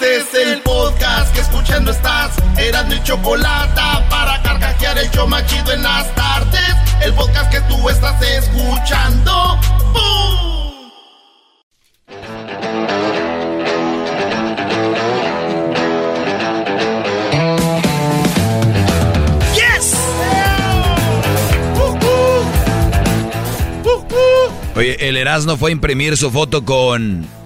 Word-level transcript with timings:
Este 0.00 0.16
es 0.16 0.46
el 0.46 0.62
podcast 0.62 1.30
que 1.34 1.42
escuchando 1.42 1.90
estás. 1.90 2.34
Eran 2.56 2.88
mi 2.88 3.02
chocolate 3.02 3.82
para 4.08 4.40
carcajear 4.42 4.96
el 4.96 5.10
yo 5.10 5.26
machido 5.26 5.72
en 5.72 5.82
las 5.82 6.14
tardes. 6.14 6.74
El 7.04 7.12
podcast 7.12 7.52
que 7.52 7.60
tú 7.62 7.86
estás 7.86 8.22
escuchando. 8.22 9.58
¡Bum! 9.92 10.90
¡Yes! 19.54 19.94
Oye, 24.76 24.96
el 25.06 25.18
Erasmo 25.18 25.58
fue 25.58 25.68
a 25.68 25.72
imprimir 25.72 26.16
su 26.16 26.30
foto 26.30 26.64
con. 26.64 27.39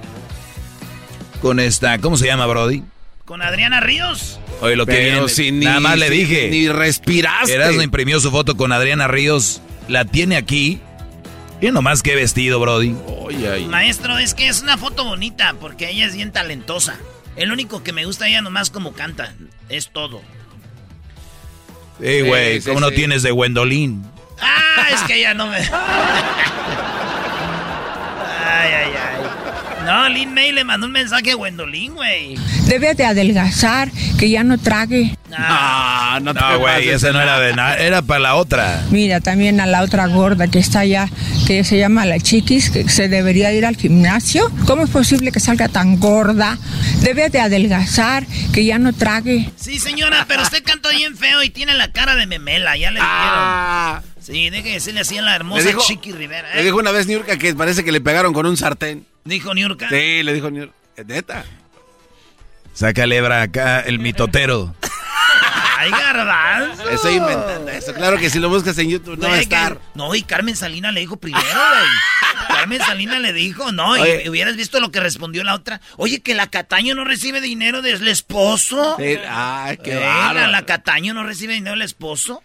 Con 1.45 1.61
esta. 1.61 1.99
¿Cómo 1.99 2.17
se 2.17 2.25
llama, 2.25 2.47
Brody? 2.47 2.83
Con 3.27 3.43
Adriana 3.43 3.79
Ríos. 3.81 4.41
Oye, 4.63 4.77
lo 4.77 4.87
que 4.87 4.93
Pero 4.93 5.13
viene. 5.13 5.29
si 5.29 5.53
ni- 5.53 5.67
Nada 5.67 5.79
más 5.79 5.99
le 5.99 6.09
dije. 6.09 6.49
ni 6.51 6.71
respiraste. 6.71 7.53
Erasmo 7.53 7.83
imprimió 7.83 8.19
su 8.19 8.31
foto 8.31 8.57
con 8.57 8.73
Adriana 8.73 9.09
Ríos. 9.09 9.61
La 9.87 10.07
tiene 10.07 10.37
aquí. 10.39 10.81
Y 11.61 11.71
nomás 11.71 12.03
qué 12.03 12.15
vestido, 12.15 12.61
Brody. 12.61 12.97
Oye, 13.21 13.47
ay. 13.47 13.67
Maestro, 13.67 14.17
es 14.17 14.33
que 14.33 14.49
es 14.49 14.63
una 14.63 14.79
foto 14.79 15.05
bonita 15.05 15.55
porque 15.61 15.91
ella 15.91 16.07
es 16.07 16.15
bien 16.17 16.33
talentosa. 16.33 16.97
El 17.37 17.53
único 17.53 17.83
que 17.83 17.93
me 17.93 18.07
gusta 18.07 18.27
ella 18.27 18.41
nomás 18.41 18.71
como 18.71 18.95
canta. 18.95 19.35
Es 19.69 19.91
todo. 19.93 20.23
Ey, 22.01 22.23
güey, 22.23 22.63
sí, 22.63 22.69
¿cómo 22.71 22.81
no 22.81 22.89
sí. 22.89 22.95
tienes 22.95 23.23
de 23.23 23.33
Gwendolyn? 23.33 24.03
Ah, 24.41 24.87
es 24.95 25.03
que 25.03 25.17
ella 25.19 25.35
no 25.35 25.47
me. 25.49 25.59
Ay, 28.47 28.71
ay, 28.73 28.93
ay. 28.97 29.14
No, 29.85 30.09
Lin 30.09 30.33
May 30.33 30.53
le 30.53 30.65
mandó 30.65 30.87
un 30.87 30.93
mensaje 30.93 31.33
a 31.33 31.35
Gwendolyn, 31.35 31.95
güey. 31.95 32.37
Debe 32.67 32.95
de 32.95 33.05
adelgazar, 33.05 33.91
que 34.19 34.31
ya 34.31 34.43
no 34.43 34.57
trague. 34.59 35.17
Ah, 35.37 36.19
No, 36.23 36.33
no, 36.33 36.35
te 36.35 36.41
No, 36.41 36.59
güey, 36.61 36.89
esa 36.89 37.13
no 37.13 37.21
era 37.21 37.39
de 37.39 37.55
nada. 37.55 37.77
Era 37.77 38.01
para 38.03 38.21
la 38.21 38.35
otra. 38.37 38.83
Mira, 38.91 39.21
también 39.21 39.61
a 39.61 39.67
la 39.67 39.83
otra 39.83 40.07
gorda 40.07 40.47
que 40.49 40.59
está 40.59 40.81
allá, 40.81 41.09
que 41.47 41.65
se 41.65 41.77
llama 41.79 42.07
la 42.07 42.19
chiquis, 42.19 42.71
que 42.71 42.89
se 42.89 43.09
debería 43.09 43.53
ir 43.53 43.67
al 43.67 43.77
gimnasio. 43.77 44.51
¿Cómo 44.67 44.85
es 44.85 44.91
posible 44.91 45.33
que 45.33 45.41
salga 45.41 45.69
tan 45.69 45.99
gorda? 45.99 46.57
Debe 47.01 47.29
de 47.29 47.41
adelgazar, 47.41 48.25
que 48.53 48.65
ya 48.65 48.79
no 48.79 48.93
trague. 48.93 49.51
Sí, 49.57 49.79
señora, 49.79 50.25
pero 50.27 50.43
usted 50.43 50.63
canta 50.65 50.91
bien 50.91 51.17
feo 51.17 51.43
y 51.43 51.51
tiene 51.51 51.75
la 51.75 51.91
cara 51.93 52.15
de 52.17 52.27
memela, 52.27 52.77
ya 52.77 52.91
le 52.91 53.01
dijeron. 53.01 54.14
Sí, 54.25 54.49
deje 54.51 54.69
de 54.69 54.75
decirle 54.75 55.01
así 55.01 55.19
a 55.19 55.23
la 55.23 55.37
hermosa 55.37 55.67
dijo- 55.69 55.83
Chiqui 55.87 56.13
Rivera. 56.13 56.51
¿eh? 56.53 56.57
le 56.57 56.65
dijo 56.65 56.79
una 56.79 56.91
vez 56.91 57.07
Niurka 57.07 57.37
que 57.37 57.55
parece 57.55 57.85
que 57.85 57.93
le 57.93 58.01
pegaron 58.01 58.33
con 58.33 58.47
un 58.47 58.57
sartén. 58.57 59.07
Dijo 59.25 59.53
Niurka. 59.55 59.89
Sí, 59.91 60.23
le 60.23 60.33
dijo 60.33 60.51
Niurka. 60.51 60.75
Neta. 61.07 61.45
Saca 62.73 63.07
lebra 63.07 63.43
acá, 63.43 63.81
el 63.81 63.99
mitotero. 63.99 64.75
Ay, 65.79 65.91
garbanzo. 65.91 66.89
Estoy 66.89 67.15
inventando 67.17 67.71
eso. 67.71 67.93
Claro 67.95 68.17
que 68.19 68.31
si 68.31 68.39
lo 68.39 68.49
buscas 68.49 68.79
en 68.79 68.89
YouTube 68.91 69.19
no 69.19 69.29
va 69.29 69.35
a 69.35 69.37
que- 69.37 69.43
estar. 69.43 69.79
No, 69.95 70.15
y 70.15 70.23
Carmen 70.23 70.57
Salina 70.57 70.91
le 70.91 71.01
dijo 71.01 71.17
primero, 71.17 71.45
güey. 71.45 72.49
Carmen 72.49 72.79
Salina 72.81 73.19
le 73.19 73.33
dijo, 73.33 73.71
no, 73.73 73.97
y 73.97 74.29
hubieras 74.29 74.57
visto 74.57 74.81
lo 74.81 74.91
que 74.91 75.01
respondió 75.01 75.45
la 75.45 75.55
otra. 75.55 75.81
Oye, 75.97 76.21
que 76.21 76.35
la 76.35 76.49
Cataño 76.49 76.95
no 76.95 77.05
recibe 77.05 77.41
dinero 77.41 77.83
del 77.83 78.07
esposo. 78.09 78.97
Sí, 78.99 79.19
Ay, 79.29 79.77
qué 79.79 79.93
Eh, 79.99 80.01
la 80.01 80.63
Cataño 80.67 81.13
no 81.15 81.23
recibe 81.25 81.53
dinero 81.55 81.73
del 81.77 81.83
esposo. 81.83 82.43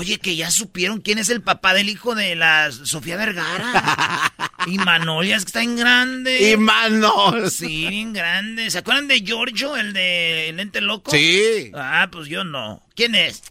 Oye, 0.00 0.18
que 0.18 0.34
ya 0.34 0.50
supieron 0.50 1.02
quién 1.02 1.18
es 1.18 1.28
el 1.28 1.42
papá 1.42 1.74
del 1.74 1.90
hijo 1.90 2.14
de 2.14 2.34
la 2.34 2.72
Sofía 2.72 3.16
Vergara. 3.18 4.32
y 4.66 4.78
Manolia, 4.78 5.36
es 5.36 5.44
que 5.44 5.48
está 5.48 5.62
en 5.62 5.76
grande. 5.76 6.52
Y 6.52 6.56
manos. 6.56 7.52
Sí, 7.52 7.86
bien 7.86 8.14
grande. 8.14 8.70
¿Se 8.70 8.78
acuerdan 8.78 9.08
de 9.08 9.20
Giorgio, 9.20 9.76
el 9.76 9.92
de 9.92 10.48
el 10.48 10.56
lente 10.56 10.80
loco? 10.80 11.10
Sí. 11.10 11.70
Ah, 11.74 12.08
pues 12.10 12.28
yo 12.28 12.44
no. 12.44 12.80
¿Quién 12.96 13.14
es? 13.14 13.42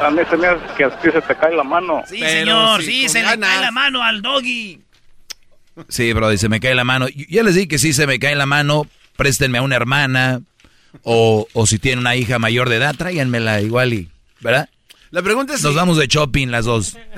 A 0.00 0.10
mí 0.10 0.22
se 0.30 0.36
me 0.36 0.46
hace 0.46 0.60
que 0.76 0.84
a 0.84 1.00
ti 1.00 1.08
se 1.12 1.20
te 1.20 1.34
cae 1.36 1.54
la 1.54 1.64
mano. 1.64 2.02
Sí, 2.08 2.18
Pero 2.20 2.30
señor, 2.30 2.82
sí, 2.82 3.02
sí, 3.02 3.08
se 3.08 3.18
le 3.18 3.24
ganas. 3.24 3.50
cae 3.50 3.60
la 3.60 3.70
mano 3.72 4.02
al 4.02 4.22
doggy. 4.22 4.80
Sí, 5.88 6.12
Brody, 6.12 6.38
se 6.38 6.48
me 6.48 6.60
cae 6.60 6.74
la 6.74 6.84
mano. 6.84 7.08
Yo 7.08 7.24
Ya 7.28 7.42
les 7.42 7.54
dije 7.56 7.68
que 7.68 7.78
si 7.78 7.92
se 7.92 8.06
me 8.06 8.18
cae 8.18 8.34
la 8.36 8.46
mano, 8.46 8.86
préstenme 9.16 9.58
a 9.58 9.62
una 9.62 9.76
hermana. 9.76 10.40
O, 11.02 11.46
o 11.52 11.66
si 11.66 11.78
tiene 11.78 12.00
una 12.00 12.16
hija 12.16 12.38
mayor 12.38 12.68
de 12.68 12.76
edad, 12.76 12.94
tráiganmela 12.96 13.60
igual 13.60 13.92
y. 13.92 14.08
¿Verdad? 14.40 14.68
La 15.10 15.22
pregunta 15.22 15.54
es 15.54 15.62
Nos 15.62 15.72
si- 15.72 15.76
vamos 15.76 15.96
de 15.98 16.06
shopping 16.06 16.48
las 16.48 16.64
dos. 16.64 16.96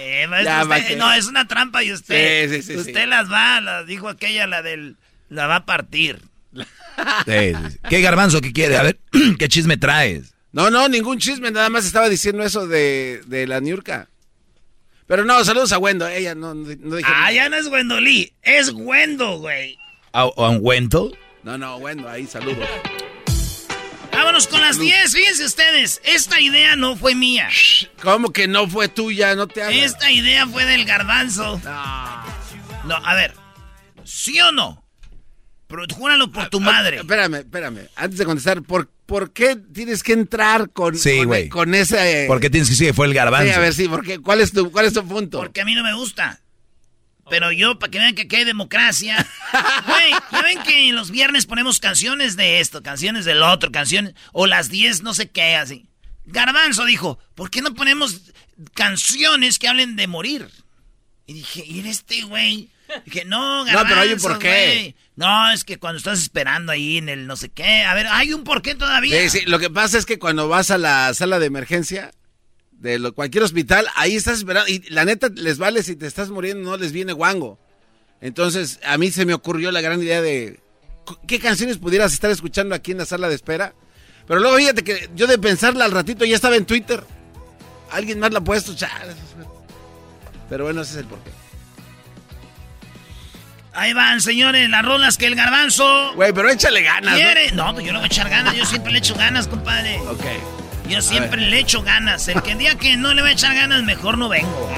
Eh, 0.00 0.26
Ya, 0.44 0.62
usted- 0.64 0.96
no, 0.96 1.12
es 1.12 1.26
una 1.26 1.46
trampa 1.46 1.82
y 1.84 1.92
usted. 1.92 2.48
Sí, 2.50 2.62
sí, 2.62 2.72
sí, 2.72 2.76
usted 2.78 3.02
sí. 3.02 3.06
las 3.08 3.30
va, 3.30 3.60
las 3.60 3.86
dijo 3.86 4.08
aquella, 4.08 4.46
la 4.46 4.62
del. 4.62 4.96
La 5.28 5.46
va 5.46 5.56
a 5.56 5.66
partir. 5.66 6.20
Sí, 6.54 6.62
sí, 7.26 7.52
sí. 7.72 7.78
¿Qué 7.88 8.00
garbanzo 8.00 8.40
que 8.40 8.52
quiere? 8.52 8.76
A 8.76 8.82
ver, 8.82 8.98
¿qué 9.38 9.48
chisme 9.48 9.76
traes? 9.76 10.34
No, 10.52 10.70
no, 10.70 10.88
ningún 10.88 11.18
chisme. 11.18 11.50
Nada 11.50 11.68
más 11.70 11.84
estaba 11.86 12.08
diciendo 12.08 12.42
eso 12.42 12.66
de, 12.66 13.22
de 13.26 13.46
la 13.46 13.60
Niurka. 13.60 14.08
Pero 15.06 15.24
no, 15.24 15.44
saludos 15.44 15.72
a 15.72 15.78
Wendo. 15.78 16.06
Ella 16.06 16.34
no, 16.34 16.54
no 16.54 16.68
no 16.80 16.96
dije 16.96 17.08
Ah, 17.12 17.20
nada. 17.20 17.32
ya 17.32 17.48
no 17.48 17.56
es 17.56 17.68
Gwendolí, 17.68 18.32
es 18.42 18.70
Gwendo, 18.70 19.38
güey. 19.38 19.78
¿A, 20.12 20.20
a 20.22 20.48
un 20.50 20.58
Wento? 20.60 21.10
No, 21.42 21.56
no, 21.58 21.76
Wendo, 21.76 22.08
ahí 22.08 22.26
saludos. 22.26 22.68
Vámonos 24.12 24.46
con 24.46 24.60
las 24.60 24.78
10. 24.78 25.12
Fíjense 25.14 25.44
ustedes, 25.44 26.00
esta 26.04 26.38
idea 26.40 26.76
no 26.76 26.96
fue 26.96 27.14
mía. 27.14 27.48
¿Cómo 28.02 28.30
que 28.30 28.46
no 28.46 28.68
fue 28.68 28.88
tuya? 28.88 29.34
No 29.34 29.48
te 29.48 29.62
hagas. 29.62 29.74
Esta 29.74 30.10
idea 30.10 30.46
fue 30.46 30.66
del 30.66 30.84
garbanzo. 30.84 31.60
No, 32.84 32.94
a 32.96 33.14
ver. 33.14 33.34
¿Sí 34.04 34.38
o 34.40 34.52
no? 34.52 34.84
Pero 35.66 35.84
júralo 35.94 36.30
por 36.30 36.50
tu 36.50 36.60
madre. 36.60 36.98
Espérame, 36.98 37.36
espérame. 37.36 37.88
Antes 37.96 38.18
de 38.18 38.26
contestar, 38.26 38.60
¿por, 38.62 38.90
por 39.06 39.32
qué 39.32 39.56
tienes 39.56 40.02
que 40.02 40.12
entrar 40.12 40.68
con, 40.70 40.96
Sí, 40.98 41.18
con, 41.18 41.26
güey. 41.28 41.48
con 41.48 41.74
ese... 41.74 42.26
¿Por 42.28 42.40
qué 42.40 42.50
tienes 42.50 42.68
que 42.68 42.72
decir 42.74 42.88
que 42.88 42.92
fue 42.92 43.06
el 43.06 43.14
garbanzo? 43.14 43.46
Sí, 43.48 43.52
a 43.54 43.58
ver, 43.58 43.72
sí, 43.72 43.88
¿por 43.88 44.04
qué? 44.04 44.18
¿Cuál 44.18 44.42
es 44.42 44.52
tu, 44.52 44.70
cuál 44.70 44.84
es 44.84 44.92
tu 44.92 45.02
punto? 45.08 45.38
Porque 45.38 45.62
a 45.62 45.64
mí 45.64 45.74
no 45.74 45.82
me 45.82 45.94
gusta. 45.94 46.41
Pero 47.32 47.50
yo, 47.50 47.78
para 47.78 47.90
que 47.90 47.98
vean 47.98 48.14
que 48.14 48.22
aquí 48.22 48.36
hay 48.36 48.44
democracia. 48.44 49.26
Güey, 49.86 50.10
ya 50.32 50.42
ven 50.42 50.62
que 50.64 50.92
los 50.92 51.10
viernes 51.10 51.46
ponemos 51.46 51.80
canciones 51.80 52.36
de 52.36 52.60
esto, 52.60 52.82
canciones 52.82 53.24
del 53.24 53.42
otro, 53.42 53.72
canciones. 53.72 54.12
O 54.32 54.46
las 54.46 54.68
10, 54.68 55.02
no 55.02 55.14
sé 55.14 55.30
qué, 55.30 55.56
así. 55.56 55.86
Garbanzo 56.26 56.84
dijo, 56.84 57.18
¿por 57.34 57.48
qué 57.50 57.62
no 57.62 57.72
ponemos 57.72 58.20
canciones 58.74 59.58
que 59.58 59.66
hablen 59.66 59.96
de 59.96 60.08
morir? 60.08 60.46
Y 61.26 61.32
dije, 61.32 61.64
¿y 61.66 61.88
este 61.88 62.20
güey? 62.20 62.68
Dije, 63.06 63.24
no, 63.24 63.60
No, 63.64 63.64
garbanzo. 63.64 63.88
pero 63.88 64.00
hay 64.02 64.12
un 64.12 64.20
porqué. 64.20 64.94
No, 65.16 65.50
es 65.52 65.64
que 65.64 65.78
cuando 65.78 65.96
estás 65.96 66.20
esperando 66.20 66.70
ahí 66.70 66.98
en 66.98 67.08
el 67.08 67.26
no 67.26 67.36
sé 67.36 67.48
qué. 67.48 67.84
A 67.84 67.94
ver, 67.94 68.08
hay 68.08 68.34
un 68.34 68.44
porqué 68.44 68.74
todavía. 68.74 69.22
Sí, 69.22 69.38
sí, 69.38 69.46
lo 69.46 69.58
que 69.58 69.70
pasa 69.70 69.96
es 69.96 70.04
que 70.04 70.18
cuando 70.18 70.48
vas 70.48 70.70
a 70.70 70.76
la 70.76 71.14
sala 71.14 71.38
de 71.38 71.46
emergencia 71.46 72.10
de 72.82 72.98
lo- 72.98 73.14
cualquier 73.14 73.44
hospital, 73.44 73.86
ahí 73.94 74.16
estás 74.16 74.38
esperando 74.38 74.68
y 74.68 74.80
la 74.90 75.04
neta 75.04 75.28
les 75.34 75.56
vale 75.58 75.82
si 75.84 75.94
te 75.94 76.06
estás 76.06 76.30
muriendo, 76.30 76.68
no 76.68 76.76
les 76.76 76.90
viene 76.92 77.12
guango. 77.12 77.58
Entonces, 78.20 78.80
a 78.84 78.98
mí 78.98 79.10
se 79.12 79.24
me 79.24 79.34
ocurrió 79.34 79.70
la 79.70 79.80
gran 79.80 80.02
idea 80.02 80.20
de 80.20 80.60
qué 81.28 81.38
canciones 81.38 81.78
pudieras 81.78 82.12
estar 82.12 82.30
escuchando 82.30 82.74
aquí 82.74 82.90
en 82.92 82.98
la 82.98 83.06
sala 83.06 83.28
de 83.28 83.36
espera. 83.36 83.74
Pero 84.26 84.40
luego 84.40 84.56
fíjate 84.56 84.82
que 84.82 85.08
yo 85.14 85.26
de 85.26 85.38
pensarla 85.38 85.84
al 85.84 85.92
ratito 85.92 86.24
ya 86.24 86.34
estaba 86.34 86.56
en 86.56 86.64
Twitter. 86.66 87.02
Alguien 87.92 88.18
más 88.18 88.32
la 88.32 88.38
ha 88.40 88.44
puesto. 88.44 88.74
chale. 88.74 89.12
Pero 90.48 90.64
bueno, 90.64 90.82
ese 90.82 90.92
es 90.92 90.96
el 90.98 91.04
porqué. 91.06 91.30
Ahí 93.74 93.92
van, 93.94 94.20
señores, 94.20 94.68
las 94.68 94.84
rolas 94.84 95.16
que 95.16 95.26
el 95.26 95.34
garbanzo. 95.34 96.12
Güey, 96.14 96.32
pero 96.32 96.50
échale 96.50 96.82
ganas. 96.82 97.14
¿Quiere? 97.14 97.52
No, 97.52 97.72
pues 97.72 97.86
yo 97.86 97.92
no 97.92 98.00
voy 98.00 98.04
a 98.04 98.06
echar 98.06 98.28
ganas. 98.28 98.54
Yo 98.54 98.66
siempre 98.66 98.92
le 98.92 98.98
echo 98.98 99.14
ganas, 99.14 99.48
compadre. 99.48 99.98
Ok. 100.00 100.24
Yo 100.92 101.00
siempre 101.00 101.40
le 101.40 101.58
echo 101.58 101.82
ganas. 101.82 102.28
El 102.28 102.42
que 102.42 102.54
día 102.54 102.76
que 102.76 102.98
no 102.98 103.14
le 103.14 103.22
va 103.22 103.28
a 103.28 103.32
echar 103.32 103.54
ganas, 103.54 103.82
mejor 103.82 104.18
no 104.18 104.28
vengo. 104.28 104.70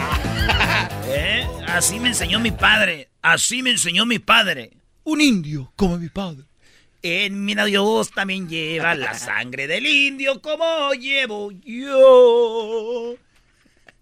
¿Eh? 1.09 1.45
Así 1.67 1.99
me 1.99 2.07
enseñó 2.07 2.39
mi 2.39 2.53
padre. 2.53 3.09
Así 3.21 3.65
me 3.65 3.71
enseñó 3.71 4.07
mi 4.07 4.21
padre. 4.21 4.71
Un 5.03 5.21
indio 5.21 5.73
como 5.75 5.99
mi 5.99 6.09
padre. 6.09 6.45
En 7.03 7.45
mi 7.45 7.57
Dios 7.57 8.13
también 8.13 8.49
lleva 8.49 8.95
la 8.95 9.15
sangre 9.19 9.67
del 9.67 9.87
indio 9.87 10.41
como 10.41 10.93
llevo 10.93 11.51
yo. 11.51 13.17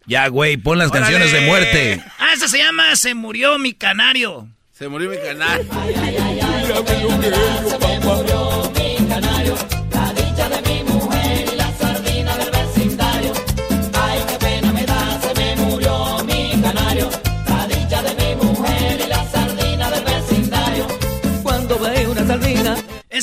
Ya, 0.05 0.29
güey, 0.29 0.59
pon 0.59 0.77
las 0.77 0.91
canciones 0.91 1.33
de 1.33 1.41
muerte. 1.41 2.05
Ah, 2.19 2.35
esa 2.35 2.47
se 2.47 2.59
llama 2.59 2.95
Se 2.95 3.15
murió 3.15 3.59
mi 3.59 3.73
canario. 3.73 4.49
Se 4.73 4.87
murió 4.87 5.09
mi 5.09 5.17
canal. 5.17 5.67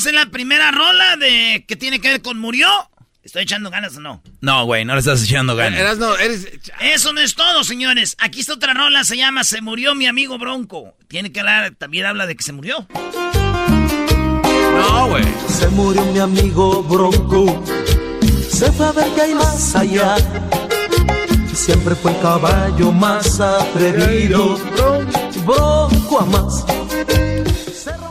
Esa 0.00 0.08
es 0.08 0.14
la 0.14 0.30
primera 0.30 0.70
rola 0.70 1.18
de 1.18 1.66
que 1.68 1.76
tiene 1.76 2.00
que 2.00 2.08
ver 2.08 2.22
con 2.22 2.38
murió. 2.38 2.66
¿Estoy 3.22 3.42
echando 3.42 3.68
ganas 3.68 3.98
o 3.98 4.00
no? 4.00 4.22
No, 4.40 4.64
güey, 4.64 4.86
no 4.86 4.94
le 4.94 5.00
estás 5.00 5.22
echando 5.22 5.54
ganas. 5.54 5.78
Eras 5.78 5.98
no, 5.98 6.16
eres... 6.16 6.48
Eso 6.80 7.12
no 7.12 7.20
es 7.20 7.34
todo, 7.34 7.64
señores. 7.64 8.16
Aquí 8.18 8.40
está 8.40 8.54
otra 8.54 8.72
rola, 8.72 9.04
se 9.04 9.18
llama 9.18 9.44
Se 9.44 9.60
murió 9.60 9.94
mi 9.94 10.06
amigo 10.06 10.38
Bronco. 10.38 10.94
Tiene 11.06 11.32
que 11.32 11.40
hablar, 11.40 11.74
también 11.74 12.06
habla 12.06 12.26
de 12.26 12.34
que 12.34 12.42
se 12.42 12.54
murió. 12.54 12.88
No, 14.72 15.08
güey. 15.08 15.24
Se 15.50 15.68
murió 15.68 16.02
mi 16.06 16.18
amigo 16.18 16.82
Bronco. 16.82 17.62
Se 18.50 18.72
fue 18.72 18.86
a 18.86 18.92
ver 18.92 19.14
que 19.14 19.20
hay 19.20 19.34
más 19.34 19.76
allá. 19.76 20.16
Siempre 21.52 21.94
fue 21.94 22.12
el 22.12 22.20
caballo 22.20 22.90
más 22.90 23.38
atrevido. 23.38 24.58
Bronco 25.44 26.20
a 26.20 26.24
más. 26.24 26.64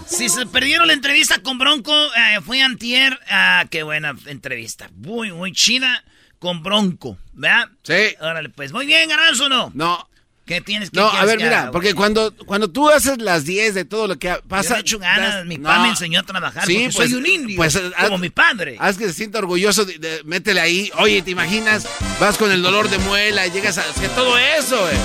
Si 0.07 0.29
se 0.29 0.45
perdieron 0.45 0.87
la 0.87 0.93
entrevista 0.93 1.39
con 1.41 1.57
Bronco, 1.57 1.93
eh, 2.15 2.39
fue 2.45 2.61
antier. 2.61 3.19
Ah, 3.29 3.65
qué 3.69 3.83
buena 3.83 4.15
entrevista. 4.25 4.89
Muy, 4.95 5.31
muy 5.31 5.51
chida 5.51 6.03
con 6.39 6.63
Bronco, 6.63 7.17
¿verdad? 7.33 7.69
Sí. 7.83 8.15
Órale, 8.21 8.49
pues. 8.49 8.71
Muy 8.71 8.85
bien, 8.85 9.09
Garanzo, 9.09 9.49
¿no? 9.49 9.71
No. 9.73 10.07
¿Qué 10.45 10.61
tienes 10.61 10.89
que 10.89 10.97
No, 10.99 11.07
a 11.07 11.25
ver, 11.25 11.37
que 11.37 11.43
mira, 11.43 11.61
haga, 11.63 11.71
porque 11.71 11.93
cuando, 11.93 12.33
cuando 12.47 12.71
tú 12.71 12.89
haces 12.89 13.19
las 13.21 13.45
10 13.45 13.75
de 13.75 13.85
todo 13.85 14.07
lo 14.07 14.17
que 14.17 14.29
Yo 14.29 14.41
pasa. 14.47 14.73
le 14.75 14.79
echo 14.81 14.97
ganas, 14.97 15.35
das- 15.35 15.45
mi 15.45 15.57
no. 15.57 15.69
papá 15.69 15.83
me 15.83 15.89
enseñó 15.89 16.21
a 16.21 16.23
trabajar 16.23 16.65
Sí, 16.65 16.73
porque 16.73 16.95
pues, 16.95 17.09
soy 17.11 17.19
un 17.19 17.25
indio, 17.27 17.55
pues, 17.55 17.77
como 17.77 18.15
haz- 18.15 18.19
mi 18.19 18.29
padre. 18.31 18.75
Haz 18.79 18.97
que 18.97 19.05
se 19.05 19.13
sienta 19.13 19.37
orgulloso, 19.37 19.85
de, 19.85 19.99
de- 19.99 20.23
métele 20.23 20.59
ahí. 20.59 20.91
Oye, 20.97 21.21
¿te 21.21 21.29
imaginas? 21.29 21.87
Vas 22.19 22.39
con 22.39 22.51
el 22.51 22.63
dolor 22.63 22.89
de 22.89 22.97
muela, 22.97 23.45
llegas 23.45 23.77
a... 23.77 23.83
Que 24.01 24.07
todo 24.09 24.35
eso, 24.39 24.79
güey. 24.81 24.95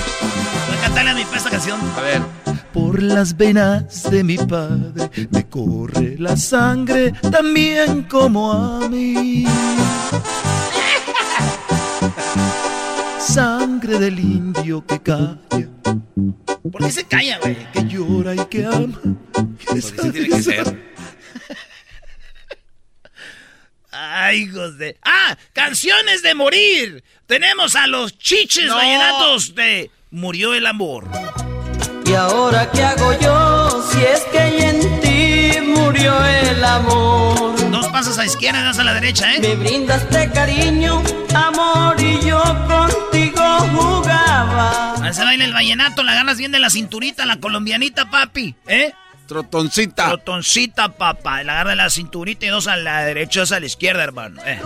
Voy 0.67 0.77
a 0.77 0.81
cantarle 0.81 1.11
a 1.11 1.13
mi 1.13 1.25
pa 1.25 1.37
esta 1.37 1.51
canción. 1.51 1.79
A 1.95 2.01
ver. 2.01 2.21
Por 2.75 3.01
las 3.01 3.35
venas 3.37 4.03
de 4.11 4.21
mi 4.23 4.37
padre 4.37 5.09
me 5.31 5.47
corre 5.47 6.17
la 6.19 6.35
sangre 6.35 7.13
también 7.31 8.03
como 8.03 8.51
a 8.51 8.87
mí. 8.89 9.45
Sangre 13.19 13.97
del 13.97 14.19
indio 14.19 14.85
que 14.85 15.01
calla, 15.01 15.39
¿Por 16.71 16.83
qué 16.85 16.91
se 16.91 17.05
calla, 17.05 17.39
güey? 17.39 17.55
que 17.71 17.85
llora 17.85 18.35
y 18.35 18.45
que 18.47 18.65
ama. 18.65 18.99
Porque 19.31 19.81
sí 19.81 19.93
tiene 20.11 20.27
que 20.29 20.43
ser. 20.43 20.95
Ay, 23.91 24.41
hijos 24.43 24.77
de... 24.77 24.97
¡Ah! 25.01 25.37
¡Canciones 25.53 26.21
de 26.21 26.35
morir! 26.35 27.03
Tenemos 27.25 27.77
a 27.77 27.87
los 27.87 28.17
chiches 28.19 28.65
No. 28.67 28.75
vallenatos 28.75 29.55
de 29.55 29.89
Murió 30.11 30.53
el 30.53 30.65
amor. 30.65 31.07
¿Y 32.15 32.17
ahora 32.17 32.71
qué 32.71 32.81
hago 32.81 33.11
yo 33.19 33.83
si 33.91 34.01
es 34.01 34.21
que 34.31 34.69
en 34.69 35.01
ti 35.01 35.59
murió 35.59 36.17
el 36.25 36.63
amor? 36.63 37.69
Dos 37.69 37.87
pasos 37.87 38.17
a 38.17 38.23
izquierda, 38.25 38.63
dos 38.63 38.79
a 38.79 38.85
la 38.85 38.93
derecha, 38.93 39.33
¿eh? 39.35 39.41
Me 39.41 39.55
brindaste 39.55 40.31
cariño, 40.31 41.03
amor 41.33 41.99
y 41.99 42.25
yo 42.25 42.41
contigo 42.69 43.43
jugaba. 43.75 44.93
A 45.03 45.09
ese 45.09 45.25
baile 45.25 45.43
el 45.43 45.51
vallenato, 45.51 46.03
la 46.03 46.13
ganas 46.13 46.37
bien 46.37 46.53
de 46.53 46.59
la 46.59 46.69
cinturita, 46.69 47.25
la 47.25 47.41
colombianita, 47.41 48.09
papi, 48.09 48.55
¿eh? 48.65 48.93
Trotoncita. 49.27 50.05
Trotoncita, 50.05 50.93
papá. 50.93 51.43
La 51.43 51.51
agarra 51.51 51.71
de 51.71 51.75
la 51.75 51.89
cinturita 51.89 52.45
y 52.45 52.47
dos 52.49 52.67
a 52.67 52.77
la 52.77 53.01
derecha, 53.03 53.41
dos 53.41 53.51
a 53.51 53.59
la 53.59 53.65
izquierda, 53.65 54.01
hermano. 54.05 54.41
eh. 54.45 54.61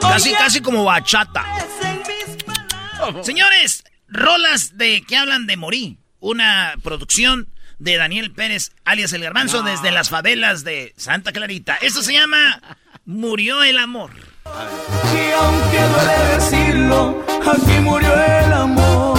Casi, 0.00 0.32
casi 0.32 0.62
como 0.62 0.82
bachata. 0.82 1.44
es 1.58 1.86
en 1.86 1.98
mis 1.98 2.42
palabras. 2.42 3.26
Señores, 3.26 3.84
rolas 4.08 4.78
de 4.78 5.02
que 5.06 5.14
hablan 5.18 5.46
de 5.46 5.58
morir. 5.58 5.98
Una 6.26 6.74
producción 6.82 7.46
de 7.78 7.96
Daniel 7.96 8.32
Pérez, 8.32 8.72
alias 8.84 9.12
El 9.12 9.22
Garbanzo, 9.22 9.62
desde 9.62 9.92
las 9.92 10.10
favelas 10.10 10.64
de 10.64 10.92
Santa 10.96 11.30
Clarita. 11.30 11.78
Esto 11.80 12.02
se 12.02 12.14
llama 12.14 12.60
Murió 13.04 13.62
el 13.62 13.78
amor. 13.78 14.10
Y 14.44 15.30
aunque 15.40 15.78
duele 15.78 16.34
decirlo, 16.34 17.24
aquí 17.46 17.78
murió 17.80 18.12
el 18.12 18.52
amor. 18.52 19.16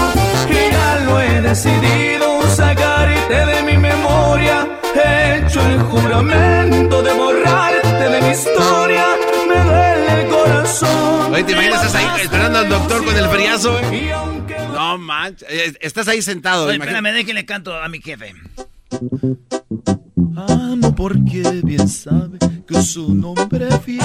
Y 0.50 0.70
ya 0.70 1.00
lo 1.06 1.22
he 1.22 1.42
decidido 1.44 2.42
sacarte 2.54 3.34
de 3.34 3.64
mi 3.64 3.78
memoria. 3.78 4.68
He 4.94 5.46
hecho 5.46 5.66
el 5.66 5.80
juramento 5.84 7.02
de 7.04 7.14
borrarte 7.14 7.88
de 7.88 8.22
mi 8.22 8.32
historia. 8.32 9.06
Me 9.48 9.64
duele 9.64 10.24
el 10.24 10.28
corazón. 10.28 11.34
Oye, 11.34 11.44
¿te 11.46 11.54
imaginas? 11.54 11.86
Estás 11.86 11.96
ahí 11.96 12.22
esperando 12.24 12.60
al 12.60 12.68
doctor 12.68 13.06
con 13.06 13.16
el 13.16 13.30
friazo, 13.30 13.80
güey. 13.80 14.37
No 14.88 14.98
manches. 14.98 15.48
Eh, 15.50 15.74
Estás 15.82 16.08
ahí 16.08 16.22
sentado. 16.22 16.68
Oye, 16.68 16.78
espérame, 16.78 17.12
déjenle 17.14 17.46
canto 17.46 17.76
a 17.76 17.90
mi 17.90 18.00
jefe. 18.02 18.34
Amo 20.36 20.96
porque 20.96 21.42
bien 21.64 21.90
sabe 21.90 22.38
que 22.66 22.82
su 22.82 23.14
nombre 23.14 23.68
fiel. 23.80 24.00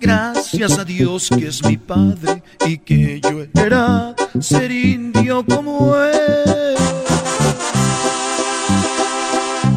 Gracias 0.00 0.78
a 0.78 0.84
Dios 0.84 1.30
que 1.30 1.46
es 1.48 1.64
mi 1.64 1.78
padre 1.78 2.42
y 2.66 2.76
que 2.78 3.20
yo 3.22 3.46
era 3.54 4.14
ser 4.40 4.70
indio 4.70 5.44
como 5.46 5.96
él. 5.96 6.76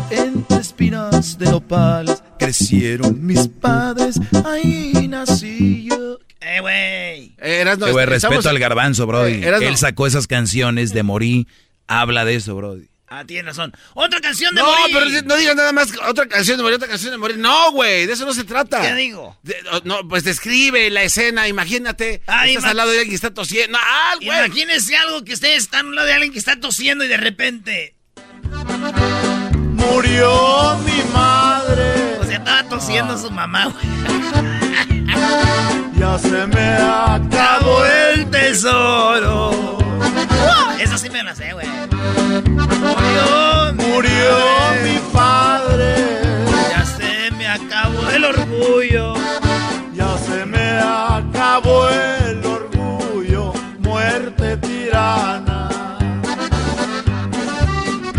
Entre 0.09 0.57
espinas 0.57 1.37
de 1.37 1.45
nopales 1.51 2.21
crecieron 2.37 3.25
mis 3.25 3.47
padres, 3.47 4.19
ahí 4.45 5.07
nací 5.07 5.85
yo. 5.89 6.17
Eh, 6.47 6.59
güey. 6.61 7.35
Eh, 7.41 7.61
Erasno, 7.61 7.87
Eh, 7.87 7.89
estamos- 7.89 8.09
respeto 8.35 8.49
al 8.49 8.59
garbanzo, 8.59 9.07
Brody. 9.07 9.33
Eh, 9.43 9.47
Erasno. 9.47 9.67
Él 9.67 9.77
sacó 9.77 10.05
esas 10.05 10.27
canciones 10.27 10.93
de 10.93 11.01
Morí. 11.03 11.47
Habla 11.87 12.23
de 12.25 12.35
eso, 12.35 12.55
Brody. 12.55 12.87
Ah, 13.07 13.23
tienes 13.25 13.45
razón. 13.45 13.71
Otra 13.93 14.19
canción 14.19 14.53
de 14.55 14.61
No, 14.61 14.67
morir. 14.67 14.95
pero 15.11 15.21
no 15.27 15.35
digas 15.37 15.55
nada 15.55 15.71
más 15.71 15.89
otra 16.07 16.27
canción 16.27 16.57
de 16.57 16.63
morir, 16.63 16.75
otra 16.77 16.87
canción 16.87 17.11
de 17.11 17.17
morir. 17.17 17.37
No, 17.37 17.71
güey, 17.71 18.05
de 18.07 18.13
eso 18.13 18.25
no 18.25 18.33
se 18.33 18.43
trata. 18.43 18.81
¿Qué 18.81 18.93
digo? 18.95 19.37
De- 19.43 19.55
no, 19.85 20.07
pues 20.07 20.23
describe 20.23 20.89
la 20.89 21.03
escena, 21.03 21.47
imagínate. 21.47 22.21
Ay, 22.27 22.55
estás 22.55 22.71
al 22.71 22.77
lado 22.77 22.89
de 22.91 22.97
alguien 22.97 23.11
que 23.11 23.15
está 23.15 23.33
tosiendo. 23.33 23.77
Ah, 23.81 24.13
güey. 24.21 24.27
Imagínense 24.45 24.95
algo 24.97 25.23
que 25.23 25.33
ustedes 25.33 25.63
están 25.63 25.85
a 25.85 25.89
un 25.89 25.95
lado 25.95 26.07
de 26.07 26.13
alguien 26.13 26.33
que 26.33 26.39
está 26.39 26.59
tosiendo 26.59 27.05
y 27.05 27.07
de 27.07 27.17
repente. 27.17 27.95
Murió 29.75 30.77
mi 30.79 31.03
madre, 31.13 32.17
O 32.19 32.23
sea, 32.25 32.37
estaba 32.37 32.67
tosiendo 32.69 33.17
su 33.17 33.31
mamá, 33.31 33.65
güey. 33.65 33.85
ya 35.97 36.17
se 36.17 36.47
me 36.47 36.73
acabó 36.77 37.85
el 37.85 38.29
tesoro. 38.29 39.77
Eso 40.79 40.97
sí 40.97 41.09
me 41.09 41.23
lo 41.23 41.35
sé, 41.35 41.53
güey. 41.53 41.67
Murió, 42.79 43.73
mi 43.73 43.83
Murió 43.83 44.37
mi 44.83 44.99
padre, 45.13 45.95
Ya 46.69 46.85
se 46.85 47.31
me 47.37 47.47
acabó 47.47 48.09
el 48.09 48.25
orgullo. 48.25 49.13
ya 49.93 50.17
se 50.17 50.45
me 50.45 50.79
acabó 50.79 51.87
el 51.89 52.45
orgullo, 52.45 53.53
muerte 53.79 54.57
tirana. 54.57 55.69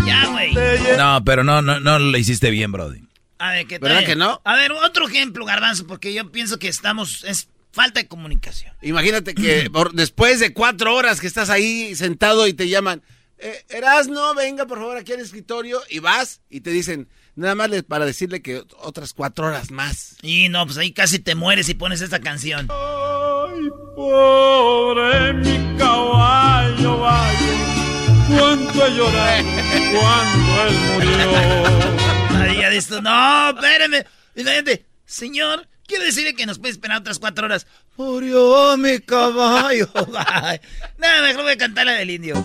Ya, 0.05 0.25
güey. 0.31 0.53
No, 0.97 1.23
pero 1.23 1.43
no, 1.43 1.61
no, 1.61 1.79
no 1.79 1.99
lo 1.99 2.17
hiciste 2.17 2.49
bien, 2.49 2.71
Brody. 2.71 3.03
A 3.39 3.51
ver, 3.51 3.67
¿qué 3.67 3.77
¿Verdad 3.77 3.97
tal? 3.97 4.05
que 4.05 4.15
no? 4.15 4.41
A 4.43 4.55
ver, 4.55 4.71
otro 4.71 5.07
ejemplo, 5.07 5.45
Garbanzo, 5.45 5.85
porque 5.85 6.11
yo 6.13 6.31
pienso 6.31 6.57
que 6.57 6.67
estamos. 6.67 7.23
Es 7.23 7.49
falta 7.71 7.99
de 8.01 8.07
comunicación. 8.07 8.73
Imagínate 8.81 9.33
que 9.35 9.69
por- 9.73 9.93
después 9.93 10.39
de 10.39 10.53
cuatro 10.53 10.95
horas 10.95 11.19
que 11.21 11.27
estás 11.27 11.49
ahí 11.49 11.95
sentado 11.95 12.47
y 12.47 12.53
te 12.53 12.67
llaman, 12.69 13.01
eh, 13.37 13.63
Erasno, 13.69 14.33
venga 14.35 14.65
por 14.65 14.79
favor 14.79 14.97
aquí 14.97 15.13
al 15.13 15.19
escritorio 15.19 15.79
y 15.89 15.99
vas 15.99 16.41
y 16.49 16.61
te 16.61 16.71
dicen, 16.71 17.07
nada 17.35 17.53
más 17.55 17.69
le- 17.69 17.83
para 17.83 18.05
decirle 18.05 18.41
que 18.41 18.63
otras 18.79 19.13
cuatro 19.13 19.47
horas 19.47 19.69
más. 19.71 20.15
Y 20.23 20.49
no, 20.49 20.65
pues 20.65 20.77
ahí 20.77 20.91
casi 20.91 21.19
te 21.19 21.35
mueres 21.35 21.69
y 21.69 21.73
pones 21.75 22.01
esta 22.01 22.19
canción. 22.19 22.67
Ay, 22.71 23.69
pobre 23.95 25.33
mi 25.33 25.77
caballo. 25.77 27.05
tanto 28.27 28.85
he 28.85 28.91
llorado 28.95 29.43
cuando 29.93 30.63
él 30.67 30.73
murió. 30.93 32.37
Ahí 32.41 32.57
ya 32.59 32.69
dices, 32.69 33.01
no, 33.01 33.49
espéreme. 33.49 34.05
Y 34.35 34.43
la 34.43 34.51
gente, 34.53 34.85
señor, 35.05 35.67
quiero 35.87 36.03
decirle 36.03 36.35
que 36.35 36.45
nos 36.45 36.59
puede 36.59 36.73
esperar 36.73 36.99
otras 36.99 37.17
cuatro 37.17 37.45
horas. 37.45 37.65
Murió 37.95 38.77
mi 38.77 38.99
caballo. 38.99 39.89
Nada, 40.97 41.21
mejor 41.23 41.43
voy 41.43 41.53
a 41.53 41.57
cantar 41.57 41.85
la 41.87 41.93
del 41.93 42.11
indio. 42.11 42.35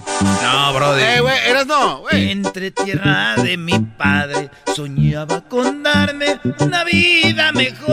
No, 0.43 0.73
brody. 0.73 1.03
Eh, 1.03 1.21
güey, 1.21 1.39
eras 1.47 1.67
no, 1.67 1.99
güey. 1.99 2.31
Entre 2.31 2.71
tierra 2.71 3.37
de 3.37 3.57
mi 3.59 3.79
padre 3.79 4.51
soñaba 4.75 5.47
con 5.49 5.83
darme 5.83 6.41
una 6.61 6.85
vida 6.85 7.53
mejor. 7.53 7.93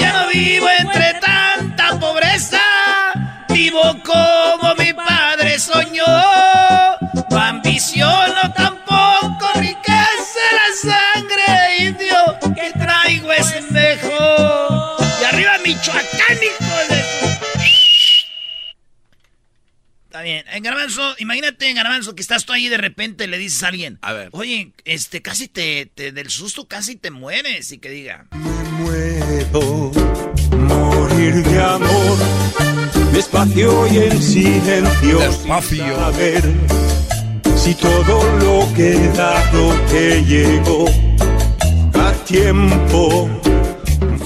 Ya 0.00 0.12
no 0.12 0.28
vivo 0.28 0.66
entre 0.78 1.14
tanta 1.20 1.98
pobreza, 1.98 2.60
vivo 3.48 3.80
como 4.04 4.74
mi 4.74 4.92
padre 4.92 5.58
soñó. 5.58 6.11
Michoacán, 15.74 16.38
hijo 16.42 16.74
de... 16.90 17.02
Está 20.04 20.20
bien. 20.20 20.44
En 20.52 20.62
Garbanzo, 20.62 21.14
imagínate 21.18 21.70
en 21.70 21.76
Garbanzo 21.76 22.14
que 22.14 22.20
estás 22.20 22.44
tú 22.44 22.52
ahí 22.52 22.66
y 22.66 22.68
de 22.68 22.76
repente 22.76 23.26
le 23.26 23.38
dices 23.38 23.62
a 23.62 23.68
alguien. 23.68 23.98
A 24.02 24.12
ver. 24.12 24.28
Oye, 24.32 24.72
este, 24.84 25.22
casi 25.22 25.48
te, 25.48 25.86
te- 25.86 26.12
del 26.12 26.28
susto 26.28 26.68
casi 26.68 26.96
te 26.96 27.10
mueres 27.10 27.72
y 27.72 27.78
que 27.78 27.88
diga. 27.88 28.26
Puedo 28.82 29.90
morir 30.58 31.34
de 31.42 31.62
amor, 31.62 32.18
despacio 33.14 33.86
y 33.86 33.96
en 33.98 34.22
silencio, 34.22 35.18
Despacio. 35.20 35.84
sin 35.86 35.94
saber 35.96 36.42
si 37.56 37.74
todo 37.76 38.38
lo 38.40 38.74
que 38.74 38.90
he 38.92 39.08
dado 39.12 39.74
te 39.90 40.22
llegó 40.24 40.84
a 41.94 42.12
tiempo. 42.26 43.30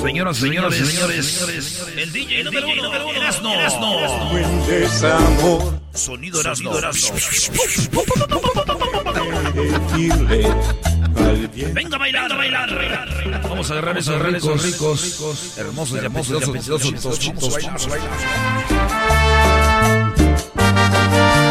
Señoras, 0.07 0.37
Señoras, 0.37 0.73
señores, 0.73 1.27
señores, 1.27 1.87
el 1.97 2.13
DJ 2.13 2.45
número 2.45 2.69
uno, 2.69 2.83
número 2.85 3.09
uno, 3.09 3.19
Erasno. 3.19 4.31
Buen 4.31 4.67
desamor, 4.69 5.81
Sonido 5.95 6.41
Erasno. 6.41 6.71
Venga 11.75 11.97
a 11.97 11.99
bailar, 11.99 12.33
a 12.33 12.37
bailar. 12.37 13.43
Vamos 13.49 13.69
a 13.69 13.73
agarrar 13.73 13.99
esos 13.99 14.23
ricos, 14.23 14.63
ricos, 14.63 15.59
hermosos, 15.59 15.99
hermosos, 15.99 16.43
apetitosos 16.49 17.03
tostitos. 17.03 17.59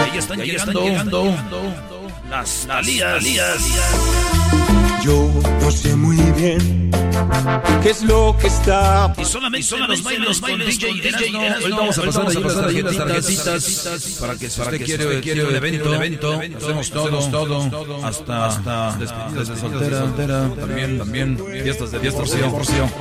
Ahí 0.01 0.17
están 0.17 0.39
llegando 0.39 1.35
las 2.29 2.65
Talías. 2.65 3.21
Yo 5.05 5.29
no 5.61 5.69
sé 5.69 5.95
muy 5.95 6.17
bien 6.31 6.89
qué 7.83 7.91
es 7.91 8.01
lo 8.01 8.35
que 8.41 8.47
está 8.47 9.13
Y 9.19 9.23
solamente, 9.23 9.67
Son 9.67 9.87
los 9.87 10.01
bailes, 10.01 10.27
los 10.27 10.41
bailes 10.41 10.79
DJ 10.79 10.87
con 10.87 10.97
DJ 10.97 11.09
Erasno. 11.09 11.41
Erasno. 11.43 11.65
Hoy 11.65 11.71
vamos 11.71 11.97
a 11.99 12.01
pasar 12.01 12.27
ahí 12.27 12.81
las 12.81 12.97
tarjetitas, 12.97 13.43
tarjetitas 13.43 14.17
para 14.19 14.35
que 14.35 14.49
si 14.49 14.61
usted 14.61 14.83
quiere, 14.83 15.21
quiere 15.21 15.45
un 15.45 15.55
evento, 15.55 15.93
evento, 15.93 16.41
hacemos 16.57 16.89
todo, 16.89 17.29
todo, 17.29 18.03
hasta, 18.03 18.47
hasta 18.47 18.97
despedidas 18.97 19.47
de 19.47 19.57
soltera, 19.57 20.49
también, 20.55 20.97
también, 20.97 21.37
fiestas 21.37 21.91
de 21.91 21.99
fiestas, 21.99 22.31
porción. 22.49 22.91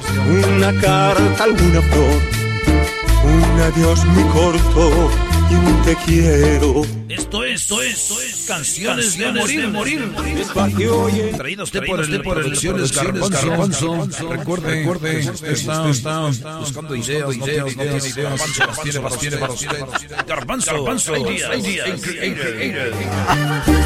Una 0.58 0.78
carta, 0.78 1.44
alguna 1.44 1.80
flor, 1.80 2.20
un 3.24 3.60
adiós 3.60 4.04
muy 4.04 4.24
corto 4.24 5.33
te 5.84 5.96
quiero. 6.06 6.82
Esto 7.08 7.44
es, 7.44 7.60
esto 7.60 7.82
es, 7.82 7.92
esto 7.92 8.20
es 8.20 8.44
canciones 8.48 9.16
de 9.18 9.32
morir, 9.32 9.68
morir. 9.68 10.10
Despacio 10.36 11.08
y 11.10 11.20
en 11.20 11.36
Traído 11.36 11.64
Usted 11.64 11.86
por 11.86 12.00
el 12.00 12.22
por 12.22 12.38
elecciones 12.38 12.92
Garbanzo, 12.92 14.08
recuerde, 14.30 14.82
recuerde, 14.82 15.30
usted 15.30 15.52
está, 15.52 15.88
está 15.88 16.58
buscando 16.58 16.96
ideas, 16.96 17.36
ideas, 17.36 17.76
no 17.76 17.82
tiene 17.82 18.08
ideas, 18.08 18.58
las 18.58 18.82
tiene 18.82 19.00
para 19.00 19.16
tiene 19.16 19.36
para 19.36 19.52
usted. 19.52 19.84
Garbanzo, 20.26 20.72
Garbanzo, 20.72 21.16
ideas. 21.16 21.50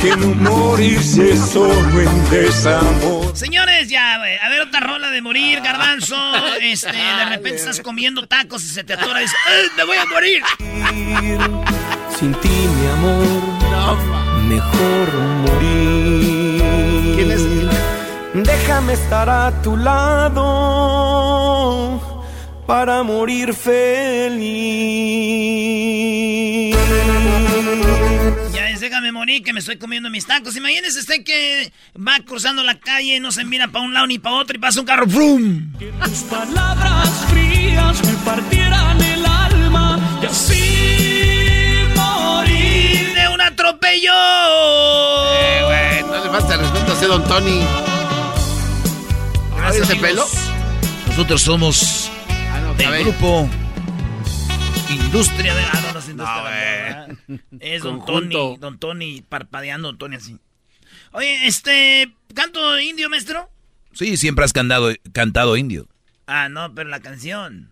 que 0.00 0.16
no 0.16 0.34
morirse 0.34 1.36
solo 1.36 2.00
en 2.00 2.30
desamor. 2.30 3.36
Señores, 3.36 3.88
ya, 3.88 4.18
güey. 4.18 4.36
A 4.38 4.48
ver, 4.48 4.62
otra 4.62 4.80
rola 4.80 5.10
de 5.10 5.20
morir, 5.20 5.60
garbanzo. 5.60 6.16
Este, 6.60 6.92
de 6.92 7.24
repente 7.26 7.56
estás 7.56 7.80
comiendo 7.80 8.26
tacos 8.26 8.64
y 8.64 8.68
se 8.68 8.84
te 8.84 8.94
atora 8.94 9.20
y 9.20 9.24
dices, 9.24 9.38
¡Ay, 9.46 9.66
me 9.76 9.84
voy 9.84 9.96
a 9.96 10.04
morir! 10.06 10.42
Sin 12.18 12.34
ti, 12.40 12.48
mi 12.48 12.86
amor, 12.88 13.26
mejor 14.48 15.06
morir. 15.46 16.62
¿Quién 17.14 17.30
es? 17.30 17.42
Déjame 18.34 18.94
estar 18.94 19.30
a 19.30 19.52
tu 19.62 19.76
lado 19.76 20.42
para 22.66 23.04
morir 23.04 23.54
feliz. 23.54 24.34
Ya 28.52 28.70
es, 28.70 28.80
déjame 28.80 29.12
morir 29.12 29.44
que 29.44 29.52
me 29.52 29.60
estoy 29.60 29.76
comiendo 29.76 30.10
mis 30.10 30.26
tacos. 30.26 30.56
Imagínese 30.56 30.98
usted 30.98 31.22
que 31.22 31.72
va 31.96 32.18
cruzando 32.26 32.64
la 32.64 32.80
calle, 32.80 33.20
no 33.20 33.30
se 33.30 33.44
mira 33.44 33.68
para 33.68 33.84
un 33.84 33.94
lado 33.94 34.08
ni 34.08 34.18
para 34.18 34.34
otro 34.34 34.56
y 34.56 34.58
pasa 34.58 34.80
un 34.80 34.86
carro, 34.86 35.08
¡frum! 35.08 35.72
Tus 35.78 36.24
palabras 36.24 37.26
frías 37.28 38.04
me 38.04 38.14
partieran 38.24 39.00
el 39.02 39.24
alma 39.24 40.00
y 40.20 40.26
así. 40.26 40.77
¡De 43.68 43.74
un 43.74 43.76
atropello! 43.76 44.12
Eh, 45.34 45.62
güey, 45.64 46.02
no 46.10 46.24
le 46.24 46.30
falta 46.30 46.56
respeto 46.56 46.92
a 46.92 46.94
ese 46.94 47.06
don 47.06 47.24
Tony. 47.24 47.60
Gracias, 49.56 49.90
ese 49.90 50.00
pelo? 50.00 50.24
Nosotros 51.08 51.42
somos 51.42 52.10
Ah, 52.28 52.60
no, 52.62 52.74
del 52.74 52.86
cabello. 52.86 53.04
grupo 53.10 53.48
Industria 54.90 55.54
de... 55.54 55.62
Ah, 55.62 55.80
no, 55.86 55.92
no 55.92 55.98
es 55.98 56.08
Industria 56.08 57.08
No. 57.26 57.38
Es 57.60 57.82
Don. 57.82 58.04
Tony, 58.06 58.56
Don 58.58 58.78
Tony 58.78 59.22
parpadeando, 59.28 59.88
Don 59.88 59.98
Tony 59.98 60.16
así. 60.16 60.38
Oye, 61.12 61.46
este, 61.46 62.14
¿canto 62.34 62.78
indio, 62.80 63.10
maestro? 63.10 63.50
Sí, 63.92 64.16
siempre 64.16 64.44
has 64.44 64.52
cantado, 64.52 64.92
cantado 65.12 65.56
indio. 65.56 65.88
Ah, 66.26 66.48
no, 66.48 66.74
pero 66.74 66.88
la 66.88 67.00
canción. 67.00 67.70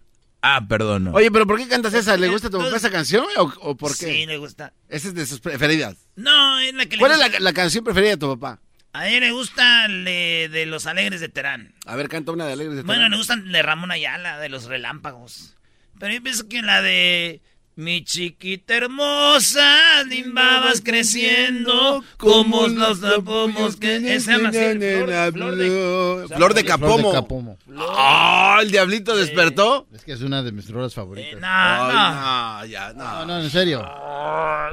Ah, 0.49 0.67
perdón. 0.69 1.05
no. 1.05 1.11
Oye, 1.13 1.31
pero 1.31 1.47
¿por 1.47 1.59
qué 1.59 1.67
cantas 1.67 1.93
esa? 1.95 2.17
¿Le 2.17 2.29
gusta 2.29 2.49
a 2.49 2.51
tu 2.51 2.59
papá 2.59 2.77
esa 2.77 2.91
canción 2.91 3.25
o, 3.37 3.53
o 3.61 3.77
por 3.77 3.91
qué? 3.99 4.07
Sí, 4.07 4.27
le 4.27 4.37
gusta. 4.39 4.73
Esa 4.89 5.09
es 5.09 5.15
de 5.15 5.27
sus 5.27 5.41
preferidas. 5.41 5.97
No, 6.15 6.59
es 6.61 6.73
la 6.75 6.87
que 6.87 6.97
le 6.97 7.01
¿Cuál 7.01 7.13
es 7.13 7.19
gusta. 7.19 7.33
la, 7.33 7.41
la 7.41 7.53
canción 7.53 7.83
preferida 7.85 8.11
de 8.11 8.17
tu 8.17 8.39
papá? 8.39 8.61
A 8.93 9.09
él 9.09 9.21
le 9.21 9.33
gusta 9.33 9.89
le- 9.89 10.49
de 10.49 10.65
Los 10.67 10.87
Alegres 10.87 11.21
de 11.21 11.29
Terán. 11.29 11.75
A 11.85 11.97
ver, 11.97 12.09
canta 12.09 12.33
una 12.33 12.47
de 12.47 12.53
Alegres 12.53 12.77
de 12.77 12.83
Bueno, 12.83 13.01
Terán. 13.01 13.11
le 13.11 13.17
gustan 13.19 13.53
de 13.53 13.63
Ramón 13.63 13.91
Ayala, 13.91 14.39
de 14.39 14.49
Los 14.49 14.65
Relámpagos. 14.67 15.55
Pero 15.99 16.15
yo 16.15 16.23
pienso 16.23 16.49
que 16.49 16.63
la 16.63 16.81
de... 16.81 17.41
Mi 17.79 18.03
chiquita 18.05 18.75
hermosa, 18.75 20.03
limbabas 20.05 20.81
creciendo, 20.81 22.03
como 22.17 22.69
los 22.69 23.01
pomos 23.23 23.77
que... 23.77 24.01
Se 24.19 24.33
llama 24.33 24.49
así, 24.49 24.59
Flor- 24.59 25.33
Flor 25.35 25.57
de- 25.57 26.27
Flor 26.35 26.55
de 26.55 26.65
Capomo. 26.65 26.97
Flor 26.97 27.07
de 27.07 27.13
Capomo. 27.13 27.59
¡Ah! 27.79 28.61
el 28.63 28.71
diablito 28.71 29.15
despertó. 29.15 29.87
Es 29.95 30.05
que 30.05 30.13
es 30.13 30.23
una 30.23 30.43
de 30.43 30.53
mis 30.53 30.65
flores 30.65 30.93
Eh, 30.93 30.95
favoritas. 30.95 31.39
no, 31.39 31.47
Ay, 31.47 31.93
no. 31.93 32.15
no, 32.15 32.65
ya, 32.65 32.93
no. 32.95 33.05
No, 33.05 33.27
no, 33.27 33.41
en 33.43 33.51
serio. 33.51 33.85
A 33.85 34.73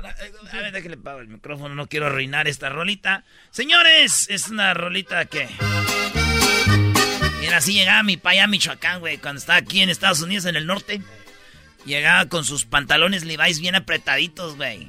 ver, 0.54 0.72
déjale 0.72 0.96
pago 0.96 1.20
el 1.20 1.28
micrófono, 1.28 1.76
no 1.76 1.88
quiero 1.88 2.06
arruinar 2.06 2.48
esta 2.48 2.70
rolita. 2.70 3.26
Señores, 3.52 4.28
es 4.30 4.48
una 4.48 4.74
rolita 4.74 5.26
que... 5.26 5.50
Era 7.42 7.58
así, 7.58 7.74
llegaba 7.74 8.02
mi 8.04 8.16
pa 8.16 8.30
allá 8.30 8.46
a 8.46 8.48
Michoacán, 8.48 9.02
güey, 9.02 9.18
cuando 9.18 9.40
estaba 9.40 9.58
aquí 9.60 9.82
en 9.82 9.90
Estados 9.90 10.22
Unidos, 10.22 10.46
en 10.46 10.56
el 10.56 10.66
norte. 10.66 11.02
Llegaba 11.86 12.28
con 12.30 12.46
sus 12.46 12.66
pantalones 12.66 13.24
Levi's 13.26 13.60
bien 13.60 13.76
apretaditos, 13.76 14.56
güey. 14.56 14.88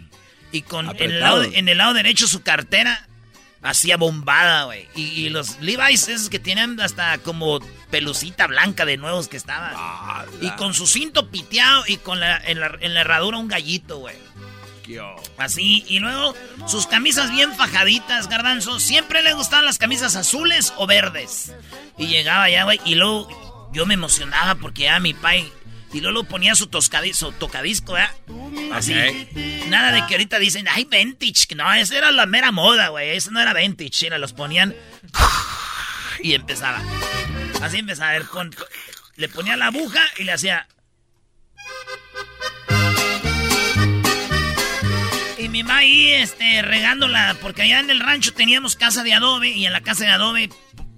Y 0.52 0.62
con 0.62 0.90
en 0.90 1.10
el, 1.10 1.20
lado, 1.20 1.42
en 1.42 1.68
el 1.68 1.78
lado 1.78 1.94
derecho 1.94 2.28
su 2.28 2.42
cartera 2.42 3.08
hacía 3.62 3.96
bombada, 3.96 4.64
güey. 4.64 4.86
Y, 4.94 5.02
y 5.02 5.28
los 5.30 5.58
Levi's 5.60 6.08
esos 6.08 6.28
que 6.28 6.38
tienen 6.38 6.78
hasta 6.80 7.18
como 7.18 7.60
pelucita 7.90 8.46
blanca 8.46 8.84
de 8.84 8.96
nuevos 8.96 9.28
que 9.28 9.36
estaban. 9.36 9.74
y 10.40 10.50
con 10.50 10.74
su 10.74 10.86
cinto 10.86 11.30
piteado 11.30 11.84
y 11.88 11.96
con 11.96 12.20
la, 12.20 12.36
en, 12.36 12.60
la, 12.60 12.76
en 12.80 12.94
la 12.94 13.00
herradura 13.00 13.38
un 13.38 13.48
gallito, 13.48 13.98
güey. 13.98 14.16
Así, 15.38 15.84
y 15.88 15.98
luego 15.98 16.34
sus 16.66 16.86
camisas 16.86 17.30
bien 17.30 17.54
fajaditas, 17.54 18.28
garbanzo. 18.28 18.78
Siempre 18.80 19.22
le 19.22 19.32
gustaban 19.32 19.64
las 19.64 19.78
camisas 19.78 20.14
azules 20.14 20.72
o 20.76 20.86
verdes. 20.86 21.52
Y 21.96 22.06
llegaba 22.06 22.50
ya, 22.50 22.64
güey, 22.64 22.80
y 22.84 22.94
luego 22.94 23.70
yo 23.72 23.86
me 23.86 23.94
emocionaba 23.94 24.54
porque 24.56 24.82
ya 24.84 25.00
mi 25.00 25.14
pai. 25.14 25.50
Y 25.94 26.00
luego 26.00 26.22
lo 26.22 26.24
ponía 26.24 26.54
su, 26.56 26.66
toscadizo, 26.66 27.32
tocadisco, 27.32 27.92
¿verdad? 27.92 28.10
Así. 28.72 28.92
Nada 29.68 29.92
de 29.92 30.04
que 30.06 30.14
ahorita 30.14 30.38
dicen, 30.40 30.66
ay, 30.68 30.84
vintage. 30.90 31.54
No, 31.54 31.72
esa 31.72 31.96
era 31.96 32.10
la 32.10 32.26
mera 32.26 32.50
moda, 32.50 32.88
güey. 32.88 33.10
Eso 33.16 33.30
no 33.30 33.40
era 33.40 33.54
vintage. 33.54 34.08
Era, 34.08 34.18
los 34.18 34.32
ponían. 34.32 34.74
Y 36.20 36.34
empezaba. 36.34 36.82
Así 37.62 37.78
empezaba. 37.78 38.18
Con- 38.24 38.54
le 39.16 39.28
ponía 39.28 39.56
la 39.56 39.66
aguja 39.68 40.02
y 40.18 40.24
le 40.24 40.32
hacía. 40.32 40.66
va 45.62 45.76
ahí, 45.76 46.12
este, 46.12 46.62
regándola, 46.62 47.36
porque 47.40 47.62
allá 47.62 47.78
en 47.80 47.90
el 47.90 48.00
rancho 48.00 48.32
teníamos 48.34 48.74
casa 48.74 49.04
de 49.04 49.14
adobe 49.14 49.50
y 49.50 49.66
en 49.66 49.72
la 49.72 49.82
casa 49.82 50.04
de 50.04 50.10
adobe 50.10 50.50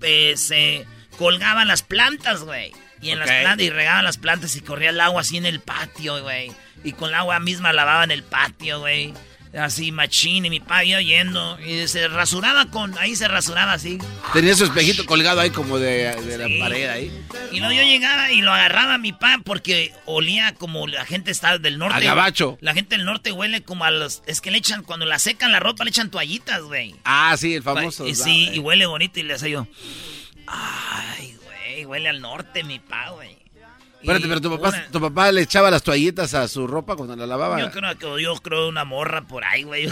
eh, 0.03 0.35
se 0.37 0.87
colgaban 1.19 1.69
las 1.69 1.83
plantas, 1.83 2.41
güey. 2.43 2.73
Y 3.07 3.11
en 3.11 3.19
las 3.19 3.29
plantas, 3.29 3.67
y 3.67 3.71
regaban 3.71 4.05
las 4.05 4.19
plantas 4.19 4.57
y 4.57 4.61
corría 4.61 4.91
el 4.91 5.01
agua 5.01 5.21
así 5.21 5.37
en 5.37 5.47
el 5.47 5.61
patio, 5.61 6.23
güey. 6.23 6.53
Y 6.85 6.93
con 6.93 7.11
el 7.11 7.15
agua 7.15 7.39
misma 7.41 7.73
lavaban 7.73 8.11
el 8.11 8.23
patio, 8.23 8.81
güey. 8.81 9.15
Así, 9.57 9.91
machín, 9.91 10.45
y 10.45 10.51
mi 10.51 10.57
iba 10.57 11.01
yendo. 11.01 11.59
Y 11.61 11.89
se 11.89 12.09
rasuraba 12.09 12.67
con. 12.71 12.97
Ahí 12.99 13.17
se 13.17 13.27
rasuraba 13.27 13.73
así. 13.73 13.99
Tenía 14.33 14.55
su 14.55 14.65
espejito 14.65 15.07
colgado 15.07 15.41
ahí 15.41 15.51
como 15.51 15.79
de, 15.79 16.15
la 16.37 16.65
pared 16.65 16.89
ahí. 16.89 17.13
Y 17.53 17.61
luego 17.61 17.73
yo 17.73 17.83
llegaba 17.83 18.33
y 18.33 18.43
lo 18.43 18.53
agarraba 18.53 18.95
a 18.95 18.99
mi 18.99 19.13
papá 19.13 19.41
porque 19.45 19.95
olía 20.05 20.55
como 20.55 20.87
la 20.87 21.07
gente 21.07 21.31
está 21.31 21.59
del 21.59 21.79
norte. 21.79 21.97
A 21.97 22.01
gabacho. 22.01 22.59
La 22.61 22.75
gente 22.75 22.97
del 22.97 23.07
norte 23.07 23.33
huele 23.33 23.63
como 23.63 23.85
a 23.85 23.91
los. 23.91 24.23
Es 24.27 24.41
que 24.41 24.51
le 24.51 24.59
echan, 24.59 24.83
cuando 24.83 25.07
la 25.07 25.19
secan 25.19 25.53
la 25.53 25.61
ropa, 25.61 25.85
le 25.85 25.91
echan 25.91 26.11
toallitas, 26.11 26.63
güey. 26.63 26.95
Ah, 27.05 27.35
sí, 27.39 27.55
el 27.55 27.63
famoso. 27.63 28.07
Y, 28.07 28.15
sí, 28.15 28.51
y 28.53 28.59
huele 28.59 28.85
bonito 28.85 29.21
y 29.21 29.23
le 29.23 29.35
hace 29.35 29.51
yo. 29.51 29.67
Ay, 30.47 31.35
güey, 31.43 31.46
huele 31.87 32.09
al 32.09 32.21
norte, 32.21 32.65
mi 32.65 32.79
papá, 32.79 33.11
güey. 33.11 33.47
Espérate, 34.01 34.29
pero 34.29 34.41
tu 34.41 34.51
papá, 34.51 34.85
tu 34.93 35.01
papá 35.01 35.33
le 35.33 35.41
echaba 35.41 35.71
las 35.71 35.83
toallitas 35.83 36.33
a 36.35 36.47
su 36.47 36.67
ropa 36.67 36.95
cuando 36.95 37.17
la 37.17 37.27
lavaba. 37.27 37.59
Yo 37.59 37.71
creo 37.73 37.99
que 37.99 38.23
yo 38.23 38.37
creo 38.37 38.69
una 38.69 38.85
morra 38.85 39.23
por 39.23 39.45
ahí, 39.45 39.65
güey. 39.65 39.89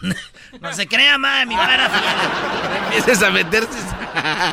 no 0.60 0.72
se 0.74 0.86
crea, 0.86 1.18
más, 1.18 1.46
mi 1.46 1.56
papá 1.56 1.74
era 1.74 2.84
Empieces 2.84 3.22
a 3.22 3.30
meterse. 3.30 3.78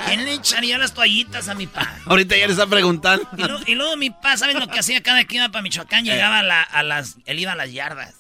¿Quién 0.07 0.25
le 0.25 0.34
echaría 0.34 0.77
las 0.77 0.93
toallitas 0.93 1.50
a 1.50 1.55
mi 1.55 1.67
papá? 1.67 2.00
Ahorita 2.05 2.36
ya 2.38 2.48
le 2.48 2.53
están 2.53 2.69
preguntando. 2.69 3.27
Y 3.67 3.75
luego, 3.75 3.95
mi 3.98 4.10
papá, 4.10 4.38
¿sabes 4.38 4.55
lo 4.55 4.67
que 4.67 4.79
hacía 4.79 5.03
cada 5.03 5.17
vez 5.17 5.27
que 5.27 5.36
iba 5.36 5.50
para 5.50 5.62
Michoacán? 5.62 6.07
Eh. 6.07 6.12
Llegaba 6.12 6.39
a, 6.39 6.84
las... 6.84 7.17
Él 7.25 7.39
iba 7.39 7.51
a 7.51 7.55
las 7.55 7.72
yardas. 7.72 8.15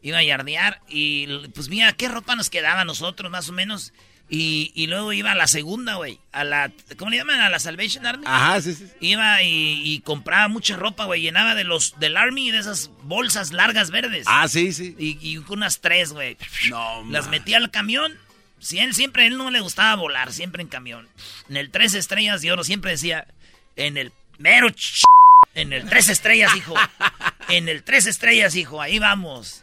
Iba 0.00 0.18
a 0.18 0.22
yardear 0.22 0.80
y 0.88 1.26
pues 1.48 1.68
mira, 1.68 1.92
¿qué 1.92 2.08
ropa 2.08 2.36
nos 2.36 2.50
quedaba 2.50 2.82
a 2.82 2.84
nosotros 2.84 3.30
más 3.30 3.48
o 3.48 3.52
menos? 3.52 3.92
Y, 4.30 4.86
luego 4.88 5.12
iba 5.14 5.32
a 5.32 5.34
la 5.34 5.46
segunda, 5.46 5.94
güey. 5.94 6.20
A 6.32 6.44
la. 6.44 6.70
¿Cómo 6.98 7.10
le 7.10 7.16
llaman? 7.16 7.40
A 7.40 7.48
la 7.48 7.58
Salvation 7.58 8.04
Army. 8.04 8.24
Ajá, 8.26 8.60
sí, 8.60 8.74
sí. 8.74 8.86
Iba 9.00 9.42
y, 9.42 10.00
compraba 10.04 10.48
mucha 10.48 10.76
ropa, 10.76 11.06
güey. 11.06 11.22
Llenaba 11.22 11.54
de 11.54 11.64
los 11.64 11.98
del 11.98 12.16
Army 12.16 12.50
de 12.50 12.58
esas 12.58 12.90
bolsas 13.04 13.52
largas 13.52 13.90
verdes. 13.90 14.26
Ah, 14.28 14.46
sí, 14.48 14.72
sí. 14.72 14.94
Y, 14.98 15.38
unas 15.48 15.80
tres, 15.80 16.12
güey. 16.12 16.36
No, 16.68 17.04
Las 17.10 17.28
metía 17.28 17.56
al 17.56 17.70
camión. 17.70 18.18
Si 18.58 18.78
él 18.78 18.94
siempre, 18.94 19.26
él 19.26 19.38
no 19.38 19.50
le 19.50 19.60
gustaba 19.60 19.94
volar, 19.94 20.32
siempre 20.32 20.62
en 20.62 20.68
camión. 20.68 21.08
En 21.48 21.56
el 21.56 21.70
tres 21.70 21.94
estrellas 21.94 22.42
de 22.42 22.52
oro 22.52 22.64
siempre 22.64 22.90
decía. 22.90 23.26
En 23.76 23.96
el 23.96 24.12
mero. 24.38 24.68
en 25.54 25.72
el 25.72 25.88
tres 25.88 26.10
estrellas, 26.10 26.54
hijo. 26.54 26.74
en 27.48 27.68
el 27.68 27.82
tres 27.82 28.06
estrellas, 28.06 28.56
hijo. 28.56 28.82
Ahí 28.82 28.98
vamos. 28.98 29.62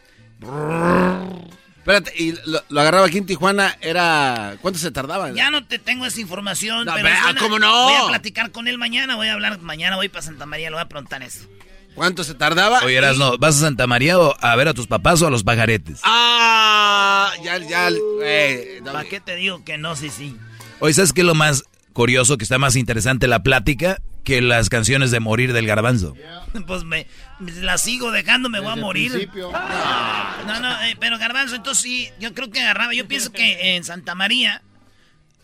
Espérate, 1.86 2.12
y 2.20 2.34
lo, 2.46 2.80
agarraba 2.80 3.06
aquí 3.06 3.18
en 3.18 3.26
Tijuana, 3.26 3.78
era... 3.80 4.56
¿Cuánto 4.60 4.76
se 4.80 4.90
tardaba? 4.90 5.30
Ya 5.30 5.52
no 5.52 5.64
te 5.64 5.78
tengo 5.78 6.04
esa 6.04 6.20
información, 6.20 6.84
pero... 6.92 7.08
¿Cómo 7.38 7.60
no? 7.60 7.84
Voy 7.84 7.94
a 7.94 8.06
platicar 8.08 8.50
con 8.50 8.66
él 8.66 8.76
mañana, 8.76 9.14
voy 9.14 9.28
a 9.28 9.34
hablar... 9.34 9.60
Mañana 9.60 9.94
voy 9.94 10.08
para 10.08 10.22
Santa 10.22 10.46
María, 10.46 10.68
le 10.68 10.74
voy 10.74 10.82
a 10.82 10.88
preguntar 10.88 11.22
eso. 11.22 11.46
¿Cuánto 11.94 12.24
se 12.24 12.34
tardaba? 12.34 12.80
Oye, 12.80 13.00
no, 13.16 13.38
¿vas 13.38 13.58
a 13.58 13.60
Santa 13.60 13.86
María 13.86 14.18
o 14.18 14.34
a 14.40 14.56
ver 14.56 14.66
a 14.66 14.74
tus 14.74 14.88
papás 14.88 15.22
o 15.22 15.28
a 15.28 15.30
los 15.30 15.44
pajaretes? 15.44 16.00
Ah, 16.02 17.32
ya, 17.44 17.58
ya... 17.58 17.88
Eh, 18.20 18.82
¿Para 18.84 19.04
qué 19.04 19.20
te 19.20 19.36
digo 19.36 19.62
que 19.64 19.78
no, 19.78 19.94
sí, 19.94 20.10
sí? 20.10 20.36
Oye, 20.80 20.92
¿sabes 20.92 21.12
qué 21.12 21.20
es 21.20 21.26
lo 21.26 21.36
más 21.36 21.62
curioso, 21.92 22.36
que 22.36 22.42
está 22.42 22.58
más 22.58 22.74
interesante 22.74 23.28
la 23.28 23.44
plática? 23.44 23.98
que 24.26 24.42
las 24.42 24.68
canciones 24.68 25.12
de 25.12 25.20
morir 25.20 25.54
del 25.54 25.66
garbanzo. 25.66 26.14
Pues 26.66 26.84
me, 26.84 27.06
la 27.40 27.78
sigo 27.78 28.10
dejando, 28.10 28.48
me 28.48 28.60
voy 28.60 28.72
a 28.72 28.76
morir. 28.76 29.30
No, 29.34 30.60
no, 30.60 30.82
eh, 30.84 30.96
pero 30.98 31.18
garbanzo, 31.18 31.56
entonces 31.56 31.82
sí, 31.82 32.10
yo 32.18 32.34
creo 32.34 32.50
que 32.50 32.60
agarraba. 32.60 32.94
Yo 32.94 33.06
pienso 33.06 33.32
que 33.32 33.76
en 33.76 33.84
Santa 33.84 34.14
María, 34.14 34.62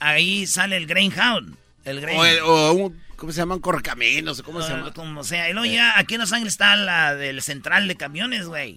ahí 0.00 0.46
sale 0.46 0.76
el 0.76 0.86
Greyhound. 0.86 1.56
El 1.84 2.00
Greyhound. 2.00 2.40
O, 2.44 2.72
un, 2.72 3.02
¿cómo 3.16 3.32
se 3.32 3.38
llaman? 3.38 3.60
Correcaminos, 3.60 4.42
¿cómo 4.42 4.62
se 4.62 4.70
llama? 4.70 4.92
Como 4.92 5.24
sea. 5.24 5.48
Y 5.50 5.52
luego 5.52 5.66
ya 5.66 5.98
aquí 5.98 6.14
en 6.14 6.20
Los 6.20 6.32
Ángeles 6.32 6.54
está 6.54 6.76
la 6.76 7.14
del 7.14 7.42
central 7.42 7.88
de 7.88 7.96
camiones, 7.96 8.46
güey. 8.46 8.76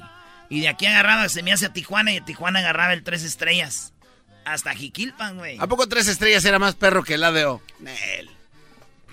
Y 0.49 0.61
de 0.61 0.67
aquí 0.67 0.85
agarraba, 0.85 1.27
se 1.29 1.41
me 1.41 1.51
hace 1.51 1.67
a 1.67 1.73
Tijuana 1.73 2.11
y 2.11 2.15
de 2.15 2.21
Tijuana 2.21 2.59
agarraba 2.59 2.93
el 2.93 3.03
Tres 3.03 3.23
Estrellas. 3.23 3.93
Hasta 4.45 4.75
Jiquilpan, 4.75 5.37
güey. 5.37 5.57
¿A 5.59 5.65
poco 5.65 5.87
Tres 5.87 6.07
Estrellas 6.07 6.45
era 6.45 6.59
más 6.59 6.75
perro 6.75 7.03
que 7.03 7.15
el 7.15 7.23
ADO? 7.23 7.61
Nel. 7.79 8.29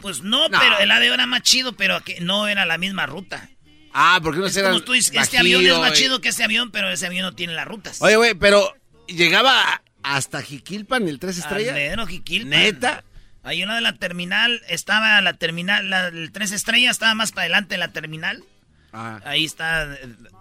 Pues 0.03 0.23
no, 0.23 0.49
pero 0.51 0.79
el 0.81 0.91
ADO 0.91 1.15
era 1.15 1.27
más 1.27 1.43
chido, 1.43 1.75
pero 1.75 2.03
no 2.21 2.49
era 2.49 2.67
la 2.67 2.77
misma 2.77 3.07
ruta. 3.07 3.49
Ah, 3.92 4.20
porque 4.22 4.40
no 4.40 4.48
se 4.48 4.62
Como 4.62 4.81
tú 4.81 4.92
dices, 4.92 5.14
este 5.14 5.38
avión 5.38 5.64
es 5.66 5.78
más 5.78 5.92
chido 5.92 6.20
que 6.20 6.31
ese 6.31 6.44
avión, 6.44 6.70
pero 6.70 6.90
ese 6.90 7.07
avión 7.07 7.22
no 7.22 7.35
tiene 7.35 7.52
las 7.55 7.66
rutas. 7.66 8.00
Oye, 8.00 8.16
güey, 8.16 8.35
pero 8.35 8.74
llegaba 9.07 9.83
hasta 10.02 10.42
Jiquilpan 10.42 11.09
el 11.09 11.18
tres 11.18 11.38
estrellas. 11.38 11.74
Almero, 11.74 12.07
Jiquilpan. 12.07 12.50
Neta. 12.50 13.05
Hay 13.44 13.62
una 13.62 13.74
de 13.74 13.81
la 13.81 13.94
terminal, 13.94 14.62
estaba 14.68 15.20
la 15.20 15.35
terminal, 15.35 15.92
el 15.92 16.31
tres 16.31 16.52
estrellas 16.52 16.92
estaba 16.92 17.14
más 17.14 17.33
para 17.33 17.42
adelante 17.42 17.74
en 17.74 17.81
la 17.81 17.88
terminal. 17.88 18.44
Ah. 18.92 19.20
Ahí 19.24 19.44
está, 19.44 19.87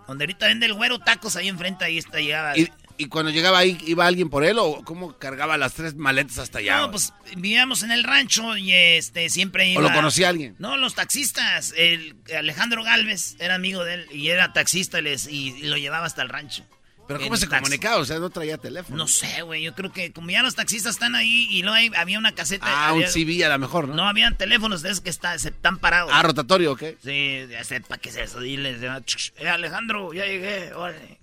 donde 0.07 0.25
ahorita 0.25 0.47
vende 0.47 0.65
el 0.67 0.73
güero 0.73 0.99
tacos, 0.99 1.35
ahí 1.35 1.47
enfrente, 1.47 1.85
ahí 1.85 1.97
está, 1.97 2.19
llegaba. 2.19 2.57
¿Y 2.57 2.69
cuando 3.07 3.31
llegaba 3.31 3.59
ahí, 3.59 3.77
iba 3.85 4.05
alguien 4.05 4.29
por 4.29 4.43
él 4.43 4.57
o 4.59 4.83
cómo 4.83 5.17
cargaba 5.17 5.57
las 5.57 5.73
tres 5.73 5.95
maletas 5.95 6.37
hasta 6.37 6.59
allá? 6.59 6.79
No, 6.79 6.91
pues 6.91 7.13
vivíamos 7.35 7.83
en 7.83 7.91
el 7.91 8.03
rancho 8.03 8.57
y 8.57 8.73
este 8.73 9.29
siempre 9.29 9.67
iba... 9.67 9.79
¿O 9.79 9.83
lo 9.83 9.93
conocía 9.93 10.29
alguien? 10.29 10.55
No, 10.59 10.77
los 10.77 10.95
taxistas. 10.95 11.73
El 11.77 12.15
Alejandro 12.35 12.83
Galvez 12.83 13.35
era 13.39 13.55
amigo 13.55 13.83
de 13.83 13.95
él 13.95 14.07
y 14.11 14.29
era 14.29 14.53
taxista 14.53 14.99
y, 14.99 15.63
lo 15.63 15.77
llevaba 15.77 16.05
hasta 16.05 16.21
el 16.21 16.29
rancho. 16.29 16.63
¿Pero 17.07 17.19
cómo 17.19 17.35
se 17.35 17.47
comunicaba? 17.47 17.97
O 17.97 18.05
sea, 18.05 18.19
no 18.19 18.29
traía 18.29 18.57
teléfono. 18.57 18.95
No 18.95 19.07
sé, 19.07 19.41
güey. 19.41 19.63
Yo 19.63 19.75
creo 19.75 19.91
que 19.91 20.13
como 20.13 20.29
ya 20.29 20.43
los 20.43 20.55
taxistas 20.55 20.93
están 20.93 21.15
ahí 21.15 21.47
y 21.49 21.61
luego 21.61 21.93
había 21.97 22.17
una 22.17 22.33
caseta. 22.33 22.65
Ah, 22.67 22.93
un 22.93 23.03
CV 23.03 23.43
a 23.43 23.49
lo 23.49 23.59
mejor, 23.59 23.89
¿no? 23.89 23.95
No, 23.95 24.07
habían 24.07 24.37
teléfonos 24.37 24.81
de 24.81 24.89
esos 24.89 25.01
que 25.01 25.09
está, 25.09 25.37
se 25.37 25.49
están 25.49 25.79
parados. 25.79 26.11
Ah, 26.13 26.23
rotatorio, 26.23 26.71
¿ok? 26.71 26.83
Sí, 27.03 27.47
ya 27.49 27.63
sepa 27.65 27.97
qué 27.97 28.09
es 28.09 28.15
eso. 28.15 28.39
Diles, 28.39 28.81
eh, 28.81 29.49
Alejandro, 29.49 30.13
ya 30.13 30.25
llegué. 30.25 30.73
Órale. 30.73 31.20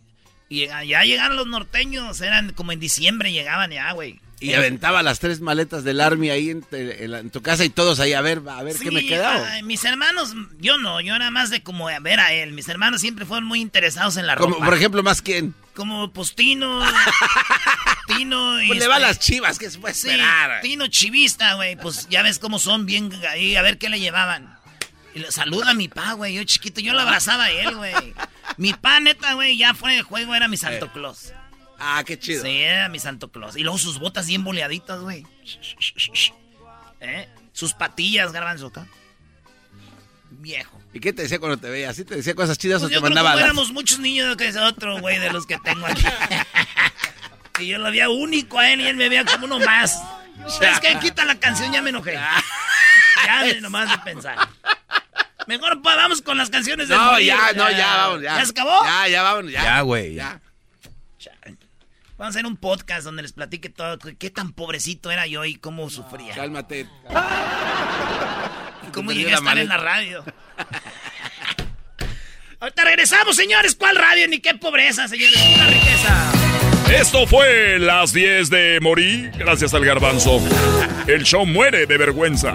Y 0.48 0.66
ya 0.66 1.04
llegaron 1.04 1.36
los 1.36 1.46
norteños, 1.46 2.20
eran 2.20 2.52
como 2.52 2.72
en 2.72 2.80
diciembre 2.80 3.32
llegaban 3.32 3.70
ya, 3.70 3.92
güey. 3.92 4.20
Y 4.40 4.54
aventaba 4.54 5.02
las 5.02 5.18
tres 5.18 5.40
maletas 5.40 5.82
del 5.82 6.00
Army 6.00 6.30
ahí 6.30 6.50
en, 6.50 7.30
tu 7.30 7.42
casa 7.42 7.64
y 7.64 7.70
todos 7.70 7.98
ahí 7.98 8.12
a 8.12 8.20
ver, 8.20 8.42
a 8.48 8.62
ver 8.62 8.76
qué 8.76 8.90
me 8.90 9.04
quedaba. 9.04 9.44
mis 9.64 9.84
hermanos, 9.84 10.34
yo 10.60 10.78
no, 10.78 11.00
yo 11.00 11.16
era 11.16 11.30
más 11.30 11.50
de 11.50 11.62
como 11.62 11.88
a 11.88 11.98
ver 11.98 12.20
a 12.20 12.32
él. 12.32 12.52
Mis 12.52 12.68
hermanos 12.68 13.00
siempre 13.00 13.26
fueron 13.26 13.48
muy 13.48 13.60
interesados 13.60 14.16
en 14.16 14.26
la 14.26 14.36
como, 14.36 14.58
Por 14.58 14.74
ejemplo, 14.74 15.02
¿más 15.02 15.22
quién? 15.22 15.54
Como 15.74 16.12
pues 16.12 16.34
Tino. 16.34 16.82
Tino 18.06 18.62
y. 18.62 18.68
Pues 18.68 18.78
le 18.78 18.86
va 18.86 18.94
a 18.94 18.98
este, 18.98 19.08
las 19.08 19.18
chivas, 19.18 19.58
que 19.58 19.70
se 19.70 19.78
puede 19.78 19.92
esperar. 19.92 20.60
Tino 20.60 20.86
chivista, 20.86 21.54
güey. 21.54 21.76
Pues 21.76 22.08
ya 22.08 22.22
ves 22.22 22.38
cómo 22.38 22.58
son 22.58 22.86
bien 22.86 23.12
ahí, 23.28 23.56
a 23.56 23.62
ver 23.62 23.78
qué 23.78 23.88
le 23.88 23.98
llevaban. 23.98 24.57
Y 25.14 25.20
le 25.20 25.32
saluda 25.32 25.70
a 25.70 25.74
mi 25.74 25.88
pa, 25.88 26.12
güey. 26.12 26.34
Yo 26.34 26.44
chiquito, 26.44 26.80
yo 26.80 26.92
lo 26.92 27.00
abrazaba 27.00 27.44
a 27.44 27.50
él, 27.50 27.76
güey. 27.76 28.14
Mi 28.56 28.72
pa, 28.72 29.00
neta, 29.00 29.34
güey, 29.34 29.56
ya 29.56 29.74
fuera 29.74 29.96
de 29.96 30.02
juego 30.02 30.34
era 30.34 30.48
mi 30.48 30.56
Santo 30.56 30.86
eh. 30.86 30.90
Claus. 30.92 31.32
Ah, 31.78 32.02
qué 32.04 32.18
chido. 32.18 32.42
Sí, 32.42 32.50
era 32.50 32.88
mi 32.88 32.98
Santo 32.98 33.30
Claus. 33.30 33.56
Y 33.56 33.62
luego 33.62 33.78
sus 33.78 33.98
botas 33.98 34.26
bien 34.26 34.42
boleaditas, 34.42 35.00
güey. 35.00 35.24
¿Eh? 37.00 37.28
Sus 37.52 37.72
patillas, 37.72 38.32
garbanzo 38.32 38.66
acá. 38.66 38.86
Viejo. 40.30 40.80
¿Y 40.92 41.00
qué 41.00 41.12
te 41.12 41.22
decía 41.22 41.38
cuando 41.38 41.56
te 41.56 41.70
veía? 41.70 41.92
¿Sí 41.94 42.04
te 42.04 42.16
decía 42.16 42.34
cosas 42.34 42.58
chidas 42.58 42.82
pues 42.82 42.92
o 42.92 42.94
te 42.94 43.00
mandaba 43.00 43.34
las... 43.34 43.44
éramos 43.44 43.72
muchos 43.72 43.98
niños 43.98 44.36
que 44.36 44.48
es 44.48 44.56
otro, 44.56 44.98
güey, 45.00 45.18
de 45.18 45.32
los 45.32 45.46
que 45.46 45.58
tengo 45.58 45.86
aquí. 45.86 46.04
y 47.60 47.66
yo 47.66 47.78
lo 47.78 47.90
veía 47.90 48.08
único 48.08 48.58
a 48.58 48.70
él 48.70 48.80
y 48.80 48.86
él 48.86 48.96
me 48.96 49.08
veía 49.08 49.24
como 49.24 49.46
uno 49.46 49.58
más. 49.60 50.00
Es 50.60 50.78
que 50.78 50.96
quita 51.00 51.24
la 51.24 51.34
canción, 51.40 51.72
ya 51.72 51.82
me 51.82 51.90
enojé. 51.90 52.12
ya 53.26 53.40
me 53.42 53.60
nomás 53.60 53.90
de 53.90 53.98
pensar. 53.98 54.48
Mejor 55.48 55.80
vamos 55.80 56.20
con 56.20 56.36
las 56.36 56.50
canciones 56.50 56.90
de 56.90 56.94
No, 56.94 57.18
ya, 57.18 57.54
no, 57.56 57.70
ya, 57.70 57.96
vamos, 57.96 58.20
ya. 58.20 58.36
¿Ya 58.36 58.44
se 58.44 58.50
acabó? 58.50 58.84
Ya, 58.84 59.08
ya, 59.08 59.22
vamos, 59.22 59.50
ya. 59.50 59.62
Ya, 59.62 59.80
güey. 59.80 60.14
Ya. 60.14 60.42
Vamos 62.18 62.34
a 62.34 62.38
hacer 62.38 62.44
un 62.44 62.58
podcast 62.58 63.04
donde 63.04 63.22
les 63.22 63.32
platique 63.32 63.70
todo. 63.70 63.96
Qué 64.18 64.28
tan 64.28 64.52
pobrecito 64.52 65.10
era 65.10 65.26
yo 65.26 65.46
y 65.46 65.54
cómo 65.54 65.88
sufría. 65.88 66.34
Cálmate. 66.34 66.86
Y 68.86 68.90
cómo 68.92 69.10
llegué 69.10 69.32
a 69.32 69.38
estar 69.38 69.56
en 69.56 69.68
la 69.68 69.78
radio. 69.78 70.22
Ahorita 72.60 72.84
regresamos, 72.84 73.34
señores. 73.34 73.74
¿Cuál 73.74 73.96
radio? 73.96 74.28
Ni 74.28 74.40
qué 74.40 74.54
pobreza, 74.54 75.08
señores. 75.08 75.42
Una 75.54 75.66
riqueza. 75.68 76.32
Esto 76.92 77.26
fue 77.26 77.78
Las 77.78 78.12
10 78.12 78.50
de 78.50 78.80
Morí, 78.82 79.30
gracias 79.38 79.72
al 79.72 79.86
garbanzo. 79.86 80.42
El 81.06 81.22
show 81.22 81.46
muere 81.46 81.86
de 81.86 81.96
vergüenza. 81.96 82.54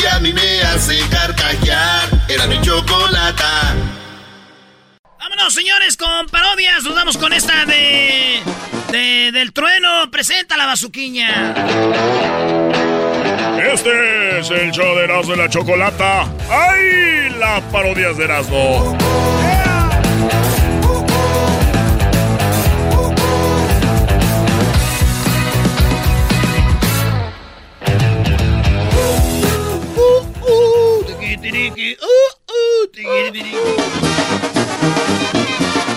que 0.00 0.08
a 0.08 0.18
mí 0.20 0.32
me 0.32 0.62
hace 0.62 0.98
carcajear. 1.10 2.08
Era 2.28 2.46
mi 2.46 2.60
chocolata. 2.60 3.74
Vámonos, 5.18 5.52
señores, 5.52 5.96
con 5.96 6.26
parodias. 6.28 6.82
Nos 6.82 6.94
vamos 6.94 7.18
con 7.18 7.32
esta 7.32 7.66
de. 7.66 8.40
de 8.90 9.30
del 9.32 9.52
trueno. 9.52 10.10
Presenta 10.10 10.56
la 10.56 10.66
bazuquiña. 10.66 11.54
Este 13.72 14.40
es 14.40 14.50
el 14.50 14.70
show 14.72 14.96
de 14.96 15.04
Erasmo 15.04 15.32
de 15.32 15.38
la 15.38 15.48
Chocolata. 15.48 16.22
¡Ay! 16.48 17.30
Las 17.38 17.62
parodias 17.64 18.16
de 18.16 18.24
Erasmo. 18.24 18.96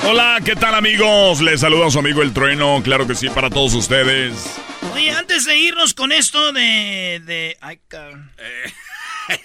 Hola, 0.06 0.40
¿qué 0.44 0.56
tal 0.56 0.74
amigos? 0.74 1.42
Les 1.42 1.62
saluda 1.62 1.92
su 1.92 2.00
amigo 2.00 2.24
El 2.24 2.34
Trueno, 2.34 2.82
claro 2.84 3.06
que 3.06 3.14
sí, 3.14 3.30
para 3.30 3.52
todos 3.52 3.76
ustedes. 3.76 4.58
Oye, 4.94 5.12
antes 5.12 5.46
de 5.46 5.56
irnos 5.58 5.94
con 5.94 6.12
esto 6.12 6.52
de. 6.54 7.22
de. 7.24 7.58
Ay, 7.62 7.80
cabrón. 7.88 8.32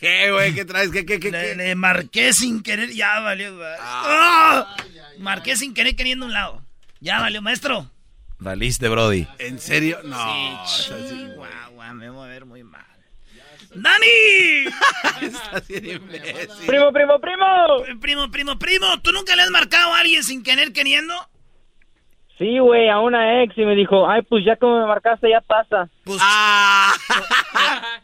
Eh, 0.00 0.30
güey, 0.32 0.54
¿qué 0.54 0.64
traes? 0.64 0.90
¿Qué, 0.90 1.04
qué, 1.04 1.20
qué? 1.20 1.30
Le, 1.30 1.40
qué? 1.40 1.54
le 1.56 1.74
marqué 1.74 2.32
sin 2.32 2.62
querer, 2.62 2.90
ya 2.90 3.20
valió. 3.20 3.58
¡Ah! 3.78 4.76
Marqué 5.18 5.56
sin 5.56 5.74
querer 5.74 5.94
queriendo 5.94 6.24
un 6.24 6.32
lado. 6.32 6.64
Ya 7.00 7.20
valió, 7.20 7.42
maestro. 7.42 7.90
Valiste, 8.38 8.88
Brody. 8.88 9.26
¿En 9.38 9.58
serio? 9.58 10.00
No. 10.04 10.66
Sí, 10.66 10.92
chihuahua, 11.06 11.92
me 11.92 12.08
voy 12.08 12.26
a 12.26 12.30
ver 12.30 12.46
muy 12.46 12.64
mal. 12.64 12.87
¡Dani! 13.74 14.64
Primo, 16.66 16.92
primo, 16.92 17.20
primo. 17.20 17.46
Primo, 18.00 18.30
primo, 18.30 18.58
primo, 18.58 19.00
¿tú 19.02 19.12
nunca 19.12 19.36
le 19.36 19.42
has 19.42 19.50
marcado 19.50 19.92
a 19.94 19.98
alguien 20.00 20.22
sin 20.24 20.42
querer 20.42 20.72
queriendo? 20.72 21.14
Sí, 22.38 22.58
güey, 22.60 22.88
a 22.88 23.00
una 23.00 23.42
ex 23.42 23.56
y 23.58 23.62
me 23.64 23.74
dijo, 23.74 24.08
ay, 24.08 24.22
pues 24.22 24.44
ya 24.44 24.56
como 24.56 24.80
me 24.80 24.86
marcaste, 24.86 25.28
ya 25.28 25.40
pasa. 25.40 25.88
Pues, 26.04 26.20
Ah. 26.22 26.92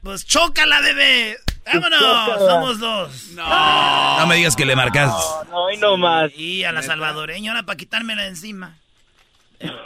pues 0.03 0.27
chócala, 0.27 0.81
bebé. 0.81 1.37
Vámonos, 1.72 2.00
chócala. 2.00 2.38
somos 2.50 2.79
dos. 2.81 3.27
No. 3.35 4.18
No 4.18 4.27
me 4.27 4.35
digas 4.37 4.57
que 4.57 4.64
le 4.66 4.74
marcas. 4.77 5.09
No, 5.09 5.44
no, 5.44 5.64
hoy 5.64 5.77
no 5.77 5.96
más. 5.96 6.33
Y 6.37 6.64
a 6.64 6.72
la 6.72 6.83
salvadoreña 6.83 7.53
ahora 7.53 7.62
para 7.64 7.77
quitármela 7.77 8.22
de 8.22 8.29
encima. 8.29 8.77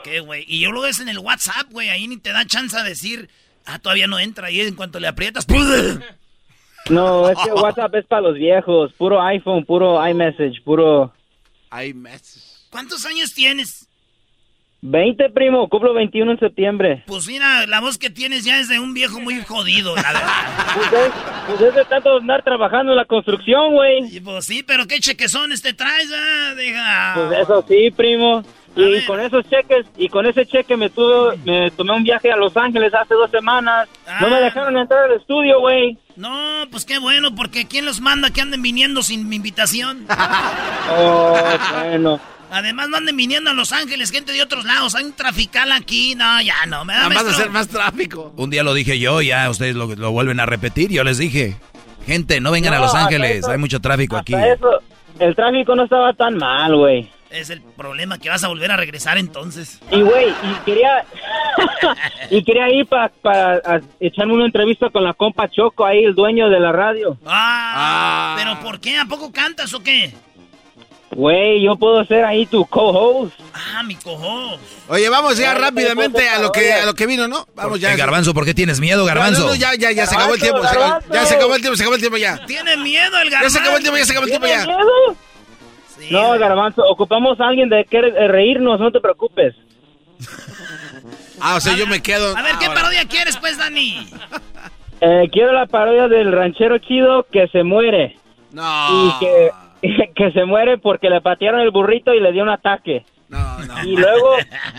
¿Qué, 0.02 0.20
güey? 0.20 0.44
Y 0.48 0.60
yo 0.60 0.72
lo 0.72 0.80
ves 0.80 0.98
en 0.98 1.08
el 1.10 1.18
WhatsApp, 1.18 1.66
güey. 1.70 1.90
Ahí 1.90 2.08
ni 2.08 2.16
te 2.16 2.32
da 2.32 2.46
chance 2.46 2.76
a 2.76 2.82
decir, 2.82 3.28
ah, 3.68 3.78
todavía 3.78 4.07
no 4.07 4.18
entra. 4.18 4.50
Y 4.50 4.61
en 4.61 4.74
cuanto 4.74 4.98
le 4.98 5.09
aprietas. 5.09 5.46
No, 6.90 7.28
es 7.28 7.37
que 7.44 7.52
WhatsApp 7.52 7.94
es 7.96 8.07
para 8.07 8.22
los 8.22 8.35
viejos. 8.35 8.92
Puro 8.94 9.22
iPhone, 9.22 9.64
puro 9.64 10.07
iMessage, 10.07 10.62
puro... 10.64 11.12
Mes. 11.94 12.66
¿Cuántos 12.70 13.04
años 13.04 13.35
tienes? 13.35 13.88
20, 14.81 15.31
primo, 15.31 15.68
cumplo 15.68 15.92
21 15.92 16.33
en 16.33 16.38
septiembre. 16.38 17.02
Pues 17.07 17.26
mira, 17.26 17.66
la 17.66 17.81
voz 17.81 17.98
que 17.98 18.11
tienes 18.11 18.44
ya 18.44 18.61
es 18.61 18.68
de 18.68 18.78
un 18.78 18.94
viejo 18.94 19.20
muy 19.20 19.42
jodido, 19.42 19.94
la 19.96 20.02
verdad. 20.02 20.74
Pues 20.74 20.92
es, 20.92 21.12
pues 21.48 21.61
es 21.61 21.74
de 21.74 21.85
tanto 21.85 22.16
andar 22.16 22.44
trabajando 22.44 22.92
en 22.92 22.96
la 22.96 23.04
construcción, 23.04 23.74
güey. 23.74 24.16
Y 24.16 24.20
pues 24.20 24.46
sí, 24.46 24.62
pero 24.62 24.87
qué 24.87 25.00
chequezones 25.00 25.62
te 25.62 25.72
traes, 25.72 26.09
ah, 26.14 26.54
deja. 26.54 27.14
Pues 27.16 27.40
eso 27.40 27.64
sí, 27.68 27.90
primo. 27.90 28.44
A 28.78 28.96
Y 28.98 29.04
con 29.06 29.20
esos 29.20 29.44
cheques, 29.48 29.86
y 29.96 30.08
con 30.08 30.26
ese 30.26 30.46
cheque 30.46 30.76
me 30.76 30.90
tuve, 30.90 31.36
me 31.44 31.70
tomé 31.72 31.92
un 31.92 32.04
viaje 32.04 32.30
a 32.30 32.36
Los 32.36 32.56
Ángeles 32.56 32.92
hace 32.94 33.14
dos 33.14 33.30
semanas. 33.30 33.88
No 34.20 34.28
me 34.28 34.36
Ah. 34.36 34.40
dejaron 34.40 34.76
entrar 34.76 35.04
al 35.04 35.16
estudio, 35.18 35.60
güey. 35.60 35.98
No, 36.16 36.64
pues 36.70 36.84
qué 36.84 36.98
bueno, 36.98 37.34
porque 37.34 37.66
¿quién 37.66 37.84
los 37.84 38.00
manda 38.00 38.30
que 38.30 38.40
anden 38.40 38.62
viniendo 38.62 39.02
sin 39.02 39.28
mi 39.28 39.36
invitación? 39.36 40.06
Oh, 40.90 41.36
bueno. 41.84 42.20
Además 42.50 42.88
no 42.88 42.96
anden 42.96 43.14
viniendo 43.16 43.50
a 43.50 43.52
Los 43.52 43.72
Ángeles, 43.72 44.10
gente 44.10 44.32
de 44.32 44.40
otros 44.42 44.64
lados. 44.64 44.94
Hay 44.94 45.04
un 45.04 45.12
trafical 45.12 45.70
aquí, 45.70 46.14
no, 46.14 46.40
ya 46.40 46.64
no, 46.66 46.82
me 46.86 46.94
da 46.94 47.00
más 47.00 47.08
maestro. 47.10 47.30
hacer 47.34 47.50
más 47.50 47.68
tráfico. 47.68 48.32
Un 48.36 48.48
día 48.48 48.62
lo 48.62 48.72
dije 48.72 48.98
yo, 48.98 49.20
ya 49.20 49.50
ustedes 49.50 49.76
lo, 49.76 49.94
lo 49.94 50.10
vuelven 50.12 50.40
a 50.40 50.46
repetir. 50.46 50.90
Yo 50.90 51.04
les 51.04 51.18
dije, 51.18 51.56
gente, 52.06 52.40
no 52.40 52.50
vengan 52.50 52.72
a 52.72 52.78
Los 52.78 52.94
Ángeles, 52.94 53.38
eso- 53.40 53.50
hay 53.50 53.58
mucho 53.58 53.80
tráfico 53.80 54.16
aquí. 54.16 54.32
Eso, 54.34 54.80
el 55.18 55.34
tráfico 55.36 55.74
no 55.74 55.84
estaba 55.84 56.14
tan 56.14 56.38
mal, 56.38 56.74
güey. 56.74 57.10
Es 57.30 57.50
el 57.50 57.60
problema 57.60 58.18
que 58.18 58.30
vas 58.30 58.42
a 58.42 58.48
volver 58.48 58.70
a 58.72 58.76
regresar 58.76 59.18
entonces. 59.18 59.80
Y 59.90 60.00
güey, 60.00 60.30
y 60.30 60.54
quería 60.64 61.04
y 62.30 62.42
quería 62.42 62.70
ir 62.70 62.86
para 62.86 63.10
echarme 64.00 64.32
una 64.34 64.46
entrevista 64.46 64.88
con 64.90 65.04
la 65.04 65.12
compa 65.12 65.48
Choco 65.50 65.84
ahí, 65.84 66.04
el 66.04 66.14
dueño 66.14 66.48
de 66.48 66.58
la 66.58 66.72
radio. 66.72 67.18
Ah, 67.26 68.34
pero 68.38 68.58
¿por 68.60 68.80
qué? 68.80 68.96
¿A 68.98 69.04
poco 69.04 69.30
cantas 69.30 69.72
o 69.74 69.82
qué? 69.82 70.14
Güey, 71.10 71.62
yo 71.64 71.74
puedo 71.76 72.04
ser 72.04 72.24
ahí 72.24 72.44
tu 72.46 72.64
co-host. 72.66 73.32
Ah, 73.54 73.82
mi 73.82 73.94
cojo. 73.96 74.58
Oye, 74.88 75.08
vamos 75.08 75.36
ya 75.38 75.54
rápidamente 75.54 76.28
a 76.28 76.38
lo 76.38 76.52
que 76.52 76.72
a 76.72 76.84
lo 76.86 76.94
que 76.94 77.06
vino, 77.06 77.26
¿no? 77.28 77.46
Vamos 77.54 77.80
ya. 77.80 77.96
Garbanzo, 77.96 78.32
¿por 78.34 78.44
qué 78.44 78.52
tienes 78.54 78.78
miedo, 78.78 79.04
Garbanzo? 79.04 79.40
no, 79.42 79.46
no, 79.48 79.54
ya, 79.54 79.74
ya, 79.74 79.90
ya 79.90 80.06
se 80.06 80.14
acabó 80.14 80.34
el 80.34 80.40
tiempo. 80.40 80.62
se 80.62 80.68
acabó- 80.76 81.00
ya 81.12 81.26
se 81.26 81.34
acabó 81.34 81.54
el 81.54 81.60
tiempo, 81.62 81.76
se 81.76 81.82
acabó 81.82 81.94
el 81.94 82.00
tiempo 82.00 82.16
ya. 82.18 82.44
Tiene 82.46 82.76
miedo 82.78 83.18
el 83.20 83.30
Ya 83.30 83.36
garbanzo. 83.36 83.50
se 83.56 83.60
acabó 83.60 83.76
el 83.76 83.82
tiempo, 83.82 83.98
ya 83.98 84.04
se 84.04 84.12
acabó 84.12 84.24
el 84.26 84.30
tiempo 84.30 84.46
¿Tienes 84.46 84.66
ya. 84.66 84.72
miedo? 84.76 85.16
Sí, 85.98 86.12
No, 86.12 86.38
Garbanzo, 86.38 86.82
ocupamos 86.88 87.40
a 87.40 87.48
alguien 87.48 87.68
de 87.68 87.84
que 87.84 87.98
eh, 87.98 88.28
reírnos, 88.28 88.80
no 88.80 88.90
te 88.90 89.00
preocupes. 89.00 89.54
Ah, 91.40 91.54
o 91.54 91.61
sea, 91.61 91.76
yo 91.76 91.87
me 91.87 92.02
quedo. 92.02 92.37
A 92.37 92.42
ver, 92.42 92.56
¿qué 92.58 92.66
ahora. 92.66 92.80
parodia 92.80 93.04
quieres, 93.08 93.37
pues, 93.37 93.56
Dani? 93.58 94.08
Eh, 95.00 95.28
quiero 95.30 95.52
la 95.52 95.66
parodia 95.66 96.08
del 96.08 96.32
ranchero 96.32 96.78
chido 96.78 97.26
que 97.30 97.46
se 97.46 97.62
muere. 97.62 98.16
No. 98.50 98.64
Y 99.06 99.18
que, 99.20 99.50
que 100.16 100.32
se 100.32 100.44
muere 100.44 100.78
porque 100.78 101.08
le 101.08 101.20
patearon 101.20 101.61
el 101.61 101.70
burrito 101.70 102.12
y 102.12 102.18
le 102.20 102.32
dio 102.32 102.42
un 102.42 102.48
ataque. 102.48 103.04
No, 103.28 103.58
no. 103.61 103.84
Y 103.84 103.96
luego, 103.96 104.30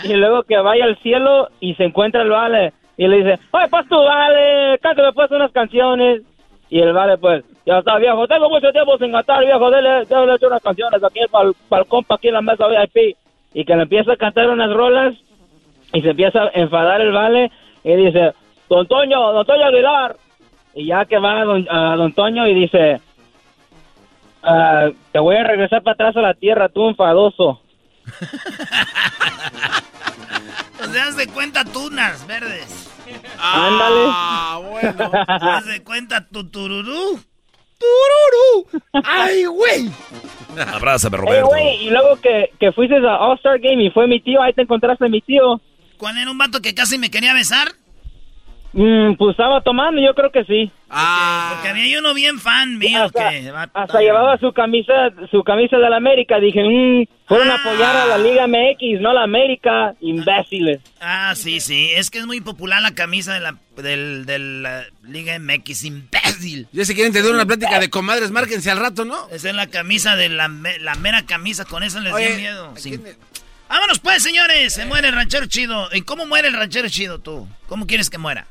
y 0.03 0.13
luego 0.15 0.43
que 0.43 0.57
vaya 0.57 0.83
al 0.83 0.97
cielo 1.01 1.47
y 1.61 1.75
se 1.75 1.85
encuentra 1.85 2.23
el 2.23 2.29
vale 2.29 2.73
y 2.97 3.07
le 3.07 3.17
dice, 3.23 3.39
oye, 3.51 3.67
pues 3.69 3.87
tú 3.87 3.95
vale, 3.95 4.77
cántame 4.79 5.13
pues 5.13 5.31
unas 5.31 5.51
canciones. 5.53 6.23
Y 6.69 6.81
el 6.81 6.91
vale 6.91 7.17
pues, 7.17 7.45
Ya 7.65 7.79
está, 7.79 7.97
viejo. 7.97 8.27
Tengo 8.27 8.49
mucho 8.49 8.71
tiempo 8.71 8.97
sin 8.97 9.11
cantar, 9.11 9.45
viejo. 9.45 9.69
Dele, 9.69 10.05
dele 10.05 10.35
echar 10.35 10.49
unas 10.49 10.61
canciones 10.61 11.03
aquí 11.03 11.19
para 11.29 11.81
el 11.81 11.87
compa, 11.87 12.15
aquí 12.15 12.29
en 12.29 12.33
la 12.35 12.41
mesa 12.41 12.67
VIP. 12.67 13.17
Y 13.53 13.65
que 13.65 13.75
le 13.75 13.83
empieza 13.83 14.13
a 14.13 14.17
cantar 14.17 14.49
unas 14.49 14.71
rolas 14.73 15.15
y 15.93 16.01
se 16.01 16.09
empieza 16.09 16.43
a 16.43 16.51
enfadar 16.53 17.01
el 17.01 17.11
vale 17.11 17.51
y 17.83 17.95
dice, 17.95 18.33
Don 18.69 18.87
Toño, 18.87 19.33
Don 19.33 19.45
Toño 19.45 19.65
Aguilar. 19.65 20.15
Y 20.75 20.85
ya 20.87 21.05
que 21.05 21.17
va 21.17 21.41
a 21.41 21.45
Don, 21.45 21.67
a 21.69 21.95
don 21.95 22.13
Toño 22.13 22.47
y 22.47 22.53
dice, 22.53 23.01
ah, 24.43 24.89
te 25.11 25.19
voy 25.19 25.35
a 25.35 25.43
regresar 25.43 25.81
para 25.81 25.93
atrás 25.95 26.15
a 26.17 26.21
la 26.21 26.33
tierra, 26.35 26.69
tú 26.69 26.87
enfadoso. 26.87 27.61
Pues 30.79 30.95
haz 30.95 31.17
de 31.17 31.27
cuenta 31.27 31.65
tunas 31.65 32.25
verdes. 32.25 32.89
Ándale. 33.37 34.05
Ah, 34.07 34.61
bueno. 34.63 35.11
Haz 35.27 35.65
de 35.65 35.83
cuenta 35.83 36.25
tu 36.25 36.49
tururú. 36.49 37.19
¡Tururú! 37.79 38.81
¡Ay, 39.05 39.45
güey! 39.45 39.89
Abrázame, 40.73 41.17
Hey, 41.17 41.23
Roberto. 41.25 41.47
güey, 41.47 41.85
y 41.85 41.89
luego 41.89 42.19
que, 42.21 42.51
que 42.59 42.71
fuiste 42.73 42.95
a 42.97 43.17
All-Star 43.17 43.59
Game 43.59 43.83
y 43.85 43.89
fue 43.91 44.07
mi 44.07 44.19
tío, 44.21 44.41
ahí 44.41 44.53
te 44.53 44.63
encontraste 44.63 45.05
a 45.05 45.09
mi 45.09 45.21
tío. 45.21 45.61
¿Cuál 45.97 46.17
era 46.17 46.29
un 46.31 46.37
vato 46.37 46.61
que 46.61 46.73
casi 46.75 46.97
me 46.97 47.09
quería 47.09 47.33
besar? 47.33 47.69
Mm, 48.71 49.15
pues 49.17 49.31
estaba 49.31 49.61
tomando, 49.61 49.99
yo 49.99 50.13
creo 50.13 50.31
que 50.31 50.43
sí. 50.45 50.71
Ah, 50.91 51.53
Porque 51.55 51.69
había 51.69 51.99
uno 51.99 52.13
bien 52.13 52.39
fan 52.39 52.77
mío 52.77 53.03
hasta, 53.03 53.29
que... 53.29 53.49
va- 53.51 53.69
hasta 53.73 53.99
llevaba 53.99 54.37
su 54.37 54.53
camisa 54.53 54.93
su 55.31 55.43
camisa 55.43 55.77
de 55.77 55.89
la 55.89 55.97
América. 55.97 56.39
Dije, 56.39 56.61
mm, 56.63 57.05
fueron 57.27 57.49
a 57.49 57.55
apoyar 57.55 57.95
a 57.95 58.05
la 58.05 58.17
Liga 58.19 58.45
MX, 58.47 59.01
no 59.01 59.09
a 59.09 59.13
la 59.15 59.23
América. 59.23 59.95
Imbéciles. 60.01 60.81
Ah, 61.01 61.33
sí, 61.35 61.59
sí. 61.59 61.89
Es 61.95 62.11
que 62.11 62.19
es 62.19 62.27
muy 62.27 62.41
popular 62.41 62.79
la 62.81 62.93
camisa 62.93 63.33
de 63.33 63.39
la, 63.39 63.55
del, 63.77 64.25
de 64.27 64.37
la 64.37 64.83
Liga 65.03 65.37
MX, 65.39 65.85
imbécil. 65.85 66.67
ya 66.71 66.85
se 66.85 66.93
quieren 66.93 67.11
tener 67.11 67.31
una 67.31 67.45
plática 67.47 67.79
de 67.79 67.89
comadres, 67.89 68.29
márquense 68.29 68.69
al 68.69 68.79
rato, 68.79 69.03
¿no? 69.03 69.27
Esa 69.31 69.49
es 69.49 69.55
la 69.55 69.65
camisa 69.67 70.15
de 70.15 70.29
la, 70.29 70.47
la 70.79 70.95
mera 70.95 71.25
camisa, 71.25 71.65
con 71.65 71.81
eso 71.81 71.99
les 72.01 72.15
dio 72.15 72.35
miedo. 72.35 72.73
¿a 72.75 72.79
Sí. 72.79 72.99
Vámonos 73.67 73.99
pues, 73.99 74.21
señores. 74.23 74.73
Se 74.73 74.85
muere 74.85 75.09
el 75.09 75.15
ranchero 75.15 75.45
chido. 75.47 75.89
¿Y 75.93 76.01
cómo 76.01 76.25
muere 76.25 76.47
el 76.47 76.55
ranchero 76.55 76.89
chido 76.89 77.19
tú? 77.19 77.47
¿Cómo 77.67 77.85
quieres 77.85 78.09
que 78.09 78.17
muera? 78.17 78.47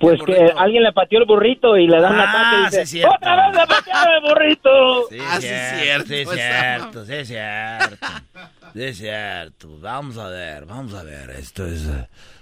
Pues 0.00 0.20
que 0.22 0.32
burrito. 0.34 0.58
alguien 0.58 0.82
le 0.82 0.92
pateó 0.92 1.18
el 1.20 1.24
burrito 1.26 1.76
y 1.76 1.86
le 1.86 2.00
dan 2.00 2.14
Ah, 2.18 2.22
ataque 2.30 2.56
y 2.56 2.58
sí, 2.58 2.64
dice, 2.66 2.82
es 2.82 2.90
cierto. 2.90 3.14
¡Otra 3.14 3.36
vez 3.48 3.56
le 3.56 3.66
patearon 3.66 4.14
el 4.14 4.20
burrito! 4.30 5.08
Sí, 5.10 5.18
Ah, 5.20 5.40
sí, 5.40 5.46
es 5.46 5.80
cierto, 5.82 6.06
Sí, 6.08 6.14
es 6.14 6.20
esa 6.28 6.34
cierto, 6.34 7.04
sí, 7.04 7.12
es 7.14 7.28
cierto. 7.28 8.06
Sí, 8.74 8.82
es 8.82 8.98
cierto. 8.98 9.68
Vamos 9.80 10.18
a 10.18 10.28
ver, 10.28 10.66
vamos 10.66 10.94
a 10.94 11.02
ver. 11.02 11.30
Esto 11.30 11.66
es, 11.66 11.88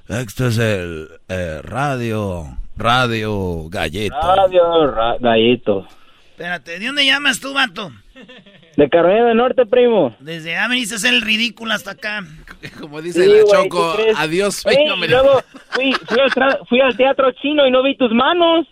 esto 0.09 0.47
es 0.49 0.59
el 0.59 1.09
eh, 1.29 1.61
radio, 1.63 2.57
radio 2.77 3.69
galleta. 3.69 4.17
Adiós, 4.45 4.95
ra- 4.95 5.17
gallito. 5.21 5.87
Espérate, 6.31 6.79
¿de 6.79 6.87
dónde 6.87 7.05
llamas 7.07 7.39
tú, 7.41 7.53
vato? 7.55 7.93
De 8.77 8.89
Carolina 8.89 9.27
del 9.27 9.37
Norte, 9.37 9.67
primo. 9.67 10.17
Desde 10.19 10.57
ah, 10.57 10.67
veniste 10.67 10.95
a 10.95 10.97
hacer 10.97 11.15
el 11.15 11.23
ridículo 11.23 11.73
hasta 11.75 11.93
acá. 11.93 12.25
Como 12.81 13.01
dice 13.01 13.23
Sí, 13.23 13.29
la 13.31 13.43
güey, 13.43 13.63
Choco, 13.69 13.97
adiós, 14.17 14.67
Ey, 14.67 14.75
sueño 14.75 15.05
y 15.05 15.09
luego 15.09 15.43
fui, 15.71 15.93
fui, 16.09 16.19
al 16.21 16.31
tra- 16.33 16.59
fui 16.69 16.81
al 16.81 16.97
teatro 16.97 17.31
chino 17.41 17.67
y 17.67 17.71
no 17.71 17.83
vi 17.85 17.97
tus 17.97 18.13
manos. 18.13 18.67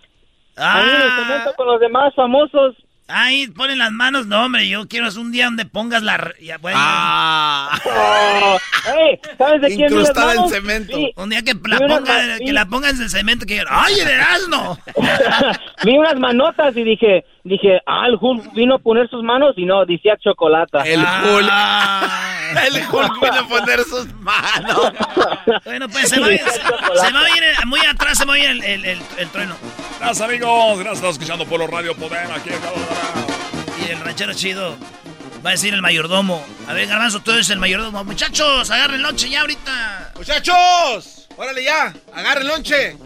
Ahí 0.56 0.82
en 0.82 0.96
el 0.96 1.02
Ah, 1.08 1.24
cemento 1.26 1.54
con 1.56 1.66
los 1.68 1.80
demás 1.80 2.12
famosos. 2.16 2.74
ahí 3.06 3.46
ponen 3.48 3.78
las 3.78 3.92
manos. 3.92 4.26
No, 4.26 4.44
hombre, 4.44 4.68
yo 4.68 4.88
quiero 4.88 5.06
es 5.06 5.16
un 5.16 5.30
día 5.30 5.44
donde 5.44 5.66
pongas 5.66 6.02
la... 6.02 6.32
ya, 6.42 6.58
bueno, 6.58 6.78
Ah, 6.80 7.78
Oh, 7.86 8.58
ey, 8.98 9.20
¿Sabes 9.38 9.60
de 9.62 9.68
quién 9.68 9.82
las 9.82 9.92
incrustada 9.92 10.32
en 10.32 10.36
manos? 10.38 10.52
cemento. 10.52 10.96
Vi, 10.98 11.12
un 11.16 11.30
día 11.30 11.42
que 11.42 11.54
la, 11.68 11.78
unas 11.78 11.98
ponga, 12.00 12.38
que 12.38 12.52
la 12.52 12.66
pongas 12.66 12.94
en 12.96 13.02
el 13.02 13.08
cemento 13.10 13.46
que 13.46 13.62
¡Ay, 13.68 13.94
el 14.00 14.08
Erasmo! 14.08 14.78
vi 15.84 15.96
unas 15.96 16.18
manotas 16.18 16.76
y 16.76 16.82
dije, 16.82 17.24
dije, 17.44 17.80
ah, 17.86 18.06
el 18.06 18.16
Hulk 18.20 18.52
vino 18.54 18.76
a 18.76 18.78
poner 18.78 19.08
sus 19.10 19.22
manos 19.22 19.54
y 19.56 19.64
no, 19.64 19.84
decía 19.84 20.16
chocolate. 20.18 20.78
El 20.84 21.00
Hulk. 21.00 21.48
Ah. 21.50 22.28
El 22.66 22.74
Hulk 22.92 23.20
vino 23.20 23.38
a 23.40 23.48
poner 23.48 23.80
sus 23.84 24.12
manos. 24.14 24.92
Bueno, 25.64 25.88
pues 25.88 26.08
se 26.08 26.20
va, 26.20 26.26
a 26.26 26.32
ir- 26.32 26.40
se, 26.44 26.60
se 26.60 27.12
va 27.12 27.20
a 27.20 27.30
ir, 27.36 27.42
muy 27.66 27.80
atrás 27.80 28.18
se 28.18 28.24
va 28.24 28.34
a 28.34 28.38
ir 28.38 28.46
el, 28.46 28.62
el, 28.62 28.84
el, 28.84 28.98
el 29.18 29.28
trueno. 29.30 29.56
Gracias, 29.98 30.20
amigos. 30.20 30.78
Gracias, 30.78 31.10
escuchando 31.12 31.44
Polo 31.46 31.66
Radio 31.66 31.94
Poder 31.96 32.30
aquí 32.30 32.50
en. 32.50 32.60
Y 33.86 33.90
el 33.90 34.00
ranchero 34.00 34.32
chido 34.34 34.76
va 35.44 35.50
a 35.50 35.52
decir 35.52 35.74
el 35.74 35.82
mayordomo. 35.82 36.44
A 36.68 36.72
ver, 36.74 36.86
Garbanzo, 36.88 37.20
tú 37.20 37.32
eres 37.32 37.50
el 37.50 37.58
mayordomo. 37.58 38.04
Muchachos, 38.04 38.70
agarren 38.70 39.02
lonche 39.02 39.28
ya 39.30 39.40
ahorita. 39.40 40.12
Muchachos, 40.16 41.28
órale 41.36 41.64
ya, 41.64 41.92
agarren 42.14 42.46
lonche. 42.48 42.96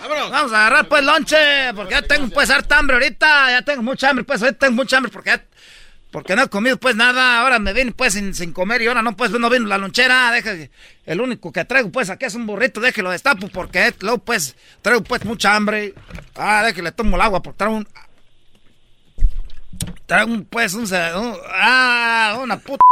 Vamos 0.00 0.52
a 0.52 0.66
agarrar 0.66 0.88
pues 0.88 1.04
lonche, 1.04 1.72
porque 1.74 1.94
ya 1.94 2.02
tengo 2.02 2.28
pues 2.28 2.50
harta 2.50 2.78
hambre 2.78 2.96
ahorita. 2.96 3.50
Ya 3.50 3.62
tengo 3.62 3.82
mucha 3.82 4.10
hambre, 4.10 4.24
pues 4.24 4.42
ahorita 4.42 4.66
tengo 4.66 4.74
mucha 4.74 4.96
hambre 4.96 5.10
porque 5.12 5.40
Porque 6.10 6.36
no 6.36 6.42
he 6.42 6.48
comido 6.48 6.76
pues 6.78 6.96
nada, 6.96 7.40
ahora 7.40 7.58
me 7.58 7.72
vine 7.72 7.92
pues 7.92 8.14
sin, 8.14 8.52
comer 8.52 8.82
y 8.82 8.86
ahora 8.86 9.02
no 9.02 9.16
pues 9.16 9.30
no 9.30 9.50
vino 9.50 9.66
la 9.66 9.76
lonchera, 9.76 10.30
deja 10.30 10.54
el 11.04 11.20
único 11.20 11.52
que 11.52 11.64
traigo 11.64 11.90
pues 11.90 12.10
aquí 12.10 12.24
es 12.24 12.34
un 12.34 12.46
burrito, 12.46 12.80
déjelo 12.80 13.10
destapo 13.10 13.48
porque 13.48 13.94
luego 14.00 14.18
pues 14.18 14.56
traigo 14.82 15.02
pues 15.02 15.24
mucha 15.24 15.54
hambre. 15.54 15.94
Ah, 16.36 16.62
déjale 16.64 16.92
tomo 16.92 17.16
el 17.16 17.22
agua 17.22 17.42
porque 17.42 17.58
traigo 17.58 17.76
un 17.76 17.88
traigo 20.06 20.32
un 20.32 20.44
pues 20.44 20.74
un, 20.74 20.86
ah, 20.92 22.38
una 22.40 22.58
puta 22.58 22.84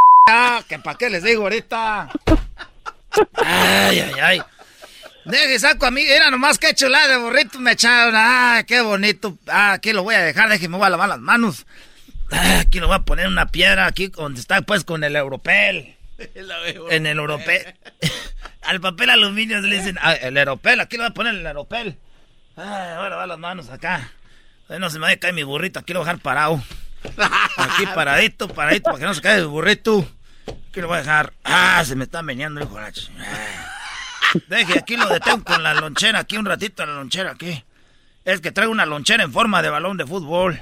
que 0.68 0.78
para 0.78 0.98
qué 0.98 1.08
les 1.08 1.22
digo 1.22 1.44
ahorita. 1.44 2.10
Ay, 3.34 4.00
ay, 4.00 4.14
ay. 4.20 4.42
Deje, 5.26 5.58
saco 5.58 5.86
a 5.86 5.90
mí, 5.90 6.02
era 6.02 6.30
nomás 6.30 6.56
que 6.56 6.72
chulada 6.72 7.08
de 7.08 7.16
burrito 7.16 7.58
me 7.58 7.72
echaron. 7.72 8.14
Ah, 8.16 8.62
qué 8.64 8.80
bonito. 8.80 9.36
Ah, 9.48 9.72
aquí 9.72 9.92
lo 9.92 10.04
voy 10.04 10.14
a 10.14 10.20
dejar, 10.22 10.48
déjeme, 10.48 10.76
voy 10.76 10.86
a 10.86 10.90
lavar 10.90 11.08
las 11.08 11.18
manos. 11.18 11.66
Ah, 12.30 12.60
aquí 12.60 12.78
lo 12.78 12.86
voy 12.86 12.94
a 12.94 13.00
poner 13.00 13.26
una 13.26 13.48
piedra, 13.48 13.86
aquí 13.86 14.06
donde 14.06 14.40
está 14.40 14.62
pues 14.62 14.84
con 14.84 15.02
el 15.04 15.16
europel. 15.16 15.94
En 16.90 17.06
el 17.06 17.18
europel. 17.18 17.74
Al 18.62 18.80
papel 18.80 19.10
aluminio 19.10 19.60
le 19.60 19.76
dicen, 19.76 19.98
ah, 20.00 20.14
el 20.14 20.36
europel, 20.36 20.80
aquí 20.80 20.96
lo 20.96 21.02
voy 21.02 21.10
a 21.10 21.14
poner 21.14 21.34
el 21.34 21.44
europel. 21.46 21.98
Ah, 22.56 22.94
voy 22.98 23.06
a 23.06 23.10
lavar 23.10 23.28
las 23.28 23.38
manos 23.38 23.68
acá. 23.68 24.12
Ay, 24.68 24.78
no 24.78 24.90
se 24.90 24.98
me 24.98 25.02
vaya 25.02 25.16
a 25.16 25.18
caer 25.18 25.34
mi 25.34 25.42
burrito, 25.42 25.80
aquí 25.80 25.92
lo 25.92 26.00
voy 26.00 26.08
a 26.08 26.12
dejar 26.12 26.22
parado. 26.22 26.62
Aquí 27.56 27.84
paradito, 27.94 28.48
paradito, 28.48 28.84
para 28.84 28.98
que 28.98 29.04
no 29.04 29.14
se 29.14 29.20
caiga 29.20 29.38
el 29.38 29.48
burrito. 29.48 30.08
Aquí 30.70 30.80
lo 30.80 30.86
voy 30.86 30.98
a 30.98 31.00
dejar. 31.00 31.32
Ah, 31.44 31.82
se 31.84 31.96
me 31.96 32.04
está 32.04 32.22
meneando 32.22 32.60
el 32.60 32.68
Ah. 32.68 33.75
Deje, 34.48 34.78
aquí 34.78 34.96
lo 34.96 35.08
detengo 35.08 35.44
con 35.44 35.62
la 35.62 35.74
lonchera, 35.74 36.20
aquí 36.20 36.36
un 36.36 36.46
ratito 36.46 36.84
la 36.84 36.94
lonchera, 36.94 37.32
aquí. 37.32 37.64
Es 38.24 38.40
que 38.40 38.50
traigo 38.50 38.72
una 38.72 38.86
lonchera 38.86 39.22
en 39.22 39.32
forma 39.32 39.62
de 39.62 39.70
balón 39.70 39.96
de 39.96 40.06
fútbol. 40.06 40.60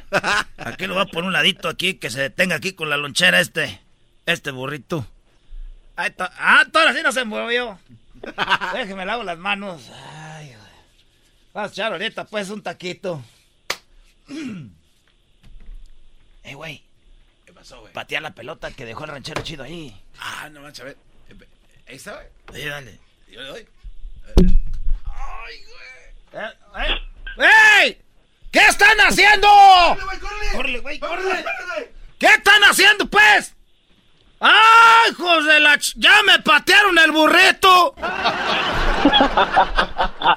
Aquí 0.58 0.86
lo 0.86 0.94
voy 0.94 1.02
a 1.02 1.06
poner 1.06 1.28
un 1.28 1.32
ladito 1.32 1.68
aquí, 1.68 1.94
que 1.94 2.10
se 2.10 2.20
detenga 2.20 2.56
aquí 2.56 2.72
con 2.72 2.90
la 2.90 2.96
lonchera 2.96 3.40
este, 3.40 3.80
este 4.26 4.50
burrito. 4.50 5.06
Ahí 5.96 6.10
está. 6.10 6.30
Ah, 6.38 6.64
todo 6.70 6.86
así 6.88 7.02
no 7.02 7.12
se 7.12 7.24
movió. 7.24 7.78
Déjeme 8.74 9.06
lavo 9.06 9.22
las 9.22 9.38
manos. 9.38 9.90
Ay. 9.92 10.54
Vamos 11.52 11.70
a 11.70 11.72
echar 11.72 11.92
ahorita 11.92 12.24
pues 12.24 12.50
un 12.50 12.62
taquito. 12.62 13.22
Eh, 16.46 16.52
güey. 16.52 16.84
¿Qué 17.46 17.54
pasó, 17.54 17.80
güey? 17.80 17.94
Patear 17.94 18.20
la 18.20 18.34
pelota 18.34 18.70
que 18.70 18.84
dejó 18.84 19.04
el 19.04 19.12
ranchero 19.12 19.40
chido 19.40 19.64
ahí. 19.64 19.98
Ah, 20.20 20.50
no 20.50 20.60
manches, 20.60 20.82
a 20.82 20.84
ver. 20.84 20.98
Ahí 21.88 21.96
está, 21.96 22.12
güey. 22.12 22.26
Sí, 22.62 22.68
dale. 22.68 22.98
Yo 23.34 23.40
le 23.42 23.48
doy. 23.48 23.66
Eh, 26.32 26.52
eh. 26.78 27.82
¡Ey! 27.82 28.02
¿Qué 28.52 28.60
están 28.60 28.96
haciendo? 29.00 29.48
¡Córrele, 30.52 30.78
güey, 30.78 31.00
córrele! 31.00 31.44
¿Qué 32.16 32.26
están 32.26 32.62
haciendo, 32.62 33.06
pues? 33.06 33.56
¡Ay, 34.38 35.10
hijos 35.10 35.46
de 35.46 35.58
la... 35.58 35.74
ch- 35.74 35.94
¡Ya 35.96 36.22
me 36.22 36.38
patearon 36.38 36.96
el 36.96 37.10
burrito! 37.10 37.96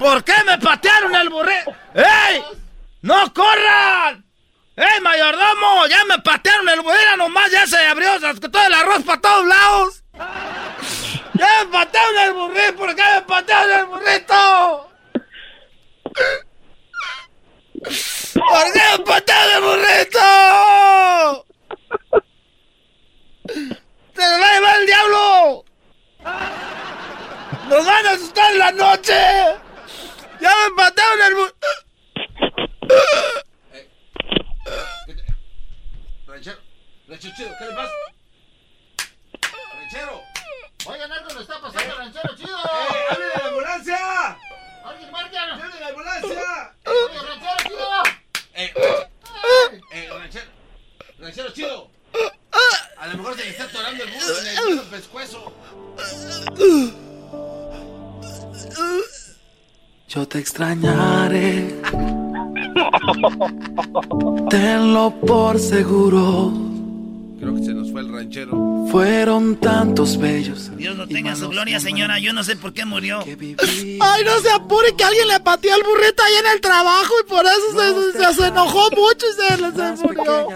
¿Por 0.00 0.24
qué 0.24 0.34
me 0.44 0.58
patearon 0.58 1.14
el 1.14 1.28
burrito? 1.28 1.72
¡Ey! 1.94 2.42
¡No 3.02 3.32
corran! 3.32 4.24
¡Ey, 4.74 5.00
mayordomo! 5.02 5.86
¡Ya 5.86 6.04
me 6.06 6.18
patearon 6.18 6.68
el 6.68 6.80
burrito! 6.80 7.16
Nomás 7.16 7.48
ya 7.52 7.64
se 7.64 7.78
abrió 7.86 8.18
se 8.18 8.34
todo 8.48 8.66
el 8.66 8.74
arroz 8.74 9.04
para 9.04 9.20
todos 9.20 9.46
lados. 9.46 10.02
¡Ya 11.34 11.64
me 11.64 11.72
patearon 11.72 12.18
el 12.18 12.32
burrito! 12.32 12.76
¿Por 12.76 12.94
qué 12.94 13.02
me 13.14 13.22
patearon 13.22 13.78
el 13.78 13.86
burrito? 13.86 14.90
¿Por 18.34 18.72
qué 18.72 18.80
me 18.98 19.04
patearon 19.04 19.52
el 19.54 19.62
burrito? 19.62 21.46
¡Se 24.14 24.22
nos 24.22 24.40
va 24.40 24.48
a 24.48 24.54
llevar 24.54 24.80
el 24.80 24.86
diablo! 24.86 25.64
¡Nos 27.68 27.86
van 27.86 28.06
a 28.06 28.10
asustar 28.10 28.52
en 28.52 28.58
la 28.58 28.72
noche! 28.72 29.14
¡Ya 30.40 30.52
me 30.68 30.76
patearon 30.76 31.22
el 31.22 31.34
burrito! 31.34 31.66
Ranchero, 36.26 36.58
ranchero 37.08 37.34
chido, 37.36 37.50
¿qué 37.58 37.64
le 37.64 37.72
pasa? 37.72 37.92
Ranchero. 39.74 40.27
Oigan, 40.86 41.12
algo 41.12 41.28
le 41.34 41.40
está 41.40 41.60
pasando 41.60 41.92
al 41.92 41.98
ranchero 41.98 42.36
chido. 42.36 42.56
¡Eh, 42.56 43.10
hable 43.10 43.24
de 43.24 43.30
la 43.42 43.48
ambulancia! 43.48 44.38
¡Alguien 44.84 45.10
marca! 45.10 45.42
¡Hable 45.42 45.74
de 45.74 45.80
la 45.80 45.88
ambulancia! 45.88 46.72
¡Oye, 46.86 47.18
ranchero 47.28 47.56
chido! 47.64 48.02
Eh, 48.54 48.72
ranchero 51.18 51.50
chido. 51.52 51.90
A 52.96 53.06
lo 53.08 53.18
mejor 53.18 53.36
se 53.36 53.44
le 53.44 53.50
está 53.50 53.64
atorando 53.64 54.04
el 54.04 54.10
burro 54.10 54.38
en 54.38 54.78
el 54.78 54.84
pescuezo. 54.86 55.52
Yo 60.08 60.26
te 60.28 60.38
extrañaré. 60.38 61.80
Tenlo 64.50 65.10
por 65.20 65.58
seguro. 65.58 66.77
Creo 67.38 67.54
que 67.54 67.64
se 67.64 67.72
nos 67.72 67.92
fue 67.92 68.00
el 68.00 68.12
ranchero. 68.12 68.86
Fueron 68.90 69.56
tantos 69.56 70.18
bellos. 70.18 70.76
Dios 70.76 70.96
lo 70.96 71.06
tenga 71.06 71.30
en 71.30 71.36
su 71.36 71.48
gloria, 71.48 71.78
señora. 71.78 72.18
Yo 72.18 72.32
no 72.32 72.42
sé 72.42 72.56
por 72.56 72.72
qué 72.72 72.84
murió. 72.84 73.20
Ay, 73.26 74.24
no 74.24 74.40
se 74.40 74.50
apure 74.50 74.94
que 74.96 75.04
alguien 75.04 75.28
le 75.28 75.38
pateó 75.40 75.74
el 75.76 75.82
burrito 75.82 76.22
ahí 76.22 76.34
en 76.34 76.46
el 76.54 76.60
trabajo 76.60 77.14
y 77.24 77.28
por 77.28 77.44
eso 77.46 78.12
se, 78.12 78.34
se, 78.34 78.46
enojó 78.46 78.90
mucho 78.90 79.26
y 79.28 79.34
se, 79.34 79.56
se 79.56 80.06
murió. 80.06 80.48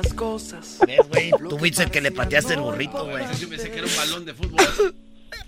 Güey, 1.09 1.31
tú 1.49 1.59
fuiste 1.59 1.85
el 1.85 1.91
que 1.91 2.01
le 2.01 2.11
pateaste 2.11 2.55
el 2.55 2.61
burrito, 2.61 3.07
güey. 3.07 3.25
Yo 3.39 3.49
pensé 3.49 3.71
que 3.71 3.79
era 3.79 3.87
un 3.87 3.97
balón 3.97 4.25
de 4.25 4.35
fútbol. 4.35 4.95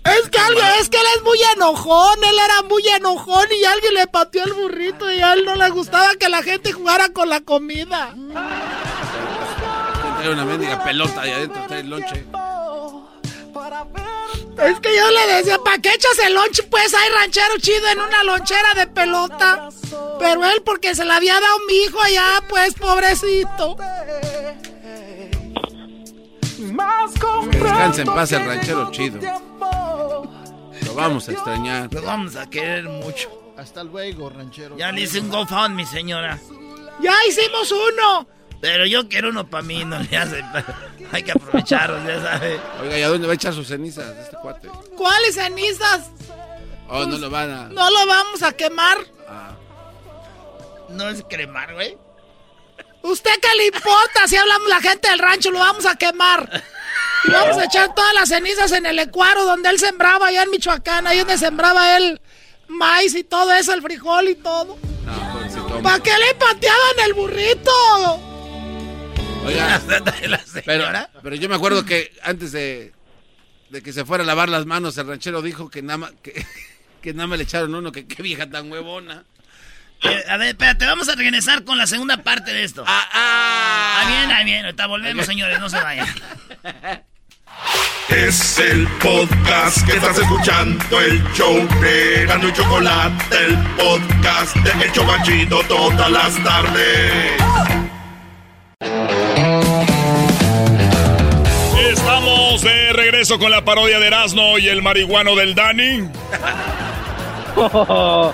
Es 0.05 0.29
que 0.29 0.37
alguien, 0.37 0.65
es 0.79 0.89
que 0.89 0.97
él 0.97 1.05
es 1.17 1.23
muy 1.23 1.39
enojón, 1.55 2.23
él 2.23 2.35
era 2.43 2.61
muy 2.69 2.87
enojón 2.87 3.47
y 3.51 3.65
alguien 3.65 3.95
le 3.95 4.05
pateó 4.05 4.43
el 4.43 4.53
burrito 4.53 5.11
y 5.11 5.19
a 5.19 5.33
él 5.33 5.45
no 5.45 5.55
le 5.55 5.67
gustaba 5.71 6.15
que 6.15 6.29
la 6.29 6.43
gente 6.43 6.71
jugara 6.71 7.09
con 7.09 7.27
la 7.27 7.41
comida. 7.41 8.13
Trae 10.25 10.33
una 10.33 10.45
mendiga 10.45 10.83
pelota 10.83 11.21
ahí 11.21 11.29
adentro, 11.29 11.61
trae 11.67 11.81
el 11.81 11.89
lonche. 11.91 12.25
Es 14.57 14.79
que 14.79 14.97
yo 14.97 15.11
le 15.11 15.35
decía, 15.35 15.59
¿para 15.59 15.77
qué 15.77 15.89
echas 15.89 16.17
el 16.25 16.33
lonche? 16.33 16.63
Pues 16.63 16.95
hay 16.95 17.09
ranchero 17.11 17.59
chido 17.59 17.87
en 17.89 17.99
una 17.99 18.23
lonchera 18.23 18.73
de 18.75 18.87
pelota. 18.87 19.69
Pero 20.17 20.43
él 20.45 20.63
porque 20.65 20.95
se 20.95 21.05
la 21.05 21.17
había 21.17 21.35
dado 21.39 21.59
mi 21.67 21.75
hijo 21.75 22.01
allá, 22.01 22.43
pues 22.49 22.73
pobrecito. 22.73 23.77
Que 27.51 27.57
descanse 27.59 28.01
en 28.01 28.07
paz 28.07 28.31
el 28.31 28.47
ranchero 28.47 28.89
chido. 28.89 29.21
Lo 30.85 30.95
vamos 30.95 31.29
a 31.29 31.33
extrañar. 31.33 31.93
Lo 31.93 32.01
vamos 32.01 32.35
a 32.35 32.49
querer 32.49 32.85
mucho. 32.85 33.29
Hasta 33.59 33.83
luego, 33.83 34.31
ranchero. 34.31 34.75
Ya 34.75 34.91
le 34.91 35.01
hice 35.01 35.19
un 35.19 35.29
GoFundMe, 35.29 35.85
señora. 35.85 36.39
Ya 36.99 37.13
hicimos 37.27 37.71
uno. 37.71 38.27
Pero 38.61 38.85
yo 38.85 39.07
quiero 39.07 39.29
uno 39.29 39.47
para 39.47 39.63
mí, 39.63 39.83
no 39.85 39.99
le 39.99 40.17
hace. 40.17 40.43
Hay 41.11 41.23
que 41.23 41.31
aprovecharlos, 41.31 42.05
ya 42.05 42.21
sabe. 42.21 42.59
Oiga, 42.81 42.97
¿y 42.97 43.01
a 43.03 43.09
dónde 43.09 43.27
va 43.27 43.33
a 43.33 43.35
echar 43.35 43.53
sus 43.53 43.67
cenizas 43.67 44.15
este 44.17 44.37
cuate? 44.37 44.69
¿Cuáles 44.97 45.35
cenizas? 45.35 46.09
Oh, 46.87 47.05
no 47.05 47.17
lo 47.17 47.29
van 47.29 47.51
a. 47.51 47.69
No 47.69 47.89
lo 47.89 48.05
vamos 48.07 48.43
a 48.43 48.51
quemar. 48.53 48.97
No 50.89 51.09
es 51.09 51.23
cremar, 51.29 51.73
güey. 51.73 51.97
¿Usted 53.01 53.31
qué 53.41 53.49
le 53.57 53.67
importa 53.67 54.27
si 54.27 54.35
hablamos 54.35 54.67
la 54.67 54.81
gente 54.81 55.09
del 55.09 55.19
rancho? 55.19 55.51
Lo 55.51 55.59
vamos 55.59 55.85
a 55.85 55.95
quemar. 55.95 56.63
Y 57.27 57.31
vamos 57.31 57.57
a 57.57 57.65
echar 57.65 57.93
todas 57.93 58.13
las 58.13 58.29
cenizas 58.29 58.71
en 58.71 58.85
el 58.85 58.97
ecuaro 58.99 59.45
donde 59.45 59.69
él 59.69 59.79
sembraba 59.79 60.27
allá 60.27 60.43
en 60.43 60.51
Michoacán, 60.51 61.05
ahí 61.07 61.19
donde 61.19 61.37
sembraba 61.37 61.97
él 61.97 62.21
maíz 62.67 63.15
y 63.15 63.23
todo 63.23 63.51
eso, 63.53 63.73
el 63.73 63.81
frijol 63.81 64.29
y 64.29 64.35
todo. 64.35 64.77
¿Para 65.83 65.99
qué 66.01 66.11
le 66.17 66.33
pateaban 66.35 66.99
el 67.05 67.13
burrito? 67.13 67.71
Oiga, 69.45 69.81
pero, 70.65 70.85
pero 71.21 71.35
yo 71.35 71.49
me 71.49 71.55
acuerdo 71.55 71.85
que 71.85 72.11
antes 72.23 72.51
de, 72.51 72.93
de 73.69 73.81
que 73.81 73.93
se 73.93 74.05
fuera 74.05 74.23
a 74.23 74.27
lavar 74.27 74.49
las 74.49 74.65
manos, 74.65 74.97
el 74.97 75.07
ranchero 75.07 75.41
dijo 75.41 75.69
que 75.69 75.81
nada 75.81 75.97
más, 75.97 76.13
que, 76.23 76.45
que 77.01 77.13
nada 77.13 77.27
más 77.27 77.37
le 77.37 77.43
echaron 77.43 77.73
uno, 77.75 77.91
que 77.91 78.07
qué 78.07 78.23
vieja 78.23 78.49
tan 78.49 78.71
huevona. 78.71 79.23
Eh, 80.03 80.23
a 80.29 80.37
ver, 80.37 80.49
espérate, 80.49 80.85
vamos 80.85 81.07
a 81.09 81.15
regresar 81.15 81.63
con 81.63 81.77
la 81.77 81.87
segunda 81.87 82.17
parte 82.17 82.53
de 82.53 82.63
esto. 82.63 82.83
Ah, 82.85 83.09
ah. 83.13 83.85
Ah, 83.97 84.07
bien, 84.07 84.31
ah, 84.31 84.43
bien. 84.43 84.65
Ahorita 84.65 84.87
volvemos, 84.87 85.25
señores, 85.25 85.59
no 85.59 85.69
se 85.69 85.79
vayan. 85.79 86.07
Es 88.09 88.59
el 88.59 88.87
podcast 88.99 89.83
que 89.85 89.93
estás 89.93 90.19
escuchando, 90.19 91.01
el 91.01 91.23
show 91.33 91.67
de 91.81 92.25
Gano 92.27 92.49
y 92.49 92.53
Chocolate, 92.53 93.45
el 93.45 93.57
podcast 93.75 94.55
de 94.57 94.85
El 94.85 94.91
Chobachito 94.91 95.63
todas 95.67 96.11
las 96.11 96.43
tardes. 96.43 97.84
Estamos 101.89 102.61
de 102.61 102.93
regreso 102.93 103.39
con 103.39 103.51
la 103.51 103.63
parodia 103.63 103.99
de 103.99 104.07
Erasmo 104.07 104.57
y 104.57 104.67
el 104.67 104.81
marihuano 104.81 105.35
del 105.35 105.55
Dani. 105.55 106.09
¿Cómo 107.55 108.33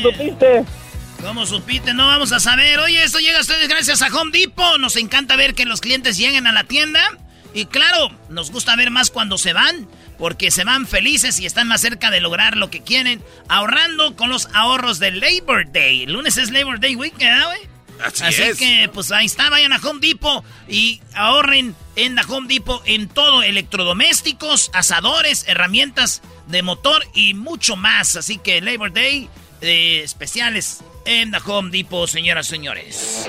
supiste? 0.00 0.64
¿Cómo 1.22 1.46
supiste? 1.46 1.94
No 1.94 2.06
vamos 2.08 2.32
a 2.32 2.40
saber. 2.40 2.80
Oye, 2.80 3.04
esto 3.04 3.20
llega 3.20 3.38
a 3.38 3.42
ustedes 3.42 3.68
gracias 3.68 4.02
a 4.02 4.08
Home 4.08 4.32
Depot. 4.32 4.78
Nos 4.78 4.96
encanta 4.96 5.36
ver 5.36 5.54
que 5.54 5.64
los 5.64 5.80
clientes 5.80 6.16
lleguen 6.16 6.48
a 6.48 6.52
la 6.52 6.64
tienda. 6.64 7.00
Y 7.54 7.66
claro, 7.66 8.10
nos 8.30 8.50
gusta 8.50 8.74
ver 8.76 8.90
más 8.90 9.10
cuando 9.10 9.36
se 9.36 9.52
van, 9.52 9.86
porque 10.18 10.50
se 10.50 10.64
van 10.64 10.86
felices 10.86 11.38
y 11.38 11.44
están 11.46 11.68
más 11.68 11.82
cerca 11.82 12.10
de 12.10 12.20
lograr 12.20 12.56
lo 12.56 12.70
que 12.70 12.80
quieren, 12.82 13.22
ahorrando 13.46 14.16
con 14.16 14.30
los 14.30 14.48
ahorros 14.54 14.98
del 14.98 15.20
Labor 15.20 15.70
Day. 15.70 16.04
El 16.04 16.14
lunes 16.14 16.38
es 16.38 16.50
Labor 16.50 16.80
Day 16.80 16.96
Weekend, 16.96 17.42
¿eh, 17.42 17.44
güey? 17.44 17.71
Así 18.04 18.42
es. 18.42 18.58
que, 18.58 18.90
pues 18.92 19.12
ahí 19.12 19.26
está, 19.26 19.50
vayan 19.50 19.72
a 19.72 19.76
Home 19.76 20.00
Depot 20.00 20.44
y 20.68 21.00
ahorren 21.14 21.74
en 21.96 22.14
la 22.14 22.22
Home 22.22 22.48
Depot 22.48 22.82
en 22.86 23.08
todo, 23.08 23.42
electrodomésticos, 23.42 24.70
asadores, 24.72 25.44
herramientas 25.46 26.22
de 26.48 26.62
motor 26.62 27.06
y 27.14 27.34
mucho 27.34 27.76
más. 27.76 28.16
Así 28.16 28.38
que 28.38 28.60
Labor 28.60 28.92
Day 28.92 29.28
eh, 29.60 30.00
especiales 30.02 30.80
en 31.04 31.30
la 31.30 31.38
Home 31.38 31.70
Depot, 31.70 32.08
señoras 32.08 32.46
y 32.48 32.50
señores. 32.50 33.28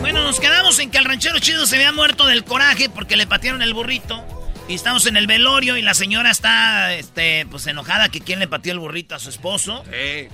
Bueno, 0.00 0.22
nos 0.24 0.40
quedamos 0.40 0.78
en 0.78 0.90
que 0.90 0.98
el 0.98 1.04
ranchero 1.04 1.38
chido 1.38 1.66
se 1.66 1.76
había 1.76 1.92
muerto 1.92 2.26
del 2.26 2.44
coraje 2.44 2.88
porque 2.88 3.16
le 3.16 3.26
patearon 3.26 3.62
el 3.62 3.74
burrito. 3.74 4.37
Y 4.68 4.74
estamos 4.74 5.06
en 5.06 5.16
el 5.16 5.26
velorio 5.26 5.78
y 5.78 5.82
la 5.82 5.94
señora 5.94 6.30
está, 6.30 6.92
este, 6.92 7.46
pues 7.50 7.66
enojada 7.66 8.10
que 8.10 8.20
quién 8.20 8.38
le 8.38 8.46
pateó 8.46 8.74
el 8.74 8.78
burrito 8.78 9.14
a 9.14 9.18
su 9.18 9.30
esposo. 9.30 9.82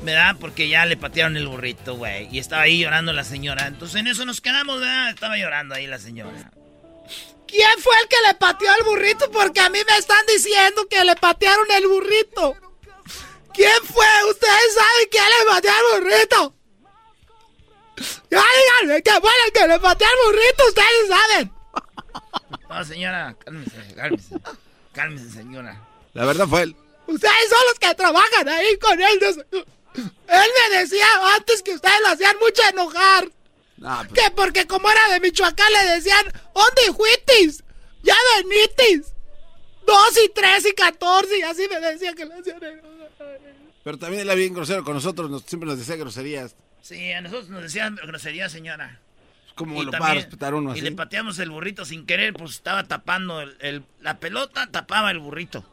¿Verdad? 0.02 0.34
Porque 0.40 0.68
ya 0.68 0.84
le 0.86 0.96
patearon 0.96 1.36
el 1.36 1.46
burrito, 1.46 1.94
güey. 1.94 2.28
Y 2.32 2.40
estaba 2.40 2.62
ahí 2.62 2.80
llorando 2.80 3.12
la 3.12 3.22
señora. 3.22 3.68
Entonces 3.68 4.00
en 4.00 4.08
eso 4.08 4.24
nos 4.24 4.40
quedamos, 4.40 4.80
¿verdad? 4.80 5.10
Estaba 5.10 5.36
llorando 5.38 5.76
ahí 5.76 5.86
la 5.86 6.00
señora. 6.00 6.50
¿Quién 7.46 7.78
fue 7.78 7.94
el 8.02 8.08
que 8.08 8.16
le 8.26 8.34
pateó 8.34 8.68
el 8.76 8.84
burrito? 8.84 9.30
Porque 9.30 9.60
a 9.60 9.68
mí 9.68 9.78
me 9.88 9.98
están 9.98 10.26
diciendo 10.26 10.84
que 10.90 11.04
le 11.04 11.14
patearon 11.14 11.70
el 11.70 11.86
burrito. 11.86 12.56
¿Quién 13.52 13.84
fue? 13.84 14.06
¿Ustedes 14.30 14.74
saben 14.74 15.08
quién 15.12 15.24
le 15.24 15.46
pateó 15.46 15.70
el 15.70 16.00
burrito? 16.00 16.54
Ya 18.32 18.42
díganme, 18.82 19.00
¿qué 19.00 19.12
fue 19.20 19.30
el 19.46 19.52
que 19.52 19.68
le 19.68 19.78
pateó 19.78 20.08
el 20.08 20.32
burrito? 20.32 20.66
Ustedes 20.66 21.08
saben. 21.08 21.52
No, 22.74 22.84
señora, 22.84 23.36
cálmese, 23.44 23.94
cálmese. 23.94 24.34
Cálmese, 24.92 25.30
señora. 25.30 25.80
La 26.12 26.24
verdad 26.24 26.46
fue 26.48 26.62
él. 26.62 26.76
Ustedes 27.06 27.48
son 27.50 27.58
los 27.68 27.78
que 27.78 27.94
trabajan 27.94 28.48
ahí 28.48 28.76
con 28.78 29.00
él. 29.00 29.18
Él 29.52 30.50
me 30.70 30.78
decía 30.78 31.06
antes 31.36 31.62
que 31.62 31.72
ustedes 31.74 32.00
lo 32.02 32.08
hacían 32.08 32.36
mucho 32.40 32.62
enojar. 32.68 33.28
pues- 34.08 34.20
Que 34.24 34.30
porque 34.32 34.66
como 34.66 34.90
era 34.90 35.08
de 35.12 35.20
Michoacán 35.20 35.72
le 35.72 35.90
decían, 35.94 36.24
¿dónde 36.54 36.96
fuitis? 36.96 37.62
Ya 38.02 38.14
venitis. 38.36 39.12
Dos 39.86 40.18
y 40.24 40.28
tres 40.30 40.66
y 40.66 40.72
catorce 40.72 41.38
y 41.38 41.42
así 41.42 41.68
me 41.68 41.78
decía 41.80 42.12
que 42.14 42.24
le 42.24 42.34
hacían 42.34 42.62
enojar. 42.62 43.40
Pero 43.84 43.98
también 43.98 44.22
él 44.22 44.28
era 44.28 44.34
bien 44.34 44.54
grosero 44.54 44.82
con 44.82 44.94
nosotros, 44.94 45.30
nos- 45.30 45.42
siempre 45.44 45.68
nos 45.68 45.78
decía 45.78 45.96
groserías. 45.96 46.56
Sí, 46.82 47.12
a 47.12 47.20
nosotros 47.20 47.48
nos 47.50 47.62
decían 47.62 47.96
grosería, 47.96 48.48
señora. 48.48 49.00
¿Cómo 49.54 49.80
Y 49.82 49.84
lo 49.86 49.90
también- 49.92 50.02
va 50.08 50.10
a 50.12 50.14
respetar 50.14 50.54
uno 50.54 50.70
Y 50.70 50.72
así? 50.72 50.80
le 50.82 50.92
pateamos 50.92 51.38
el 51.38 51.50
burrito 51.50 51.84
sin 51.84 52.06
querer, 52.06 52.32
pues 52.34 52.52
estaba 52.52 52.84
tapando 52.84 53.40
el, 53.40 53.56
el- 53.60 53.84
la 54.00 54.18
pelota, 54.18 54.68
tapaba 54.70 55.10
el 55.10 55.18
burrito. 55.20 55.64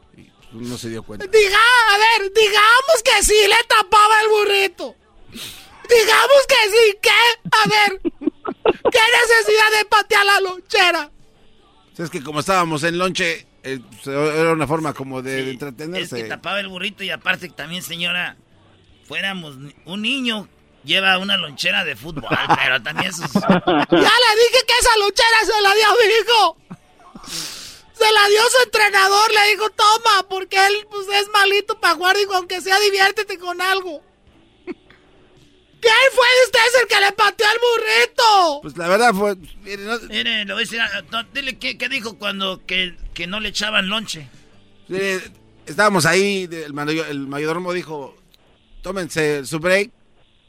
No 0.52 0.76
se 0.78 0.90
dio 0.90 1.02
cuenta. 1.02 1.26
Diga, 1.26 1.56
a 1.58 1.96
ver, 1.98 2.30
digamos 2.32 3.02
que 3.04 3.22
sí 3.24 3.34
le 3.48 3.66
tapaba 3.68 4.20
el 4.22 4.28
burrito. 4.28 4.94
Digamos 5.32 6.46
que 6.48 6.70
sí, 6.70 6.98
¿qué? 7.02 7.48
A 7.50 7.68
ver, 7.68 8.00
¿qué 8.02 8.98
necesidad 9.20 9.78
de 9.78 9.84
patear 9.88 10.24
la 10.26 10.40
lonchera? 10.40 11.10
O 11.92 11.96
sea, 11.96 12.04
es 12.04 12.10
que 12.10 12.22
como 12.22 12.40
estábamos 12.40 12.82
en 12.84 12.98
lonche, 12.98 13.46
eh, 13.62 13.80
pues, 13.90 14.06
era 14.06 14.52
una 14.52 14.66
forma 14.66 14.92
como 14.94 15.22
de, 15.22 15.32
de 15.32 15.42
Es 15.42 15.48
entretenerse. 15.48 16.16
que 16.22 16.28
tapaba 16.28 16.60
el 16.60 16.68
burrito 16.68 17.02
y 17.02 17.10
aparte 17.10 17.48
también, 17.48 17.82
señora, 17.82 18.36
fuéramos 19.06 19.56
un 19.86 20.02
niño 20.02 20.48
lleva 20.84 21.18
una 21.18 21.36
lonchera 21.36 21.84
de 21.84 21.96
fútbol, 21.96 22.28
pero 22.56 22.82
también 22.82 23.12
sus... 23.12 23.32
Ya 23.32 23.40
le 23.50 23.90
dije 23.90 24.64
que 24.66 24.74
esa 24.80 24.96
lonchera 24.98 25.40
se 25.44 25.62
la 25.62 25.74
dio 25.74 25.86
a 25.86 25.92
mi 25.92 26.12
hijo. 26.20 26.56
Se 27.92 28.12
la 28.12 28.28
dio 28.28 28.40
su 28.50 28.62
entrenador, 28.64 29.30
le 29.32 29.50
dijo, 29.52 29.70
toma, 29.70 30.26
porque 30.28 30.56
él 30.66 30.86
pues, 30.90 31.06
es 31.20 31.28
malito 31.32 31.78
para 31.78 31.94
jugar, 31.94 32.16
dijo, 32.16 32.34
aunque 32.34 32.60
sea 32.60 32.78
diviértete 32.80 33.38
con 33.38 33.60
algo. 33.60 34.02
¿Quién 34.64 35.94
fue 36.14 36.26
de 36.26 36.44
ustedes 36.46 36.82
el 36.82 36.88
que 36.88 37.00
le 37.00 37.12
pateó 37.12 37.46
al 37.48 37.56
burrito? 37.58 38.60
Pues 38.62 38.76
la 38.76 38.88
verdad 38.88 39.12
fue... 39.14 39.34
mire, 39.62 39.84
no- 39.84 39.98
Mire, 40.08 40.44
le 40.44 40.52
voy 40.52 40.62
a 40.62 40.64
decir, 40.64 40.80
no, 41.10 41.24
dile 41.34 41.58
qué, 41.58 41.76
qué 41.76 41.88
dijo 41.88 42.18
cuando 42.18 42.64
que, 42.66 42.94
que 43.14 43.26
no 43.26 43.40
le 43.40 43.48
echaban 43.48 43.88
lonche. 43.88 44.28
estábamos 45.66 46.06
ahí, 46.06 46.48
el, 46.50 46.72
el 47.08 47.26
mayordomo 47.26 47.72
dijo, 47.72 48.16
tómense 48.82 49.44
su 49.44 49.58
break 49.58 49.90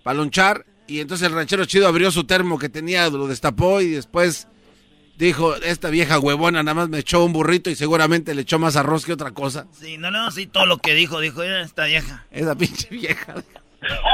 para 0.03 0.17
lonchar. 0.17 0.65
Y 0.85 0.99
entonces 0.99 1.27
el 1.27 1.33
ranchero 1.33 1.65
chido 1.65 1.87
abrió 1.87 2.11
su 2.11 2.25
termo 2.25 2.59
que 2.59 2.69
tenía, 2.69 3.09
lo 3.09 3.27
destapó 3.27 3.81
y 3.81 3.91
después 3.91 4.47
dijo, 5.17 5.55
esta 5.55 5.89
vieja 5.89 6.19
huevona 6.19 6.61
nada 6.61 6.75
más 6.75 6.89
me 6.89 6.99
echó 6.99 7.23
un 7.23 7.31
burrito 7.33 7.69
y 7.69 7.75
seguramente 7.75 8.35
le 8.35 8.41
echó 8.41 8.59
más 8.59 8.75
arroz 8.75 9.05
que 9.05 9.13
otra 9.13 9.31
cosa. 9.31 9.65
Sí, 9.71 9.97
no, 9.97 10.11
no, 10.11 10.29
sí, 10.31 10.45
todo 10.45 10.65
lo 10.65 10.77
que 10.79 10.93
dijo, 10.93 11.19
dijo, 11.19 11.41
"Mira 11.41 11.61
esta 11.61 11.85
vieja. 11.85 12.25
Esa 12.31 12.55
pinche 12.55 12.89
vieja. 12.89 13.35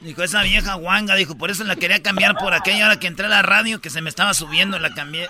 Dijo, 0.00 0.22
esa 0.22 0.42
vieja 0.42 0.74
guanga, 0.74 1.14
dijo, 1.14 1.34
por 1.38 1.50
eso 1.50 1.64
la 1.64 1.76
quería 1.76 2.02
cambiar 2.02 2.36
por 2.36 2.52
aquella 2.52 2.84
hora 2.84 3.00
que 3.00 3.06
entré 3.06 3.24
a 3.24 3.30
la 3.30 3.40
radio, 3.40 3.80
que 3.80 3.88
se 3.88 4.02
me 4.02 4.10
estaba 4.10 4.34
subiendo, 4.34 4.78
la 4.78 4.92
cambié. 4.92 5.28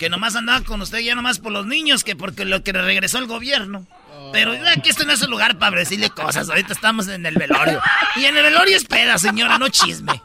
Que 0.00 0.10
nomás 0.10 0.34
andaba 0.34 0.62
con 0.62 0.82
usted 0.82 0.98
ya 0.98 1.14
nomás 1.14 1.38
por 1.38 1.52
los 1.52 1.64
niños, 1.64 2.02
que 2.02 2.16
porque 2.16 2.44
lo 2.44 2.64
que 2.64 2.72
le 2.72 2.82
regresó 2.82 3.18
el 3.18 3.26
gobierno. 3.26 3.86
Pero 4.32 4.52
aquí 4.68 4.90
esto 4.90 5.04
no 5.04 5.12
es 5.12 5.22
el 5.22 5.30
lugar 5.30 5.58
para 5.58 5.76
decirle 5.76 6.10
cosas, 6.10 6.48
ahorita 6.48 6.72
estamos 6.72 7.08
en 7.08 7.24
el 7.26 7.34
velorio. 7.34 7.80
Y 8.16 8.24
en 8.24 8.36
el 8.36 8.42
velorio 8.42 8.76
es 8.76 8.84
peda, 8.84 9.18
señora, 9.18 9.58
no 9.58 9.68
chisme. 9.68 10.20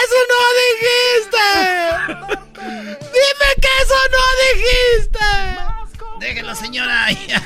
¡Eso 0.00 0.18
no 0.30 0.40
dijiste! 0.60 1.46
¡Dime 2.60 3.48
que 3.60 3.70
eso 3.82 4.00
no 4.12 4.24
dijiste! 4.44 5.79
Déjelo, 6.20 6.54
señora. 6.54 7.10
ya. 7.28 7.42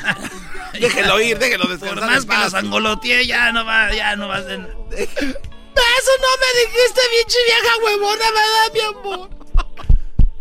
Déjelo 0.73 1.21
ir, 1.21 1.39
déjelo 1.39 1.65
Por 1.65 1.79
descansar. 1.79 2.05
más 2.11 2.23
en 2.25 2.29
que 2.29 2.37
los 2.37 2.55
angoloteé, 2.55 3.27
ya 3.27 3.53
no 3.53 3.65
va, 3.65 3.93
ya 3.93 4.17
no 4.17 4.29
va 4.29 4.37
a 4.37 4.43
ser... 4.43 4.59
¡Eso 4.61 6.11
no 6.21 6.29
me 6.41 6.61
dijiste, 6.61 7.01
pinche 7.11 7.39
vieja 7.47 7.77
huevona, 7.85 8.25
¿verdad, 8.31 8.73
mi 8.75 8.81
amor? 8.81 9.31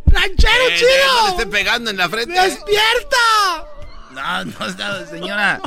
¡Ranchero 0.07 0.67
Eh, 0.67 0.71
No 0.71 0.77
chido! 0.77 1.27
esté 1.29 1.47
pegando 1.47 1.89
en 1.91 1.97
la 1.97 2.09
frente. 2.09 2.33
¡Despierta! 2.39 3.65
No, 4.11 4.45
no 4.45 4.65
está, 4.67 5.07
señora. 5.07 5.59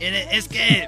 Es 0.00 0.48
que. 0.48 0.86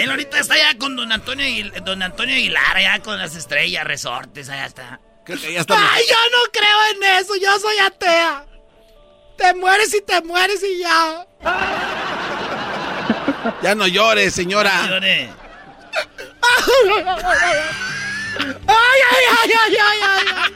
Él 0.00 0.10
ahorita 0.10 0.38
está 0.38 0.56
ya 0.56 0.78
con 0.78 0.96
don 0.96 1.12
Antonio, 1.12 1.44
Aguil- 1.44 1.72
don 1.84 2.02
Antonio 2.02 2.34
Aguilar, 2.34 2.76
allá 2.76 3.00
con 3.02 3.18
las 3.18 3.36
estrellas, 3.36 3.84
resortes, 3.84 4.48
allá 4.48 4.64
está. 4.66 5.00
Creo 5.26 5.38
que 5.38 5.52
ya 5.52 5.60
está. 5.60 5.74
¡Ay, 5.92 6.04
yo 6.08 6.16
no 6.16 6.50
creo 6.52 6.86
en 6.94 7.18
eso! 7.22 7.36
¡Yo 7.36 7.58
soy 7.58 7.76
atea! 7.78 8.46
Te 9.38 9.54
mueres 9.54 9.94
y 9.94 10.00
te 10.02 10.20
mueres 10.22 10.62
y 10.64 10.78
ya. 10.80 11.26
Ya 13.62 13.74
no 13.74 13.86
llores, 13.86 14.34
señora. 14.34 14.86
Llore. 14.88 15.30
¡Ay, 18.66 19.00
ay, 19.10 19.24
ay, 19.30 19.52
ay, 19.64 19.76
ay, 19.80 19.98
ay! 20.02 20.26
ay. 20.36 20.54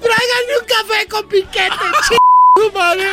Tráiganme 0.00 0.58
un 0.60 0.66
café 0.66 1.08
con 1.08 1.28
piquete, 1.28 1.86
ch... 2.08 2.16
tu 2.54 2.72
madre, 2.72 3.08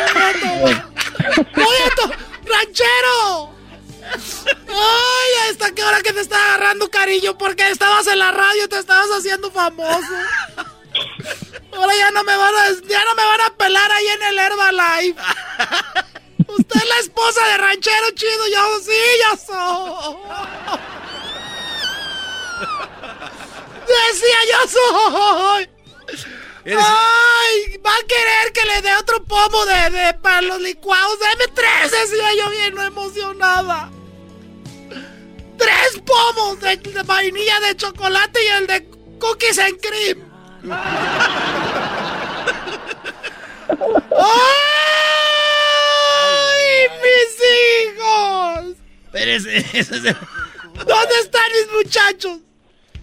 to- 1.96 2.12
¡Ranchero! 2.46 3.52
¡Ay, 4.70 5.50
hasta 5.50 5.74
qué 5.76 5.84
hora 5.84 6.02
que 6.02 6.14
te 6.14 6.22
está 6.22 6.38
agarrando 6.46 6.90
cariño! 6.90 7.38
Porque 7.38 7.70
estabas 7.70 8.08
en 8.08 8.20
la 8.20 8.32
radio, 8.32 8.70
te 8.70 8.80
estabas 8.80 9.10
haciendo 9.18 9.52
famoso. 9.52 10.14
Ahora 11.74 11.96
ya 11.96 12.12
no 12.12 12.24
me 12.24 12.36
van 12.36 12.56
a, 12.56 12.70
ya 12.88 13.06
no 13.06 13.16
me 13.16 13.24
van 13.24 13.42
a 13.42 13.56
pelar 13.56 13.92
ahí 13.92 14.08
en 14.08 14.24
el 14.24 14.40
Herbalife. 14.40 15.22
Usted 16.48 16.76
es 16.76 16.88
la 16.88 17.00
esposa 17.00 17.46
de 17.48 17.58
ranchero 17.58 18.12
chido, 18.12 18.48
yo 18.48 18.80
sí, 18.80 19.02
yo 19.24 19.38
soy. 19.46 20.16
Decía 23.88 24.40
yo 24.52 24.60
soy. 24.70 25.70
Ay, 26.66 27.78
va 27.78 27.96
a 27.96 28.08
querer 28.08 28.52
que 28.54 28.66
le 28.66 28.82
dé 28.82 28.96
otro 28.96 29.24
pomo 29.24 29.66
de, 29.66 29.90
de 29.90 30.14
para 30.16 30.42
los 30.42 30.60
licuados. 30.60 31.18
Deme 31.20 31.48
tres, 31.54 31.92
decía 31.92 32.34
yo 32.36 32.50
bien 32.50 32.78
emocionada. 32.78 33.92
Tres 35.58 36.02
pomos 36.06 36.60
de, 36.60 36.78
de 36.78 37.04
vainilla 37.04 37.60
de 37.62 37.76
chocolate 37.78 38.44
y 38.44 38.48
el 38.48 38.68
de 38.68 38.90
cookies 39.20 39.60
and 39.60 39.80
cream. 39.82 40.27
¡Ay, 45.58 46.88
mis 47.04 47.34
hijos! 47.96 48.78
Pero 49.12 49.32
ese, 49.32 49.58
ese 49.74 50.00
¿Dónde 50.00 51.16
están 51.22 51.42
mis 51.52 51.86
muchachos? 51.86 52.40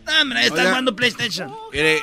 No, 0.06 0.20
hombre, 0.20 0.40
están 0.42 0.58
Oiga. 0.58 0.70
jugando 0.70 0.96
PlayStation. 0.96 1.54
Mire, 1.72 2.02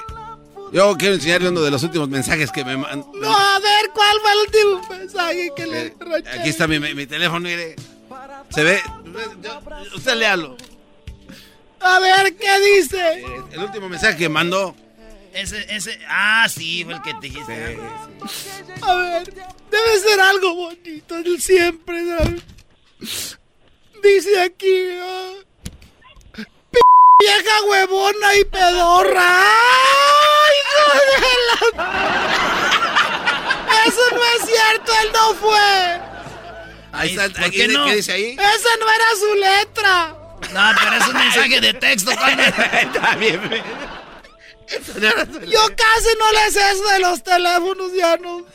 yo 0.71 0.95
quiero 0.97 1.15
enseñarle 1.15 1.49
uno 1.49 1.61
de 1.61 1.71
los 1.71 1.83
últimos 1.83 2.09
mensajes 2.09 2.51
que 2.51 2.65
me 2.65 2.77
mandan. 2.77 3.05
No, 3.13 3.31
a 3.31 3.59
ver, 3.59 3.91
¿cuál 3.93 4.17
fue 4.21 4.31
el 4.31 4.39
último 4.39 4.89
mensaje 4.89 5.51
que 5.55 5.65
le 5.67 5.95
Aquí 6.39 6.49
está 6.49 6.67
mi, 6.67 6.79
mi 6.79 7.05
teléfono, 7.05 7.41
mire. 7.41 7.75
Se 8.49 8.63
ve. 8.63 8.81
Usted 9.95 10.15
léalo. 10.15 10.57
A 11.79 11.99
ver, 11.99 12.35
¿qué 12.35 12.59
dice? 12.59 13.23
El 13.51 13.59
último 13.63 13.89
mensaje 13.89 14.17
que 14.17 14.29
mandó. 14.29 14.75
Ese, 15.33 15.65
ese. 15.73 15.99
Ah, 16.09 16.47
sí, 16.49 16.83
fue 16.83 16.93
el 16.95 17.01
que 17.01 17.13
te 17.13 17.19
dijiste. 17.21 17.77
A 18.81 18.93
ver, 18.95 19.33
debe 19.71 19.99
ser 20.03 20.19
algo 20.19 20.55
bonito, 20.55 21.15
siempre, 21.39 22.03
¿sabes? 22.05 23.37
Dice 24.03 24.41
aquí, 24.41 24.89
ah, 25.01 25.31
"P- 26.33 26.79
vieja 27.19 27.63
huevona 27.69 28.35
y 28.35 28.45
pedorra. 28.45 29.41
¡Ay, 29.43 30.55
hijo 30.59 30.83
de 30.99 31.77
la- 31.77 31.85
Eso 33.87 34.01
no 34.11 34.23
es 34.23 34.45
cierto, 34.45 34.91
él 35.01 35.09
no 35.13 35.33
fue. 35.35 36.01
Ahí 36.93 37.09
está. 37.11 37.29
¿por 37.29 37.43
aquí 37.45 37.57
qué 37.57 37.67
dice- 37.67 37.77
no? 37.77 37.85
¿Qué 37.85 37.95
dice 37.95 38.11
ahí? 38.11 38.31
Esa 38.33 38.77
no 38.79 38.89
era 38.89 39.05
su 39.17 39.35
letra. 39.35 40.15
No, 40.51 40.71
pero 40.83 40.95
es 40.97 41.07
un 41.07 41.13
mensaje 41.13 41.61
de 41.61 41.73
texto. 41.75 42.11
Está 42.73 43.15
bien. 43.15 43.41
Yo 45.47 45.59
casi 45.75 46.09
no 46.19 46.31
le 46.31 46.51
sé 46.51 46.71
eso 46.71 46.83
de 46.83 46.99
los 46.99 47.23
teléfonos, 47.23 47.93
ya 47.93 48.17
no. 48.17 48.45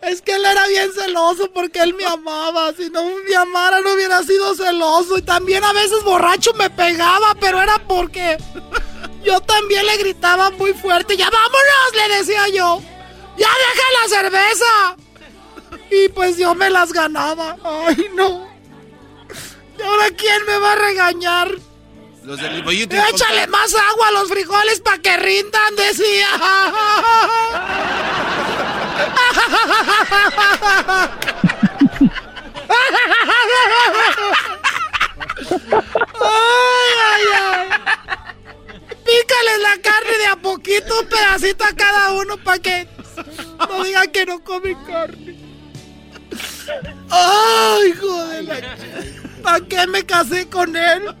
Es 0.00 0.22
que 0.22 0.32
él 0.32 0.44
era 0.44 0.66
bien 0.68 0.92
celoso 0.92 1.50
porque 1.52 1.80
él 1.80 1.94
me 1.94 2.04
amaba. 2.04 2.72
Si 2.72 2.88
no 2.90 3.04
me 3.28 3.36
amara, 3.36 3.80
no 3.80 3.94
hubiera 3.94 4.22
sido 4.22 4.54
celoso. 4.54 5.18
Y 5.18 5.22
también 5.22 5.64
a 5.64 5.72
veces 5.72 6.04
borracho 6.04 6.52
me 6.54 6.70
pegaba, 6.70 7.34
pero 7.40 7.60
era 7.60 7.78
porque 7.86 8.38
yo 9.24 9.40
también 9.40 9.84
le 9.86 9.96
gritaba 9.96 10.50
muy 10.50 10.72
fuerte. 10.72 11.16
¡Ya 11.16 11.28
vámonos! 11.30 11.94
Le 11.94 12.16
decía 12.16 12.48
yo. 12.48 12.80
¡Ya 13.36 13.48
deja 13.48 14.02
la 14.02 14.08
cerveza! 14.08 14.96
Y 15.90 16.08
pues 16.08 16.36
yo 16.36 16.54
me 16.54 16.70
las 16.70 16.92
ganaba. 16.92 17.56
¡Ay, 17.64 18.10
no! 18.14 18.48
¿Y 19.78 19.82
ahora 19.82 20.10
quién 20.16 20.44
me 20.46 20.58
va 20.58 20.72
a 20.72 20.76
regañar? 20.76 21.50
Los 22.24 22.40
del 22.40 22.62
pollito. 22.62 22.94
y 22.94 22.98
Échale 22.98 23.42
con- 23.42 23.50
más 23.52 23.74
agua 23.74 24.08
a 24.08 24.12
los 24.12 24.28
frijoles 24.28 24.80
para 24.80 24.98
que 24.98 25.16
rindan, 25.16 25.76
decía. 25.76 26.28
Ay, 36.20 36.94
ay, 37.12 37.24
ay. 37.40 37.68
Pícale 39.04 39.58
la 39.62 39.78
carne 39.82 40.18
de 40.18 40.26
a 40.26 40.36
poquito, 40.36 41.00
un 41.00 41.06
pedacito 41.08 41.64
a 41.64 41.72
cada 41.74 42.12
uno 42.12 42.36
para 42.36 42.58
que 42.58 42.88
no 43.68 43.84
digan 43.84 44.10
que 44.12 44.26
no 44.26 44.40
come 44.44 44.76
carne. 44.86 45.36
Ay, 47.10 47.88
hijo 47.88 48.26
de 48.26 48.42
la 48.42 48.76
¿Para 49.42 49.60
qué 49.66 49.86
me 49.86 50.04
casé 50.04 50.48
con 50.48 50.76
él? 50.76 51.14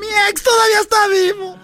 Mi 0.00 0.06
ex 0.28 0.42
todavía 0.42 0.80
está 0.80 1.08
vivo. 1.08 1.58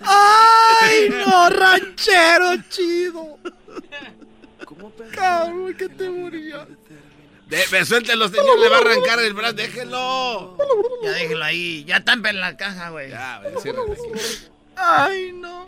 Ay, 0.00 1.08
no, 1.10 1.50
ranchero 1.50 2.56
chido. 2.68 3.38
Cabrón, 5.12 5.74
que 5.74 5.88
te 5.88 6.10
morías. 6.10 6.66
De, 7.46 7.84
suéltelo, 7.84 8.28
señor. 8.28 8.58
Le 8.58 8.68
va 8.68 8.76
a 8.76 8.80
arrancar 8.80 9.18
el 9.20 9.34
brazo. 9.34 9.54
Déjelo. 9.54 10.56
Ya 11.02 11.10
déjelo 11.12 11.44
ahí. 11.44 11.84
Ya 11.84 12.04
tampen 12.04 12.40
la 12.40 12.56
caja, 12.56 12.90
güey. 12.90 13.10
Ya. 13.10 13.42
Ay, 14.76 15.32
no. 15.32 15.66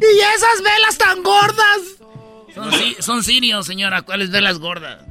Y 0.00 0.18
esas 0.18 0.62
velas 0.62 0.98
tan 0.98 1.22
gordas. 1.22 1.80
Son, 2.54 2.72
son 3.00 3.24
sirios, 3.24 3.66
señora. 3.66 4.02
¿Cuáles 4.02 4.30
velas 4.30 4.58
gordas? 4.58 5.04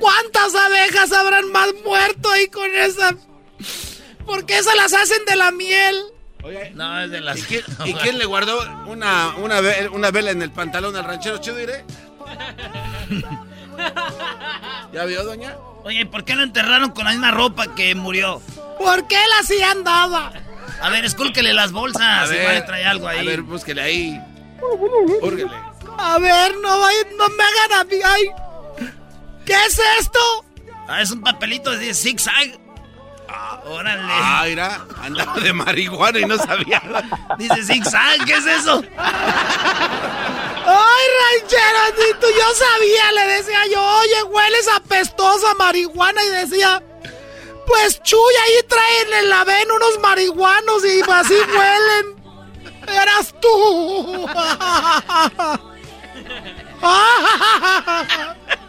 ¿Cuántas 0.00 0.54
abejas 0.54 1.12
habrán 1.12 1.50
más 1.52 1.68
muerto 1.84 2.30
ahí 2.30 2.48
con 2.48 2.72
esa? 2.74 3.14
¿Por 4.26 4.44
qué 4.46 4.62
se 4.62 4.74
las 4.76 4.92
hacen 4.92 5.24
de 5.26 5.36
la 5.36 5.50
miel? 5.50 5.96
No, 6.74 7.00
es 7.00 7.10
de 7.10 7.20
las. 7.20 7.38
¿Y 7.38 7.42
quién, 7.42 7.62
y 7.86 7.94
quién 7.94 8.18
le 8.18 8.24
guardó 8.24 8.60
una, 8.86 9.34
una, 9.36 9.60
una 9.92 10.10
vela 10.10 10.30
en 10.30 10.42
el 10.42 10.50
pantalón 10.52 10.96
al 10.96 11.04
ranchero 11.04 11.38
chido, 11.38 11.60
iré? 11.60 11.84
¿Ya 14.92 15.04
vio, 15.04 15.24
doña? 15.24 15.56
Oye, 15.84 16.06
¿por 16.06 16.24
qué 16.24 16.34
lo 16.36 16.42
enterraron 16.42 16.90
con 16.90 17.04
la 17.04 17.10
misma 17.12 17.30
ropa 17.30 17.74
que 17.74 17.94
murió? 17.94 18.40
¿Por 18.78 19.06
qué 19.08 19.16
él 19.16 19.30
así 19.40 19.60
andaba? 19.62 20.32
A 20.80 20.90
ver, 20.90 21.04
escúlquele 21.04 21.52
las 21.52 21.72
bolsas. 21.72 22.02
A 22.02 22.26
si 22.26 22.34
ver, 22.34 22.46
vale, 22.46 22.62
trae 22.62 22.84
algo 22.84 23.08
ahí. 23.08 23.18
A 23.18 23.22
ver, 23.30 23.42
búsquele 23.42 23.80
ahí. 23.82 24.20
Úrguele. 25.22 25.50
A 25.98 26.18
ver, 26.18 26.56
no, 26.58 26.78
vaya- 26.78 27.08
no 27.16 27.28
me 27.30 27.42
hagan 27.42 27.80
a 27.80 27.84
mí. 27.84 27.96
Ay. 28.04 28.30
¿Qué 29.48 29.54
es 29.66 29.80
esto? 29.98 30.20
Ah, 30.86 31.00
es 31.00 31.10
un 31.10 31.22
papelito 31.22 31.70
de 31.70 31.94
zigzag. 31.94 32.60
Ah, 33.30 33.62
órale. 33.64 34.02
Ah, 34.06 34.42
mira, 34.46 34.84
andaba 35.02 35.40
de 35.40 35.54
marihuana 35.54 36.18
y 36.18 36.26
no 36.26 36.36
sabía. 36.36 36.82
Dice 37.38 37.64
zigzag, 37.64 38.26
¿qué 38.26 38.34
es 38.34 38.44
eso? 38.44 38.82
Ay, 40.66 41.06
rancherito, 41.40 42.26
yo 42.28 42.54
sabía, 42.54 43.12
le 43.12 43.26
decía 43.36 43.66
yo, 43.72 43.82
oye, 43.82 44.22
hueles 44.24 44.68
apestosa 44.68 45.54
marihuana 45.54 46.22
y 46.22 46.28
decía, 46.28 46.82
pues 47.66 48.02
Chuy, 48.02 48.34
ahí 48.44 48.62
traen 48.68 49.14
en 49.24 49.30
la 49.30 49.44
ven 49.44 49.70
unos 49.70 49.98
marihuanos 50.02 50.84
y 50.84 51.00
así 51.10 51.34
huelen. 51.34 52.18
Eras 52.86 53.34
tú. 53.40 54.28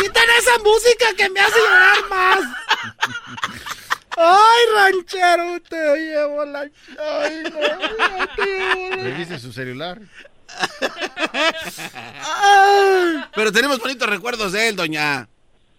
Quiten 0.00 0.30
esa 0.38 0.58
música 0.58 1.14
que 1.16 1.28
me 1.28 1.40
hace 1.40 1.58
llorar 1.58 2.08
más. 2.08 2.40
Ay, 4.16 4.62
ranchero, 4.74 5.60
te 5.68 5.96
llevo 5.96 6.44
la... 6.44 6.60
Ay, 6.60 7.42
no, 7.44 8.28
te 8.36 8.44
llevo 8.44 8.96
la... 8.96 9.02
¿Revise 9.02 9.38
su 9.38 9.52
celular? 9.52 10.00
Pero 13.34 13.52
tenemos 13.52 13.78
bonitos 13.78 14.08
recuerdos 14.08 14.52
de 14.52 14.68
él, 14.68 14.76
doña. 14.76 15.28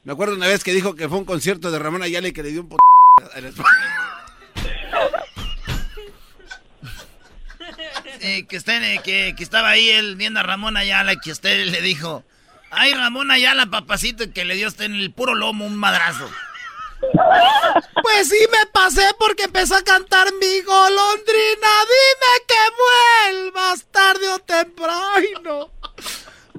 Me 0.04 0.14
acuerdo 0.14 0.36
una 0.36 0.48
vez 0.48 0.64
que 0.64 0.72
dijo 0.72 0.96
que 0.96 1.10
fue 1.10 1.18
un 1.18 1.26
concierto 1.26 1.72
de 1.72 1.80
Ramón 1.80 2.04
Ayala 2.04 2.28
y 2.28 2.34
que 2.34 2.44
le 2.44 2.50
dio 2.50 2.62
un 2.62 2.70
p... 2.70 2.76
espalda. 3.36 5.26
Eh, 8.24 8.46
que, 8.48 8.58
usted, 8.58 8.84
eh, 8.84 9.02
que, 9.04 9.34
que 9.36 9.44
estaba 9.44 9.70
ahí 9.70 9.90
él 9.90 10.16
viendo 10.16 10.40
a 10.40 10.44
Ramón 10.44 10.78
Ayala 10.78 11.14
y 11.14 11.18
que 11.18 11.32
usted 11.32 11.66
le 11.66 11.82
dijo, 11.82 12.24
ay 12.72 12.94
Ramón 12.94 13.32
Ayala, 13.32 13.68
papacito, 13.68 14.32
que 14.34 14.46
le 14.46 14.56
dio 14.56 14.68
usted 14.68 14.86
en 14.86 14.96
el 14.96 15.12
puro 15.14 15.36
lomo 15.36 15.66
un 15.66 15.78
madrazo. 15.78 16.30
Pues 18.02 18.30
sí 18.30 18.40
me 18.52 18.66
pasé 18.68 19.08
porque 19.18 19.44
empezó 19.44 19.76
a 19.76 19.84
cantar 19.84 20.32
mi 20.40 20.62
golondrina. 20.62 21.70
Dime 21.92 22.46
que 22.48 23.34
vuelvas 23.34 23.86
tarde 23.92 24.28
o 24.30 24.40
temprano. 24.40 25.72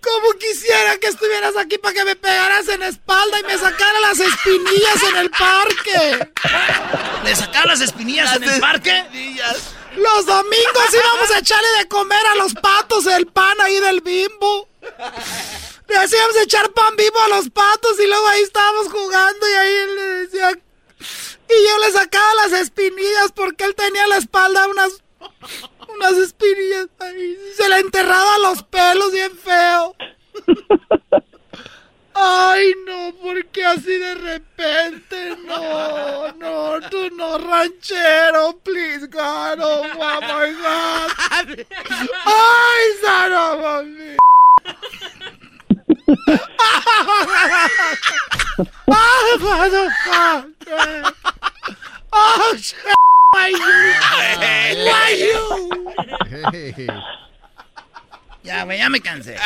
Como 0.02 0.32
quisiera 0.32 0.98
que 0.98 1.06
estuvieras 1.06 1.56
aquí 1.56 1.78
para 1.78 1.94
que 1.94 2.04
me 2.04 2.16
pegaras 2.16 2.68
en 2.68 2.80
la 2.80 2.88
espalda 2.88 3.38
y 3.38 3.44
me 3.44 3.56
sacara 3.56 4.00
las 4.00 4.18
espinillas 4.18 5.02
en 5.10 5.16
el 5.16 5.30
parque. 5.30 6.30
¿Le 7.24 7.36
sacaron 7.36 7.68
las 7.68 7.80
espinillas 7.80 8.34
en 8.34 8.42
el 8.42 8.60
parque? 8.60 9.04
Los 9.94 10.26
domingos 10.26 10.86
íbamos 10.92 11.30
a 11.30 11.38
echarle 11.38 11.68
de 11.78 11.88
comer 11.88 12.26
a 12.32 12.34
los 12.36 12.52
patos 12.54 13.06
el 13.06 13.26
pan 13.26 13.60
ahí 13.60 13.78
del 13.78 14.00
bimbo. 14.00 14.68
Le 15.93 15.99
hacíamos 15.99 16.36
echar 16.38 16.72
pan 16.72 16.97
vivo 16.97 17.20
a 17.20 17.28
los 17.28 17.51
patos 17.51 18.01
y 18.01 18.07
luego 18.07 18.26
ahí 18.28 18.40
estábamos 18.40 18.90
jugando 18.90 19.47
y 19.47 19.53
ahí 19.53 19.74
él 19.74 19.95
le 19.95 20.03
decía... 20.03 20.51
Y 20.51 21.68
yo 21.68 21.78
le 21.80 21.93
sacaba 21.93 22.34
las 22.36 22.53
espinillas 22.62 23.30
porque 23.34 23.64
él 23.64 23.74
tenía 23.74 24.05
en 24.05 24.09
la 24.09 24.16
espalda 24.16 24.68
unas... 24.68 25.03
Unas 25.88 26.12
espinillas 26.14 26.88
ahí. 26.99 27.36
y 27.38 27.55
Se 27.55 27.68
le 27.68 27.80
enterraba 27.80 28.38
los 28.38 28.62
pelos 28.62 29.12
bien 29.12 29.36
feo. 29.36 29.95
Ay, 32.14 32.72
no, 32.86 33.14
porque 33.22 33.62
así 33.62 33.99
de 33.99 34.14
repente, 34.14 35.36
no, 35.45 36.32
no, 36.32 36.88
tú 36.88 37.11
no, 37.11 37.36
ranchero, 37.36 38.59
please, 38.62 39.07
God, 39.09 39.61
oh, 39.61 39.82
oh 39.82 40.20
my 40.22 40.53
God. 40.55 41.11
Ay, 42.24 42.82
son 43.03 43.32
of 43.34 43.64
a 43.64 43.82
bitch. 43.82 44.22
Ay, 44.64 45.18
motherfucker. 45.82 45.91
Oh, 52.14 52.55
shit, 52.59 52.76
why 53.32 53.48
you? 53.50 53.59
Why 54.86 55.11
you? 55.18 56.88
Ya, 58.42 58.64
güey, 58.64 58.78
ya 58.78 58.88
me 58.90 59.00
cansé. 59.00 59.36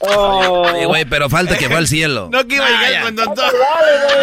Oye, 0.00 0.84
güey, 0.86 1.04
pero 1.06 1.28
falta 1.30 1.56
que 1.56 1.68
fue 1.68 1.76
al 1.78 1.86
cielo. 1.88 2.28
No 2.30 2.46
que 2.46 2.56
iba 2.56 2.64
a 2.66 2.68
Ah, 2.68 2.70
llegar 2.70 2.92
ya. 2.92 3.00
cuando 3.02 3.24
todo. 3.34 3.50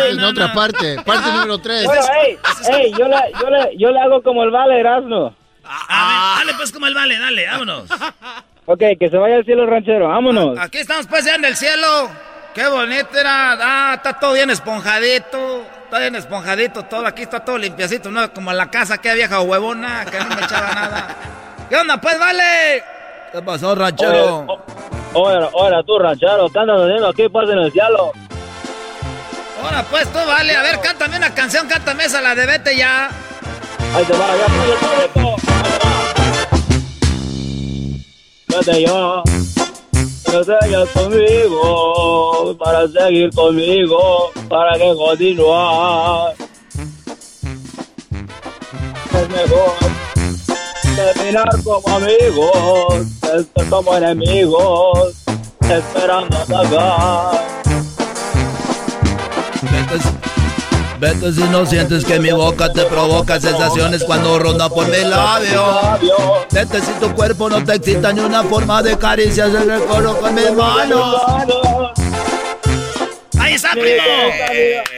En 0.10 0.24
otra 0.24 0.54
parte, 0.54 1.02
parte 1.04 1.32
número 1.32 1.58
3. 1.58 1.86
Bueno, 1.86 2.02
hey, 2.22 2.38
hey, 2.70 2.91
yo 2.97 3.08
le, 3.08 3.18
yo, 3.41 3.50
le, 3.50 3.78
yo 3.78 3.89
le 3.91 4.00
hago 4.00 4.22
como 4.22 4.43
el 4.43 4.52
vale, 4.52 4.80
Erasmo. 4.80 5.36
A 5.64 6.36
ver, 6.38 6.45
dale 6.47 6.54
pues 6.58 6.72
como 6.72 6.88
el 6.88 6.93
vale, 6.93 7.18
dale, 7.20 7.45
vámonos. 7.47 7.86
Ok, 8.72 8.84
que 8.99 9.09
se 9.09 9.17
vaya 9.17 9.38
al 9.38 9.45
cielo 9.45 9.65
ranchero, 9.65 10.09
vámonos. 10.09 10.55
Aquí 10.59 10.78
estamos 10.78 11.07
pues 11.07 11.26
ya 11.26 11.34
en 11.34 11.43
el 11.43 11.55
cielo. 11.55 12.07
Qué 12.53 12.67
bonito 12.67 13.17
era. 13.20 13.57
Ah, 13.59 13.93
está 13.95 14.20
todo 14.20 14.34
bien 14.34 14.51
esponjadito. 14.51 15.63
Está 15.86 15.97
bien 15.97 16.13
esponjadito 16.13 16.84
todo. 16.84 17.07
Aquí 17.07 17.24
está 17.24 17.43
todo 17.43 17.57
limpiacito, 17.57 18.11
¿no? 18.11 18.32
Como 18.32 18.53
la 18.53 18.70
casa, 18.70 18.99
que 18.99 19.11
vieja 19.15 19.41
huevona, 19.41 20.05
que 20.05 20.20
no 20.20 20.36
me 20.36 20.43
echaba 20.43 20.72
nada. 20.76 21.15
¿Qué 21.67 21.78
onda, 21.78 21.99
pues, 21.99 22.20
vale? 22.20 22.84
¿Qué 23.32 23.41
pasó, 23.41 23.74
ranchero? 23.74 24.45
Oye, 25.13 25.49
oye, 25.53 25.84
tú 25.88 25.97
ranchero, 25.97 26.47
¿qué 26.53 26.59
andas 26.59 26.82
haciendo 26.82 27.07
aquí 27.07 27.28
pues 27.28 27.49
en 27.49 27.57
el 27.57 27.72
cielo? 27.72 28.11
Ahora 29.63 29.84
pues 29.89 30.07
tú, 30.13 30.20
vale. 30.28 30.55
A 30.55 30.61
ver, 30.61 30.80
cántame 30.80 31.17
una 31.17 31.34
canción, 31.34 31.67
cántame 31.67 32.05
esa, 32.05 32.22
la 32.22 32.36
de 32.36 32.45
vete 32.45 32.78
ya. 32.78 33.09
Ahí 33.95 34.05
te 34.05 34.13
va, 34.13 34.28
ya 34.38 34.45
pide 34.45 35.59
yo, 38.66 39.24
que 40.26 40.43
sigas 40.43 40.89
conmigo, 40.89 42.55
para 42.57 42.88
seguir 42.88 43.30
conmigo, 43.34 44.32
para 44.49 44.78
que 44.78 44.95
continuar. 44.95 46.34
Es 49.14 49.30
mejor 49.30 49.74
terminar 50.95 51.49
como 51.64 51.95
amigos, 51.95 53.07
estar 53.22 53.70
como 53.70 53.95
enemigos, 53.95 55.16
esperando 55.62 56.38
atacar. 56.38 57.49
Vete 61.00 61.34
si 61.34 61.41
no 61.43 61.66
sientes 61.66 62.06
que 62.06 62.20
mi 62.20 62.32
boca 62.32 62.72
te 62.72 62.84
provoca 62.86 63.39
sensaciones 63.39 64.04
cuando 64.04 64.38
ronda 64.38 64.70
por 64.70 64.88
mi 64.88 64.97
labio. 64.97 66.47
Vete 66.52 66.82
si 66.82 66.91
tu 67.00 67.14
cuerpo 67.14 67.50
no 67.50 67.64
te 67.64 67.76
excita 67.76 68.14
ni 68.14 68.20
una 68.20 68.43
forma 68.43 68.84
de 68.84 68.97
caricias 68.97 69.54
el 69.54 69.70
recuerdo 69.70 70.20
con 70.20 70.36
mis 70.36 70.52
manos. 70.52 71.16
Ahí 73.39 73.54
está, 73.54 73.72
primo. 73.72 74.04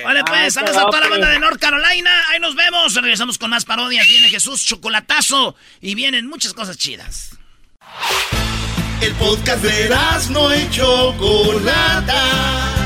Vale, 0.03 0.23
pues, 0.25 0.53
saludos 0.53 0.77
a 0.77 0.85
toda 0.85 1.01
la 1.01 1.09
banda 1.09 1.29
de 1.29 1.39
North 1.39 1.59
Carolina. 1.59 2.11
Ahí 2.29 2.39
nos 2.39 2.55
vemos. 2.55 2.93
Regresamos 2.95 3.37
con 3.37 3.49
más 3.49 3.65
parodias. 3.65 4.07
Viene 4.07 4.29
Jesús 4.29 4.65
Chocolatazo 4.65 5.55
y 5.79 5.95
vienen 5.95 6.27
muchas 6.27 6.53
cosas 6.53 6.77
chidas. 6.77 7.37
El 9.01 9.13
podcast 9.15 9.63
de 9.63 9.89
no 10.31 10.55
y 10.55 10.69
Chocolata. 10.69 12.80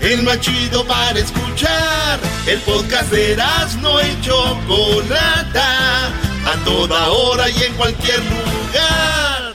El 0.00 0.22
más 0.22 0.40
chido 0.40 0.84
para 0.86 1.18
escuchar. 1.18 2.20
El 2.46 2.60
podcast 2.60 3.10
de 3.10 3.36
no 3.80 4.00
y 4.00 4.20
Chocolata. 4.20 6.06
A 6.46 6.64
toda 6.64 7.08
hora 7.08 7.50
y 7.50 7.62
en 7.62 7.74
cualquier 7.74 8.20
lugar. 8.20 9.54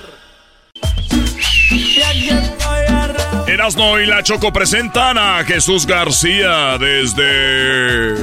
Erasno 3.48 4.00
y 4.00 4.06
la 4.06 4.24
Choco 4.24 4.52
presentan 4.52 5.18
a 5.18 5.44
Jesús 5.44 5.86
García 5.86 6.78
desde 6.78 8.16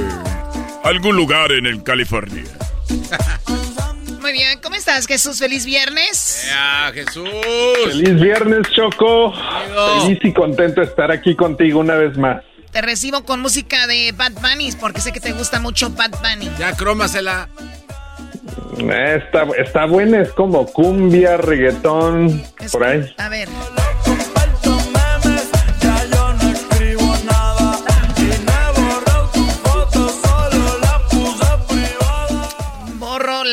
algún 0.83 1.15
lugar 1.15 1.51
en 1.51 1.65
el 1.65 1.83
California. 1.83 2.43
Muy 4.21 4.33
bien, 4.33 4.59
¿cómo 4.61 4.75
estás, 4.75 5.07
Jesús? 5.07 5.39
Feliz 5.39 5.65
viernes. 5.65 6.45
Ya, 6.47 6.91
Jesús. 6.93 7.27
Feliz 7.85 8.21
viernes, 8.21 8.67
Choco. 8.69 9.33
Feliz 10.03 10.19
y 10.21 10.31
contento 10.31 10.81
de 10.81 10.87
estar 10.87 11.11
aquí 11.11 11.35
contigo 11.35 11.79
una 11.79 11.95
vez 11.95 12.15
más. 12.17 12.43
Te 12.71 12.81
recibo 12.81 13.25
con 13.25 13.41
música 13.41 13.87
de 13.87 14.11
Bad 14.11 14.33
Bunny 14.33 14.71
porque 14.79 15.01
sé 15.01 15.11
que 15.11 15.19
te 15.19 15.31
gusta 15.31 15.59
mucho 15.59 15.89
Bad 15.89 16.11
Bunny. 16.21 16.51
Ya, 16.59 16.73
crómasela. 16.73 17.49
Está, 18.77 19.47
está 19.57 19.85
buena, 19.85 20.21
es 20.21 20.31
como 20.33 20.65
cumbia, 20.67 21.37
reggaetón, 21.37 22.43
por 22.71 22.83
ahí. 22.83 23.13
A 23.17 23.27
ver. 23.27 23.49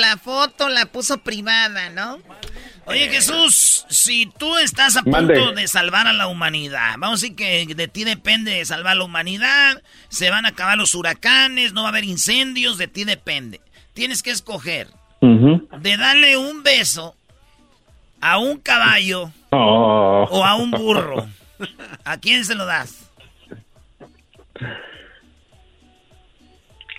La 0.09 0.17
foto, 0.17 0.69
la 0.69 0.87
puso 0.87 1.19
privada, 1.19 1.91
¿no? 1.91 2.19
Oye, 2.87 3.09
Jesús, 3.11 3.85
si 3.91 4.27
tú 4.39 4.57
estás 4.57 4.97
a 4.97 5.03
Mande. 5.03 5.35
punto 5.35 5.53
de 5.53 5.69
salvar 5.69 6.07
a 6.07 6.13
la 6.15 6.27
humanidad, 6.27 6.95
vamos 6.99 7.21
a 7.21 7.23
decir 7.23 7.37
que 7.37 7.67
de 7.75 7.89
ti 7.89 8.05
depende 8.05 8.65
salvar 8.65 8.93
a 8.93 8.97
la 8.97 9.05
humanidad, 9.05 9.83
se 10.09 10.31
van 10.31 10.47
a 10.47 10.51
acabar 10.51 10.79
los 10.79 10.95
huracanes, 10.95 11.75
no 11.75 11.83
va 11.83 11.89
a 11.89 11.91
haber 11.91 12.05
incendios, 12.05 12.79
de 12.79 12.89
ti 12.89 13.05
depende. 13.05 13.61
Tienes 13.93 14.23
que 14.23 14.31
escoger 14.31 14.89
de 15.21 15.97
darle 15.99 16.37
un 16.39 16.63
beso 16.63 17.15
a 18.21 18.39
un 18.39 18.59
caballo 18.59 19.31
Oh. 19.51 20.27
o 20.31 20.45
a 20.45 20.55
un 20.57 20.71
burro. 20.71 21.27
¿A 22.05 22.19
quién 22.19 22.45
se 22.45 22.55
lo 22.55 22.65
das? 22.67 23.11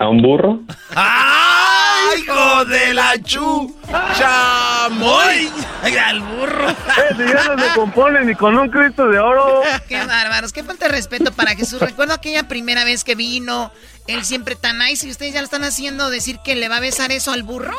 ¿A 0.00 0.08
un 0.08 0.22
burro? 0.22 0.60
¡Ay, 0.96 2.22
hijo 2.22 2.64
de 2.64 2.94
la 2.94 3.22
chu! 3.22 3.76
¡Chamoy! 4.16 5.50
¡Al 6.02 6.20
burro! 6.20 6.68
si 6.70 7.18
ya 7.18 7.44
no 7.44 7.62
se 7.62 7.74
compone 7.74 8.24
ni 8.24 8.34
con 8.34 8.56
un 8.56 8.70
Cristo 8.70 9.08
de 9.08 9.18
oro. 9.18 9.60
Qué 9.88 10.02
bárbaros, 10.02 10.54
qué 10.54 10.64
falta 10.64 10.86
de 10.86 10.92
respeto 10.92 11.32
para 11.32 11.54
Jesús. 11.54 11.80
Recuerdo 11.80 12.14
aquella 12.14 12.48
primera 12.48 12.82
vez 12.84 13.04
que 13.04 13.14
vino, 13.14 13.70
él 14.06 14.24
siempre 14.24 14.56
tan 14.56 14.78
nice 14.78 15.06
y 15.06 15.10
ustedes 15.10 15.34
ya 15.34 15.40
lo 15.40 15.44
están 15.44 15.64
haciendo 15.64 16.08
decir 16.08 16.38
que 16.42 16.56
le 16.56 16.70
va 16.70 16.78
a 16.78 16.80
besar 16.80 17.12
eso 17.12 17.32
al 17.32 17.42
burro. 17.42 17.76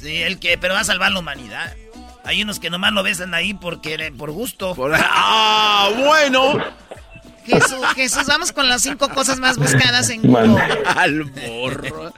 Sí, 0.00 0.22
el 0.22 0.38
que, 0.38 0.56
pero 0.56 0.72
va 0.72 0.80
a 0.80 0.84
salvar 0.84 1.12
la 1.12 1.18
humanidad. 1.18 1.70
Hay 2.24 2.42
unos 2.42 2.58
que 2.58 2.70
nomás 2.70 2.92
lo 2.92 3.02
besan 3.02 3.34
ahí 3.34 3.52
porque 3.52 4.10
por 4.16 4.30
gusto. 4.30 4.74
¡Ah, 4.94 5.90
bueno! 5.98 6.85
Jesús, 7.46 7.86
Jesús, 7.94 8.26
vamos 8.26 8.52
con 8.52 8.68
las 8.68 8.82
cinco 8.82 9.08
cosas 9.08 9.38
más 9.38 9.56
buscadas 9.56 10.10
en 10.10 10.22
Google. 10.22 10.56
Al 10.96 11.24
burro. 11.24 12.12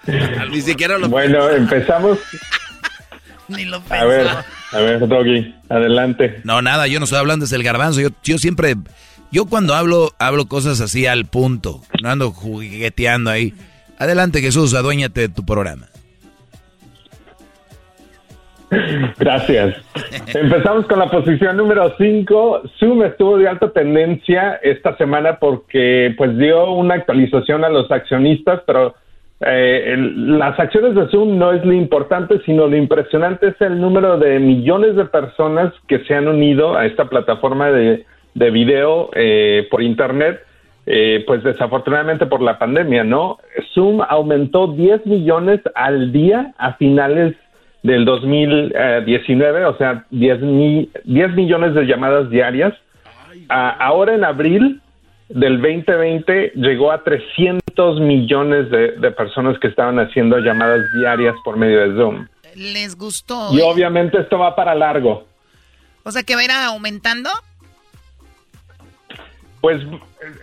Ni 0.51 0.61
siquiera 0.63 0.99
lo 0.99 1.09
Bueno, 1.09 1.49
empezamos. 1.51 2.19
Ni 3.49 3.65
lo 3.65 3.83
A 3.89 4.05
ver, 4.05 4.27
a 4.73 4.79
ver, 4.79 5.09
Doggy, 5.09 5.55
adelante. 5.71 6.41
No, 6.45 6.61
nada, 6.61 6.87
yo 6.87 6.99
no 7.01 7.05
estoy 7.05 7.19
hablando 7.19 7.45
desde 7.45 7.57
el 7.57 7.63
garbanzo. 7.63 8.01
Yo, 8.01 8.11
yo 8.23 8.39
siempre, 8.39 8.77
yo 9.33 9.47
cuando 9.47 9.75
hablo, 9.75 10.15
hablo 10.19 10.47
cosas 10.47 10.81
así 10.81 11.07
al 11.07 11.25
punto. 11.25 11.83
No 12.03 12.11
ando 12.11 12.31
jugueteando 12.31 13.31
ahí. 13.31 13.55
Adelante, 13.99 14.41
Jesús, 14.43 14.75
aduéñate 14.75 15.23
de 15.23 15.29
tu 15.31 15.47
programa. 15.47 15.89
Gracias. 19.19 19.77
Empezamos 20.35 20.87
con 20.87 20.99
la 20.99 21.11
posición 21.11 21.57
número 21.57 21.95
5. 21.97 22.63
Zoom 22.79 23.03
estuvo 23.03 23.39
de 23.39 23.49
alta 23.49 23.71
tendencia 23.71 24.61
esta 24.63 24.97
semana 24.97 25.39
porque 25.39 26.15
pues 26.17 26.37
dio 26.37 26.73
una 26.73 26.95
actualización 26.95 27.65
a 27.65 27.69
los 27.69 27.91
accionistas, 27.91 28.61
pero 28.67 28.95
eh, 29.41 29.97
las 29.97 30.59
acciones 30.59 30.95
de 30.95 31.09
Zoom 31.09 31.39
no 31.39 31.53
es 31.53 31.65
lo 31.65 31.73
importante, 31.73 32.41
sino 32.45 32.67
lo 32.67 32.77
impresionante 32.77 33.49
es 33.49 33.61
el 33.61 33.81
número 33.81 34.19
de 34.19 34.39
millones 34.39 34.97
de 34.97 35.07
personas 35.07 35.73
que 35.87 36.01
se 36.05 36.15
han 36.15 36.29
unido 36.29 36.77
a 36.77 36.87
esta 36.87 37.09
plataforma 37.09 37.71
de, 37.71 38.05
de 38.35 38.51
video 38.51 39.11
eh, 39.15 39.67
por 39.71 39.83
Internet. 39.83 40.41
eh, 40.91 41.23
pues 41.27 41.45
desafortunadamente 41.45 42.25
por 42.25 42.41
la 42.41 42.59
pandemia, 42.59 43.05
¿no? 43.05 43.37
Zoom 43.75 44.01
aumentó 44.09 44.69
10 44.69 45.05
millones 45.05 45.61
al 45.75 46.13
día 46.13 46.55
a 46.57 46.73
finales 46.75 47.35
del 47.83 48.05
2019, 48.05 49.65
o 49.67 49.77
sea, 49.77 50.05
10, 50.11 50.41
mi- 50.41 50.91
10 51.05 51.31
millones 51.35 51.75
de 51.75 51.85
llamadas 51.87 52.29
diarias. 52.31 52.75
Ah, 53.49 53.77
ahora 53.81 54.15
en 54.15 54.25
abril 54.25 54.81
del 55.29 55.61
2020 55.61 56.53
llegó 56.57 56.91
a 56.91 57.03
300 57.05 58.01
millones 58.01 58.71
de, 58.71 58.93
de 58.93 59.11
personas 59.11 59.59
que 59.59 59.69
estaban 59.69 59.99
haciendo 59.99 60.39
llamadas 60.39 60.81
diarias 60.99 61.35
por 61.45 61.57
medio 61.57 61.81
de 61.89 61.97
Zoom. 62.01 62.27
¿Les 62.57 62.97
gustó? 62.97 63.49
Y 63.53 63.61
obviamente 63.61 64.19
esto 64.21 64.39
va 64.39 64.57
para 64.57 64.75
largo. 64.75 65.27
O 66.03 66.11
sea, 66.11 66.23
que 66.23 66.35
va 66.35 66.41
a 66.41 66.45
ir 66.45 66.51
aumentando. 66.51 67.31
Pues 69.61 69.83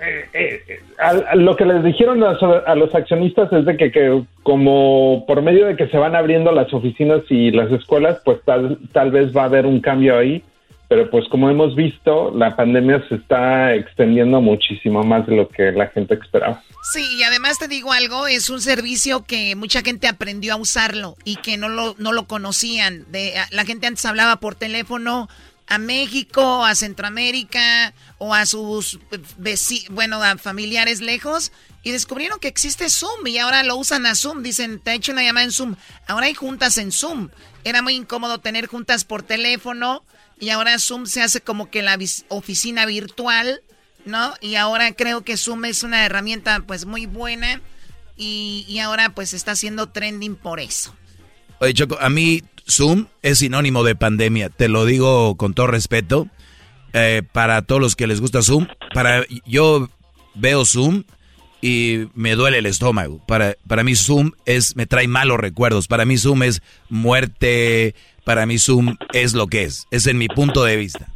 eh, 0.01 0.30
eh, 0.34 0.80
a 0.97 1.36
lo 1.36 1.55
que 1.55 1.66
les 1.66 1.84
dijeron 1.84 2.24
a, 2.24 2.32
a 2.32 2.76
los 2.76 2.93
accionistas 2.93 3.51
es 3.53 3.66
de 3.66 3.78
que, 3.78 3.91
que 3.91 4.24
como 4.43 5.26
por 5.26 5.41
medio 5.41 5.68
de 5.68 5.76
que 5.76 5.88
se 5.88 5.97
van 5.97 6.16
abriendo 6.16 6.51
las 6.51 6.74
oficinas 6.74 7.22
y 7.30 7.51
las 7.51 7.72
escuelas, 7.72 8.22
pues 8.26 8.39
tal, 8.43 8.78
tal 8.91 9.11
vez 9.11 9.36
va 9.36 9.43
a 9.43 9.45
haber 9.45 9.66
un 9.66 9.80
cambio 9.80 10.18
ahí, 10.18 10.43
pero 10.88 11.09
pues 11.09 11.28
como 11.30 11.49
hemos 11.49 11.76
visto, 11.76 12.32
la 12.36 12.55
pandemia 12.55 13.03
se 13.09 13.16
está 13.16 13.74
extendiendo 13.74 14.41
muchísimo 14.41 15.03
más 15.03 15.26
de 15.28 15.36
lo 15.36 15.49
que 15.49 15.72
la 15.72 15.88
gente 15.88 16.16
esperaba. 16.16 16.61
Sí, 16.93 17.18
y 17.18 17.24
además 17.24 17.57
te 17.57 17.68
digo 17.68 17.91
algo, 17.91 18.28
es 18.28 18.49
un 18.49 18.61
servicio 18.61 19.24
que 19.24 19.55
mucha 19.55 19.82
gente 19.82 20.07
aprendió 20.07 20.53
a 20.53 20.57
usarlo 20.57 21.16
y 21.24 21.38
que 21.38 21.57
no 21.57 21.70
lo, 21.70 21.95
no 21.97 22.13
lo 22.13 22.28
conocían. 22.28 23.11
De, 23.11 23.34
la 23.49 23.66
gente 23.66 23.88
antes 23.88 24.05
hablaba 24.05 24.36
por 24.36 24.53
teléfono 24.53 25.28
a 25.68 25.78
México, 25.78 26.63
a 26.66 26.76
Centroamérica 26.76 27.93
o 28.18 28.34
a 28.34 28.45
sus 28.45 28.99
veci- 29.39 29.88
bueno, 29.89 30.22
a 30.22 30.38
familiares 30.38 31.01
lejos 31.01 31.51
y 31.84 31.91
descubrieron 31.91 32.39
que 32.39 32.47
existe 32.47 32.89
Zoom 32.89 33.28
y 33.28 33.38
ahora 33.38 33.63
lo 33.63 33.76
usan 33.76 34.05
a 34.05 34.16
Zoom. 34.16 34.43
Dicen, 34.43 34.80
te 34.80 34.91
he 34.91 34.95
hecho 34.95 35.11
una 35.11 35.24
llamada 35.24 35.45
en 35.45 35.51
Zoom. 35.51 35.76
Ahora 36.07 36.28
hay 36.28 36.34
juntas 36.34 36.78
en 36.78 36.91
Zoom. 36.91 37.30
Era 37.63 37.82
muy 37.82 37.95
incómodo 37.95 38.39
tener 38.39 38.68
juntas 38.68 39.05
por 39.05 39.24
teléfono 39.24 40.03
y 40.39 40.49
ahora 40.49 40.78
Zoom 40.80 41.05
se 41.05 41.22
hace 41.22 41.41
como 41.41 41.70
que 41.70 41.82
la 41.82 41.97
oficina 42.30 42.86
virtual. 42.86 43.61
¿no? 44.05 44.36
Y 44.39 44.53
ahora 44.53 44.93
creo 44.93 45.24
que 45.24 45.36
Zoom 45.36 45.66
es 45.66 45.82
una 45.82 46.05
herramienta 46.05 46.59
pues 46.68 46.86
muy 46.86 47.07
buena 47.07 47.59
y, 48.16 48.63
y 48.68 48.78
ahora 48.78 49.09
pues 49.16 49.34
está 49.34 49.53
haciendo 49.53 49.89
trending 49.89 50.36
por 50.36 50.59
eso. 50.59 50.95
Oye, 51.59 51.74
Choco, 51.74 51.97
a 51.99 52.07
mí 52.11 52.43
Zoom 52.70 53.07
es 53.22 53.39
sinónimo 53.39 53.84
de 53.84 53.95
pandemia. 53.95 54.49
Te 54.49 54.68
lo 54.70 54.86
digo 54.86 55.36
con 55.38 55.53
todo 55.53 55.68
respeto. 55.68 56.28
eh, 56.97 57.24
para 57.34 57.61
todos 57.61 57.82
los 57.82 57.95
que 57.97 58.07
les 58.07 58.22
gusta 58.22 58.41
Zoom, 58.41 58.68
para 58.93 59.26
yo 59.45 59.89
veo 60.34 60.63
Zoom 60.66 61.03
y 61.61 62.05
me 62.13 62.36
duele 62.36 62.59
el 62.59 62.66
estómago. 62.68 63.20
Para, 63.28 63.55
para 63.68 63.84
mí 63.84 63.95
Zoom 63.95 64.32
es, 64.45 64.76
me 64.78 64.86
trae 64.86 65.07
malos 65.09 65.38
recuerdos. 65.39 65.88
Para 65.89 66.05
mí 66.05 66.18
Zoom 66.18 66.43
es 66.43 66.61
muerte. 66.89 67.95
Para 68.24 68.45
mí 68.45 68.57
Zoom 68.57 68.95
es 69.13 69.34
lo 69.34 69.47
que 69.47 69.63
es. 69.63 69.88
Es 69.91 70.07
en 70.07 70.18
mi 70.18 70.28
punto 70.30 70.63
de 70.63 70.78
vista. 70.78 71.07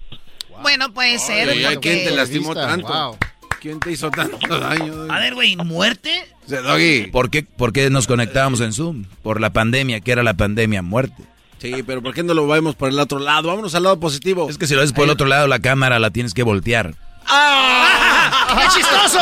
Bueno, 0.61 0.93
puede 0.93 1.17
ser. 1.19 1.47
Porque- 1.47 1.79
¿Quién 1.79 2.09
te 2.09 2.11
lastimó 2.11 2.53
tanto? 2.53 2.87
wow. 2.87 3.17
¿Quién 3.61 3.79
te 3.79 3.91
hizo 3.91 4.09
tanto 4.11 4.59
daño? 4.59 4.95
Doggy? 4.95 5.11
A 5.13 5.19
ver, 5.19 5.33
güey, 5.33 5.55
¿muerte? 5.57 6.11
O 6.45 6.49
sea, 6.49 6.61
Doggy. 6.61 7.07
¿Por 7.11 7.29
qué, 7.29 7.43
¿Por 7.43 7.71
qué 7.73 7.89
nos 7.89 8.07
conectábamos 8.07 8.61
en 8.61 8.71
Zoom? 8.73 9.05
Por 9.23 9.39
la 9.41 9.51
pandemia, 9.51 9.99
que 10.01 10.11
era 10.11 10.23
la 10.23 10.33
pandemia 10.33 10.81
muerte. 10.81 11.23
Sí, 11.59 11.83
pero 11.83 12.01
¿por 12.01 12.13
qué 12.13 12.23
no 12.23 12.33
lo 12.33 12.47
vemos 12.47 12.75
por 12.75 12.89
el 12.89 12.99
otro 12.99 13.19
lado? 13.19 13.49
Vámonos 13.49 13.75
al 13.75 13.83
lado 13.83 13.99
positivo. 13.99 14.49
Es 14.49 14.57
que 14.57 14.65
si 14.65 14.75
lo 14.75 14.81
ves 14.81 14.93
por 14.93 15.03
el 15.03 15.09
otro 15.09 15.27
lado, 15.27 15.47
la 15.47 15.59
cámara 15.59 15.99
la 15.99 16.09
tienes 16.09 16.33
que 16.33 16.43
voltear. 16.43 16.93
¡Qué 18.49 18.67
chistoso! 18.73 19.19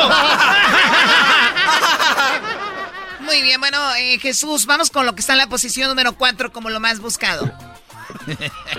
Muy 3.22 3.42
bien, 3.42 3.60
bueno, 3.60 3.78
eh, 4.00 4.20
Jesús, 4.20 4.66
vamos 4.66 4.90
con 4.90 5.06
lo 5.06 5.14
que 5.14 5.20
está 5.22 5.34
en 5.34 5.40
la 5.40 5.48
posición 5.48 5.90
número 5.90 6.14
4 6.14 6.52
como 6.52 6.70
lo 6.70 6.80
más 6.80 7.02
buscado. 7.02 7.52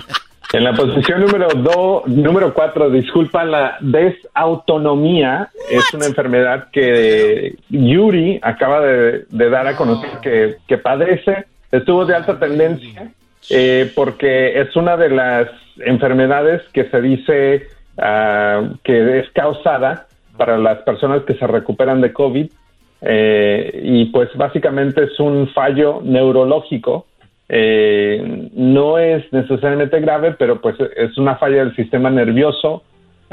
En 0.51 0.65
la 0.65 0.73
posición 0.73 1.21
número 1.21 1.49
do, 1.49 2.05
número 2.07 2.55
cuatro, 2.55 2.89
disculpa, 2.89 3.45
la 3.45 3.77
desautonomía 3.81 5.51
es 5.71 5.85
una 5.93 6.07
enfermedad 6.07 6.69
que 6.73 7.55
Yuri 7.69 8.41
acaba 8.43 8.81
de, 8.81 9.27
de 9.29 9.51
dar 9.51 9.67
a 9.67 9.77
conocer 9.77 10.09
que, 10.23 10.57
que 10.67 10.79
padece. 10.79 11.45
Estuvo 11.71 12.07
de 12.07 12.15
alta 12.15 12.39
tendencia 12.39 13.13
eh, 13.51 13.91
porque 13.95 14.61
es 14.61 14.75
una 14.77 14.97
de 14.97 15.11
las 15.11 15.49
enfermedades 15.79 16.63
que 16.73 16.89
se 16.91 17.01
dice 17.01 17.69
ah, 17.99 18.69
que 18.85 19.21
es 19.21 19.31
causada 19.31 20.07
para 20.37 20.59
las 20.59 20.79
personas 20.79 21.23
que 21.25 21.35
se 21.35 21.47
recuperan 21.47 22.01
de 22.01 22.13
COVID 22.13 22.51
eh, 23.01 23.81
y 23.83 24.07
pues 24.07 24.29
básicamente 24.37 25.05
es 25.05 25.19
un 25.21 25.49
fallo 25.53 26.01
neurológico 26.03 27.07
eh, 27.49 28.51
no 28.53 28.99
es 28.99 29.25
necesariamente 29.33 30.01
grave, 30.01 30.33
pero 30.39 30.61
pues 30.61 30.77
es 30.97 31.17
una 31.17 31.37
falla 31.37 31.65
del 31.65 31.75
sistema 31.75 32.11
nervioso 32.11 32.83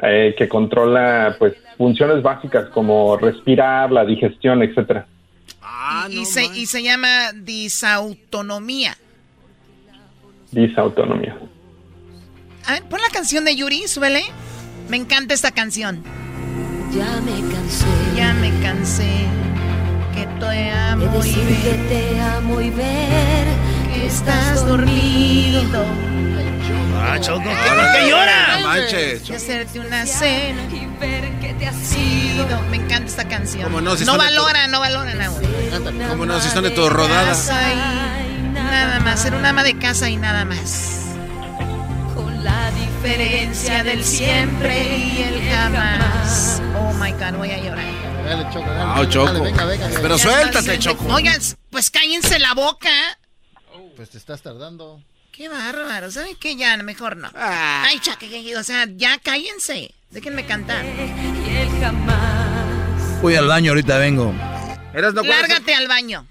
eh, 0.02 0.34
que 0.38 0.48
controla 0.48 1.36
pues 1.38 1.54
funciones 1.78 2.22
básicas 2.24 2.68
como 2.70 3.18
respirar, 3.18 3.92
la 3.92 4.06
digestión, 4.06 4.64
etcétera. 4.64 5.06
y, 6.10 6.24
se, 6.26 6.46
y 6.46 6.66
se 6.66 6.82
llama 6.82 7.34
disautonomía. 7.34 8.96
Disautonomía. 10.56 11.38
A 12.66 12.74
ver, 12.74 12.84
pon 12.84 13.00
la 13.02 13.10
canción 13.10 13.44
de 13.46 13.56
Yuri, 13.56 13.88
súbele. 13.88 14.24
Me 14.90 14.98
encanta 14.98 15.34
esta 15.34 15.52
canción. 15.52 16.02
Ya 16.94 17.20
me 17.22 17.54
cansé 17.54 17.86
Ya 18.16 18.34
me 18.36 18.52
cansé 18.62 19.26
que 20.16 20.26
te 20.40 20.72
amo 20.72 21.20
de 21.20 21.30
y 21.30 21.36
ver 21.36 21.62
que 21.62 21.74
te 21.90 22.20
amo 22.22 22.62
y 22.62 22.70
ver 22.70 23.48
que 23.94 24.06
estás 24.08 24.66
dormido. 24.66 25.84
Ah, 27.02 27.20
Choco, 27.20 27.44
¿qué, 27.44 27.50
¿por 27.50 27.92
qué 27.92 28.10
llora? 28.10 28.58
no 28.60 28.68
manches. 28.68 29.30
Y 29.30 29.34
hacerte 29.34 29.80
una 29.80 30.06
cena. 30.06 30.62
y 30.72 30.88
ver 31.00 31.38
que 31.40 31.54
te 31.54 31.68
has 31.68 31.96
ido. 31.98 32.48
Me 32.72 32.78
encanta 32.78 33.08
esta 33.08 33.28
canción. 33.28 33.64
¿Cómo 33.66 33.82
no? 33.82 33.96
Si 33.98 34.06
no 34.06 34.18
valora, 34.18 34.68
no 34.68 34.80
valoran 34.80 35.22
ahora. 35.22 35.48
¿Cómo 36.10 36.26
no? 36.26 36.40
Si 36.40 36.50
son 36.50 36.64
de 36.64 36.72
tu 36.72 36.90
rodada. 36.90 37.28
Casa 37.28 37.62
y 37.74 38.25
nada 38.64 39.00
más. 39.00 39.22
Ser 39.22 39.36
un 39.36 39.46
ama 39.46 39.64
de 39.64 39.78
casa 39.78 40.10
y 40.10 40.18
nada 40.18 40.46
más. 40.46 41.02
La 42.44 42.72
diferencia 42.72 43.84
del 43.84 44.04
siempre 44.04 44.98
y 44.98 45.24
el 45.24 45.50
jamás. 45.50 46.62
Oh 46.78 46.94
my 46.94 47.12
God, 47.12 47.38
voy 47.38 47.52
a 47.52 47.58
llorar. 47.58 47.86
Dale, 48.26 48.44
Choco, 48.52 48.70
dale. 48.70 48.96
No, 48.96 49.06
Choco. 49.06 49.26
Dale, 49.26 49.40
venga, 49.40 49.66
venga, 49.66 49.88
venga. 49.88 50.00
Pero 50.02 50.18
suéltate, 50.18 50.80
Choco. 50.80 51.06
Oigan, 51.14 51.40
pues 51.70 51.90
cállense 51.90 52.40
la 52.40 52.54
boca. 52.54 52.90
Pues 53.96 54.10
te 54.10 54.18
estás 54.18 54.42
tardando. 54.42 55.02
Qué 55.32 55.50
bárbaro. 55.50 56.12
¿Saben 56.12 56.36
qué? 56.40 56.56
Ya, 56.56 56.78
mejor 56.78 57.18
no. 57.18 57.30
Ay, 57.36 58.00
chaque, 58.00 58.56
o 58.58 58.64
sea, 58.64 58.86
ya 58.96 59.18
cállense. 59.18 59.94
Déjenme 60.10 60.46
cantar. 60.46 60.86
Y 60.86 61.58
el 61.58 61.70
jamás. 61.82 63.22
Voy 63.22 63.36
al 63.36 63.48
baño, 63.48 63.72
ahorita 63.72 63.98
vengo. 63.98 64.34
Eras 64.94 65.14
no 65.14 65.24
Lárgate 65.24 65.76
al 65.76 65.88
baño. 65.88 66.26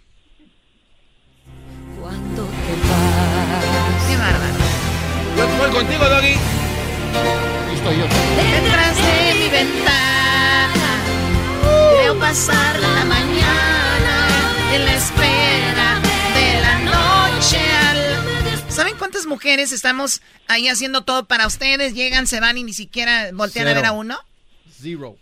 Mujeres 19.44 19.72
estamos 19.72 20.22
ahí 20.48 20.68
haciendo 20.68 21.02
todo 21.02 21.26
para 21.26 21.46
ustedes? 21.46 21.92
Llegan, 21.92 22.26
se 22.26 22.40
van 22.40 22.56
y 22.56 22.64
ni 22.64 22.72
siquiera 22.72 23.28
voltean 23.34 23.68
a 23.68 23.74
ver 23.74 23.84
a 23.84 23.92
uno. 23.92 24.18
Zero. 24.80 25.18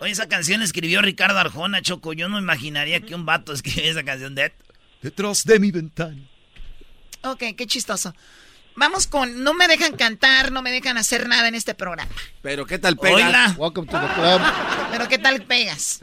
Oye, 0.00 0.10
esa 0.10 0.26
canción 0.26 0.60
escribió 0.60 1.00
Ricardo 1.02 1.38
Arjona, 1.38 1.80
Choco. 1.80 2.12
Yo 2.12 2.28
no 2.28 2.40
imaginaría 2.40 3.00
que 3.00 3.14
un 3.14 3.24
vato 3.26 3.52
escribiera 3.52 3.90
esa 3.90 4.02
canción 4.02 4.34
de... 4.34 4.52
Detrás 5.02 5.44
de 5.44 5.60
mi 5.60 5.70
ventana. 5.70 6.20
Ok, 7.22 7.44
qué 7.56 7.66
chistoso. 7.68 8.12
Vamos 8.74 9.06
con... 9.06 9.44
No 9.44 9.54
me 9.54 9.68
dejan 9.68 9.96
cantar, 9.96 10.50
no 10.50 10.62
me 10.62 10.72
dejan 10.72 10.98
hacer 10.98 11.28
nada 11.28 11.46
en 11.46 11.54
este 11.54 11.74
programa. 11.74 12.10
Pero 12.42 12.66
¿qué 12.66 12.80
tal 12.80 12.96
pega? 12.96 13.14
Oila. 13.14 13.54
Welcome 13.56 13.86
to 13.86 14.00
the 14.00 14.14
club. 14.14 14.40
Pero 14.90 15.08
¿qué 15.08 15.18
tal 15.18 15.42
pegas? 15.42 16.00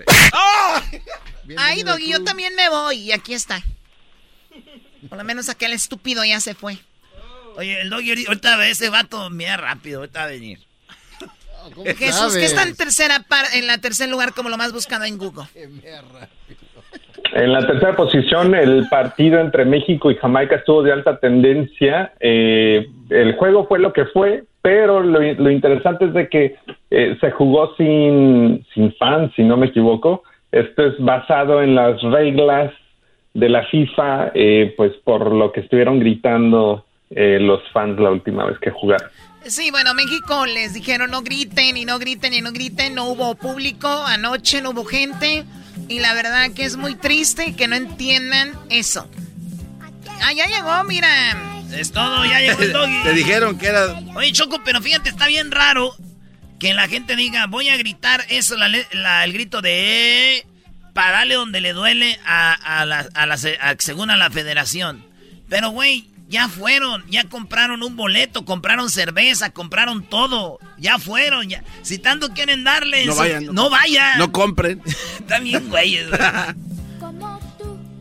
Bienvenido 1.43 1.61
Ay, 1.61 1.83
Doggy, 1.83 2.11
yo 2.11 2.23
también 2.23 2.55
me 2.55 2.69
voy. 2.69 2.95
Y 2.95 3.11
aquí 3.11 3.33
está. 3.33 3.61
Por 5.09 5.17
lo 5.17 5.25
menos 5.25 5.49
aquel 5.49 5.73
estúpido 5.73 6.23
ya 6.23 6.39
se 6.39 6.55
fue. 6.55 6.79
Oye, 7.57 7.81
el 7.81 7.89
doggy 7.89 8.25
ahorita 8.27 8.67
ese 8.67 8.89
vato, 8.89 9.29
mira 9.29 9.57
rápido, 9.57 9.99
ahorita 9.99 10.19
va 10.19 10.25
a 10.25 10.29
venir. 10.29 10.59
Oh, 11.65 11.71
¿cómo 11.73 11.85
Jesús, 11.85 12.13
sabes? 12.13 12.37
que 12.37 12.45
está 12.45 12.63
en 12.63 12.75
tercera 12.75 13.25
par 13.27 13.45
en 13.55 13.65
la 13.65 13.79
tercer 13.79 14.09
lugar 14.09 14.33
como 14.33 14.49
lo 14.49 14.57
más 14.57 14.71
buscado 14.71 15.05
en 15.05 15.17
Google. 15.17 15.45
Qué. 15.53 15.67
En 17.33 17.51
la 17.51 17.65
tercera 17.65 17.95
posición, 17.95 18.55
el 18.55 18.87
partido 18.89 19.39
entre 19.39 19.65
México 19.65 20.09
y 20.11 20.15
Jamaica 20.15 20.55
estuvo 20.55 20.81
de 20.81 20.93
alta 20.93 21.19
tendencia. 21.19 22.13
Eh, 22.19 22.87
el 23.09 23.35
juego 23.35 23.67
fue 23.67 23.79
lo 23.79 23.91
que 23.91 24.05
fue, 24.05 24.43
pero 24.61 25.01
lo, 25.01 25.19
lo 25.19 25.51
interesante 25.51 26.05
es 26.05 26.13
de 26.13 26.29
que 26.29 26.55
eh, 26.89 27.17
se 27.19 27.31
jugó 27.31 27.75
sin, 27.75 28.65
sin 28.73 28.93
fans, 28.95 29.31
si 29.35 29.43
no 29.43 29.57
me 29.57 29.67
equivoco. 29.67 30.23
Esto 30.51 30.85
es 30.87 30.93
basado 30.99 31.61
en 31.61 31.75
las 31.75 32.01
reglas 32.01 32.71
de 33.33 33.49
la 33.49 33.63
FIFA, 33.65 34.31
eh, 34.33 34.73
pues 34.77 34.93
por 35.03 35.31
lo 35.31 35.51
que 35.51 35.59
estuvieron 35.59 35.99
gritando 35.99 36.86
eh, 37.11 37.37
los 37.39 37.61
fans 37.71 37.99
la 37.99 38.11
última 38.11 38.45
vez 38.45 38.57
que 38.59 38.71
jugaron. 38.71 39.09
Sí, 39.45 39.71
bueno, 39.71 39.93
México 39.93 40.45
les 40.45 40.73
dijeron 40.73 41.09
no 41.11 41.21
griten 41.21 41.77
y 41.77 41.85
no 41.85 41.99
griten 41.99 42.33
y 42.33 42.41
no 42.41 42.51
griten, 42.51 42.95
no 42.95 43.05
hubo 43.05 43.35
público, 43.35 43.87
anoche 44.05 44.61
no 44.61 44.71
hubo 44.71 44.83
gente 44.83 45.45
y 45.87 45.99
la 45.99 46.13
verdad 46.13 46.51
que 46.51 46.65
es 46.65 46.75
muy 46.75 46.95
triste 46.95 47.55
que 47.55 47.67
no 47.67 47.75
entiendan 47.75 48.51
eso. 48.69 49.09
Ah, 50.21 50.33
ya 50.33 50.47
llegó, 50.47 50.83
mira. 50.83 51.07
Es 51.73 51.91
todo, 51.91 52.25
ya 52.25 52.39
llegó 52.39 52.61
el 52.61 52.73
doggy. 52.73 52.97
Te 53.03 53.13
dijeron 53.13 53.57
que 53.57 53.67
era... 53.67 53.99
Oye, 54.15 54.31
Choco, 54.31 54.61
pero 54.65 54.81
fíjate, 54.81 55.09
está 55.09 55.27
bien 55.27 55.51
raro 55.51 55.95
que 56.59 56.73
la 56.73 56.87
gente 56.87 57.15
diga, 57.15 57.45
voy 57.47 57.69
a 57.69 57.77
gritar 57.77 58.25
eso, 58.29 58.55
la, 58.57 58.67
le- 58.67 58.87
la- 58.93 59.23
el 59.23 59.33
grito 59.33 59.61
de... 59.61 60.45
Para 60.93 61.11
darle 61.19 61.35
donde 61.35 61.61
le 61.61 61.73
duele 61.73 62.17
a, 62.25 62.53
a 62.81 62.85
la, 62.85 63.07
a 63.13 63.25
la 63.27 63.35
a- 63.35 63.75
según 63.77 64.09
a 64.09 64.17
la 64.17 64.31
federación. 64.31 65.05
Pero, 65.47 65.69
güey, 65.69 66.09
ya 66.29 66.49
fueron, 66.49 67.03
ya 67.09 67.23
compraron 67.29 67.83
un 67.83 67.95
boleto, 67.95 68.43
compraron 68.45 68.89
cerveza, 68.89 69.51
compraron 69.51 70.03
todo. 70.03 70.59
Ya 70.77 70.99
fueron, 70.99 71.47
ya. 71.49 71.63
Si 71.83 71.97
tanto 71.99 72.29
quieren 72.33 72.63
darles, 72.63 73.05
No 73.07 73.15
vayan. 73.15 73.45
no 73.53 73.69
vayan. 73.69 74.17
No 74.17 74.31
compren. 74.31 74.81
Bien, 75.43 75.69
güeyes. 75.69 76.07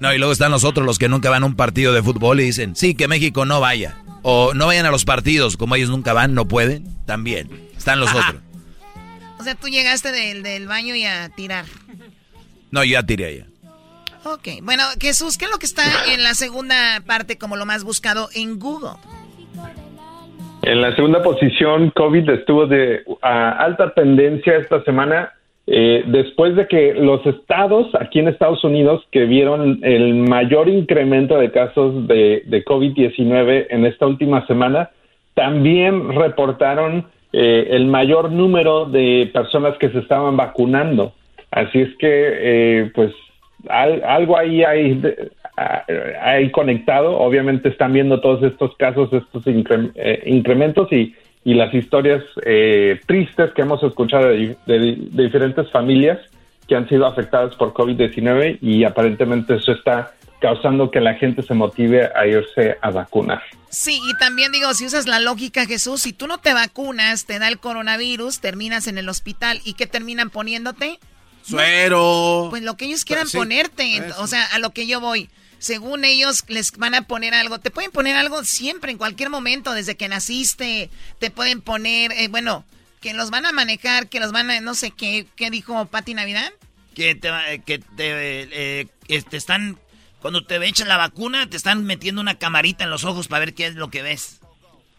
No, 0.01 0.13
y 0.13 0.19
luego 0.19 0.33
están 0.33 0.51
los 0.51 0.65
otros, 0.65 0.85
los 0.85 0.99
que 0.99 1.09
nunca 1.09 1.31
van 1.31 1.43
a 1.43 1.47
un 1.47 1.57
partido 1.57 1.93
de 1.95 2.03
fútbol 2.03 2.41
y 2.41 2.45
dicen, 2.45 2.77
sí, 2.77 2.95
que 2.95 3.09
México 3.09 3.45
no 3.47 3.61
vaya. 3.61 3.97
O 4.23 4.53
no 4.55 4.67
vayan 4.67 4.87
a 4.87 4.91
los 4.91 5.05
partidos, 5.05 5.57
como 5.57 5.75
ellos 5.77 5.89
nunca 5.89 6.13
van, 6.13 6.35
no 6.35 6.47
pueden. 6.49 6.87
También. 7.07 7.49
Están 7.77 8.01
los 8.01 8.11
otros. 8.11 8.43
O 9.39 9.45
sea, 9.45 9.55
tú 9.55 9.69
llegaste 9.69 10.11
del, 10.13 10.43
del 10.43 10.67
baño 10.67 10.95
y 10.97 11.05
a 11.05 11.29
tirar. 11.29 11.65
No, 12.71 12.83
yo 12.85 12.93
ya 12.95 13.07
tiré 13.07 13.27
allá. 13.27 13.47
Ok, 14.35 14.61
bueno, 14.63 14.83
Jesús, 15.01 15.39
¿qué 15.39 15.45
es 15.45 15.51
lo 15.53 15.59
que 15.59 15.67
está 15.67 15.83
en 16.13 16.25
la 16.25 16.35
segunda 16.35 16.75
parte 17.07 17.39
como 17.39 17.55
lo 17.55 17.65
más 17.65 17.85
buscado 17.85 18.29
en 18.35 18.59
Google? 18.59 18.99
En 20.63 20.81
la 20.81 20.97
segunda 20.97 21.23
posición, 21.23 21.91
COVID 21.91 22.29
estuvo 22.31 22.67
de 22.67 23.05
a 23.23 23.51
alta 23.51 23.95
tendencia 23.95 24.57
esta 24.57 24.83
semana 24.83 25.33
eh, 25.69 26.03
después 26.07 26.57
de 26.57 26.67
que 26.67 26.95
los 26.95 27.25
estados 27.25 27.87
aquí 28.01 28.19
en 28.19 28.27
Estados 28.27 28.65
Unidos 28.65 29.07
que 29.13 29.27
vieron 29.27 29.79
el 29.83 30.15
mayor 30.15 30.69
incremento 30.69 31.39
de 31.39 31.53
casos 31.53 32.09
de, 32.09 32.43
de 32.47 32.65
COVID-19 32.65 33.67
en 33.71 33.87
esta 33.87 34.09
última 34.09 34.45
semana, 34.49 34.91
también 35.35 36.13
reportaron 36.13 37.07
eh, 37.33 37.69
el 37.71 37.87
mayor 37.87 38.33
número 38.33 38.87
de 38.87 39.31
personas 39.33 39.79
que 39.79 39.91
se 39.91 39.99
estaban 39.99 40.37
vacunando. 40.37 41.13
Así 41.53 41.81
es 41.81 41.97
que, 41.99 42.09
eh, 42.11 42.91
pues, 42.93 43.13
al- 43.69 44.03
algo 44.05 44.39
ahí 44.39 44.63
hay, 44.65 46.51
conectado. 46.53 47.19
Obviamente 47.19 47.69
están 47.69 47.93
viendo 47.93 48.21
todos 48.21 48.43
estos 48.43 48.77
casos, 48.77 49.13
estos 49.13 49.43
eh, 49.47 50.23
incrementos 50.27 50.93
y, 50.93 51.15
las 51.45 51.73
historias 51.73 52.25
eh, 52.45 52.99
tristes 53.07 53.53
que 53.53 53.63
hemos 53.63 53.81
escuchado 53.83 54.27
de 54.27 54.57
diferentes 55.13 55.71
familias 55.71 56.19
que 56.67 56.75
han 56.75 56.89
sido 56.89 57.07
afectadas 57.07 57.55
por 57.55 57.73
COVID-19 57.73 58.59
y 58.61 58.83
aparentemente 58.83 59.55
eso 59.55 59.73
está 59.73 60.13
causando 60.41 60.91
que 60.91 61.01
la 61.01 61.15
gente 61.15 61.43
se 61.43 61.55
motive 61.55 62.11
a 62.15 62.27
irse 62.27 62.77
a 62.81 62.91
vacunar. 62.91 63.43
Sí, 63.71 63.99
y 64.09 64.19
también 64.19 64.53
digo, 64.53 64.73
si 64.75 64.87
usas 64.87 65.07
la 65.07 65.21
lógica, 65.21 65.67
Jesús, 65.67 66.03
si 66.03 66.13
tú 66.13 66.27
no 66.27 66.39
te 66.39 66.53
vacunas, 66.53 67.27
te 67.27 67.39
da 67.39 67.49
el 67.49 67.59
coronavirus, 67.59 68.41
terminas 68.41 68.87
en 68.87 68.99
el 68.99 69.09
hospital 69.09 69.61
y 69.65 69.75
¿qué 69.75 69.87
terminan 69.87 70.31
poniéndote? 70.31 70.99
Suero. 71.49 72.47
Pues 72.51 72.63
lo 72.63 72.77
que 72.77 72.87
ellos 72.87 73.05
quieran 73.05 73.29
Sí, 73.29 73.37
ponerte, 73.37 73.97
eso. 73.97 74.21
o 74.23 74.27
sea, 74.27 74.45
a 74.47 74.59
lo 74.59 74.71
que 74.71 74.87
yo 74.87 75.01
voy. 75.01 75.31
Según 75.59 76.05
ellos 76.05 76.45
les 76.49 76.73
van 76.73 76.95
a 76.95 77.03
poner 77.03 77.33
algo, 77.35 77.59
te 77.59 77.71
pueden 77.71 77.91
poner 77.91 78.17
algo 78.17 78.45
siempre, 78.45 78.93
en 78.93 78.99
cualquier 78.99 79.31
momento, 79.31 79.73
desde 79.73 79.97
que 79.97 80.09
naciste, 80.09 80.91
te 81.19 81.31
pueden 81.31 81.61
poner, 81.63 82.13
eh, 82.13 82.29
bueno, 82.29 82.65
que 83.01 83.15
los 83.15 83.31
van 83.31 83.47
a 83.47 83.53
manejar, 83.53 84.09
que 84.09 84.21
los 84.21 84.33
van 84.33 84.51
a, 84.51 84.61
no 84.61 84.75
sé 84.75 84.91
qué, 84.91 85.27
¿qué 85.37 85.51
dijo 85.51 85.87
Pati 85.87 86.15
Navidad? 86.15 86.53
que 86.95 87.15
te, 87.15 87.31
va- 87.31 87.45
que 87.65 87.79
te, 87.79 88.43
eh, 88.43 88.89
eh, 89.09 89.23
te 89.23 89.37
están, 89.37 89.79
cuando 90.21 90.45
te 90.47 90.57
echan 90.67 90.89
la 90.89 90.97
vacuna, 90.97 91.49
te 91.49 91.57
están 91.59 91.85
metiendo 91.85 92.23
una 92.23 92.39
camarita 92.39 92.85
en 92.85 92.91
los 92.91 93.05
ojos 93.05 93.29
para 93.29 93.41
ver 93.41 93.53
qué 93.55 93.67
es 93.67 93.75
lo 93.75 93.91
que 93.91 94.01
ves. 94.03 94.39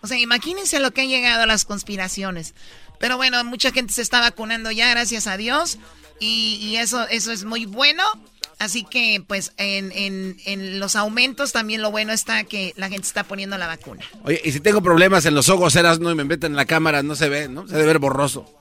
O 0.02 0.08
sea, 0.08 0.20
imagínense 0.20 0.78
a 0.78 0.80
lo 0.80 0.92
que 0.92 1.02
han 1.02 1.10
llegado 1.10 1.46
las 1.48 1.66
conspiraciones. 1.66 2.54
Pero 3.00 3.18
bueno, 3.18 3.44
mucha 3.44 3.72
gente 3.72 3.94
se 3.94 4.04
está 4.04 4.20
vacunando 4.20 4.70
ya, 4.72 4.90
gracias 4.92 5.26
a 5.26 5.38
Dios. 5.38 5.80
Y, 6.20 6.56
y 6.62 6.78
eso, 6.78 7.08
eso 7.08 7.32
es 7.32 7.44
muy 7.44 7.66
bueno. 7.66 8.04
Así 8.60 8.84
que, 8.84 9.24
pues, 9.28 9.54
en, 9.58 9.92
en, 9.92 10.38
en 10.46 10.80
los 10.80 10.96
aumentos 10.96 11.52
también 11.52 11.84
lo 11.84 11.92
bueno 11.92 12.12
está 12.12 12.44
que 12.44 12.74
la 12.76 12.90
gente 12.90 13.06
está 13.06 13.24
poniendo 13.24 13.56
la 13.60 13.68
vacuna. 13.68 14.04
Oye, 14.24 14.42
y 14.44 14.52
si 14.52 14.60
tengo 14.60 14.82
problemas 14.82 15.26
en 15.28 15.36
los 15.36 15.50
ojos, 15.50 15.76
eras 15.76 16.00
no 16.00 16.12
y 16.12 16.16
me 16.16 16.24
meten 16.24 16.54
en 16.54 16.56
la 16.56 16.66
cámara, 16.66 17.04
no 17.04 17.16
se 17.16 17.30
ve, 17.30 17.48
¿no? 17.50 17.68
Se 17.68 17.76
debe 17.76 17.86
ver 17.86 18.00
borroso. 18.00 18.52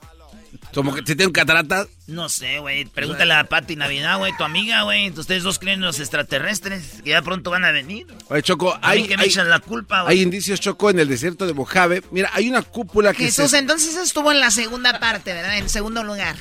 Como 0.77 0.95
que 0.95 1.01
si 1.07 1.16
tengo 1.16 1.33
cataratas. 1.33 1.89
No 2.07 2.29
sé, 2.29 2.59
güey. 2.59 2.85
Pregúntale 2.85 3.33
a 3.33 3.45
Pati 3.45 3.77
Navidad, 3.77 4.18
güey, 4.18 4.37
tu 4.37 4.45
amiga, 4.45 4.83
güey. 4.83 5.09
Ustedes 5.09 5.43
dos 5.43 5.59
creen 5.59 5.77
en 5.77 5.87
los 5.87 6.01
extraterrestres 6.01 7.01
que 7.03 7.11
ya 7.11 7.22
pronto 7.22 7.51
van 7.51 7.64
a 7.64 7.70
venir. 7.70 8.07
Oye, 8.29 8.43
Choco, 8.43 8.74
A 8.74 8.91
hay, 8.91 9.05
que 9.05 9.16
me 9.16 9.22
hay, 9.22 9.31
echan 9.31 9.49
la 9.49 9.61
culpa, 9.61 10.03
güey. 10.03 10.18
hay 10.18 10.22
indicios, 10.22 10.61
Choco, 10.61 10.91
en 10.91 10.99
el 10.99 11.09
desierto 11.09 11.47
de 11.47 11.55
Mojave. 11.55 12.03
Mira, 12.11 12.29
hay 12.35 12.51
una 12.51 12.61
cúpula 12.61 13.14
que 13.14 13.24
Jesús, 13.24 13.53
se... 13.53 13.59
entonces 13.59 13.97
estuvo 13.97 14.31
en 14.31 14.39
la 14.39 14.51
segunda 14.51 15.01
parte, 15.01 15.33
¿verdad? 15.33 15.57
En 15.57 15.70
segundo 15.70 16.05
lugar. 16.05 16.37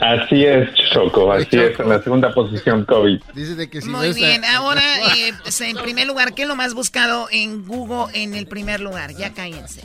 Así 0.00 0.44
es, 0.44 0.68
Choco, 0.92 1.32
así 1.32 1.56
es, 1.56 1.78
en 1.78 1.88
la 1.88 2.02
segunda 2.02 2.34
posición 2.34 2.84
COVID. 2.86 3.20
Dice 3.34 3.54
de 3.54 3.70
que 3.70 3.80
si 3.80 3.88
Muy 3.88 4.12
bien, 4.14 4.44
ahora, 4.44 4.82
eh, 5.16 5.32
pues, 5.44 5.60
en 5.60 5.76
primer 5.76 6.08
lugar, 6.08 6.34
¿qué 6.34 6.42
es 6.42 6.48
lo 6.48 6.56
más 6.56 6.74
buscado 6.74 7.28
en 7.30 7.64
Google 7.64 8.06
en 8.20 8.34
el 8.34 8.48
primer 8.48 8.80
lugar? 8.80 9.14
Ya 9.14 9.32
cállense. 9.32 9.82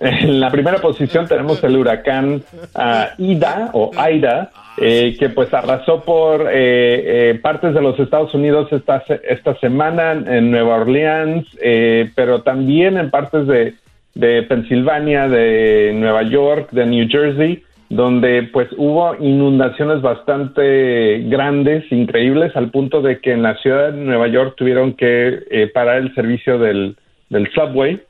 En 0.00 0.40
la 0.40 0.50
primera 0.50 0.78
posición 0.78 1.28
tenemos 1.28 1.62
el 1.62 1.76
huracán 1.76 2.42
ah, 2.74 3.10
Ida 3.18 3.70
o 3.74 3.90
Aida, 3.96 4.50
eh, 4.78 5.14
que 5.18 5.28
pues 5.28 5.52
arrasó 5.52 6.02
por 6.04 6.42
eh, 6.42 6.50
eh, 6.52 7.38
partes 7.42 7.74
de 7.74 7.82
los 7.82 7.98
Estados 8.00 8.32
Unidos 8.32 8.72
esta, 8.72 9.04
esta 9.28 9.54
semana 9.56 10.12
en 10.12 10.50
Nueva 10.50 10.76
Orleans, 10.76 11.46
eh, 11.60 12.10
pero 12.14 12.40
también 12.42 12.96
en 12.96 13.10
partes 13.10 13.46
de, 13.46 13.74
de 14.14 14.42
Pensilvania, 14.44 15.28
de 15.28 15.92
Nueva 15.94 16.22
York, 16.22 16.70
de 16.70 16.86
New 16.86 17.06
Jersey, 17.10 17.62
donde 17.90 18.44
pues 18.44 18.68
hubo 18.78 19.16
inundaciones 19.20 20.00
bastante 20.00 21.24
grandes, 21.26 21.84
increíbles, 21.92 22.56
al 22.56 22.70
punto 22.70 23.02
de 23.02 23.20
que 23.20 23.32
en 23.32 23.42
la 23.42 23.56
ciudad 23.56 23.92
de 23.92 24.00
Nueva 24.00 24.28
York 24.28 24.54
tuvieron 24.56 24.94
que 24.94 25.70
parar 25.74 25.98
el 25.98 26.14
servicio 26.14 26.58
del, 26.58 26.96
del 27.28 27.50
subway. 27.52 28.00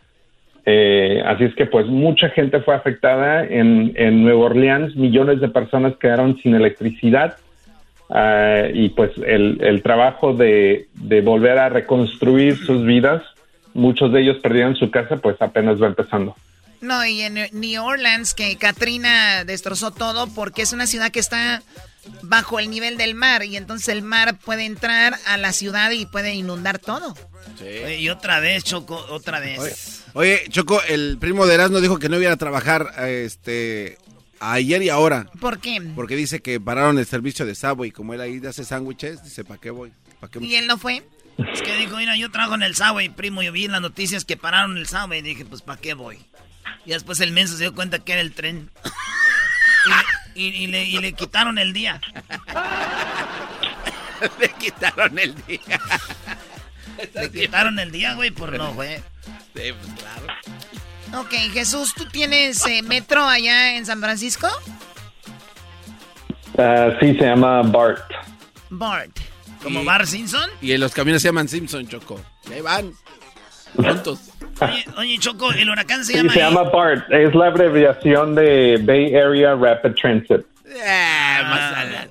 Eh, 0.73 1.21
así 1.27 1.45
es 1.45 1.55
que 1.57 1.66
pues 1.66 1.87
mucha 1.87 2.29
gente 2.29 2.61
fue 2.61 2.77
afectada 2.77 3.45
en, 3.45 3.93
en 3.97 4.23
Nueva 4.23 4.45
Orleans, 4.45 4.95
millones 4.95 5.41
de 5.41 5.49
personas 5.49 5.97
quedaron 5.97 6.39
sin 6.43 6.55
electricidad 6.55 7.39
ah, 8.09 8.68
y 8.73 8.91
pues 8.91 9.11
el, 9.27 9.59
el 9.62 9.83
trabajo 9.83 10.33
de, 10.33 10.87
de 10.95 11.23
volver 11.23 11.59
a 11.59 11.71
reconstruir 11.71 12.57
sus 12.57 12.85
vidas, 12.85 13.21
muchos 13.75 14.12
de 14.12 14.21
ellos 14.21 14.37
perdieron 14.41 14.77
su 14.77 14.93
casa, 14.93 15.16
pues 15.16 15.43
apenas 15.43 15.83
va 15.83 15.89
empezando. 15.89 16.37
No, 16.81 17.05
y 17.05 17.23
en 17.23 17.35
New 17.53 17.85
Orleans, 17.85 18.33
que 18.33 18.57
Katrina 18.57 19.45
destrozó 19.45 19.91
todo 19.91 20.29
porque 20.29 20.62
es 20.62 20.73
una 20.73 20.87
ciudad 20.87 21.11
que 21.11 21.18
está 21.18 21.62
bajo 22.23 22.61
el 22.61 22.71
nivel 22.71 22.97
del 22.97 23.16
mar 23.16 23.45
y 23.45 23.57
entonces 23.57 23.89
el 23.89 24.03
mar 24.03 24.39
puede 24.39 24.66
entrar 24.66 25.14
a 25.27 25.37
la 25.37 25.53
ciudad 25.53 25.91
y 25.91 26.07
puede 26.07 26.35
inundar 26.35 26.79
todo. 26.79 27.14
Oye, 27.61 27.99
y 27.99 28.09
otra 28.09 28.39
vez, 28.39 28.62
Choco, 28.64 29.05
otra 29.11 29.41
vez. 29.41 29.59
Oye, 29.59 29.73
oye, 30.14 30.42
Choco, 30.50 30.80
el 30.88 31.18
primo 31.18 31.46
de 31.46 31.54
Erasmo 31.54 31.80
dijo 31.80 31.98
que 31.98 32.08
no 32.08 32.18
iba 32.20 32.32
a 32.32 32.36
trabajar 32.36 32.92
este 33.06 33.98
ayer 34.40 34.82
y 34.82 34.88
ahora. 34.88 35.26
¿Por 35.40 35.58
qué? 35.61 35.80
Porque 35.94 36.16
dice 36.16 36.40
que 36.40 36.61
pararon 36.61 36.98
el 36.98 37.06
servicio 37.06 37.44
de 37.46 37.54
Subway. 37.54 37.90
Como 37.90 38.14
él 38.14 38.20
ahí 38.20 38.40
hace 38.46 38.64
sándwiches, 38.64 39.22
dice, 39.24 39.44
¿para 39.44 39.61
qué 39.61 39.70
voy? 39.70 39.92
¿Pa 40.20 40.28
qué 40.28 40.38
¿Y 40.40 40.54
él 40.56 40.66
no 40.66 40.78
fue? 40.78 41.02
Es 41.54 41.62
que 41.62 41.74
dijo, 41.76 41.96
mira, 41.96 42.16
yo 42.16 42.30
trabajo 42.30 42.54
en 42.54 42.62
el 42.62 42.74
Subway, 42.76 43.08
primo. 43.08 43.42
Yo 43.42 43.50
vi 43.52 43.64
en 43.64 43.72
las 43.72 43.80
noticias 43.80 44.24
que 44.26 44.36
pararon 44.36 44.76
el 44.76 44.86
Subway 44.86 45.20
y 45.20 45.22
dije, 45.22 45.44
pues, 45.46 45.62
¿para 45.62 45.80
qué 45.80 45.94
voy? 45.94 46.18
Y 46.84 46.90
después 46.90 47.18
el 47.20 47.32
menso 47.32 47.54
se 47.54 47.62
dio 47.62 47.74
cuenta 47.74 47.98
que 48.00 48.12
era 48.12 48.20
el 48.20 48.32
tren. 48.32 48.70
y, 50.34 50.40
y- 50.42 50.64
y 50.64 50.66
le, 50.66 50.84
y 50.84 50.98
le 50.98 51.12
quitaron 51.14 51.58
el 51.58 51.72
día. 51.72 52.00
Le 54.38 54.48
quitaron 54.58 55.18
el 55.18 55.34
día. 55.46 55.80
Le 57.14 57.30
quitaron 57.30 57.78
el 57.78 57.90
día, 57.90 58.14
güey, 58.14 58.30
por 58.30 58.52
no, 58.58 58.74
güey. 58.74 58.98
Sí, 59.55 59.72
pues 59.72 59.92
claro. 59.98 61.22
Ok, 61.22 61.32
Jesús, 61.53 61.92
¿tú 61.94 62.07
tienes 62.07 62.64
eh, 62.66 62.82
metro 62.82 63.24
allá 63.24 63.76
en 63.76 63.84
San 63.86 64.01
Francisco? 64.01 64.48
Ah, 66.59 66.90
sí, 67.01 67.14
se 67.14 67.24
llama 67.24 67.62
Bart. 67.62 68.11
Bart. 68.70 69.11
¿Como 69.62 69.82
Y- 69.82 69.84
Bar 69.84 70.07
Simpson? 70.07 70.48
Y 70.61 70.72
en 70.72 70.80
los 70.80 70.92
camiones 70.92 71.22
se 71.22 71.28
llaman 71.28 71.48
Simpson, 71.48 71.86
Choco. 71.88 72.20
Y 72.48 72.55
ahí 72.55 72.61
van. 72.61 72.92
Juntos. 73.76 74.20
Oye, 74.61 74.84
oye, 74.98 75.18
Choco, 75.18 75.53
el 75.53 75.70
huracán 75.70 76.05
se 76.05 76.12
Sí, 76.12 76.18
llama... 76.18 76.32
se 76.32 76.38
llama 76.40 76.62
BART. 76.64 77.11
Es 77.12 77.34
la 77.34 77.46
abreviación 77.46 78.34
de 78.34 78.78
Bay 78.82 79.14
Area 79.14 79.55
Rapid 79.55 79.94
Transit. 80.01 80.44
Ah, 80.86 82.05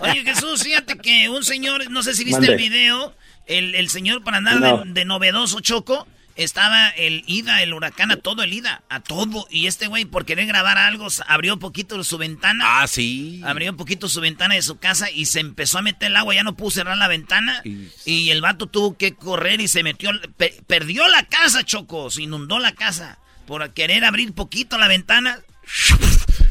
Oye, 0.00 0.22
Jesús, 0.24 0.62
fíjate 0.62 0.96
que 0.98 1.28
un 1.30 1.42
señor, 1.42 1.90
no 1.90 2.02
sé 2.02 2.14
si 2.14 2.24
viste 2.24 2.40
Mande. 2.40 2.52
el 2.52 2.58
video, 2.58 3.14
el, 3.46 3.74
el 3.74 3.88
señor 3.90 4.22
para 4.24 4.38
andar 4.38 4.60
No. 4.60 4.78
de, 4.84 4.92
de 4.92 5.04
novedoso 5.04 5.60
choco, 5.60 6.06
estaba 6.34 6.88
el 6.90 7.24
Ida, 7.26 7.62
el 7.62 7.74
huracán, 7.74 8.10
a 8.10 8.16
todo 8.16 8.42
el 8.42 8.54
Ida, 8.54 8.82
a 8.88 9.00
todo. 9.00 9.46
Y 9.50 9.66
este 9.66 9.86
güey, 9.86 10.06
por 10.06 10.24
querer 10.24 10.46
grabar 10.46 10.78
algo, 10.78 11.08
abrió 11.26 11.58
poquito 11.58 12.02
su 12.04 12.16
ventana. 12.16 12.64
Ah, 12.82 12.86
sí. 12.86 13.42
Abrió 13.44 13.70
un 13.70 13.76
poquito 13.76 14.08
su 14.08 14.20
ventana 14.22 14.54
de 14.54 14.62
su 14.62 14.78
casa 14.78 15.10
y 15.10 15.26
se 15.26 15.40
empezó 15.40 15.78
a 15.78 15.82
meter 15.82 16.08
el 16.08 16.16
agua, 16.16 16.34
ya 16.34 16.42
no 16.42 16.56
pudo 16.56 16.70
cerrar 16.70 16.96
la 16.96 17.08
ventana. 17.08 17.60
Y, 18.06 18.30
el 18.30 18.40
vato 18.40 18.66
tuvo 18.66 18.96
que 18.96 19.14
correr 19.14 19.60
y 19.60 19.68
se 19.68 19.82
metió, 19.82 20.10
pe- 20.38 20.62
perdió 20.66 21.06
la 21.08 21.24
casa, 21.24 21.64
Choco, 21.64 22.10
se 22.10 22.22
inundó 22.22 22.58
la 22.58 22.72
casa. 22.72 23.18
Por 23.46 23.68
querer 23.74 24.04
abrir 24.04 24.32
poquito 24.32 24.78
la 24.78 24.88
ventana, 24.88 25.38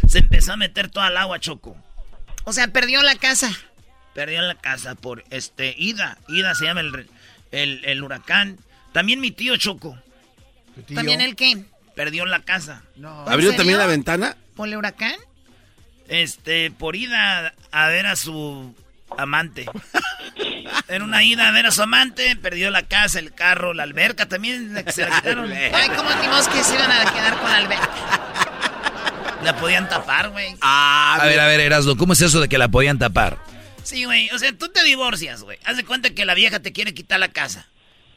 se 0.08 0.20
empezó 0.20 0.54
a 0.54 0.58
meter 0.58 0.89
toda 0.89 1.08
el 1.08 1.18
agua, 1.18 1.39
Choco. 1.39 1.76
O 2.44 2.54
sea, 2.54 2.68
perdió 2.68 3.02
la 3.02 3.16
casa. 3.16 3.52
Perdió 4.14 4.41
la 4.41 4.55
casa 4.55 4.95
por 4.95 5.24
este 5.30 5.74
Ida. 5.78 6.18
Ida 6.28 6.53
se 6.55 6.66
llama 6.66 6.82
el, 6.82 7.07
el, 7.51 7.86
el 7.86 8.03
huracán. 8.03 8.57
También 8.91 9.20
mi 9.22 9.32
tío 9.32 9.55
Choco. 9.57 9.97
¿También 10.93 11.22
el 11.22 11.36
qué? 11.36 11.64
Perdió 11.95 12.26
la 12.26 12.41
casa. 12.41 12.84
¿Abrió 13.26 13.55
también 13.55 13.78
la 13.78 13.86
ventana? 13.86 14.36
¿Por 14.55 14.68
el 14.68 14.76
huracán? 14.78 15.16
Este, 16.07 16.72
por 16.72 16.95
ida 16.95 17.53
a 17.72 17.88
ver 17.88 18.05
a 18.07 18.16
su 18.16 18.76
amante. 19.18 19.66
En 20.88 21.01
una 21.03 21.24
ida 21.24 21.47
a 21.47 21.51
ver 21.51 21.66
a 21.66 21.72
su 21.72 21.82
amante, 21.82 22.36
perdió 22.36 22.70
la 22.70 22.84
casa, 22.84 23.20
el 23.20 23.34
carro, 23.34 23.74
la 23.74 23.84
alberca 23.84 24.28
también 24.28 24.74
la 24.74 24.84
que 24.84 24.91
se 24.91 25.07
la 25.07 25.16
quitaron. 25.22 25.51
Ay, 25.51 25.89
¿cómo 25.95 26.09
dimos 26.22 26.47
que 26.49 26.64
se 26.64 26.76
iban 26.76 26.91
a 26.91 27.12
quedar 27.12 27.38
con 27.39 27.51
Alberto? 27.51 27.89
La 29.43 29.55
podían 29.57 29.88
tapar, 29.89 30.30
güey. 30.30 30.55
a 30.62 31.20
ver, 31.24 31.39
a 31.39 31.47
ver, 31.47 31.59
Erasmo, 31.62 31.97
¿cómo 31.97 32.14
es 32.14 32.22
eso 32.22 32.39
de 32.41 32.47
que 32.49 32.57
la 32.57 32.68
podían 32.68 32.99
tapar? 32.99 33.38
Sí, 33.84 34.05
güey. 34.05 34.29
O 34.32 34.39
sea, 34.39 34.51
tú 34.57 34.69
te 34.69 34.84
divorcias, 34.84 35.43
güey. 35.43 35.57
Haz 35.65 35.77
de 35.77 35.86
cuenta 35.86 36.09
que 36.11 36.25
la 36.25 36.34
vieja 36.34 36.59
te 36.59 36.71
quiere 36.71 36.93
quitar 36.93 37.19
la 37.19 37.29
casa. 37.29 37.67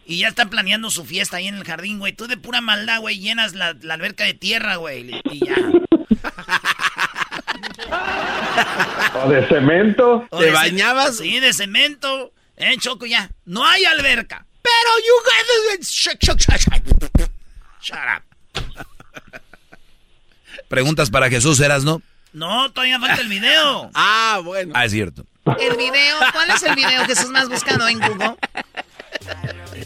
Y 0.06 0.18
ya 0.18 0.28
está 0.28 0.46
planeando 0.50 0.90
su 0.90 1.04
fiesta 1.04 1.38
ahí 1.38 1.48
en 1.48 1.54
el 1.56 1.64
jardín, 1.64 1.98
güey. 1.98 2.12
Tú 2.12 2.26
de 2.26 2.36
pura 2.36 2.60
maldad, 2.60 3.00
güey, 3.00 3.18
llenas 3.18 3.54
la, 3.54 3.74
la 3.80 3.94
alberca 3.94 4.24
de 4.24 4.34
tierra, 4.34 4.76
güey. 4.76 5.20
Y 5.30 5.46
ya. 5.46 5.56
¿O 9.24 9.28
de 9.28 9.46
cemento? 9.48 10.26
O 10.30 10.40
de 10.40 10.52
ce- 10.52 11.12
Sí, 11.12 11.40
de 11.40 11.52
cemento. 11.52 12.32
Eh, 12.56 12.76
Choco, 12.78 13.06
ya. 13.06 13.30
No 13.46 13.64
hay 13.66 13.84
alberca. 13.84 14.46
Pero 14.62 14.90
you 15.06 15.76
guys... 15.78 15.88
Shut, 15.90 16.18
shut, 16.22 16.38
shut, 16.40 16.60
shut. 16.60 16.82
Shut 17.80 17.98
up. 18.16 18.22
Preguntas 20.68 21.10
para 21.10 21.28
Jesús, 21.28 21.60
Erasmo. 21.60 22.00
No, 22.32 22.70
todavía 22.72 22.98
falta 22.98 23.20
el 23.20 23.28
video. 23.28 23.90
ah, 23.94 24.40
bueno. 24.44 24.72
Ah, 24.74 24.84
es 24.84 24.92
cierto. 24.92 25.26
El 25.46 25.76
video, 25.76 26.16
¿cuál 26.32 26.48
es 26.54 26.62
el 26.62 26.74
video 26.74 27.04
Jesús 27.04 27.30
más 27.30 27.50
buscado 27.50 27.86
en 27.86 28.00
Google? 28.00 28.34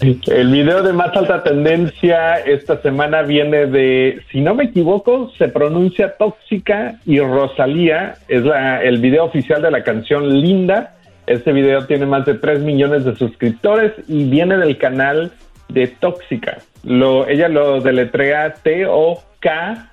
El 0.00 0.48
video 0.52 0.84
de 0.84 0.92
más 0.92 1.16
alta 1.16 1.42
tendencia 1.42 2.36
esta 2.36 2.80
semana 2.80 3.22
viene 3.22 3.66
de, 3.66 4.22
si 4.30 4.40
no 4.40 4.54
me 4.54 4.64
equivoco, 4.64 5.32
se 5.36 5.48
pronuncia 5.48 6.16
Tóxica 6.16 7.00
y 7.04 7.18
Rosalía. 7.18 8.14
Es 8.28 8.44
la, 8.44 8.80
el 8.82 8.98
video 8.98 9.24
oficial 9.24 9.60
de 9.60 9.72
la 9.72 9.82
canción 9.82 10.40
Linda. 10.40 10.94
Este 11.26 11.52
video 11.52 11.86
tiene 11.86 12.06
más 12.06 12.24
de 12.24 12.34
3 12.34 12.60
millones 12.60 13.04
de 13.04 13.16
suscriptores 13.16 13.92
y 14.06 14.30
viene 14.30 14.56
del 14.58 14.78
canal 14.78 15.32
de 15.68 15.88
Tóxica. 15.88 16.58
Lo, 16.84 17.26
ella 17.26 17.48
lo 17.48 17.80
deletrea 17.80 18.54
T-O-K-I-S-C-H-A. 18.54 19.88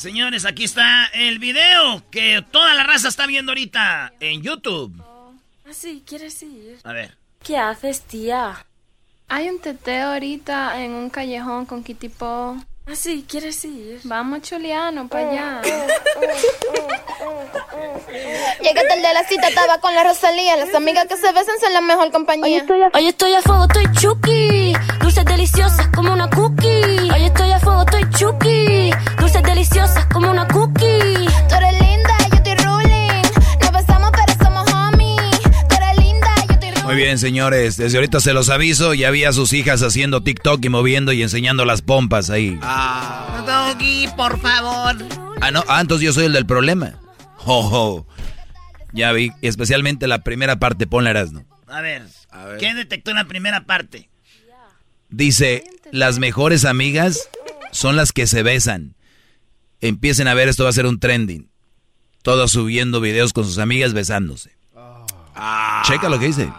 Señores, 0.00 0.46
aquí 0.46 0.64
está 0.64 1.08
el 1.12 1.38
video 1.38 2.02
que 2.10 2.42
toda 2.50 2.72
la 2.74 2.84
raza 2.84 3.08
está 3.08 3.26
viendo 3.26 3.52
ahorita 3.52 4.14
en 4.18 4.40
YouTube. 4.40 4.98
Ah, 5.66 5.72
sí, 5.72 6.02
¿quieres 6.06 6.42
ir? 6.42 6.78
A 6.84 6.94
ver. 6.94 7.18
¿Qué 7.44 7.58
haces, 7.58 8.00
tía? 8.00 8.64
Hay 9.28 9.50
un 9.50 9.60
teteo 9.60 10.12
ahorita 10.12 10.82
en 10.82 10.92
un 10.92 11.10
callejón 11.10 11.66
con 11.66 11.84
Kitty 11.84 12.08
Po. 12.08 12.56
Ah, 12.90 12.96
sí, 12.96 13.24
¿quieres 13.28 13.64
ir? 13.64 14.00
Vamos, 14.02 14.42
Chuliano, 14.42 15.06
para 15.06 15.30
allá. 15.30 15.62
Llegué 18.60 18.82
tarde 18.88 19.06
a 19.06 19.12
la 19.12 19.22
cita, 19.28 19.46
estaba 19.46 19.78
con 19.80 19.94
la 19.94 20.02
Rosalía. 20.02 20.56
Las 20.56 20.74
amigas 20.74 21.06
que 21.06 21.16
se 21.16 21.30
besan 21.30 21.60
son 21.60 21.72
la 21.72 21.82
mejor 21.82 22.10
compañía. 22.10 22.64
Hoy 22.92 23.06
estoy 23.06 23.34
a 23.34 23.42
fuego, 23.42 23.66
estoy 23.68 23.84
chuki. 23.92 24.72
Dulces 25.00 25.24
deliciosas 25.24 25.86
como 25.94 26.12
una 26.12 26.28
cookie. 26.30 27.10
Hoy 27.14 27.24
estoy 27.26 27.52
a 27.52 27.60
fuego, 27.60 27.82
estoy 27.82 28.10
chuki. 28.10 28.90
Dulces 29.20 29.42
deliciosas 29.44 30.06
como 30.06 30.28
una 30.28 30.48
cookie. 30.48 31.28
Tú 31.48 31.54
eres 31.54 31.89
Muy 36.90 36.96
bien, 36.96 37.20
señores. 37.20 37.76
Desde 37.76 37.98
ahorita 37.98 38.18
se 38.18 38.32
los 38.32 38.48
aviso. 38.48 38.94
Ya 38.94 39.12
vi 39.12 39.22
a 39.22 39.32
sus 39.32 39.52
hijas 39.52 39.80
haciendo 39.80 40.24
TikTok 40.24 40.64
y 40.64 40.68
moviendo 40.70 41.12
y 41.12 41.22
enseñando 41.22 41.64
las 41.64 41.82
pompas 41.82 42.30
ahí. 42.30 42.58
Doggy, 43.46 44.08
por 44.16 44.40
favor. 44.40 44.96
Ah, 45.40 45.52
no. 45.52 45.62
Ah, 45.68 45.82
entonces 45.82 46.04
yo 46.04 46.12
soy 46.12 46.24
el 46.24 46.32
del 46.32 46.46
problema. 46.46 46.94
Oh, 47.44 47.70
oh. 47.72 48.06
Ya 48.92 49.12
vi. 49.12 49.30
Especialmente 49.40 50.08
la 50.08 50.24
primera 50.24 50.58
parte. 50.58 50.88
Ponla, 50.88 51.10
Erasmo. 51.10 51.44
A 51.68 51.80
ver, 51.80 52.02
¿qué 52.58 52.74
detectó 52.74 53.12
en 53.12 53.18
la 53.18 53.26
primera 53.26 53.66
parte? 53.66 54.10
Dice, 55.10 55.62
las 55.92 56.18
mejores 56.18 56.64
amigas 56.64 57.28
son 57.70 57.94
las 57.94 58.10
que 58.10 58.26
se 58.26 58.42
besan. 58.42 58.96
Empiecen 59.80 60.26
a 60.26 60.34
ver, 60.34 60.48
esto 60.48 60.64
va 60.64 60.70
a 60.70 60.72
ser 60.72 60.86
un 60.86 60.98
trending. 60.98 61.52
Todos 62.22 62.50
subiendo 62.50 63.00
videos 63.00 63.32
con 63.32 63.44
sus 63.44 63.58
amigas 63.58 63.92
besándose. 63.92 64.56
Checa 65.84 66.08
lo 66.08 66.18
que 66.18 66.26
dice. 66.26 66.50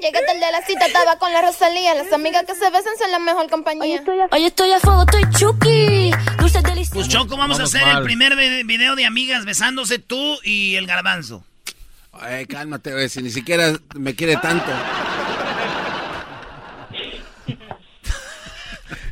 Llegué 0.00 0.18
tarde 0.26 0.44
a 0.44 0.50
la 0.52 0.62
cita, 0.66 0.86
estaba 0.86 1.18
con 1.18 1.32
la 1.32 1.42
Rosalía. 1.42 1.94
Las 1.94 2.12
amigas 2.12 2.44
que 2.46 2.54
se 2.54 2.64
besan 2.70 2.96
son 2.98 3.10
la 3.10 3.18
mejor 3.18 3.48
compañía. 3.50 4.02
Hoy 4.30 4.44
estoy 4.44 4.72
a 4.72 4.80
fuego, 4.80 5.02
estoy 5.02 5.22
chuki. 5.38 6.10
Dulces 6.38 6.62
deliciosas. 6.62 6.92
Pues 6.94 7.08
Choco, 7.08 7.36
vamos, 7.36 7.60
a 7.60 7.64
hacer 7.64 7.82
mal. 7.82 7.98
el 7.98 8.04
primer 8.04 8.34
vi- 8.36 8.62
video 8.64 8.96
de 8.96 9.04
amigas 9.04 9.44
besándose 9.44 9.98
tú 9.98 10.38
y 10.42 10.76
el 10.76 10.86
garbanzo. 10.86 11.44
Ay, 12.12 12.46
cálmate, 12.46 12.92
güey, 12.92 13.08
si 13.08 13.22
ni 13.22 13.30
siquiera 13.30 13.72
me 13.94 14.14
quiere 14.14 14.36
tanto. 14.36 14.70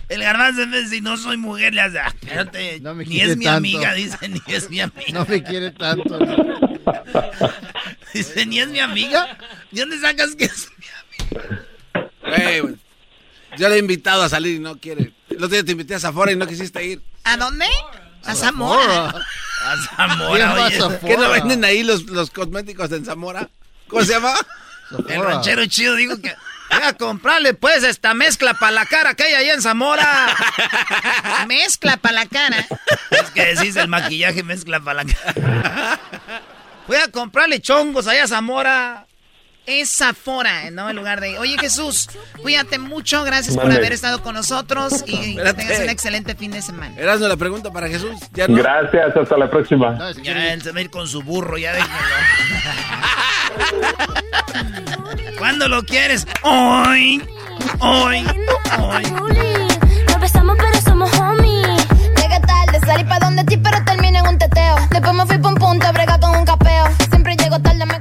El 0.09 0.23
garbanzo 0.23 0.67
vez 0.71 0.91
de 0.91 1.03
no 1.03 1.19
soy 1.19 1.37
mujer, 1.37 1.75
le 1.75 1.83
hace, 1.83 1.99
ah, 1.99 2.09
espérate, 2.19 2.81
No 2.81 2.95
me 2.95 3.05
ni 3.05 3.21
es 3.21 3.37
mi 3.37 3.45
tanto. 3.45 3.59
amiga, 3.59 3.93
dice, 3.93 4.17
ni 4.29 4.41
es 4.47 4.71
mi 4.71 4.81
amiga. 4.81 5.13
No 5.13 5.27
me 5.27 5.43
quiere 5.43 5.71
tanto. 5.71 6.19
Dice, 8.15 8.47
ni 8.47 8.59
es 8.59 8.69
mi 8.69 8.81
amiga. 8.81 9.37
¿De 9.71 9.83
dónde 9.83 10.01
sacas 10.01 10.35
que 10.35 10.47
es 10.47 10.71
Güey. 12.23 12.77
Yo 13.57 13.69
le 13.69 13.77
he 13.77 13.79
invitado 13.79 14.23
a 14.23 14.29
salir 14.29 14.57
y 14.57 14.59
no 14.59 14.79
quiere. 14.79 15.13
El 15.31 15.37
otro 15.37 15.49
día 15.49 15.65
te 15.65 15.73
invité 15.73 15.95
a 15.95 16.01
Zafora 16.01 16.33
y 16.33 16.37
no 16.37 16.47
quisiste 16.47 16.85
ir. 16.85 17.03
¿A 17.25 17.37
dónde? 17.37 17.67
A 18.25 18.35
Zamora. 18.35 19.15
A 19.63 19.77
Zamora, 19.97 20.67
oye. 20.67 20.79
¿Qué 21.05 21.17
no 21.17 21.31
venden 21.31 21.65
ahí 21.65 21.83
los, 21.83 22.05
los 22.05 22.31
cosméticos 22.31 22.93
en 22.93 23.05
Zamora? 23.05 23.49
¿Cómo 23.89 24.03
se 24.03 24.13
llama? 24.13 24.35
El 25.09 25.23
ranchero 25.23 25.67
chido 25.67 25.97
dijo 25.97 26.21
que 26.21 26.35
voy 26.71 26.83
a 26.83 26.93
comprarle 26.95 27.55
pues 27.55 27.83
esta 27.83 28.15
mezcla 28.15 28.55
para 28.55 28.73
la 28.73 28.87
cara 28.87 29.15
que 29.15 29.25
hay 29.25 29.35
allá 29.35 29.55
en 29.55 29.63
Zamora. 29.63 30.37
Mezcla 31.49 31.97
para 31.97 32.15
la 32.15 32.27
cara. 32.27 32.67
Es 33.11 33.31
que 33.35 33.55
decís 33.55 33.77
el 33.77 33.89
maquillaje 33.89 34.43
mezcla 34.43 34.81
para 34.81 35.05
la 35.05 35.13
cara. 35.13 36.01
Voy 36.87 36.97
a 36.97 37.11
comprarle 37.11 37.61
chongos 37.61 38.07
allá 38.07 38.25
a 38.25 38.29
Zamora. 38.29 39.08
Es 39.71 39.99
Zafora, 39.99 40.71
¿no? 40.71 40.89
En 40.89 40.97
lugar 40.97 41.21
de. 41.21 41.39
Oye, 41.39 41.59
Jesús, 41.59 42.09
cuídate 42.41 42.79
mucho. 42.79 43.23
Gracias 43.23 43.55
por 43.55 43.65
Mande. 43.65 43.77
haber 43.77 43.93
estado 43.93 44.23
con 44.23 44.35
nosotros 44.35 45.05
y 45.07 45.37
que 45.37 45.53
tengas 45.53 45.81
un 45.81 45.91
excelente 45.91 46.35
fin 46.35 46.53
de 46.53 46.63
semana. 46.63 46.95
Erasmo, 46.97 47.29
la 47.29 47.37
pregunta 47.37 47.71
para 47.71 47.87
Jesús. 47.87 48.13
¿Ya 48.33 48.49
no? 48.49 48.57
Gracias, 48.57 49.15
hasta 49.15 49.37
la 49.37 49.51
próxima. 49.51 49.99
Ya 50.23 50.55
él 50.55 50.63
se 50.63 50.73
va 50.73 50.79
a 50.79 50.83
ir 50.83 50.89
con 50.89 51.07
su 51.07 51.21
burro, 51.23 51.59
ya 51.59 51.75
déjenlo. 51.75 51.99
¿Cuándo 55.39 55.69
lo 55.69 55.83
quieres? 55.83 56.27
Hoy. 56.43 57.23
Hoy. 57.81 58.25
Hoy. 58.79 59.03
Nos 60.07 60.19
besamos 60.19 60.57
pero 60.57 60.81
somos 60.81 61.13
homies. 61.19 61.87
Llegué 62.17 62.41
tarde, 62.41 62.81
salí 62.87 63.05
pa' 63.05 63.19
donde 63.19 63.45
ti, 63.45 63.59
pero 63.59 63.85
terminé 63.85 64.21
en 64.21 64.29
un 64.29 64.39
teteo. 64.39 64.77
Después 64.91 65.13
me 65.15 65.27
fui 65.27 65.37
pa' 65.37 65.49
un 65.51 65.57
punto 65.57 65.87
a 65.87 65.93
bregar 65.93 66.19
con 66.21 66.35
un 66.35 66.47
capeo. 66.47 66.87
Siempre 67.11 67.37
llego 67.37 67.61
tarde, 67.61 67.85
me 67.85 68.01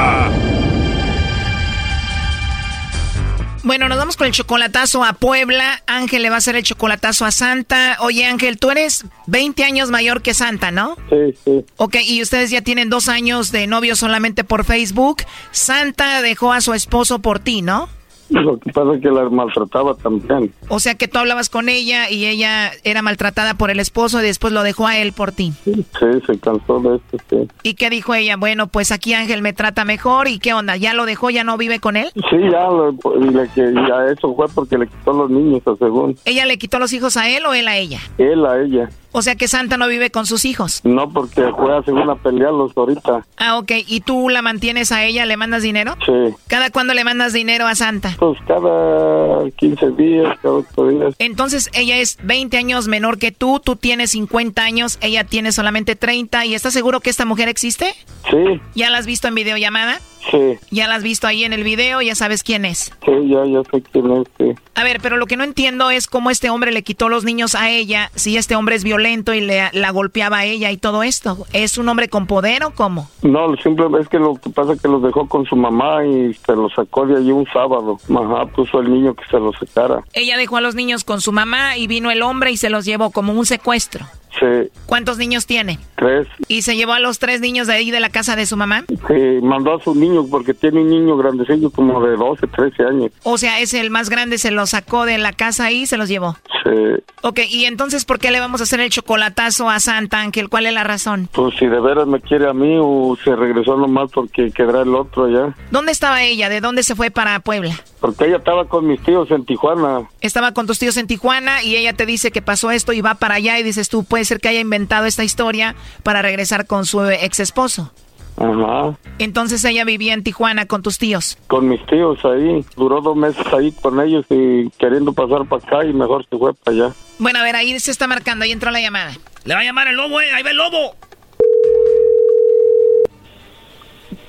Bueno, 3.71 3.87
nos 3.87 3.97
vamos 3.97 4.17
con 4.17 4.27
el 4.27 4.33
chocolatazo 4.33 5.01
a 5.05 5.13
Puebla. 5.13 5.81
Ángel 5.87 6.23
le 6.23 6.29
va 6.29 6.35
a 6.35 6.37
hacer 6.39 6.57
el 6.57 6.63
chocolatazo 6.63 7.23
a 7.23 7.31
Santa. 7.31 7.95
Oye, 8.01 8.25
Ángel, 8.25 8.59
tú 8.59 8.69
eres 8.69 9.05
20 9.27 9.63
años 9.63 9.89
mayor 9.89 10.21
que 10.21 10.33
Santa, 10.33 10.71
¿no? 10.71 10.97
Sí, 11.09 11.39
sí. 11.45 11.65
Ok, 11.77 11.95
y 12.05 12.21
ustedes 12.21 12.51
ya 12.51 12.61
tienen 12.61 12.89
dos 12.89 13.07
años 13.07 13.53
de 13.53 13.67
novio 13.67 13.95
solamente 13.95 14.43
por 14.43 14.65
Facebook. 14.65 15.23
Santa 15.51 16.21
dejó 16.21 16.51
a 16.51 16.59
su 16.59 16.73
esposo 16.73 17.19
por 17.19 17.39
ti, 17.39 17.61
¿no? 17.61 17.87
Lo 18.41 18.57
que 18.59 18.71
pasa 18.71 18.93
es 18.95 19.01
que 19.01 19.09
la 19.09 19.29
maltrataba 19.29 19.93
también. 19.95 20.53
O 20.69 20.79
sea 20.79 20.95
que 20.95 21.07
tú 21.09 21.17
hablabas 21.19 21.49
con 21.49 21.67
ella 21.69 22.09
y 22.09 22.25
ella 22.25 22.71
era 22.83 23.01
maltratada 23.01 23.55
por 23.55 23.71
el 23.71 23.79
esposo 23.79 24.19
y 24.21 24.23
después 24.23 24.53
lo 24.53 24.63
dejó 24.63 24.87
a 24.87 24.97
él 24.97 25.11
por 25.11 25.31
ti. 25.33 25.51
Sí, 25.65 25.85
se 26.25 26.39
cansó 26.39 26.79
de 26.79 26.95
esto, 26.95 27.17
sí. 27.29 27.47
¿Y 27.63 27.73
qué 27.73 27.89
dijo 27.89 28.13
ella? 28.15 28.37
Bueno, 28.37 28.67
pues 28.67 28.91
aquí 28.91 29.13
Ángel 29.13 29.41
me 29.41 29.51
trata 29.53 29.83
mejor 29.85 30.29
y 30.29 30.39
qué 30.39 30.53
onda, 30.53 30.77
¿ya 30.77 30.93
lo 30.93 31.05
dejó, 31.05 31.29
ya 31.29 31.43
no 31.43 31.57
vive 31.57 31.79
con 31.79 31.97
él? 31.97 32.09
Sí, 32.13 32.37
ya, 32.51 32.67
lo- 32.69 32.91
y 33.19 33.29
le 33.29 33.49
ya 33.55 34.05
eso 34.11 34.33
fue 34.33 34.47
porque 34.47 34.77
le 34.77 34.87
quitó 34.87 35.11
los 35.13 35.29
niños, 35.29 35.61
a 35.67 35.75
según. 35.75 36.15
¿Ella 36.25 36.45
le 36.45 36.57
quitó 36.57 36.79
los 36.79 36.93
hijos 36.93 37.17
a 37.17 37.29
él 37.29 37.45
o 37.45 37.53
él 37.53 37.67
a 37.67 37.77
ella? 37.77 37.99
Él 38.17 38.45
a 38.45 38.61
ella. 38.61 38.89
O 39.11 39.21
sea 39.21 39.35
que 39.35 39.47
Santa 39.47 39.77
no 39.77 39.87
vive 39.87 40.09
con 40.09 40.25
sus 40.25 40.45
hijos. 40.45 40.81
No, 40.83 41.09
porque 41.09 41.43
fue 41.57 41.77
a 41.77 41.83
según 41.83 42.09
a 42.09 42.15
pelearlos 42.15 42.71
ahorita. 42.75 43.25
Ah, 43.37 43.57
ok. 43.57 43.71
¿Y 43.87 44.01
tú 44.01 44.29
la 44.29 44.41
mantienes 44.41 44.91
a 44.91 45.03
ella? 45.03 45.25
¿Le 45.25 45.37
mandas 45.37 45.63
dinero? 45.63 45.95
Sí. 46.05 46.35
¿Cada 46.47 46.69
cuándo 46.69 46.93
le 46.93 47.03
mandas 47.03 47.33
dinero 47.33 47.67
a 47.67 47.75
Santa? 47.75 48.15
Pues 48.17 48.37
cada 48.47 49.49
15 49.51 49.91
días, 49.91 50.37
cada 50.41 50.55
8 50.55 50.87
días. 50.87 51.15
Entonces 51.19 51.69
ella 51.73 51.97
es 51.97 52.17
20 52.23 52.57
años 52.57 52.87
menor 52.87 53.17
que 53.17 53.31
tú, 53.31 53.59
tú 53.59 53.75
tienes 53.75 54.11
50 54.11 54.61
años, 54.63 54.97
ella 55.01 55.23
tiene 55.23 55.51
solamente 55.51 55.95
30 55.95 56.45
y 56.45 56.55
¿estás 56.55 56.73
seguro 56.73 56.99
que 56.99 57.09
esta 57.09 57.25
mujer 57.25 57.49
existe? 57.49 57.93
Sí, 58.29 58.61
¿Ya 58.75 58.89
la 58.89 58.97
has 58.97 59.05
visto 59.05 59.27
en 59.27 59.35
videollamada? 59.35 59.99
Sí, 60.29 60.57
¿Ya 60.69 60.87
la 60.87 60.95
has 60.95 61.03
visto 61.03 61.27
ahí 61.27 61.43
en 61.43 61.53
el 61.53 61.63
video? 61.63 62.01
¿Ya 62.01 62.15
sabes 62.15 62.43
quién 62.43 62.65
es? 62.65 62.91
sí, 63.05 63.11
ya, 63.27 63.45
ya 63.45 63.61
sé 63.71 63.81
quién 63.91 64.11
es, 64.11 64.27
sí. 64.37 64.53
A 64.75 64.83
ver, 64.83 64.99
pero 65.01 65.17
lo 65.17 65.25
que 65.25 65.37
no 65.37 65.43
entiendo 65.43 65.91
es 65.91 66.07
cómo 66.07 66.29
este 66.29 66.49
hombre 66.49 66.71
le 66.71 66.83
quitó 66.83 67.09
los 67.09 67.23
niños 67.23 67.55
a 67.55 67.69
ella, 67.69 68.09
si 68.15 68.37
este 68.37 68.55
hombre 68.55 68.75
es 68.75 68.83
violento 68.83 69.33
y 69.33 69.41
le, 69.41 69.69
la 69.73 69.91
golpeaba 69.91 70.39
a 70.39 70.45
ella 70.45 70.71
y 70.71 70.77
todo 70.77 71.03
esto. 71.03 71.45
¿Es 71.53 71.77
un 71.77 71.89
hombre 71.89 72.07
con 72.09 72.27
poder 72.27 72.63
o 72.63 72.71
cómo? 72.71 73.09
No, 73.21 73.55
simplemente 73.57 74.03
es 74.03 74.09
que 74.09 74.19
lo 74.19 74.35
que 74.35 74.49
pasa 74.49 74.73
es 74.73 74.81
que 74.81 74.87
los 74.87 75.03
dejó 75.03 75.27
con 75.27 75.45
su 75.45 75.55
mamá 75.55 76.05
y 76.05 76.33
se 76.33 76.55
los 76.55 76.73
sacó 76.73 77.05
de 77.05 77.17
allí 77.17 77.31
un 77.31 77.45
sábado. 77.47 77.99
Ajá, 78.09 78.45
puso 78.47 78.79
el 78.79 78.91
niño 78.91 79.13
que 79.13 79.25
se 79.29 79.39
los 79.39 79.55
sacara. 79.57 80.03
Ella 80.13 80.37
dejó 80.37 80.57
a 80.57 80.61
los 80.61 80.75
niños 80.75 81.03
con 81.03 81.21
su 81.21 81.31
mamá 81.31 81.77
y 81.77 81.87
vino 81.87 82.11
el 82.11 82.21
hombre 82.21 82.51
y 82.51 82.57
se 82.57 82.69
los 82.69 82.85
llevó 82.85 83.11
como 83.11 83.33
un 83.33 83.45
secuestro. 83.45 84.05
Sí, 84.39 84.71
¿Cuántos 84.85 85.17
niños 85.17 85.45
tiene? 85.45 85.77
Tres. 86.01 86.27
¿Y 86.47 86.63
se 86.63 86.75
llevó 86.75 86.93
a 86.93 86.99
los 86.99 87.19
tres 87.19 87.41
niños 87.41 87.67
de 87.67 87.73
ahí 87.73 87.91
de 87.91 87.99
la 87.99 88.09
casa 88.09 88.35
de 88.35 88.47
su 88.47 88.57
mamá? 88.57 88.83
Sí, 88.87 89.39
mandó 89.43 89.75
a 89.75 89.83
su 89.83 89.93
niño 89.93 90.25
porque 90.29 90.55
tiene 90.55 90.81
un 90.81 90.89
niño 90.89 91.15
grandecillo 91.15 91.69
como 91.69 92.03
de 92.03 92.17
12, 92.17 92.47
13 92.47 92.83
años. 92.83 93.11
O 93.23 93.37
sea, 93.37 93.59
es 93.59 93.75
el 93.75 93.91
más 93.91 94.09
grande, 94.09 94.39
se 94.39 94.49
los 94.49 94.71
sacó 94.71 95.05
de 95.05 95.19
la 95.19 95.31
casa 95.33 95.69
y 95.71 95.85
se 95.85 95.97
los 95.97 96.09
llevó. 96.09 96.35
Sí, 96.63 97.03
Ok, 97.23 97.41
y 97.49 97.65
entonces, 97.65 98.03
¿por 98.03 98.17
qué 98.17 98.31
le 98.31 98.39
vamos 98.39 98.61
a 98.61 98.63
hacer 98.63 98.79
el 98.79 98.89
chocolatazo 98.89 99.69
a 99.69 99.79
Santa 99.79 100.21
Ángel? 100.21 100.49
¿Cuál 100.49 100.65
es 100.65 100.73
la 100.73 100.83
razón? 100.83 101.29
pues 101.31 101.53
si 101.59 101.67
de 101.67 101.79
veras 101.79 102.07
me 102.07 102.19
quiere 102.19 102.49
a 102.49 102.53
mí 102.53 102.77
o 102.81 103.15
se 103.23 103.35
regresó 103.35 103.77
nomás 103.77 104.09
porque 104.11 104.49
quedará 104.51 104.81
el 104.81 104.95
otro 104.95 105.25
allá. 105.25 105.55
¿Dónde 105.69 105.91
estaba 105.91 106.23
ella? 106.23 106.49
¿De 106.49 106.61
dónde 106.61 106.81
se 106.81 106.95
fue 106.95 107.11
para 107.11 107.39
Puebla? 107.39 107.79
Porque 107.99 108.25
ella 108.25 108.37
estaba 108.37 108.65
con 108.65 108.87
mis 108.87 108.99
tíos 109.03 109.29
en 109.29 109.45
Tijuana. 109.45 110.09
Estaba 110.21 110.51
con 110.53 110.65
tus 110.65 110.79
tíos 110.79 110.97
en 110.97 111.05
Tijuana 111.05 111.61
y 111.63 111.75
ella 111.75 111.93
te 111.93 112.07
dice 112.07 112.31
que 112.31 112.41
pasó 112.41 112.71
esto 112.71 112.91
y 112.91 113.01
va 113.01 113.13
para 113.15 113.35
allá 113.35 113.59
y 113.59 113.63
dices 113.63 113.89
tú, 113.89 114.03
puede 114.03 114.25
ser 114.25 114.39
que 114.39 114.47
haya 114.49 114.59
inventado 114.59 115.05
esta 115.05 115.23
historia 115.23 115.75
para 116.03 116.21
regresar 116.21 116.65
con 116.67 116.85
su 116.85 117.03
ex 117.09 117.39
esposo. 117.39 117.91
Ajá. 118.37 118.97
Entonces 119.19 119.63
ella 119.65 119.83
vivía 119.85 120.13
en 120.13 120.23
Tijuana 120.23 120.65
con 120.65 120.81
tus 120.81 120.97
tíos. 120.97 121.37
Con 121.47 121.67
mis 121.67 121.85
tíos 121.85 122.17
ahí. 122.25 122.65
Duró 122.75 123.01
dos 123.01 123.15
meses 123.15 123.45
ahí 123.53 123.71
con 123.71 123.99
ellos 123.99 124.25
y 124.29 124.69
queriendo 124.79 125.13
pasar 125.13 125.45
para 125.47 125.63
acá 125.63 125.85
y 125.85 125.93
mejor 125.93 126.25
se 126.29 126.37
fue 126.37 126.53
para 126.53 126.75
allá. 126.77 126.95
Bueno, 127.19 127.39
a 127.39 127.43
ver, 127.43 127.55
ahí 127.55 127.77
se 127.79 127.91
está 127.91 128.07
marcando, 128.07 128.43
ahí 128.45 128.51
entró 128.51 128.71
la 128.71 128.81
llamada. 128.81 129.11
Le 129.43 129.53
va 129.53 129.59
a 129.61 129.63
llamar 129.63 129.87
el 129.89 129.95
lobo, 129.95 130.21
eh, 130.21 130.31
ahí 130.33 130.43
va 130.43 130.49
el 130.51 130.57
lobo. 130.57 130.95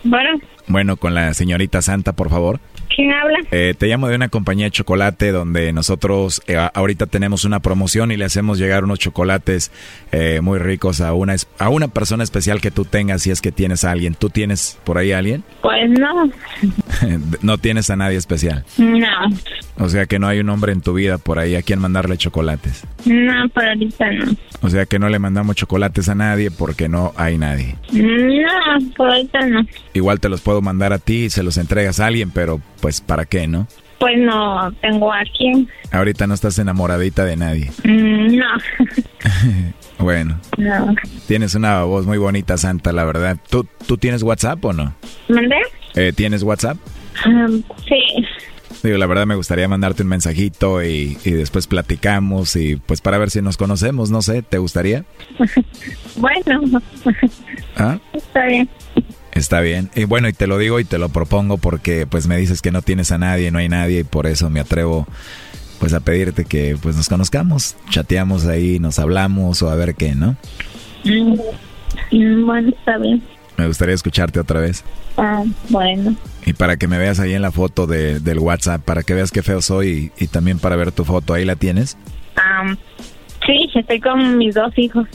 Bueno, 0.04 0.40
Bueno, 0.66 0.96
con 0.96 1.14
la 1.14 1.32
señorita 1.32 1.80
Santa, 1.80 2.12
por 2.12 2.28
favor. 2.28 2.60
¿Quién 2.94 3.12
habla? 3.12 3.38
Eh, 3.50 3.74
te 3.76 3.86
llamo 3.86 4.08
de 4.08 4.16
una 4.16 4.28
compañía 4.28 4.66
de 4.66 4.70
chocolate 4.70 5.32
donde 5.32 5.72
nosotros 5.72 6.42
eh, 6.46 6.56
ahorita 6.74 7.06
tenemos 7.06 7.44
una 7.44 7.60
promoción 7.60 8.10
y 8.12 8.16
le 8.16 8.24
hacemos 8.24 8.58
llegar 8.58 8.84
unos 8.84 8.98
chocolates 8.98 9.70
eh, 10.12 10.40
muy 10.42 10.58
ricos 10.58 11.00
a 11.00 11.12
una, 11.12 11.34
a 11.58 11.68
una 11.68 11.88
persona 11.88 12.24
especial 12.24 12.60
que 12.60 12.70
tú 12.70 12.84
tengas 12.84 13.22
si 13.22 13.30
es 13.30 13.40
que 13.40 13.52
tienes 13.52 13.84
a 13.84 13.90
alguien. 13.90 14.14
¿Tú 14.14 14.30
tienes 14.30 14.78
por 14.84 14.98
ahí 14.98 15.12
a 15.12 15.18
alguien? 15.18 15.44
Pues 15.62 15.90
no, 15.90 16.30
no 17.42 17.58
tienes 17.58 17.90
a 17.90 17.96
nadie 17.96 18.16
especial. 18.18 18.64
no, 18.78 19.06
O 19.78 19.88
sea 19.88 20.06
que 20.06 20.18
no 20.18 20.28
hay 20.28 20.40
un 20.40 20.48
hombre 20.48 20.72
en 20.72 20.80
tu 20.80 20.94
vida 20.94 21.18
por 21.18 21.38
ahí 21.38 21.54
a 21.54 21.62
quien 21.62 21.78
mandarle 21.80 22.16
chocolates. 22.16 22.84
no, 23.04 23.48
por 23.50 23.64
ahorita 23.64 24.10
no. 24.12 24.32
O 24.60 24.70
sea 24.70 24.86
que 24.86 24.98
no 24.98 25.08
le 25.08 25.18
mandamos 25.18 25.56
chocolates 25.56 26.08
a 26.08 26.14
nadie 26.14 26.50
porque 26.50 26.88
no 26.88 27.12
hay 27.16 27.36
nadie. 27.38 27.76
No, 27.92 28.48
por 28.96 29.10
ahorita 29.10 29.46
no. 29.46 29.66
Igual 29.94 30.20
te 30.20 30.28
los 30.28 30.40
puedo 30.40 30.60
mandar 30.62 30.92
a 30.92 30.98
ti 30.98 31.24
y 31.24 31.30
se 31.30 31.42
los 31.42 31.56
entregas 31.56 31.98
a 32.00 32.06
alguien, 32.06 32.30
pero 32.30 32.60
pues 32.82 33.00
¿para 33.00 33.24
qué, 33.24 33.46
no? 33.46 33.66
Pues 33.98 34.18
no 34.18 34.70
tengo 34.82 35.12
a 35.12 35.20
quién. 35.38 35.68
Ahorita 35.92 36.26
no 36.26 36.34
estás 36.34 36.58
enamoradita 36.58 37.24
de 37.24 37.36
nadie. 37.36 37.70
Mm, 37.84 38.36
No, 38.36 38.46
Bueno, 39.98 40.38
no. 40.58 40.94
tienes 41.28 41.54
una 41.54 41.84
voz 41.84 42.06
muy 42.06 42.18
bonita, 42.18 42.58
Santa, 42.58 42.92
la 42.92 43.04
verdad. 43.04 43.36
¿Tú, 43.48 43.64
¿tú 43.86 43.96
tienes 43.98 44.24
WhatsApp 44.24 44.64
o 44.64 44.72
no? 44.72 44.92
¿Mandé? 45.28 45.56
Eh, 45.94 46.12
¿Tienes 46.12 46.42
WhatsApp? 46.42 46.76
Um, 47.24 47.62
sí. 47.88 48.26
Digo, 48.82 48.98
la 48.98 49.06
verdad 49.06 49.26
me 49.26 49.36
gustaría 49.36 49.68
mandarte 49.68 50.02
un 50.02 50.08
mensajito 50.08 50.82
y, 50.82 51.16
y 51.24 51.30
después 51.30 51.68
platicamos 51.68 52.56
y 52.56 52.74
pues 52.74 53.00
para 53.00 53.18
ver 53.18 53.30
si 53.30 53.40
nos 53.40 53.56
conocemos, 53.56 54.10
no 54.10 54.22
sé, 54.22 54.42
¿te 54.42 54.58
gustaría? 54.58 55.04
Bueno, 56.16 56.80
¿Ah? 57.76 57.98
está 58.12 58.44
bien. 58.46 58.68
Está 59.32 59.60
bien. 59.60 59.90
Y 59.94 60.04
bueno, 60.04 60.28
y 60.28 60.32
te 60.32 60.46
lo 60.46 60.58
digo 60.58 60.78
y 60.78 60.84
te 60.84 60.98
lo 60.98 61.08
propongo 61.08 61.56
porque 61.58 62.06
pues 62.06 62.26
me 62.26 62.36
dices 62.36 62.60
que 62.60 62.70
no 62.70 62.82
tienes 62.82 63.12
a 63.12 63.18
nadie, 63.18 63.50
no 63.50 63.58
hay 63.58 63.68
nadie 63.68 64.00
y 64.00 64.04
por 64.04 64.26
eso 64.26 64.50
me 64.50 64.60
atrevo 64.60 65.06
pues 65.80 65.94
a 65.94 66.00
pedirte 66.00 66.44
que 66.44 66.76
pues 66.80 66.96
nos 66.96 67.08
conozcamos, 67.08 67.76
chateamos 67.90 68.46
ahí, 68.46 68.78
nos 68.78 68.98
hablamos 68.98 69.62
o 69.62 69.70
a 69.70 69.74
ver 69.74 69.94
qué, 69.94 70.14
¿no? 70.14 70.36
Mm, 71.04 71.32
mm, 72.12 72.46
Bueno, 72.46 72.68
está 72.68 72.98
bien. 72.98 73.22
Me 73.56 73.66
gustaría 73.66 73.94
escucharte 73.94 74.38
otra 74.38 74.60
vez. 74.60 74.84
Ah, 75.16 75.42
bueno. 75.70 76.14
Y 76.46 76.52
para 76.52 76.76
que 76.76 76.86
me 76.86 76.98
veas 76.98 77.18
ahí 77.18 77.34
en 77.34 77.42
la 77.42 77.52
foto 77.52 77.86
de, 77.86 78.20
del 78.20 78.38
WhatsApp, 78.38 78.82
para 78.82 79.02
que 79.02 79.14
veas 79.14 79.30
qué 79.30 79.42
feo 79.42 79.60
soy 79.60 80.12
y, 80.18 80.24
y 80.24 80.26
también 80.28 80.58
para 80.58 80.76
ver 80.76 80.92
tu 80.92 81.04
foto, 81.04 81.34
ahí 81.34 81.44
la 81.44 81.56
tienes. 81.56 81.96
Um, 82.36 82.76
sí, 83.46 83.68
estoy 83.74 84.00
con 84.00 84.38
mis 84.38 84.54
dos 84.54 84.76
hijos. 84.78 85.06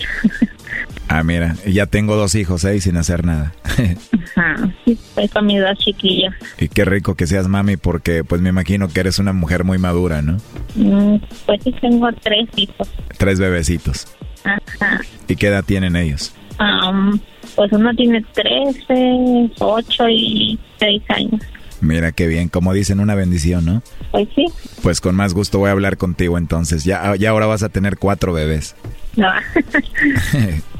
Ah, 1.09 1.23
mira, 1.23 1.55
ya 1.65 1.85
tengo 1.85 2.15
dos 2.17 2.35
hijos, 2.35 2.65
¿eh? 2.65 2.75
Y 2.75 2.81
sin 2.81 2.97
hacer 2.97 3.25
nada. 3.25 3.53
Ajá, 4.35 4.69
estoy 4.85 5.27
con 5.29 5.45
mis 5.45 5.61
dos 5.61 5.77
chiquillos. 5.77 6.33
y 6.59 6.67
qué 6.67 6.83
rico 6.85 7.15
que 7.15 7.27
seas 7.27 7.47
mami 7.47 7.77
porque 7.77 8.23
pues 8.25 8.41
me 8.41 8.49
imagino 8.49 8.89
que 8.89 8.99
eres 8.99 9.17
una 9.19 9.31
mujer 9.33 9.63
muy 9.63 9.77
madura, 9.77 10.21
¿no? 10.21 10.37
Mm, 10.75 11.15
Pues 11.45 11.63
sí, 11.63 11.73
tengo 11.79 12.09
tres 12.21 12.49
hijos. 12.57 12.89
Tres 13.17 13.39
bebecitos. 13.39 14.07
Ajá. 14.43 14.99
¿Y 15.27 15.35
qué 15.37 15.47
edad 15.47 15.63
tienen 15.63 15.95
ellos? 15.95 16.33
Um, 16.59 17.19
pues 17.55 17.71
uno 17.71 17.93
tiene 17.95 18.23
13, 18.33 19.51
8 19.59 20.09
y 20.09 20.59
6 20.79 21.03
años. 21.09 21.41
Mira 21.81 22.11
qué 22.11 22.27
bien, 22.27 22.49
como 22.49 22.73
dicen, 22.73 22.99
una 22.99 23.13
bendición, 23.15 23.65
¿no? 23.65 23.83
Pues 24.11 24.27
sí, 24.35 24.45
Pues 24.81 24.99
con 25.01 25.15
más 25.15 25.33
gusto 25.33 25.59
voy 25.59 25.69
a 25.69 25.73
hablar 25.73 25.97
contigo 25.97 26.37
entonces. 26.37 26.83
Ya, 26.83 27.15
ya 27.15 27.29
ahora 27.29 27.45
vas 27.45 27.63
a 27.63 27.69
tener 27.69 27.97
cuatro 27.97 28.33
bebés. 28.33 28.75
no. 29.15 29.27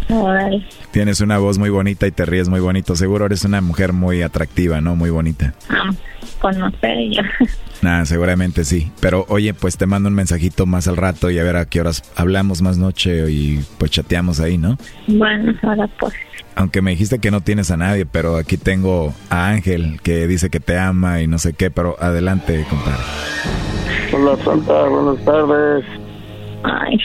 Tienes 0.91 1.22
una 1.22 1.38
voz 1.38 1.58
muy 1.58 1.70
bonita 1.70 2.08
y 2.08 2.12
te 2.12 2.26
ríes 2.26 2.49
muy 2.49 2.60
bonito. 2.60 2.95
Seguro 2.95 3.26
eres 3.26 3.43
una 3.43 3.62
mujer 3.62 3.93
muy 3.93 4.22
atractiva, 4.22 4.82
¿no? 4.82 4.95
Muy 4.95 5.10
bonita. 5.10 5.53
Ah, 5.70 5.91
conocer 6.39 6.97
yo. 7.12 7.22
Nada, 7.82 8.05
seguramente 8.05 8.64
sí. 8.64 8.91
Pero 8.99 9.26
oye, 9.30 9.53
pues 9.53 9.78
te 9.78 9.86
mando 9.86 10.10
un 10.10 10.16
mensajito 10.16 10.66
más 10.66 10.88
al 10.88 10.97
rato 10.97 11.30
y 11.30 11.38
a 11.39 11.43
ver 11.43 11.58
a 11.58 11.66
qué 11.66 11.82
horas 11.82 12.03
hablamos 12.16 12.62
más 12.62 12.78
noche 12.78 13.30
y 13.30 13.64
pues 13.78 13.91
chateamos 13.91 14.39
ahí, 14.39 14.58
¿no? 14.58 14.78
Bueno, 15.08 15.53
ahora 15.64 15.88
pues. 15.99 16.14
Aunque 16.55 16.82
me 16.82 16.91
dijiste 16.91 17.20
que 17.20 17.30
no 17.30 17.41
tienes 17.41 17.70
a 17.70 17.78
nadie, 17.78 18.08
pero 18.08 18.38
aquí 18.38 18.58
tengo 18.58 19.14
a 19.30 19.49
Ángel 19.49 19.99
que 20.01 20.26
dice 20.26 20.49
que 20.49 20.60
te 20.60 20.78
ama 20.78 21.22
y 21.22 21.28
no 21.28 21.38
sé 21.38 21.53
qué, 21.53 21.70
pero 21.70 21.95
adelante, 21.99 22.66
compadre. 22.68 23.03
Hola, 24.12 24.43
Santa, 24.43 24.84
buenas 24.86 25.24
tardes. 25.24 25.86
Ay. 26.64 26.97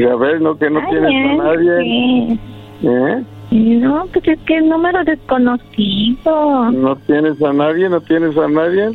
Ya 0.00 0.14
ves, 0.16 0.40
¿no? 0.40 0.56
Que 0.56 0.70
no 0.70 0.80
Ay, 0.80 0.86
tienes 0.90 1.10
a 1.40 1.44
nadie. 1.44 1.82
sí. 1.82 2.40
¿Eh? 2.82 3.22
No, 3.52 4.06
pues 4.12 4.28
es 4.28 4.38
que 4.46 4.56
es 4.58 4.64
número 4.64 5.02
desconocido. 5.04 6.70
¿No 6.70 6.96
tienes 6.96 7.42
a 7.42 7.52
nadie? 7.52 7.88
¿No 7.88 8.00
tienes 8.00 8.36
a 8.38 8.48
nadie? 8.48 8.90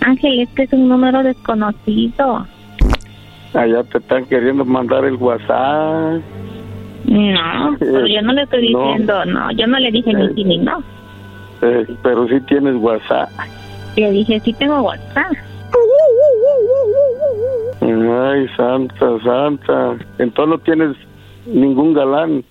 Ángel, 0.00 0.40
es 0.40 0.48
que 0.50 0.62
es 0.64 0.72
un 0.72 0.88
número 0.88 1.22
desconocido. 1.22 2.46
Allá 3.54 3.84
te 3.84 3.98
están 3.98 4.24
queriendo 4.24 4.64
mandar 4.64 5.04
el 5.04 5.14
WhatsApp. 5.16 6.22
No, 7.04 7.76
pero 7.78 8.06
yo 8.06 8.22
no 8.22 8.32
le 8.32 8.42
estoy 8.42 8.72
No. 8.72 8.80
diciendo, 8.86 9.24
no, 9.26 9.50
yo 9.52 9.66
no 9.66 9.78
le 9.78 9.90
dije 9.90 10.14
ni 10.14 10.28
sí 10.34 10.44
ni 10.44 10.58
no. 10.58 10.82
Eh, 11.60 11.86
pero 12.02 12.26
sí 12.28 12.40
tienes 12.48 12.74
WhatsApp. 12.76 13.28
Le 13.96 14.10
dije, 14.10 14.40
sí 14.40 14.52
tengo 14.54 14.80
WhatsApp. 14.80 15.32
Ay, 17.82 18.46
Santa, 18.56 19.18
Santa. 19.24 19.96
Entonces 20.18 20.48
no 20.48 20.58
tienes 20.58 20.96
ningún 21.46 21.94
galán. 21.94 22.44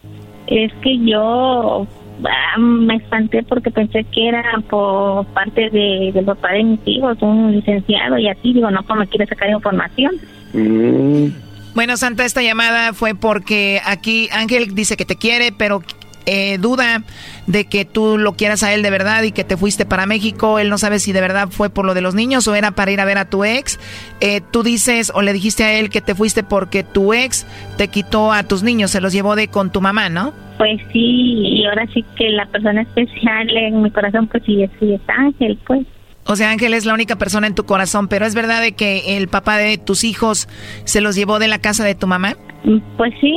Es 0.48 0.74
que 0.82 0.98
yo 1.00 1.88
ah, 2.26 2.58
me 2.60 2.96
espanté 2.96 3.44
porque 3.44 3.72
pensé 3.72 4.04
que 4.06 4.28
era 4.28 4.44
por 4.70 5.26
parte 5.28 5.70
de, 5.70 6.12
del 6.14 6.26
papá 6.26 6.52
de 6.54 6.64
mis 6.64 6.80
hijos, 6.86 7.18
un 7.22 7.54
licenciado 7.54 8.18
y 8.18 8.28
así. 8.28 8.54
Digo, 8.54 8.70
no, 8.70 8.84
pues 8.84 9.00
me 9.00 9.08
quiere 9.08 9.26
sacar 9.28 9.50
información. 9.50 10.12
Mm. 10.54 11.28
Bueno, 11.74 11.96
Santa, 11.96 12.26
esta 12.26 12.42
llamada 12.42 12.92
fue 12.92 13.16
porque 13.16 13.80
aquí 13.86 14.28
Ángel 14.34 14.76
dice 14.76 14.98
que 14.98 15.06
te 15.06 15.16
quiere, 15.16 15.54
pero 15.58 15.82
eh, 16.26 16.58
duda 16.60 17.04
de 17.48 17.66
que 17.66 17.86
tú 17.86 18.18
lo 18.18 18.34
quieras 18.34 18.64
a 18.64 18.74
él 18.74 18.82
de 18.84 18.90
verdad 18.90 19.24
y 19.24 19.32
que 19.32 19.44
te 19.44 19.58
fuiste 19.58 19.86
para 19.86 20.06
México. 20.06 20.60
Él 20.60 20.70
no 20.70 20.78
sabe 20.78 21.00
si 21.00 21.12
de 21.12 21.22
verdad 21.22 21.50
fue 21.50 21.70
por 21.70 21.86
lo 21.86 21.94
de 21.94 22.02
los 22.02 22.16
niños 22.16 22.48
o 22.48 22.56
era 22.56 22.72
para 22.72 22.92
ir 22.92 23.02
a 23.02 23.06
ver 23.06 23.18
a 23.18 23.26
tu 23.26 23.44
ex. 23.44 23.80
Eh, 24.20 24.42
tú 24.52 24.64
dices 24.64 25.12
o 25.16 25.22
le 25.22 25.34
dijiste 25.34 25.64
a 25.64 25.74
él 25.74 25.90
que 25.90 26.02
te 26.02 26.16
fuiste 26.16 26.44
porque 26.44 26.84
tu 26.84 27.14
ex 27.14 27.46
te 27.78 27.88
quitó 27.88 28.32
a 28.32 28.44
tus 28.44 28.64
niños, 28.64 28.92
se 28.92 29.02
los 29.02 29.14
llevó 29.14 29.36
de 29.36 29.48
con 29.48 29.72
tu 29.72 29.82
mamá, 29.82 30.10
¿no? 30.10 30.34
Pues 30.58 30.80
sí, 30.94 31.00
y 31.00 31.66
ahora 31.66 31.88
sí 31.94 32.06
que 32.16 32.30
la 32.30 32.46
persona 32.46 32.82
especial 32.84 33.50
en 33.50 33.82
mi 33.82 33.90
corazón, 33.90 34.28
pues 34.28 34.44
sí, 34.46 34.64
sí 34.80 34.94
es 34.94 35.02
Ángel, 35.08 35.58
pues. 35.66 35.88
O 36.28 36.36
sea, 36.36 36.52
Ángel 36.52 36.76
es 36.76 36.86
la 36.86 36.94
única 36.94 37.16
persona 37.16 37.48
en 37.48 37.56
tu 37.56 37.66
corazón, 37.66 38.08
pero 38.08 38.26
es 38.28 38.36
verdad 38.36 38.62
de 38.62 38.74
que 38.74 39.18
el 39.18 39.28
papá 39.28 39.58
de 39.58 39.80
tus 39.80 40.04
hijos 40.04 40.48
se 40.84 41.02
los 41.02 41.16
llevó 41.16 41.40
de 41.40 41.48
la 41.48 41.60
casa 41.60 41.84
de 41.84 41.96
tu 41.96 42.06
mamá. 42.06 42.36
Mm, 42.64 42.78
Pues 42.96 43.12
sí, 43.20 43.36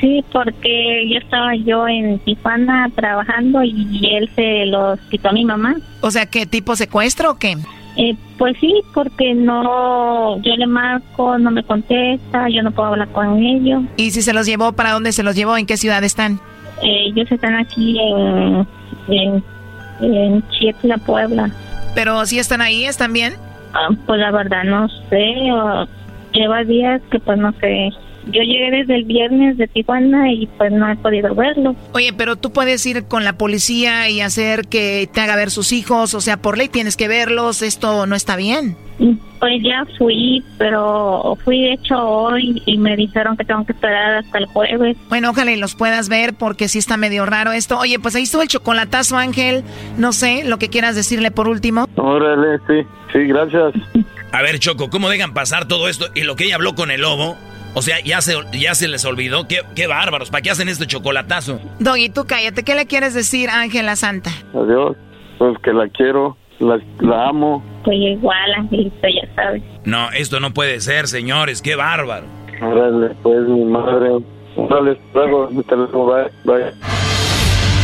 sí, 0.00 0.24
porque 0.32 1.08
yo 1.08 1.18
estaba 1.18 1.54
yo 1.54 1.86
en 1.88 2.18
Tijuana 2.20 2.90
trabajando 2.94 3.62
y 3.62 4.00
él 4.12 4.30
se 4.34 4.66
los 4.66 4.98
quitó 5.10 5.30
a 5.30 5.32
mi 5.32 5.44
mamá. 5.44 5.76
O 6.00 6.10
sea, 6.10 6.26
¿qué 6.26 6.46
tipo 6.46 6.76
secuestro 6.76 7.32
o 7.32 7.38
qué? 7.38 7.56
Eh, 7.96 8.14
pues 8.36 8.56
sí, 8.60 8.74
porque 8.92 9.34
no, 9.34 10.40
yo 10.42 10.54
le 10.56 10.66
marco, 10.66 11.38
no 11.38 11.50
me 11.50 11.62
contesta, 11.62 12.48
yo 12.50 12.62
no 12.62 12.70
puedo 12.70 12.90
hablar 12.90 13.08
con 13.08 13.42
ellos. 13.42 13.84
¿Y 13.96 14.10
si 14.10 14.20
se 14.20 14.34
los 14.34 14.46
llevó, 14.46 14.72
para 14.72 14.92
dónde 14.92 15.12
se 15.12 15.22
los 15.22 15.34
llevó? 15.34 15.56
¿En 15.56 15.64
qué 15.64 15.78
ciudad 15.78 16.04
están? 16.04 16.38
Eh, 16.82 17.06
ellos 17.06 17.30
están 17.32 17.54
aquí 17.54 17.98
en, 17.98 18.66
en, 19.08 19.44
en 20.02 20.48
Chietla, 20.50 20.98
Puebla. 20.98 21.50
Pero 21.94 22.26
si 22.26 22.38
están 22.38 22.60
ahí, 22.60 22.84
¿están 22.84 23.14
bien? 23.14 23.34
Ah, 23.72 23.88
pues 24.06 24.20
la 24.20 24.30
verdad 24.30 24.64
no 24.64 24.88
sé, 25.08 25.34
lleva 26.32 26.64
días 26.64 27.00
que 27.10 27.18
pues 27.18 27.38
no 27.38 27.52
sé. 27.60 27.90
Yo 28.26 28.42
llegué 28.42 28.70
desde 28.70 28.96
el 28.96 29.04
viernes 29.04 29.56
de 29.56 29.68
Tijuana 29.68 30.32
y 30.32 30.46
pues 30.58 30.72
no 30.72 30.90
he 30.90 30.96
podido 30.96 31.34
verlo. 31.34 31.76
Oye, 31.92 32.12
pero 32.12 32.36
tú 32.36 32.52
puedes 32.52 32.84
ir 32.86 33.04
con 33.04 33.24
la 33.24 33.38
policía 33.38 34.08
y 34.10 34.20
hacer 34.20 34.66
que 34.68 35.08
te 35.12 35.20
haga 35.20 35.36
ver 35.36 35.50
sus 35.50 35.72
hijos, 35.72 36.14
o 36.14 36.20
sea, 36.20 36.36
por 36.36 36.58
ley 36.58 36.68
tienes 36.68 36.96
que 36.96 37.08
verlos, 37.08 37.62
esto 37.62 38.06
no 38.06 38.16
está 38.16 38.36
bien. 38.36 38.76
Pues 38.98 39.62
ya 39.62 39.84
fui, 39.98 40.42
pero 40.56 41.36
fui 41.44 41.60
de 41.60 41.74
hecho 41.74 41.96
hoy 41.96 42.62
y 42.64 42.78
me 42.78 42.96
dijeron 42.96 43.36
que 43.36 43.44
tengo 43.44 43.64
que 43.66 43.72
esperar 43.72 44.16
hasta 44.16 44.38
el 44.38 44.46
jueves. 44.46 44.96
Bueno, 45.10 45.30
ojalá 45.30 45.52
y 45.52 45.56
los 45.56 45.74
puedas 45.74 46.08
ver 46.08 46.32
porque 46.34 46.68
sí 46.68 46.78
está 46.78 46.96
medio 46.96 47.26
raro 47.26 47.52
esto. 47.52 47.78
Oye, 47.78 47.98
pues 47.98 48.16
ahí 48.16 48.22
estuvo 48.22 48.40
el 48.42 48.48
chocolatazo, 48.48 49.18
Ángel. 49.18 49.62
No 49.98 50.12
sé, 50.12 50.44
lo 50.44 50.58
que 50.58 50.70
quieras 50.70 50.96
decirle 50.96 51.30
por 51.30 51.46
último. 51.48 51.86
Órale, 51.96 52.58
sí, 52.66 52.86
sí, 53.12 53.18
gracias. 53.26 53.74
A 54.32 54.42
ver, 54.42 54.58
Choco, 54.58 54.88
¿cómo 54.88 55.10
dejan 55.10 55.34
pasar 55.34 55.68
todo 55.68 55.88
esto 55.88 56.06
y 56.14 56.22
lo 56.22 56.34
que 56.34 56.44
ella 56.44 56.56
habló 56.56 56.74
con 56.74 56.90
el 56.90 57.02
lobo? 57.02 57.36
O 57.74 57.82
sea, 57.82 58.00
ya 58.04 58.20
se, 58.20 58.34
ya 58.52 58.74
se 58.74 58.88
les 58.88 59.04
olvidó. 59.04 59.46
Qué, 59.48 59.60
qué 59.74 59.86
bárbaros. 59.86 60.30
¿Para 60.30 60.42
qué 60.42 60.50
hacen 60.50 60.68
este 60.68 60.86
chocolatazo? 60.86 61.60
Doggy, 61.78 62.08
tú 62.08 62.24
cállate. 62.26 62.62
¿Qué 62.62 62.74
le 62.74 62.86
quieres 62.86 63.14
decir 63.14 63.50
a 63.50 63.60
Ángela 63.60 63.96
Santa? 63.96 64.30
Adiós. 64.54 64.96
Pues 65.38 65.58
que 65.62 65.72
la 65.72 65.86
quiero, 65.88 66.36
la, 66.60 66.80
la 67.00 67.28
amo. 67.28 67.62
Pues 67.84 67.96
igual, 67.98 68.54
Angelito, 68.56 68.96
ya 69.02 69.34
sabes. 69.34 69.62
No, 69.84 70.10
esto 70.12 70.40
no 70.40 70.54
puede 70.54 70.80
ser, 70.80 71.06
señores. 71.08 71.60
Qué 71.60 71.76
bárbaro. 71.76 72.24
Órale, 72.62 73.14
pues 73.22 73.46
mi 73.48 73.64
madre. 73.64 74.10
Órale, 74.56 74.98
luego, 75.12 75.50
luego, 75.50 76.06
bye, 76.06 76.30
bye. 76.44 77.15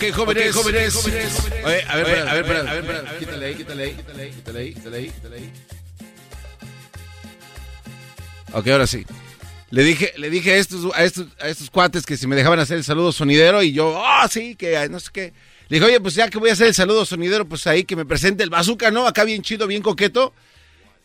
Ok, 0.00 0.14
jóvenes, 0.14 0.54
jóvenes. 0.54 0.96
Oye, 1.62 1.82
a 1.86 1.96
ver, 1.96 2.06
a 2.26 2.34
ver, 2.34 2.56
a 2.56 2.72
ver, 2.72 2.84
espera. 2.84 3.18
Quítale 3.18 3.46
ahí, 3.46 3.54
quítale 3.54 3.82
ahí, 3.82 3.92
quítale 3.92 4.22
ahí, 4.22 4.32
quítale 4.32 4.58
ahí, 4.58 4.72
quítale 4.72 4.96
ahí, 4.96 5.10
quítale 5.10 5.36
ahí. 5.36 5.52
Ok, 8.54 8.66
ahora 8.68 8.86
sí. 8.86 9.04
Le 9.68 9.82
dije, 9.82 10.14
le 10.16 10.30
dije 10.30 10.52
a 10.52 10.56
estos, 10.56 10.90
a 10.94 11.04
estos, 11.04 11.26
a 11.38 11.48
estos 11.48 11.68
cuates 11.68 12.06
que 12.06 12.16
si 12.16 12.26
me 12.26 12.34
dejaban 12.34 12.58
hacer 12.60 12.78
el 12.78 12.84
saludo 12.84 13.12
sonidero 13.12 13.62
y 13.62 13.72
yo, 13.72 14.02
ah, 14.02 14.26
sí, 14.30 14.54
que 14.54 14.88
no 14.88 15.00
sé 15.00 15.10
qué. 15.12 15.34
Le 15.68 15.76
dije, 15.76 15.84
oye, 15.84 16.00
pues 16.00 16.14
ya 16.14 16.30
que 16.30 16.38
voy 16.38 16.48
a 16.48 16.54
hacer 16.54 16.68
el 16.68 16.74
saludo 16.74 17.04
sonidero, 17.04 17.46
pues 17.46 17.66
ahí 17.66 17.84
que 17.84 17.94
me 17.94 18.06
presente 18.06 18.42
el 18.42 18.48
bazooka, 18.48 18.90
¿no? 18.90 19.06
Acá 19.06 19.24
bien 19.24 19.42
chido, 19.42 19.66
bien 19.66 19.82
coqueto. 19.82 20.32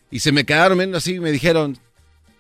Y 0.09 0.21
se 0.21 0.31
me 0.31 0.45
quedaron 0.45 0.77
viendo 0.77 0.99
así 0.99 1.15
y 1.15 1.19
me 1.19 1.33
dijeron, 1.33 1.77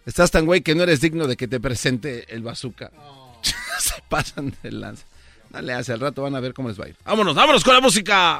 estás 0.05 0.31
tan 0.31 0.45
güey 0.45 0.61
que 0.61 0.73
no 0.73 0.83
eres 0.83 1.01
digno 1.01 1.27
de 1.27 1.35
que 1.35 1.49
te 1.49 1.59
presente 1.59 2.33
el 2.33 2.43
bazooka. 2.43 2.93
se 3.79 4.01
pasan 4.07 4.55
de 4.63 4.71
lanza. 4.71 5.05
Dale, 5.55 5.71
hace 5.71 5.93
al 5.93 6.01
rato 6.01 6.21
van 6.21 6.35
a 6.35 6.41
ver 6.41 6.53
cómo 6.53 6.67
les 6.67 6.77
va 6.77 6.83
a 6.83 6.89
ir. 6.89 6.97
Vámonos, 7.05 7.33
vámonos 7.33 7.63
con 7.63 7.73
la 7.73 7.79
música. 7.79 8.39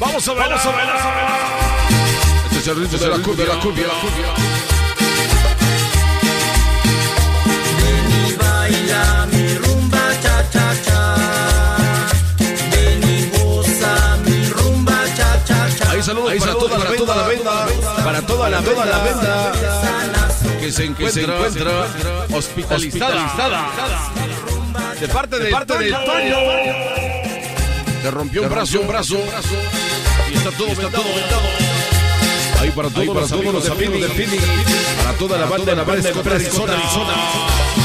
Vamos 0.00 0.28
a 0.28 0.32
ver, 0.32 0.48
vamos 0.48 0.64
a 0.64 0.70
ver. 0.70 0.88
Este 2.46 2.58
es 2.58 2.66
el 2.68 2.76
ritmo 2.76 2.98
de 2.98 3.06
la 3.06 3.18
cumbia, 3.18 3.46
la 3.46 3.60
cumbia. 3.60 3.86
Ven 7.76 8.26
y 8.26 8.32
baila 8.32 9.26
mi 9.30 9.58
rumba 9.58 10.00
cha 10.22 10.50
cha 10.50 10.72
cha. 10.86 11.16
Ven 12.72 13.02
y 13.04 13.28
goza 13.36 14.16
mi 14.24 14.48
rumba 14.48 14.94
cha 15.14 15.44
cha 15.44 15.68
cha. 15.76 15.90
Ahí 15.90 16.02
saludos 16.02 16.32
para, 16.38 16.52
toda, 16.54 16.78
la 16.78 16.96
toda 16.96 17.16
la 17.16 17.28
venda, 17.28 17.66
para 18.02 18.22
toda 18.22 18.48
la 18.48 18.62
toda 18.62 18.86
la 18.86 18.98
venda 19.04 19.97
que 20.58 20.72
se 20.72 20.84
encuentra, 20.84 21.38
hospitalizada. 22.34 23.70
De 25.00 25.08
parte 25.08 25.38
de 25.38 25.50
parte 25.50 25.74
Toño. 25.74 26.36
Te 28.02 28.10
rompió 28.10 28.42
un 28.42 28.48
brazo, 28.48 28.80
un 28.80 28.88
brazo, 28.88 29.16
y 30.30 30.34
está 30.36 30.50
todo 30.50 30.68
vendado. 30.68 31.02
Ahí 32.60 32.70
para 32.70 32.88
todos, 32.90 33.08
para 33.08 33.26
todos 33.26 33.54
los 33.54 33.70
amigos 33.70 34.00
Phoenix, 34.12 34.42
para 34.98 35.12
toda 35.16 35.38
la 35.38 35.46
banda, 35.46 35.74
la 35.74 35.84
banda 35.84 36.10
de 36.10 36.34
Arizona. 36.34 36.74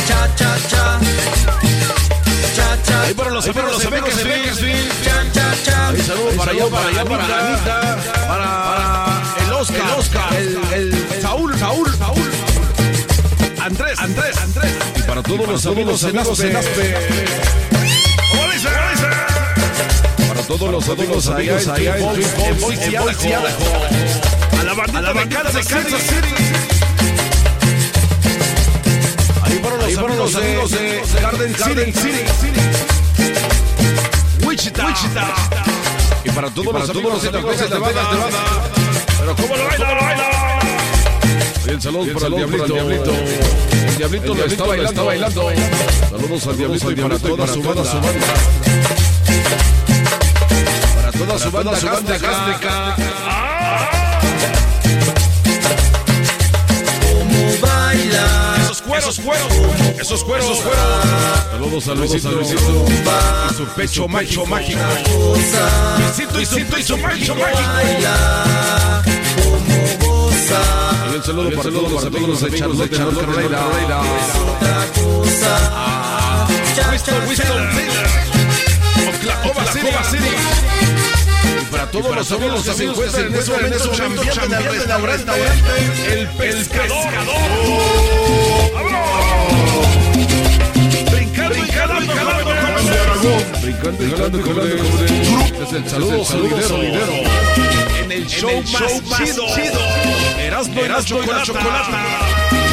Cha 0.06 0.20
cha 0.36 0.51
cha. 0.70 0.85
Cha 2.55 2.82
cha. 2.85 3.02
Ahí 3.02 3.14
para 3.14 3.30
los 3.30 3.44
amigos 3.48 4.16
de 4.16 4.24
Bakersfield. 4.24 5.05
Cha 5.05 5.16
cha 5.32 5.47
cha. 5.64 5.89
Ahí 5.89 6.01
saludos 6.02 6.35
para 6.36 6.52
allá, 6.52 6.66
para 6.70 6.89
allá, 6.89 7.05
para 7.05 7.24
Anita, 7.24 7.98
para 8.28 8.47
el 9.47 9.52
Oscar, 9.52 9.80
el 9.80 9.90
Oscar, 9.98 10.35
el, 10.35 10.48
el 10.74 11.22
Saúl, 11.22 11.59
Saúl, 11.59 11.97
Saúl. 11.97 12.30
Andrés, 13.60 13.98
Andrés, 13.98 14.36
Andrés. 14.39 14.72
Y 14.97 15.02
para 15.02 15.22
todos 15.24 15.48
los 15.48 15.66
amigos 15.66 16.05
en 16.05 16.18
Aspe. 16.18 16.52
¿Cómo 18.30 18.52
dice? 18.52 18.68
¿Cómo 18.68 18.90
dice? 18.93 19.09
Para 20.28 20.43
todos 20.43 20.70
los 20.70 20.89
amigos 20.89 21.26
allá 21.26 21.97
en 21.98 22.05
Boise, 22.60 22.97
Boise, 24.74 24.90
Idaho. 24.90 24.98
A 24.98 25.00
la 25.00 25.12
bandita 25.12 25.42
de 25.44 25.64
Kansas 25.64 26.02
City. 26.02 26.34
Ahí 29.42 29.58
fueron 29.60 30.18
los, 30.18 30.34
amigos, 30.34 30.70
de, 30.72 31.20
Garden, 31.20 31.54
City. 31.54 31.94
Wichita. 34.46 34.94
Y 36.24 36.30
para 36.30 36.50
todos 36.50 36.72
los 36.74 36.90
amigos 36.90 37.22
de 37.22 37.32
Las 37.32 37.44
Vegas, 37.44 37.70
Nevada. 37.70 38.02
Pero 39.18 39.36
cómo 39.36 39.56
lo 39.56 39.64
baila, 39.64 39.94
lo 39.94 40.00
baila. 40.00 40.58
Bien, 41.64 41.80
saludos 41.80 42.08
para 42.14 42.26
el 42.26 42.34
Diablito. 42.34 43.14
El 43.14 43.96
Diablito 43.96 44.34
lo 44.34 44.44
está 44.44 44.64
bailando, 44.64 45.04
bailando. 45.04 45.52
Saludos 46.10 46.46
al 46.46 46.56
Diablito 46.56 46.90
y 46.90 46.96
para 46.96 47.18
toda 47.18 47.46
su 47.46 47.62
banda. 47.62 47.82
Para 50.94 51.12
toda 51.12 51.38
su 51.38 51.50
banda, 51.50 51.76
su 51.76 51.86
banda 51.86 53.38
Esos 58.98 59.20
cueros, 59.20 59.46
esos 60.00 60.24
cueros, 60.24 60.44
esos 60.44 60.58
cueros. 60.60 60.84
Saludos 61.52 61.88
a 61.88 61.94
Luisito, 61.94 62.32
Luisito. 62.32 62.84
Y 63.48 63.54
su 63.54 63.64
pecho 63.68 64.08
mágico, 64.08 64.44
mágico. 64.44 64.80
Luisito 65.98 66.40
y 66.40 66.46
su 66.46 66.56
pecho 66.66 66.96
mágico. 66.96 67.36
Y 71.12 71.16
un 71.16 71.22
saludo 71.22 71.50
para 71.50 71.70
todos 71.70 71.92
los 71.92 72.04
amigos 72.04 72.40
de 72.40 72.58
Charlotte, 72.58 72.90
Carolina. 72.90 73.58
Ah, 75.70 76.48
Winston, 76.90 77.28
Winston, 77.28 77.68
Oklahoma 79.08 79.64
City. 80.10 80.97
Y 81.48 81.64
para 81.70 81.90
todos 81.90 82.14
los 82.14 82.32
amigos 82.32 82.62
que 82.64 82.72
se 82.72 82.84
encuentran 82.84 83.26
en 83.26 83.34
ese 83.34 83.50
momento 83.50 83.84
en 84.44 84.52
el 84.52 84.64
restaurante, 84.64 85.32
el 86.12 86.28
pescador. 86.28 87.06
Brincando 91.10 91.56
y 91.56 91.68
jalando, 91.68 92.14
jalando, 92.14 92.50
jalando. 92.50 93.30
Brincando 93.62 94.04
y 94.04 94.10
jalando, 94.10 94.42
jalando. 94.42 95.64
Es 95.64 95.72
el 95.72 95.88
saludo 95.88 96.24
solidero. 96.24 96.76
En 98.02 98.12
el 98.12 98.26
show 98.26 98.62
más 98.72 99.18
chido. 99.18 99.46
Erasmo 100.38 100.82
y 100.82 100.88
la 100.88 101.42
chocolata. 101.42 102.67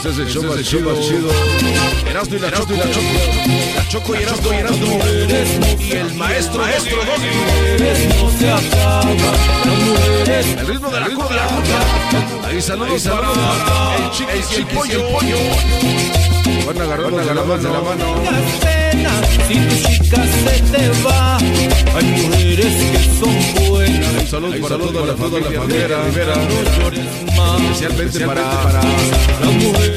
Ese 0.00 0.08
es 0.08 0.18
el 0.18 0.28
show 0.28 0.42
más 0.42 0.62
chido. 0.62 0.94
Erasmo 2.08 2.34
y 2.34 2.38
la 2.38 2.50
choco. 2.50 2.72
La 2.72 3.88
choco 3.88 4.14
y 4.14 4.22
Erasmo 4.22 4.50
y 4.50 4.56
Erasmo. 4.56 4.98
Y 5.78 5.92
el 5.92 6.14
maestro, 6.14 6.62
maestro 6.62 6.96
El 10.26 10.66
ritmo 10.66 10.88
de 10.88 11.00
la 11.00 11.06
cumbia. 11.10 11.46
Ahí 12.46 12.62
saludos 12.62 13.02
para 13.02 13.96
el 13.98 14.10
chiquis 14.10 14.52
y 14.52 14.60
el 14.60 14.66
pollo. 14.68 16.39
Van 16.66 16.80
agarrando 16.80 17.18
la 17.18 17.34
mano, 17.34 17.56
de 17.56 17.68
la 17.68 17.80
mano. 17.80 18.04
Si 19.48 19.54
tu 19.54 19.74
chica 19.88 20.22
se 20.44 20.54
te 20.72 20.88
va, 21.02 21.36
hay 21.36 22.04
mujeres 22.04 22.74
que 22.92 23.00
son 23.18 23.68
buenas. 23.68 24.14
Un 24.20 24.26
saludo 24.28 24.60
para 24.60 24.76
toda 24.76 25.06
la 25.06 25.14
familia 25.16 25.98
Rivera. 26.04 26.34
Especialmente 27.72 28.26
para 28.26 28.42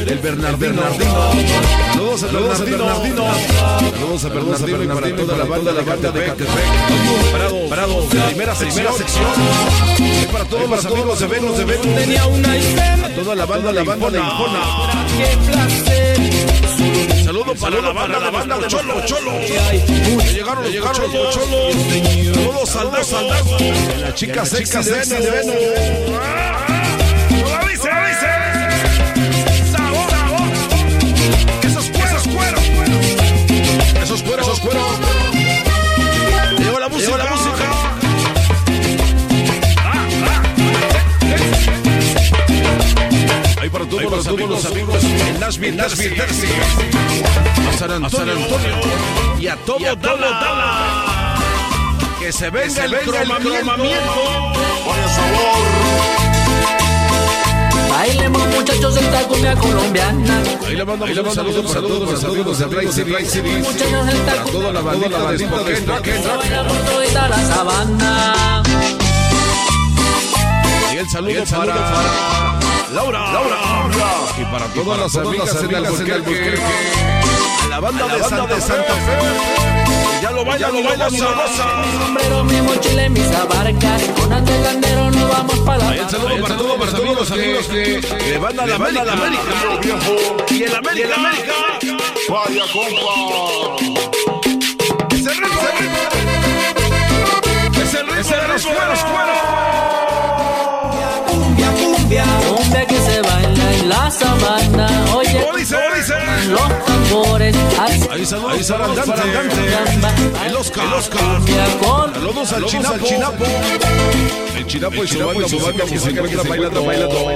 el 0.07 0.19
Bernardino. 0.19 0.81
Saludos 2.17 2.23
a 2.23 2.63
Bernardino. 2.63 3.23
Saludos 3.91 4.25
a 4.25 4.29
Bernardino 4.29 4.83
y 4.83 4.87
para 4.87 5.15
toda 5.15 5.37
la 5.37 5.45
banda 5.45 5.71
de 5.71 5.77
la 5.77 5.83
banda 5.83 6.11
de 6.11 6.25
Catepec. 6.25 7.31
Parado, 7.31 7.69
parado, 7.69 8.05
primera 8.07 8.55
sección. 8.55 8.85
Y 9.99 10.25
para 10.31 10.45
todos 10.45 10.69
los 10.69 10.85
amigos 10.85 11.19
de 11.19 11.27
Venus 11.27 11.57
de 11.57 11.65
Venus. 11.65 11.95
Tenía 11.95 12.25
una 12.25 12.55
escena. 12.55 13.05
A 13.05 13.09
toda 13.09 13.35
la 13.35 13.45
banda, 13.45 13.71
la 13.71 13.83
banda 13.83 14.09
de 14.09 14.19
Impona. 14.19 14.61
Qué 15.17 15.37
placer. 15.51 15.92
Saludos 17.23 17.57
para 17.59 17.81
la 17.81 17.93
banda, 17.93 18.19
la 18.19 18.31
banda 18.31 18.57
de 18.57 18.67
Cholo, 18.67 19.05
Cholo. 19.05 19.31
Llegaron, 20.31 20.65
llegaron 20.65 21.13
los 21.13 21.33
cholos. 21.33 21.75
Saludos 22.69 23.13
al 23.13 23.27
Dago. 23.29 23.57
La 23.99 24.13
chica 24.13 24.45
sexy 24.45 24.77
de 24.83 25.31
Venus. 25.31 25.55
¡Lo 27.29 27.67
dice, 27.67 27.89
lo 27.89 27.99
dice! 28.07 28.29
¡Sabor, 29.71 30.09
sabor! 30.09 30.49
¡Esos 31.63 31.85
cueros, 31.89 32.23
cueros! 32.27 32.63
¡Esos 34.01 34.21
cueros, 34.23 34.47
esos 34.47 34.59
cueros! 34.59 35.12
Ahí 43.63 43.69
para 43.69 43.85
todos 43.85 44.03
los 44.03 44.27
amigos, 44.27 44.65
amigos 44.65 45.03
en 45.05 45.39
Nashville, 45.39 45.77
Nashville. 45.77 46.21
A 47.69 47.77
San 47.77 47.91
Antonio, 47.91 48.35
y 49.39 49.47
a 49.47 49.55
todo 49.55 49.79
Dallas. 49.79 51.39
Que 52.19 52.33
se 52.33 52.49
venga 52.49 52.83
el 52.83 52.99
cromamiento. 52.99 54.53
Bailemos 57.89 58.47
muchachos 58.47 58.97
esta 58.97 59.27
cumbia 59.29 59.55
colombiana. 59.55 60.43
Ahí 60.67 60.75
le 60.75 60.83
mandamos 60.83 61.17
un 61.17 61.33
saludo 61.33 61.63
para 61.63 61.79
todos 61.79 62.11
los 62.11 62.23
amigos 62.25 62.59
de 62.59 62.65
Ray 62.65 62.87
City, 62.91 63.11
Ray 63.13 63.25
City. 63.25 63.63
Para 64.25 64.43
toda 64.43 64.73
la 64.73 64.81
bandita 64.81 65.31
de 65.31 65.47
todita 66.91 67.29
la 67.29 67.37
sabana. 67.45 68.63
Y 70.91 70.97
el 70.97 71.09
saludo 71.09 71.45
para 71.45 72.62
Laura, 72.93 73.31
Laura, 73.33 73.57
y 74.37 74.45
para 74.45 74.67
todas 74.67 74.99
las 74.99 75.15
amigas 75.15 75.61
en 75.63 75.75
Albuquerque, 75.75 76.59
a 77.63 77.67
la 77.67 77.79
banda 77.79 78.07
de 78.07 78.23
Santa 78.23 78.93
Fe, 78.93 80.21
ya 80.21 80.29
lo 80.29 80.45
baila, 80.45 80.69
lo 80.69 80.83
baila, 80.83 81.09
sabrosa. 81.09 81.81
Mi 81.85 81.91
sombrero, 81.97 82.43
mi 82.43 82.61
mochila 82.61 83.05
y 83.05 83.09
mis 83.09 83.27
abarcas. 83.31 84.03
Con 84.15 84.31
andelandero 84.31 85.09
nos 85.09 85.27
vamos 85.27 85.59
para 85.61 85.85
la 85.85 85.95
el 85.95 86.09
saludo 86.09 86.41
para 86.41 86.55
todos, 86.55 86.77
para 86.77 86.91
todos 86.91 87.15
los 87.15 87.31
amigos 87.31 87.67
que 87.67 87.99
le 88.29 88.37
van 88.37 88.59
a 88.59 88.65
la 88.67 88.77
banda 88.77 89.05
de 89.05 89.11
América. 89.11 89.43
Y 90.51 90.63
el 90.63 90.75
América, 90.75 90.93
y 90.95 91.01
el 91.01 91.13
América. 91.13 91.53
Vaya 92.29 92.63
compa. 92.71 93.75
Es 95.09 95.25
el 95.25 95.37
ritmo, 95.37 95.61
es 97.81 97.93
el 97.95 98.07
ritmo 98.07 98.35
de 98.35 98.47
los 98.47 98.65
cueros, 98.65 98.99
cueros. 99.03 99.37
cumbia, 101.27 101.71
cumbia. 101.71 102.52
La 103.93 104.09
sabana. 104.09 104.87
Oye, 105.15 105.39
¿Cómo 105.45 105.57
dice? 105.57 105.75
¿Cómo 105.75 105.95
dice? 105.95 106.13
los 106.49 106.85
tambores. 106.85 107.55
Ahí 108.09 108.25
saludos 108.25 109.05
para 109.05 109.23
el 109.23 109.33
Dante, 109.33 110.47
el 110.47 110.55
Oscar, 110.55 110.85
el 110.85 110.93
Oscar. 110.93 111.41
Saludos 112.13 112.53
al 112.53 112.65
Chinapo. 112.65 113.45
El 114.57 114.65
Chinapo 114.67 115.03
y 115.03 115.07
su 115.07 115.25
banda, 115.25 115.47
su 115.47 115.59
banda 115.59 115.85
que 115.85 115.99
se 115.99 116.09
encuentra 116.09 116.43
bailando, 116.43 116.83
bailando. 116.85 117.31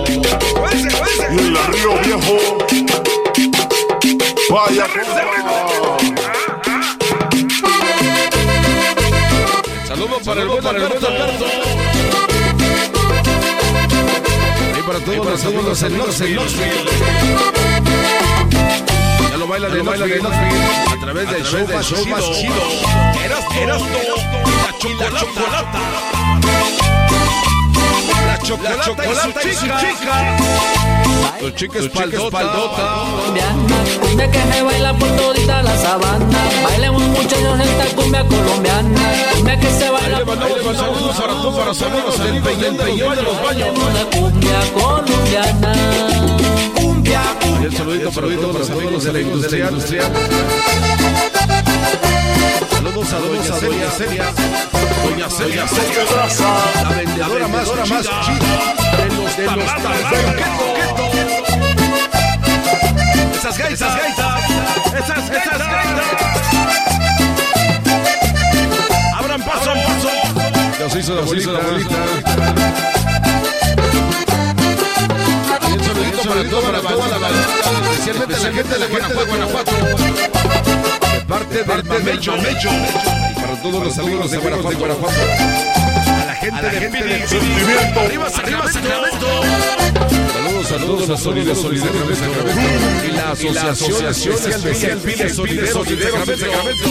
Y 1.32 1.36
el 1.36 1.58
Río 1.74 1.94
Viejo. 2.04 2.58
Vaya 4.50 4.88
Saludos 9.88 10.22
para 10.26 10.42
el 10.42 10.48
buen 10.48 10.66
Alberto. 10.66 11.87
Para 15.06 15.38
todos 15.38 15.64
los 15.64 15.84
amigos 15.84 16.22
en. 16.24 16.36
Ya 19.30 19.38
lo 19.38 19.48
bailan 19.48 19.72
de 19.72 19.84
Knoxville 19.84 20.22
a 20.92 21.00
través 21.00 21.30
del 21.30 21.44
show 21.44 21.68
más 22.08 22.24
chido. 22.32 22.56
La 25.00 25.20
chocolata. 25.20 26.17
La 28.48 28.80
chocolata 28.80 29.44
y 29.44 29.54
su 29.56 29.66
chica. 29.66 30.38
Tu 31.38 31.52
chica 31.52 31.80
colombiana, 31.90 33.76
cumbia 34.00 34.32
que 34.32 34.40
se 34.40 34.64
baila 34.64 34.94
por 34.94 35.10
todita 35.18 35.62
la 35.64 35.78
sabana. 35.78 36.40
Bailemos 36.64 37.02
muchachos 37.02 37.60
esta 37.60 37.96
cumbia 37.98 38.24
colombiana, 38.24 39.02
cumbia 39.34 39.60
que 39.60 39.70
se 39.70 39.90
baila 39.90 40.24
por 40.24 40.38
saludos 40.78 41.18
para 41.18 41.34
todos 41.34 41.66
los 41.66 41.82
amigos 41.82 42.20
del 42.20 42.42
Peñón 42.42 42.78
de 43.18 43.22
los 43.22 43.44
Baños. 43.44 43.68
la 43.94 44.18
cumbia 44.18 44.60
colombiana. 44.74 45.74
Cumbia, 46.76 47.22
Y 47.62 47.66
el 47.66 47.76
saludito 47.76 48.12
para 48.12 48.28
todos 48.28 48.92
los 48.92 49.04
de 49.04 49.12
la 49.12 49.20
industria. 49.20 49.70
Saludos 52.78 53.12
a 53.12 53.18
Doña 53.20 53.42
Celia 53.42 53.90
Celia. 53.90 54.26
Doña 55.04 55.28
Celia 55.32 55.68
Celia. 55.68 56.04
La 56.84 56.90
vendedora 56.90 57.48
más 57.48 57.68
más 57.90 58.06
chida 58.06 58.76
de 58.98 59.06
los 59.16 59.36
de 59.36 59.46
los. 59.46 59.66
Esas 63.36 63.58
gaitas, 63.58 63.96
gaitas. 63.98 64.44
Esas, 64.94 65.30
esas 65.30 65.58
gaitas. 65.58 66.08
Abran 69.18 69.42
paso, 69.42 69.74
paso. 69.74 70.12
Ya 70.80 70.90
se 70.90 71.00
hizo 71.00 71.16
la 71.16 71.22
bolita. 71.22 71.52
Un 75.74 75.80
saludito 75.84 76.22
para 76.30 76.44
toda 76.44 76.72
la 76.72 76.82
banda, 76.82 77.30
especialmente 77.92 78.78
la 78.78 78.88
gente 78.88 79.14
de 79.16 79.26
Guanajuato. 79.26 80.97
De 81.18 81.64
parte 81.64 81.94
del 81.94 82.04
Mecho, 82.04 82.38
Mecho. 82.38 82.70
Y 82.70 83.34
para 83.42 83.62
todos 83.62 83.84
los 83.86 83.98
amigos 83.98 84.30
de 84.30 84.38
Guanajuato, 84.38 84.78
Guanajuato. 84.78 85.22
A 86.22 86.26
la 86.26 86.36
gente 86.36 86.70
de 86.70 86.90
Phoenix. 86.90 87.30
Sentimiento. 87.30 88.00
Arriba, 88.00 88.30
Sacramento. 88.30 89.28
Saludos 90.34 90.72
a 90.72 90.78
todos 90.78 91.08
los 91.08 91.20
solidarios 91.20 91.62
solidarios 91.62 92.08
de 92.08 92.16
Sacramento. 92.16 93.06
Y 93.44 93.50
la 93.52 93.72
Asociación 93.72 94.36
Especial 94.36 95.00
Phoenix 95.00 95.36
Solidarios 95.36 96.28
de 96.28 96.38
Sacramento. 96.38 96.90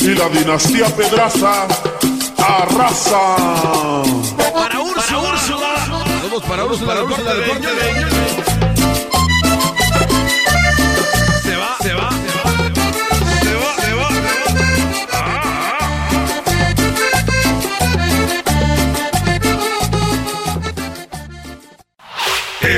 Y 0.00 0.14
la 0.14 0.28
dinastía 0.28 0.86
Pedraza 0.94 1.66
arrasa. 2.38 3.36
Para 4.52 4.80
Úrsula. 4.80 5.02
Saludos 5.02 6.44
para 6.46 6.64
Úrsula. 6.64 6.86
Para 6.86 7.04
Úrsula 7.04 7.34
de 7.34 8.47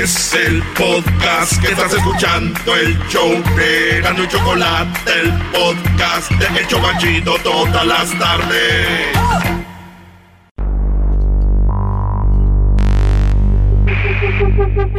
Es 0.01 0.33
el 0.33 0.63
podcast 0.75 1.61
que 1.61 1.73
estás 1.73 1.93
escuchando, 1.93 2.75
el 2.75 2.97
show 3.07 3.29
de 3.55 4.01
Gano 4.01 4.23
y 4.23 4.27
Chocolate, 4.29 5.11
el 5.21 5.31
podcast 5.51 6.31
de 6.31 6.59
El 6.59 6.67
Chocachito 6.67 7.35
todas 7.43 7.85
las 7.85 8.09
tardes. 8.17 8.87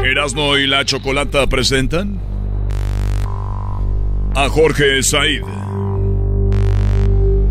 Erasmo 0.05 0.57
y 0.57 0.69
la 0.69 0.85
Chocolata 0.85 1.49
presentan 1.49 2.21
a 4.37 4.49
Jorge 4.49 5.03
Said. 5.03 5.43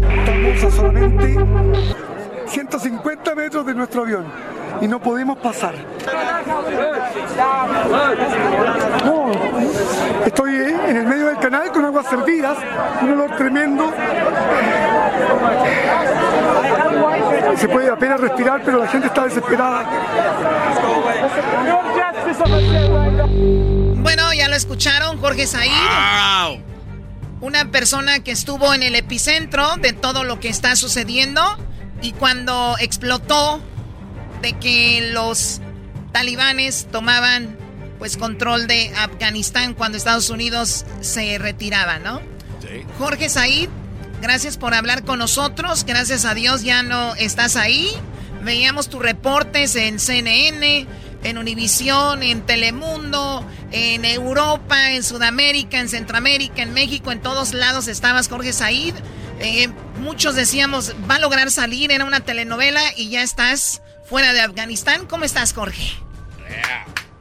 Estamos 0.09 0.63
a 0.63 0.71
solamente 0.71 1.37
150 2.47 3.35
metros 3.35 3.65
de 3.65 3.73
nuestro 3.73 4.03
avión 4.03 4.51
y 4.79 4.87
no 4.87 4.99
podemos 4.99 5.37
pasar. 5.37 5.73
No, 9.05 9.31
estoy 10.25 10.55
en 10.55 10.97
el 10.97 11.05
medio 11.05 11.25
del 11.27 11.37
canal 11.37 11.71
con 11.71 11.85
aguas 11.85 12.07
servidas, 12.07 12.57
un 13.01 13.11
olor 13.11 13.35
tremendo. 13.35 13.93
Se 17.57 17.67
puede 17.67 17.89
apenas 17.89 18.19
respirar, 18.19 18.61
pero 18.63 18.79
la 18.79 18.87
gente 18.87 19.07
está 19.07 19.25
desesperada. 19.25 19.85
Bueno, 23.95 24.33
ya 24.33 24.47
lo 24.47 24.55
escucharon, 24.55 25.19
Jorge 25.19 25.47
Said. 25.47 26.61
Una 27.41 27.65
persona 27.71 28.19
que 28.19 28.31
estuvo 28.31 28.73
en 28.73 28.83
el 28.83 28.95
epicentro 28.95 29.75
de 29.77 29.93
todo 29.93 30.23
lo 30.23 30.39
que 30.39 30.49
está 30.49 30.75
sucediendo 30.75 31.41
y 32.01 32.13
cuando 32.13 32.75
explotó 32.79 33.59
de 34.41 34.53
que 34.53 35.11
los 35.13 35.61
talibanes 36.11 36.87
tomaban 36.91 37.57
pues 37.99 38.17
control 38.17 38.67
de 38.67 38.91
Afganistán 38.97 39.73
cuando 39.75 39.97
Estados 39.97 40.29
Unidos 40.29 40.85
se 41.01 41.37
retiraba, 41.37 41.99
¿no? 41.99 42.21
Jorge 42.97 43.29
Said, 43.29 43.69
gracias 44.21 44.57
por 44.57 44.73
hablar 44.73 45.03
con 45.03 45.19
nosotros. 45.19 45.83
Gracias 45.85 46.25
a 46.25 46.33
Dios 46.33 46.63
ya 46.63 46.83
no 46.83 47.15
estás 47.15 47.55
ahí. 47.55 47.91
Veíamos 48.43 48.89
tus 48.89 49.01
reportes 49.01 49.75
en 49.75 49.99
CNN, 49.99 50.87
en 51.23 51.37
Univisión, 51.37 52.23
en 52.23 52.41
Telemundo, 52.41 53.45
en 53.71 54.03
Europa, 54.05 54.93
en 54.93 55.03
Sudamérica, 55.03 55.79
en 55.79 55.89
Centroamérica, 55.89 56.63
en 56.63 56.73
México, 56.73 57.11
en 57.11 57.21
todos 57.21 57.53
lados 57.53 57.87
estabas 57.87 58.29
Jorge 58.29 58.53
Said. 58.53 58.95
Eh, 59.39 59.69
muchos 59.99 60.35
decíamos, 60.35 60.95
va 61.09 61.15
a 61.15 61.19
lograr 61.19 61.51
salir, 61.51 61.91
era 61.91 62.05
una 62.05 62.19
telenovela 62.21 62.81
y 62.95 63.09
ya 63.09 63.21
estás 63.21 63.81
fuera 64.11 64.33
de 64.33 64.41
Afganistán. 64.41 65.07
¿Cómo 65.09 65.23
estás, 65.23 65.53
Jorge? 65.53 65.97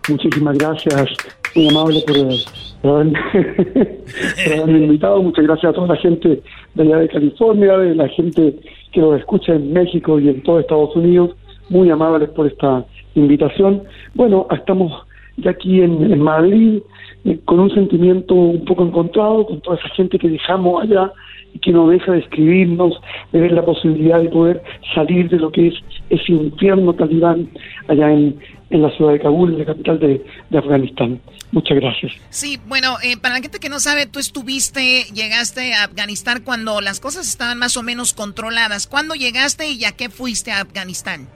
Muchísimas 0.08 0.58
gracias, 0.58 1.06
muy 1.54 1.68
amable 1.68 2.02
haberme, 2.08 2.34
por 2.82 4.52
haberme 4.54 4.78
invitado. 4.86 5.22
Muchas 5.22 5.44
gracias 5.44 5.70
a 5.70 5.72
toda 5.72 5.94
la 5.94 5.96
gente 5.98 6.42
de 6.74 6.82
allá 6.82 6.96
de 6.96 7.08
California, 7.08 7.78
de 7.78 7.94
la 7.94 8.08
gente 8.08 8.56
que 8.92 9.00
nos 9.00 9.20
escucha 9.20 9.52
en 9.54 9.72
México 9.72 10.18
y 10.18 10.30
en 10.30 10.42
todo 10.42 10.58
Estados 10.58 10.96
Unidos. 10.96 11.36
Muy 11.68 11.88
amables 11.90 12.28
por 12.30 12.48
esta 12.48 12.84
invitación. 13.14 13.84
Bueno, 14.14 14.48
estamos 14.50 15.06
ya 15.36 15.50
aquí 15.50 15.80
en, 15.80 16.12
en 16.12 16.20
Madrid 16.20 16.82
eh, 17.24 17.38
con 17.44 17.60
un 17.60 17.70
sentimiento 17.74 18.34
un 18.34 18.64
poco 18.64 18.84
encontrado 18.84 19.46
con 19.46 19.60
toda 19.60 19.76
esa 19.76 19.88
gente 19.90 20.18
que 20.18 20.28
dejamos 20.28 20.82
allá 20.82 21.12
y 21.52 21.58
que 21.58 21.72
no 21.72 21.88
deja 21.88 22.12
de 22.12 22.20
escribirnos, 22.20 22.94
de 23.32 23.40
ver 23.40 23.52
la 23.52 23.64
posibilidad 23.64 24.20
de 24.20 24.28
poder 24.28 24.62
salir 24.94 25.28
de 25.28 25.38
lo 25.38 25.50
que 25.50 25.68
es 25.68 25.74
ese 26.08 26.32
infierno 26.32 26.94
talibán 26.94 27.48
allá 27.88 28.12
en, 28.12 28.38
en 28.70 28.82
la 28.82 28.90
ciudad 28.96 29.12
de 29.12 29.20
Kabul, 29.20 29.52
en 29.52 29.58
la 29.58 29.64
capital 29.64 29.98
de, 29.98 30.24
de 30.48 30.58
Afganistán. 30.58 31.20
Muchas 31.52 31.78
gracias. 31.78 32.12
Sí, 32.30 32.58
bueno, 32.68 32.96
eh, 33.02 33.16
para 33.20 33.34
la 33.34 33.40
gente 33.40 33.58
que 33.58 33.68
no 33.68 33.80
sabe, 33.80 34.06
tú 34.06 34.20
estuviste, 34.20 35.04
llegaste 35.12 35.74
a 35.74 35.84
Afganistán 35.84 36.42
cuando 36.44 36.80
las 36.80 37.00
cosas 37.00 37.28
estaban 37.28 37.58
más 37.58 37.76
o 37.76 37.82
menos 37.82 38.14
controladas. 38.14 38.86
¿Cuándo 38.86 39.14
llegaste 39.14 39.70
y 39.70 39.84
a 39.84 39.92
qué 39.92 40.08
fuiste 40.08 40.52
a 40.52 40.60
Afganistán? 40.60 41.28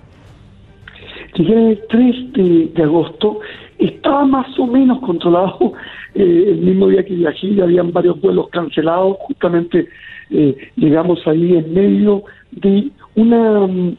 Llegué 1.35 1.73
el 1.73 1.83
3 1.89 2.33
de, 2.33 2.67
de 2.75 2.83
agosto, 2.85 3.41
estaba 3.79 4.25
más 4.25 4.59
o 4.59 4.67
menos 4.67 5.01
controlado. 5.01 5.73
eh, 6.15 6.45
el 6.49 6.59
mismo 6.59 6.89
día 6.89 7.05
que 7.05 7.15
viajé 7.15 7.55
ya 7.55 7.65
habían 7.65 7.93
varios 7.93 8.21
vuelos 8.21 8.49
cancelados. 8.51 9.17
Justamente 9.21 9.89
eh, 10.31 10.57
llegamos 10.77 11.27
ahí 11.27 11.57
en 11.57 11.75
medio 11.75 12.25
de 12.53 12.91
una 13.17 13.67
mm, 13.67 13.97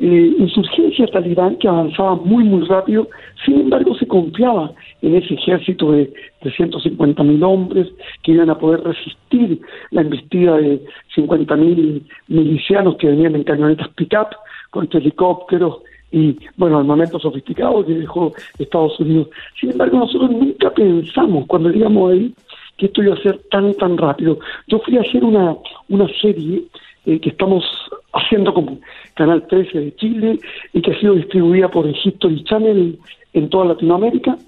eh, 0.00 0.34
insurgencia 0.38 1.06
talibán 1.08 1.56
que 1.56 1.68
avanzaba 1.68 2.16
muy, 2.16 2.44
muy 2.44 2.66
rápido. 2.66 3.08
Sin 3.44 3.60
embargo, 3.60 3.96
se 3.96 4.06
confiaba 4.06 4.72
en 5.02 5.16
ese 5.16 5.34
ejército 5.34 5.92
de 5.92 6.12
350 6.40 7.22
mil 7.24 7.42
hombres 7.42 7.88
que 8.22 8.32
iban 8.32 8.50
a 8.50 8.58
poder 8.58 8.82
resistir 8.82 9.60
la 9.90 10.02
embestida 10.02 10.56
de 10.56 10.80
50 11.14 11.56
mil 11.56 12.06
milicianos 12.28 12.96
que 12.96 13.08
venían 13.08 13.34
en 13.34 13.44
camionetas 13.44 13.88
pick-up 13.96 14.28
con 14.70 14.88
helicópteros 14.92 15.78
y, 16.10 16.36
bueno, 16.56 16.78
armamento 16.78 17.18
sofisticado 17.18 17.84
que 17.84 17.94
dejó 17.94 18.32
Estados 18.58 18.98
Unidos. 19.00 19.28
Sin 19.60 19.72
embargo, 19.72 19.98
nosotros 19.98 20.30
nunca 20.30 20.70
pensamos 20.70 21.46
cuando 21.46 21.70
llegamos 21.70 22.12
ahí 22.12 22.34
que 22.76 22.86
esto 22.86 23.02
iba 23.02 23.14
a 23.14 23.22
ser 23.22 23.38
tan, 23.50 23.74
tan 23.74 23.98
rápido. 23.98 24.38
Yo 24.68 24.78
fui 24.80 24.96
a 24.96 25.02
hacer 25.02 25.24
una, 25.24 25.56
una 25.88 26.08
serie 26.20 26.64
eh, 27.06 27.20
que 27.20 27.30
estamos 27.30 27.64
haciendo 28.12 28.54
como 28.54 28.78
Canal 29.14 29.46
13 29.46 29.80
de 29.80 29.96
Chile 29.96 30.38
y 30.72 30.80
que 30.80 30.92
ha 30.92 31.00
sido 31.00 31.14
distribuida 31.14 31.68
por 31.68 31.86
History 31.86 32.42
Channel 32.44 32.98
en 33.34 33.50
toda 33.50 33.66
Latinoamérica 33.66 34.38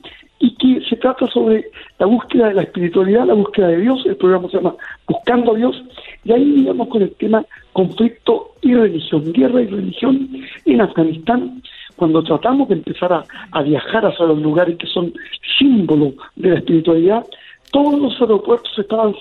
y 0.41 0.55
que 0.55 0.81
se 0.89 0.97
trata 0.97 1.27
sobre 1.29 1.71
la 1.99 2.07
búsqueda 2.07 2.49
de 2.49 2.55
la 2.55 2.63
espiritualidad, 2.63 3.27
la 3.27 3.35
búsqueda 3.35 3.69
de 3.69 3.79
Dios, 3.79 4.03
el 4.07 4.17
programa 4.17 4.49
se 4.49 4.57
llama 4.57 4.75
Buscando 5.07 5.53
a 5.53 5.57
Dios, 5.57 5.83
y 6.25 6.33
ahí 6.33 6.63
íbamos 6.63 6.89
con 6.89 7.03
el 7.03 7.15
tema 7.17 7.45
conflicto 7.73 8.55
y 8.63 8.75
religión, 8.75 9.33
guerra 9.33 9.63
y 9.63 9.67
religión 9.67 10.29
en 10.65 10.81
Afganistán, 10.81 11.63
cuando 11.97 12.23
tratamos 12.23 12.69
de 12.69 12.77
empezar 12.77 13.13
a, 13.13 13.25
a 13.53 13.63
viajar 13.63 14.07
hacia 14.07 14.25
los 14.25 14.41
lugares 14.41 14.79
que 14.79 14.87
son 14.87 15.13
símbolos 15.59 16.15
de 16.37 16.49
la 16.49 16.57
espiritualidad, 16.57 17.27
todos 17.71 18.01
los 18.01 18.21
aeropuertos 18.21 18.73
estaban 18.79 19.15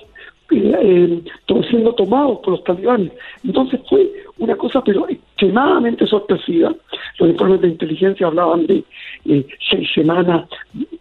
eh, 0.50 0.74
eh, 0.82 1.22
siendo 1.68 1.94
tomados 1.94 2.38
por 2.40 2.54
los 2.54 2.64
talibanes. 2.64 3.12
Entonces 3.44 3.80
fue 3.88 4.10
una 4.40 4.56
cosa 4.56 4.82
pero 4.82 5.08
extremadamente 5.08 6.06
sorpresiva. 6.06 6.74
Los 7.18 7.30
informes 7.30 7.60
de 7.60 7.68
inteligencia 7.68 8.26
hablaban 8.26 8.66
de 8.66 8.84
eh, 9.26 9.46
seis 9.70 9.88
semanas, 9.94 10.48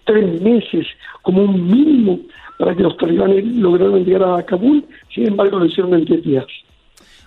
tres 0.04 0.42
meses 0.42 0.86
como 1.22 1.44
un 1.44 1.68
mínimo 1.68 2.20
para 2.58 2.76
que 2.76 2.84
los 2.84 2.98
talibanes 2.98 3.46
lograran 3.46 4.04
llegar 4.04 4.24
a 4.24 4.46
Kabul. 4.46 4.86
Sin 5.14 5.28
embargo, 5.28 5.58
lo 5.58 5.66
hicieron 5.66 5.94
en 5.94 6.06
diez 6.06 6.24
días. 6.24 6.46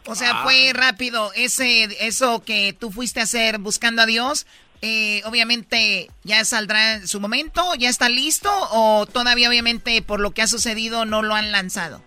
O 0.07 0.15
sea, 0.15 0.43
fue 0.43 0.73
rápido 0.75 1.31
ese 1.35 1.85
eso 2.07 2.43
que 2.45 2.75
tú 2.79 2.91
fuiste 2.91 3.21
a 3.21 3.25
hacer 3.25 3.59
buscando 3.59 4.03
a 4.03 4.07
Dios. 4.07 4.47
eh, 4.85 5.23
obviamente 5.27 6.09
ya 6.25 6.45
saldrá 6.45 6.95
en 6.95 7.07
su 7.07 7.21
momento, 7.21 7.63
ya 7.79 7.89
está 7.89 8.09
listo 8.09 8.51
o 8.73 9.07
todavía 9.07 9.49
obviamente 9.49 10.03
por 10.03 10.19
lo 10.19 10.33
que 10.33 10.43
ha 10.43 10.49
sucedido 10.49 11.05
no 11.05 11.23
lo 11.23 11.35
han 11.37 11.53
lanzado. 11.53 12.03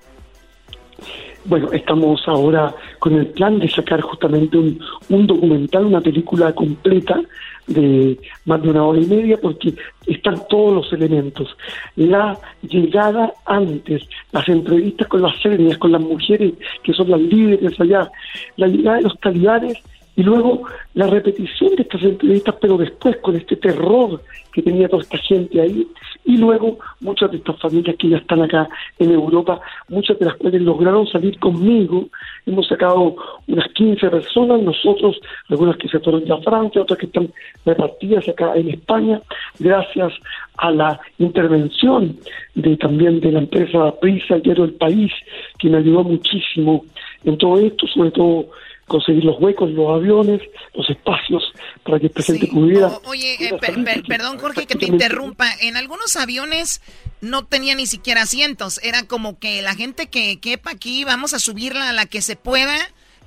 Bueno, 1.46 1.72
estamos 1.74 2.28
ahora 2.28 2.74
con 2.98 3.14
el 3.14 3.28
plan 3.28 3.60
de 3.60 3.70
sacar 3.70 4.02
justamente 4.02 4.58
un, 4.58 4.80
un 5.10 5.28
documental, 5.28 5.86
una 5.86 6.02
película 6.02 6.54
completa 6.54 7.22
de 7.68 8.20
más 8.46 8.62
de 8.62 8.70
una 8.70 8.84
hora 8.84 9.00
y 9.00 9.06
media, 9.06 9.38
porque 9.42 9.74
están 10.06 10.42
todos 10.50 10.74
los 10.74 10.94
elementos. 10.94 11.56
La 11.96 12.38
llegada 12.62 13.34
antes, 13.46 14.08
las 14.32 14.48
entrevistas 14.50 15.08
con 15.08 15.22
las 15.22 15.34
etnias, 15.46 15.78
con 15.78 15.92
las 15.92 16.02
mujeres 16.02 16.54
que 16.84 16.94
son 16.94 17.10
las 17.10 17.22
líderes 17.22 17.80
allá, 17.80 18.10
la 18.58 18.68
llegada 18.68 18.98
de 18.98 19.04
los 19.04 19.20
talibanes 19.20 19.78
y 20.16 20.24
luego 20.24 20.64
la 20.94 21.08
repetición 21.08 21.76
de 21.76 21.84
estas 21.84 22.02
entrevistas, 22.04 22.56
pero 22.62 22.78
después 22.78 23.18
con 23.18 23.36
este 23.36 23.58
terror 23.58 24.22
que 24.54 24.62
tenía 24.62 24.88
toda 24.88 25.04
esta 25.04 25.18
gente 25.18 25.60
ahí, 25.60 25.86
y 26.24 26.38
luego 26.38 26.78
muchas 27.02 27.32
de 27.32 27.38
estas 27.38 27.60
familias 27.60 27.98
que 28.00 28.08
ya 28.08 28.18
están 28.18 28.42
acá 28.42 28.70
en 28.98 29.12
Europa, 29.12 29.60
muchas 29.90 30.18
de 30.18 30.26
las 30.26 30.36
cuales 30.36 30.62
lograron 30.62 31.06
salir 31.08 31.38
conmigo, 31.40 32.08
hemos 32.46 32.66
sacado 32.68 33.16
unas 33.48 33.68
15 33.74 34.10
personas, 34.10 34.62
nosotros, 34.62 35.20
algunas 35.50 35.76
que 35.76 35.90
se 35.90 36.00
fueron 36.00 36.24
ya 36.24 36.36
a 36.36 36.42
Francia, 36.42 36.82
otras 36.82 37.00
que 37.00 37.08
están 37.08 37.30
repartidas 37.66 38.30
acá 38.30 38.56
en 38.56 38.70
España, 38.70 39.22
gracias 39.60 40.14
a 40.58 40.72
la 40.72 41.00
intervención 41.18 42.18
de 42.54 42.78
también 42.78 43.20
de 43.20 43.34
la 43.34 43.40
empresa 43.40 43.94
Prisa, 44.00 44.40
diario 44.40 44.64
El 44.64 44.74
País, 44.76 45.12
que 45.60 45.70
me 45.70 45.80
ayudó 45.80 46.04
muchísimo 46.04 46.86
en 47.26 47.38
todo 47.38 47.60
esto, 47.60 47.88
sobre 47.88 48.12
todo 48.12 48.46
conseguir 48.88 49.24
los 49.26 49.40
huecos, 49.40 49.72
los 49.72 49.90
aviones, 49.90 50.42
los 50.74 50.90
espacios 50.90 51.44
para 51.84 52.00
que 52.00 52.06
el 52.08 52.12
presidente 52.12 52.48
pudiera. 52.48 52.88
O- 52.88 53.02
oye, 53.10 53.34
eh, 53.40 53.58
per- 53.60 53.84
per- 53.84 54.04
perdón 54.04 54.38
Jorge 54.38 54.66
que 54.68 54.76
te 54.76 54.86
interrumpa. 54.86 55.48
En 55.62 55.76
algunos 55.76 56.16
aviones 56.16 56.82
no 57.22 57.46
tenía 57.46 57.74
ni 57.76 57.88
siquiera 57.88 58.22
asientos. 58.24 58.80
Era 58.84 59.08
como 59.08 59.40
que 59.40 59.62
la 59.62 59.74
gente 59.76 60.08
que 60.08 60.40
quepa 60.40 60.72
aquí, 60.72 61.04
vamos 61.04 61.34
a 61.34 61.40
subirla 61.40 61.90
a 61.90 61.94
la 61.94 62.06
que 62.06 62.22
se 62.22 62.36
pueda. 62.36 62.76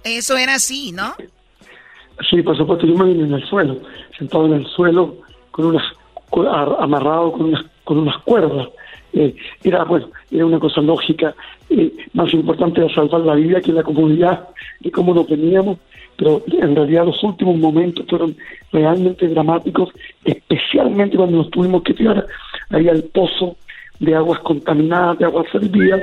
Eso 0.05 0.37
era 0.37 0.55
así, 0.55 0.93
¿no? 0.93 1.15
Sí, 2.31 2.43
por 2.43 2.57
supuesto, 2.57 2.87
yo 2.87 2.95
me 2.95 3.13
vine 3.13 3.25
en 3.25 3.35
el 3.35 3.45
suelo, 3.49 3.81
sentado 4.17 4.47
en 4.47 4.55
el 4.55 4.67
suelo, 4.67 5.19
con 5.51 5.67
unas, 5.67 5.83
amarrado 6.81 7.33
con 7.33 7.43
unas, 7.47 7.65
con 7.85 7.99
unas 7.99 8.17
cuerdas. 8.23 8.69
Eh, 9.13 9.35
era, 9.65 9.85
bueno, 9.85 10.11
era 10.31 10.45
una 10.47 10.59
cosa 10.59 10.81
lógica. 10.81 11.35
Eh, 11.71 11.93
más 12.15 12.33
importante 12.33 12.81
era 12.81 12.93
salvar 12.95 13.21
la 13.23 13.35
vida 13.35 13.61
que 13.61 13.73
la 13.73 13.83
comodidad 13.83 14.49
de 14.81 14.91
cómo 14.91 15.13
nos 15.15 15.29
veníamos. 15.29 15.79
Pero 16.17 16.43
en 16.51 16.75
realidad 16.75 17.05
los 17.07 17.23
últimos 17.23 17.57
momentos 17.59 18.05
fueron 18.09 18.37
realmente 18.73 19.29
dramáticos, 19.29 19.91
especialmente 20.25 21.17
cuando 21.17 21.39
nos 21.39 21.51
tuvimos 21.51 21.83
que 21.83 21.95
tirar 21.95 22.27
ahí 22.71 22.89
al 22.89 23.05
pozo 23.05 23.57
de 24.01 24.15
aguas 24.15 24.41
contaminadas, 24.41 25.19
de 25.19 25.25
aguas 25.27 25.47
servidas, 25.53 26.01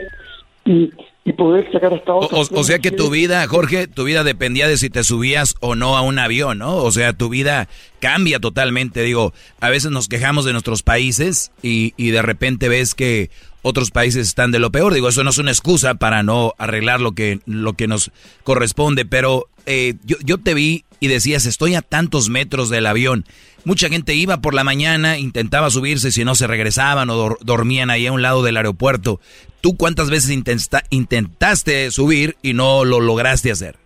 y, 0.66 0.90
y 1.26 1.34
poder 1.34 1.72
sacar 1.72 1.94
hasta 1.94 2.14
O, 2.14 2.26
otras 2.26 2.52
o- 2.52 2.60
o 2.60 2.64
sea 2.64 2.80
que 2.80 2.92
tu 2.92 3.10
vida, 3.10 3.46
Jorge, 3.48 3.88
tu 3.88 4.04
vida 4.04 4.24
dependía 4.24 4.68
de 4.68 4.78
si 4.78 4.90
te 4.90 5.04
subías 5.04 5.56
o 5.60 5.76
no 5.76 5.96
a 5.96 6.02
un 6.02 6.18
avión, 6.18 6.58
¿no? 6.60 6.78
O 6.78 6.92
sea, 6.92 7.14
tu 7.14 7.30
vida 7.30 7.68
cambia 8.00 8.40
totalmente. 8.40 9.04
Digo, 9.04 9.32
a 9.60 9.70
veces 9.70 9.92
nos 9.92 10.08
quejamos 10.08 10.44
de 10.46 10.54
nuestros 10.54 10.82
países 10.82 11.52
y, 11.62 11.94
y 11.98 12.10
de 12.12 12.22
repente 12.24 12.68
ves 12.68 12.96
que 12.96 13.30
otros 13.68 13.90
países 13.90 14.28
están 14.28 14.52
de 14.52 14.60
lo 14.60 14.72
peor. 14.72 14.94
Digo, 14.94 15.10
eso 15.10 15.24
no 15.24 15.32
es 15.32 15.40
una 15.40 15.50
excusa 15.52 15.96
para 15.96 16.22
no 16.22 16.54
arreglar 16.60 17.02
lo 17.02 17.14
que, 17.14 17.40
lo 17.48 17.74
que 17.74 17.88
nos 17.88 18.12
corresponde, 18.44 19.06
pero 19.06 19.48
eh, 19.66 19.96
yo, 20.06 20.18
yo 20.24 20.38
te 20.38 20.54
vi 20.54 20.84
y 21.00 21.08
decías, 21.08 21.48
estoy 21.48 21.74
a 21.74 21.82
tantos 21.82 22.30
metros 22.30 22.70
del 22.70 22.86
avión. 22.86 23.26
Mucha 23.64 23.90
gente 23.90 24.14
iba 24.14 24.38
por 24.38 24.54
la 24.54 24.64
mañana, 24.64 25.18
intentaba 25.18 25.72
subirse, 25.72 26.12
si 26.12 26.24
no 26.24 26.36
se 26.36 26.46
regresaban 26.46 27.10
o 27.10 27.16
dor- 27.16 27.38
dormían 27.44 27.90
ahí 27.90 28.06
a 28.06 28.12
un 28.12 28.22
lado 28.22 28.44
del 28.44 28.58
aeropuerto. 28.58 29.20
¿Tú 29.62 29.76
cuántas 29.76 30.12
veces 30.12 30.30
intenta- 30.30 30.84
intentaste 30.92 31.90
subir 31.90 32.36
y 32.44 32.54
no 32.54 32.86
lo 32.86 33.00
lograste 33.00 33.52
hacer? 33.52 33.78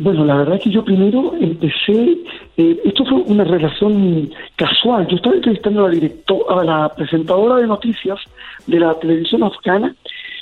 Bueno, 0.00 0.24
la 0.24 0.38
verdad 0.38 0.56
es 0.56 0.64
que 0.64 0.70
yo 0.72 0.84
primero 0.84 1.34
empecé, 1.40 2.16
eh, 2.56 2.80
esto 2.84 3.04
fue 3.04 3.18
una 3.26 3.44
relación 3.44 4.28
casual. 4.56 5.06
Yo 5.08 5.14
estaba 5.14 5.36
entrevistando 5.36 5.84
a 5.84 5.88
la, 5.88 5.94
directo- 5.94 6.50
a 6.50 6.64
la 6.64 6.92
presentadora 6.92 7.56
de 7.60 7.68
noticias 7.68 8.18
de 8.66 8.80
la 8.80 8.98
televisión 8.98 9.42
afgana 9.42 9.94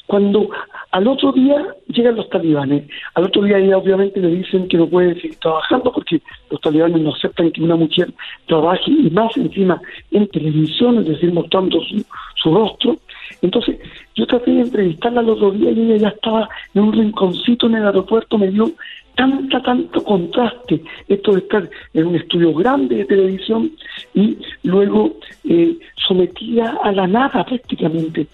cuando 0.07 0.51
al 0.91 1.09
otro 1.09 1.33
día 1.33 1.57
llegan 1.89 2.17
los 2.17 2.29
talibanes. 2.29 2.85
Al 3.15 3.25
otro 3.25 3.43
día 3.43 3.59
ella 3.59 3.79
obviamente 3.79 4.21
le 4.21 4.29
dicen 4.29 4.69
que 4.69 4.77
no 4.77 4.87
puede 4.87 5.15
seguir 5.15 5.37
trabajando 5.37 5.93
porque 5.93 6.21
los 6.51 6.61
talibanes 6.61 7.01
no 7.01 7.15
aceptan 7.15 7.51
que 7.51 7.63
una 7.63 7.77
mujer 7.77 8.13
trabaje 8.47 8.91
y 8.91 9.11
más 9.11 9.35
encima 9.37 9.81
en 10.11 10.29
televisión, 10.29 10.99
es 10.99 11.07
decir, 11.07 11.33
mostrando 11.33 11.81
su, 11.81 12.05
su 12.37 12.55
rostro. 12.55 12.99
Entonces 13.41 13.79
yo 14.15 14.27
traté 14.27 14.51
de 14.53 14.61
entrevistarla 14.61 15.21
al 15.21 15.31
otro 15.31 15.51
día 15.53 15.71
y 15.71 15.81
ella 15.81 15.97
ya 15.97 16.09
estaba 16.09 16.49
en 16.75 16.83
un 16.83 16.93
rinconcito 16.93 17.67
en 17.67 17.77
el 17.77 17.87
aeropuerto, 17.87 18.39
me 18.39 18.51
dio 18.51 18.71
tanta, 19.15 19.63
tanto 19.63 20.03
contraste. 20.03 20.83
Esto 21.09 21.33
de 21.33 21.39
estar 21.39 21.71
en 21.93 22.07
un 22.07 22.17
estudio 22.17 22.55
grande 22.55 22.97
de 22.97 23.05
televisión 23.05 23.71
y 24.15 24.39
luego 24.63 25.17
eh, 25.45 25.79
sometida 26.07 26.79
a 26.83 26.93
la 26.93 27.07
nada 27.07 27.45
prácticamente. 27.45 28.27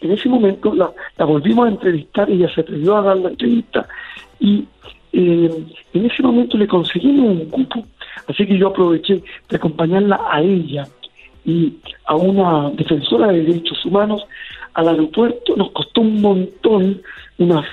En 0.00 0.10
ese 0.12 0.28
momento 0.28 0.74
la, 0.74 0.90
la 1.18 1.24
volvimos 1.24 1.66
a 1.66 1.70
entrevistar, 1.70 2.30
ella 2.30 2.52
se 2.54 2.62
atrevió 2.62 2.96
a 2.96 3.02
dar 3.02 3.16
la 3.16 3.30
entrevista 3.30 3.86
y 4.38 4.64
eh, 5.12 5.66
en 5.92 6.06
ese 6.06 6.22
momento 6.22 6.56
le 6.56 6.68
conseguimos 6.68 7.28
un 7.30 7.50
cupo, 7.50 7.84
así 8.28 8.46
que 8.46 8.56
yo 8.56 8.68
aproveché 8.68 9.22
de 9.48 9.56
acompañarla 9.56 10.20
a 10.30 10.40
ella 10.40 10.86
y 11.44 11.74
a 12.04 12.16
una 12.16 12.70
defensora 12.70 13.28
de 13.28 13.42
derechos 13.42 13.84
humanos 13.84 14.26
al 14.74 14.88
aeropuerto. 14.88 15.56
Nos 15.56 15.70
costó 15.70 16.00
un 16.00 16.20
montón, 16.20 17.02
unas 17.38 17.66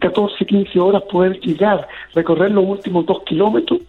14, 0.00 0.44
15 0.44 0.78
horas 0.80 1.02
poder 1.10 1.40
llegar, 1.40 1.86
recorrer 2.14 2.52
los 2.52 2.64
últimos 2.64 3.06
dos 3.06 3.22
kilómetros. 3.24 3.80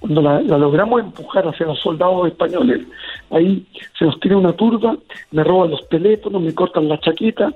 Cuando 0.00 0.20
la, 0.22 0.40
logramos 0.40 1.00
empujar 1.00 1.46
hacia 1.46 1.66
los 1.66 1.78
soldados 1.80 2.28
españoles, 2.28 2.86
ahí 3.30 3.64
se 3.96 4.04
nos 4.04 4.18
tira 4.20 4.36
una 4.36 4.52
turba, 4.52 4.96
me 5.30 5.44
roban 5.44 5.70
los 5.70 5.88
teléfonos, 5.88 6.42
me 6.42 6.54
cortan 6.54 6.88
la 6.88 6.98
chaqueta, 7.00 7.52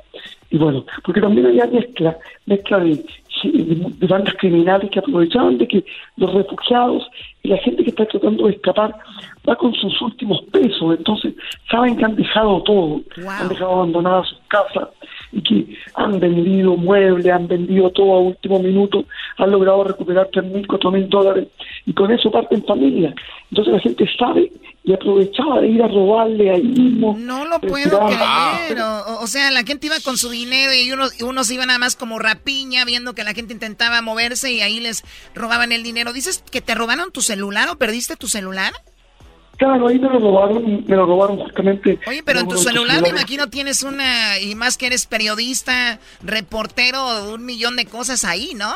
y 0.50 0.58
bueno, 0.58 0.84
porque 1.04 1.20
también 1.20 1.46
había 1.46 1.66
mezcla, 1.66 2.16
mezcla 2.46 2.78
de 2.78 4.06
bandas 4.06 4.34
criminales 4.38 4.90
que 4.90 5.00
aprovechaban 5.00 5.58
de 5.58 5.66
que 5.66 5.84
los 6.16 6.32
refugiados 6.32 7.08
y 7.42 7.48
la 7.48 7.58
gente 7.58 7.82
que 7.82 7.90
está 7.90 8.06
tratando 8.06 8.46
de 8.46 8.52
escapar 8.52 8.94
va 9.48 9.56
con 9.56 9.74
sus 9.74 10.00
últimos 10.00 10.40
pesos, 10.52 10.96
entonces 10.96 11.34
saben 11.70 11.96
que 11.96 12.04
han 12.04 12.14
dejado 12.14 12.62
todo, 12.62 13.00
han 13.28 13.48
dejado 13.48 13.72
abandonadas 13.72 14.28
sus 14.28 14.38
casas 14.48 14.88
y 15.32 15.42
que 15.42 15.76
han 15.94 16.20
vendido 16.20 16.76
muebles, 16.76 17.32
han 17.32 17.48
vendido 17.48 17.90
todo 17.90 18.12
a 18.12 18.20
último 18.20 18.60
minuto, 18.60 19.04
han 19.38 19.50
logrado 19.50 19.84
recuperar 19.84 20.28
tres 20.32 20.44
mil, 20.44 20.66
cuatro 20.66 20.92
mil 20.92 21.08
dólares 21.08 21.48
y 21.86 21.92
con 21.92 22.12
eso 22.12 22.30
parten 22.30 22.64
familia. 22.64 23.14
Entonces 23.50 23.74
la 23.74 23.80
gente 23.80 24.08
sabe 24.18 24.50
y 24.84 24.92
aprovechaba 24.92 25.60
de 25.60 25.68
ir 25.68 25.82
a 25.82 25.88
robarle 25.88 26.50
ahí 26.50 26.62
mismo. 26.62 27.16
No 27.18 27.44
lo 27.44 27.60
puedo 27.60 28.00
creer. 28.06 28.80
O, 28.80 29.22
o 29.22 29.26
sea, 29.26 29.50
la 29.50 29.62
gente 29.62 29.86
iba 29.86 29.96
con 30.04 30.18
su 30.18 30.28
dinero 30.28 30.72
y 30.74 30.90
unos, 30.90 31.20
y 31.20 31.22
unos 31.22 31.50
iban 31.50 31.68
nada 31.68 31.78
más 31.78 31.94
como 31.94 32.18
rapiña, 32.18 32.84
viendo 32.84 33.14
que 33.14 33.22
la 33.22 33.32
gente 33.32 33.52
intentaba 33.52 34.02
moverse 34.02 34.52
y 34.52 34.60
ahí 34.60 34.80
les 34.80 35.04
robaban 35.34 35.70
el 35.70 35.82
dinero. 35.82 36.12
¿Dices 36.12 36.42
que 36.50 36.60
te 36.60 36.74
robaron 36.74 37.12
tu 37.12 37.20
celular 37.32 37.68
o 37.70 37.76
perdiste 37.76 38.16
tu 38.16 38.28
celular? 38.28 38.72
Claro, 39.56 39.88
ahí 39.88 39.98
me 39.98 40.08
lo 40.08 40.18
robaron, 40.18 40.84
me 40.86 40.96
lo 40.96 41.06
robaron 41.06 41.38
justamente. 41.38 41.98
Oye, 42.06 42.22
pero 42.24 42.40
en 42.40 42.48
tu 42.48 42.58
celular 42.58 43.00
me 43.00 43.10
imagino 43.10 43.48
tienes 43.48 43.82
una, 43.82 44.38
y 44.38 44.54
más 44.54 44.76
que 44.76 44.86
eres 44.86 45.06
periodista, 45.06 45.98
reportero, 46.22 47.32
un 47.32 47.44
millón 47.44 47.76
de 47.76 47.86
cosas 47.86 48.24
ahí, 48.24 48.54
¿no? 48.56 48.72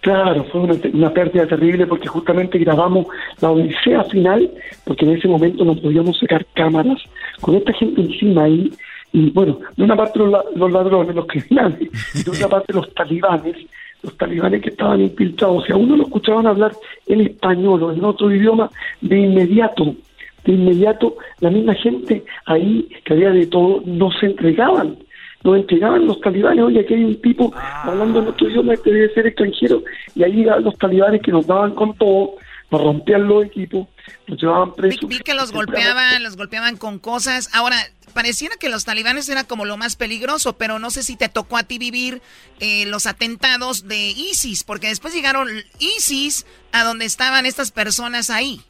Claro, 0.00 0.44
fue 0.50 0.62
una, 0.62 0.74
una 0.92 1.12
pérdida 1.12 1.46
terrible 1.46 1.86
porque 1.86 2.08
justamente 2.08 2.58
grabamos 2.58 3.06
la 3.40 3.50
odisea 3.50 4.04
final, 4.04 4.50
porque 4.84 5.04
en 5.04 5.16
ese 5.16 5.28
momento 5.28 5.64
no 5.64 5.74
podíamos 5.76 6.18
sacar 6.18 6.44
cámaras 6.54 6.98
con 7.40 7.54
esta 7.56 7.72
gente 7.74 8.00
encima 8.00 8.44
ahí. 8.44 8.70
Y 9.12 9.30
bueno, 9.30 9.60
de 9.76 9.84
una 9.84 9.96
parte 9.96 10.18
los, 10.18 10.32
los 10.56 10.72
ladrones, 10.72 11.14
los 11.14 11.26
criminales, 11.26 11.88
y 12.14 12.22
de 12.22 12.30
otra 12.30 12.48
parte 12.54 12.72
los 12.72 12.92
talibanes, 12.94 13.56
los 14.02 14.16
talibanes 14.16 14.62
que 14.62 14.70
estaban 14.70 15.00
infiltrados. 15.00 15.62
O 15.62 15.66
sea, 15.66 15.76
uno 15.76 15.96
lo 15.96 16.04
escuchaban 16.04 16.46
hablar 16.46 16.72
en 17.06 17.20
español 17.22 17.82
o 17.82 17.92
en 17.92 18.04
otro 18.04 18.34
idioma 18.34 18.70
de 19.00 19.18
inmediato. 19.18 19.94
De 20.44 20.52
inmediato, 20.52 21.16
la 21.40 21.50
misma 21.50 21.74
gente 21.74 22.24
ahí, 22.46 22.88
que 23.04 23.12
había 23.12 23.30
de 23.30 23.46
todo, 23.46 23.82
no 23.84 24.10
se 24.12 24.26
entregaban 24.26 24.96
nos 25.42 25.56
entregaban 25.56 26.06
los 26.06 26.20
talibanes, 26.20 26.64
oye, 26.64 26.80
aquí 26.80 26.94
hay 26.94 27.04
un 27.04 27.20
tipo 27.20 27.52
hablando 27.54 28.20
en 28.20 28.28
otro 28.28 28.48
idioma 28.48 28.76
que 28.76 28.90
debe 28.92 29.14
ser 29.14 29.26
extranjero, 29.26 29.82
y 30.14 30.22
ahí 30.22 30.32
llegaban 30.32 30.64
los 30.64 30.76
talibanes 30.76 31.22
que 31.22 31.32
nos 31.32 31.46
daban 31.46 31.74
con 31.74 31.96
todo, 31.96 32.34
nos 32.70 32.82
rompían 32.82 33.26
los 33.26 33.44
equipos, 33.46 33.88
nos 34.26 34.40
llevaban 34.40 34.74
presos. 34.74 35.08
Vi 35.08 35.18
que 35.20 35.34
los 35.34 35.50
golpeaban, 35.50 36.22
los 36.22 36.36
golpeaban 36.36 36.76
con 36.76 36.98
cosas. 36.98 37.50
Ahora, 37.54 37.76
pareciera 38.10 38.56
que 38.56 38.68
los 38.68 38.84
talibanes 38.84 39.28
era 39.28 39.44
como 39.44 39.64
lo 39.64 39.76
más 39.76 39.96
peligroso, 39.96 40.56
pero 40.56 40.78
no 40.78 40.90
sé 40.90 41.02
si 41.02 41.16
te 41.16 41.28
tocó 41.28 41.56
a 41.56 41.62
ti 41.62 41.78
vivir 41.78 42.20
eh, 42.60 42.86
los 42.86 43.06
atentados 43.06 43.88
de 43.88 44.10
ISIS, 44.10 44.64
porque 44.64 44.88
después 44.88 45.14
llegaron 45.14 45.48
ISIS 45.78 46.46
a 46.72 46.84
donde 46.84 47.04
estaban 47.04 47.46
estas 47.46 47.70
personas 47.70 48.30
ahí. 48.30 48.60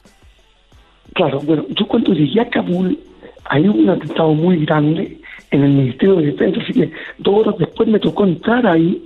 Claro, 1.13 1.39
bueno, 1.41 1.65
yo 1.69 1.87
cuando 1.87 2.13
llegué 2.13 2.41
a 2.41 2.49
Kabul, 2.49 2.97
hay 3.45 3.67
un 3.67 3.89
atentado 3.89 4.33
muy 4.33 4.65
grande 4.65 5.19
en 5.51 5.63
el 5.63 5.71
Ministerio 5.71 6.15
de 6.15 6.27
Defensa, 6.27 6.61
así 6.61 6.73
que 6.73 6.91
dos 7.17 7.39
horas 7.39 7.55
después 7.57 7.89
me 7.89 7.99
tocó 7.99 8.23
entrar 8.23 8.65
ahí 8.65 9.01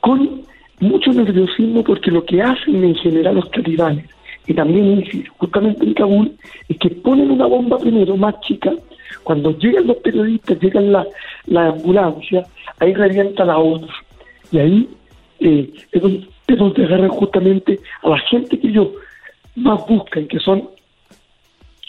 con 0.00 0.42
mucho 0.78 1.12
nerviosismo 1.12 1.82
porque 1.82 2.10
lo 2.10 2.24
que 2.24 2.40
hacen 2.40 2.84
en 2.84 2.94
general 2.94 3.34
los 3.34 3.50
talibanes 3.50 4.06
y 4.46 4.54
también 4.54 5.00
ISIS, 5.00 5.28
justamente 5.38 5.84
en 5.84 5.94
Kabul, 5.94 6.32
es 6.68 6.78
que 6.78 6.90
ponen 6.90 7.30
una 7.30 7.46
bomba 7.46 7.78
primero 7.78 8.16
más 8.16 8.34
chica, 8.40 8.72
cuando 9.22 9.56
llegan 9.58 9.86
los 9.86 9.96
periodistas, 9.98 10.60
llegan 10.60 10.92
la, 10.92 11.06
la 11.46 11.66
ambulancia, 11.68 12.44
ahí 12.78 12.94
revienta 12.94 13.44
la 13.44 13.58
otra. 13.58 13.94
Y 14.52 14.58
ahí, 14.58 14.88
eh, 15.40 15.70
es 15.92 16.02
donde- 16.02 16.84
agarran 16.84 17.10
justamente 17.10 17.78
a 18.02 18.08
la 18.08 18.18
gente 18.18 18.58
que 18.58 18.68
ellos 18.68 18.88
más 19.54 19.86
buscan, 19.86 20.26
que 20.26 20.38
son 20.40 20.68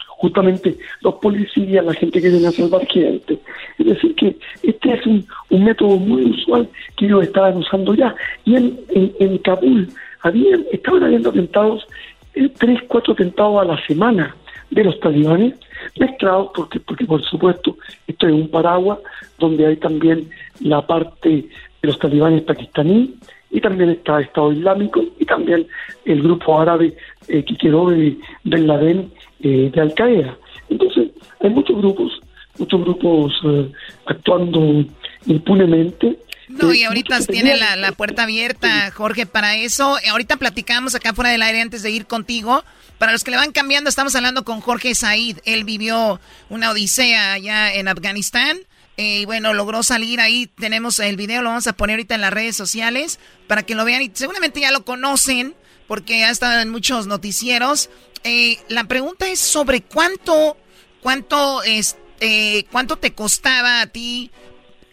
justamente 0.08 0.78
los 1.02 1.16
policías, 1.16 1.84
la 1.84 1.94
gente 1.94 2.22
que 2.22 2.30
viene 2.30 2.48
a 2.48 2.52
salvar 2.52 2.86
gente. 2.86 3.40
Es 3.80 3.86
decir, 3.88 4.14
que 4.16 4.38
este 4.62 4.94
es 4.94 5.06
un, 5.08 5.26
un 5.50 5.64
método 5.64 5.98
muy 5.98 6.26
usual 6.26 6.70
que 6.96 7.06
ellos 7.06 7.24
estaban 7.24 7.58
usando 7.58 7.96
ya. 7.96 8.14
Y 8.46 8.56
en, 8.56 8.80
en, 8.90 9.12
en 9.20 9.38
Kabul 9.40 9.88
habían, 10.22 10.64
estaban 10.72 11.04
habiendo 11.04 11.30
atentados, 11.30 11.88
eh, 12.36 12.50
tres, 12.60 12.80
cuatro 12.88 13.14
atentados 13.14 13.62
a 13.62 13.66
la 13.66 13.86
semana 13.88 14.36
de 14.70 14.84
los 14.84 15.00
talibanes, 15.00 15.56
mezclados 16.00 16.52
porque, 16.56 16.80
porque 16.80 17.06
por 17.06 17.24
supuesto 17.24 17.78
esto 18.08 18.28
es 18.28 18.34
un 18.34 18.50
paraguas 18.50 19.00
donde 19.40 19.66
hay 19.68 19.78
también 19.78 20.30
la 20.60 20.86
parte 20.86 21.30
de 21.30 21.50
los 21.82 21.98
talibanes 22.00 22.44
pakistaníes 22.44 23.10
y 23.52 23.60
también 23.60 23.90
está 23.90 24.18
el 24.18 24.26
Estado 24.26 24.54
Islámico 24.54 25.04
y 25.20 25.26
también 25.26 25.68
el 26.06 26.22
grupo 26.22 26.60
árabe 26.60 26.96
eh, 27.28 27.44
que 27.44 27.56
quedó 27.58 27.90
de 27.90 28.18
Bin 28.44 28.68
Laden 28.68 29.12
eh, 29.42 29.70
de 29.74 29.82
Al 29.82 29.94
Qaeda. 29.94 30.38
Entonces, 30.70 31.10
hay 31.42 31.50
muchos 31.50 31.78
grupos, 31.78 32.22
muchos 32.58 32.82
grupos 32.82 33.34
eh, 33.44 33.72
actuando 34.06 34.86
impunemente. 35.26 36.18
No, 36.48 36.74
y 36.74 36.82
Eh, 36.82 36.86
ahorita 36.86 37.20
tiene 37.26 37.58
la, 37.58 37.76
la 37.76 37.92
puerta 37.92 38.24
abierta, 38.24 38.92
Jorge, 38.92 39.26
para 39.26 39.56
eso. 39.58 39.98
Ahorita 40.12 40.38
platicamos 40.38 40.96
acá 40.96 41.14
fuera 41.14 41.32
del 41.32 41.42
aire 41.42 41.62
antes 41.62 41.84
de 41.84 41.92
ir 41.92 42.06
contigo. 42.06 42.64
Para 43.02 43.14
los 43.14 43.24
que 43.24 43.32
le 43.32 43.38
van 43.38 43.52
cambiando, 43.52 43.90
estamos 43.90 44.14
hablando 44.14 44.46
con 44.46 44.62
Jorge 44.62 44.94
Said. 44.94 45.40
Él 45.46 45.64
vivió 45.64 46.22
una 46.50 46.70
odisea 46.70 47.34
allá 47.34 47.74
en 47.74 47.88
Afganistán. 47.88 48.60
eh, 48.96 49.22
y 49.22 49.26
bueno, 49.26 49.56
logró 49.56 49.82
salir 49.82 50.20
ahí. 50.22 50.46
Tenemos 50.46 51.00
el 51.00 51.18
video, 51.18 51.42
lo 51.42 51.50
vamos 51.50 51.66
a 51.66 51.74
poner 51.74 51.96
ahorita 51.96 52.14
en 52.14 52.22
las 52.22 52.32
redes 52.32 52.56
sociales 52.56 53.18
para 53.48 53.64
que 53.64 53.74
lo 53.74 53.86
vean. 53.86 54.04
Y 54.04 54.12
seguramente 54.14 54.60
ya 54.62 54.70
lo 54.70 54.86
conocen 54.86 55.56
porque 55.88 56.26
ha 56.26 56.30
estado 56.30 56.62
en 56.62 56.70
muchos 56.70 57.08
noticieros. 57.08 57.90
Eh, 58.24 58.60
la 58.68 58.84
pregunta 58.84 59.28
es 59.28 59.40
sobre 59.40 59.82
cuánto, 59.82 60.56
cuánto, 61.02 61.64
es, 61.64 61.98
eh, 62.20 62.66
cuánto 62.72 62.98
te 62.98 63.16
costaba 63.16 63.82
a 63.82 63.88
ti 63.88 64.30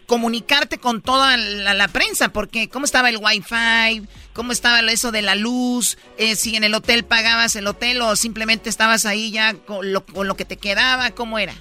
comunicarte 0.09 0.79
con 0.79 1.01
toda 1.01 1.37
la, 1.37 1.87
prensa, 1.87 2.33
porque 2.33 2.67
cómo 2.67 2.85
estaba 2.85 3.09
el 3.09 3.17
wifi, 3.17 4.07
cómo 4.33 4.51
estaba 4.51 4.79
eso 4.79 5.11
de 5.11 5.21
la 5.21 5.35
luz, 5.35 5.99
eh, 6.17 6.35
si 6.35 6.55
en 6.55 6.63
el 6.63 6.73
hotel 6.73 7.05
pagabas 7.05 7.55
el 7.55 7.67
hotel 7.67 8.01
o 8.01 8.15
simplemente 8.15 8.69
estabas 8.69 9.05
ahí 9.05 9.31
ya 9.31 9.53
con 9.53 9.93
lo, 9.93 10.03
con 10.03 10.27
lo 10.27 10.35
que 10.35 10.45
te 10.45 10.57
quedaba, 10.57 11.11
cómo 11.11 11.37
era. 11.37 11.53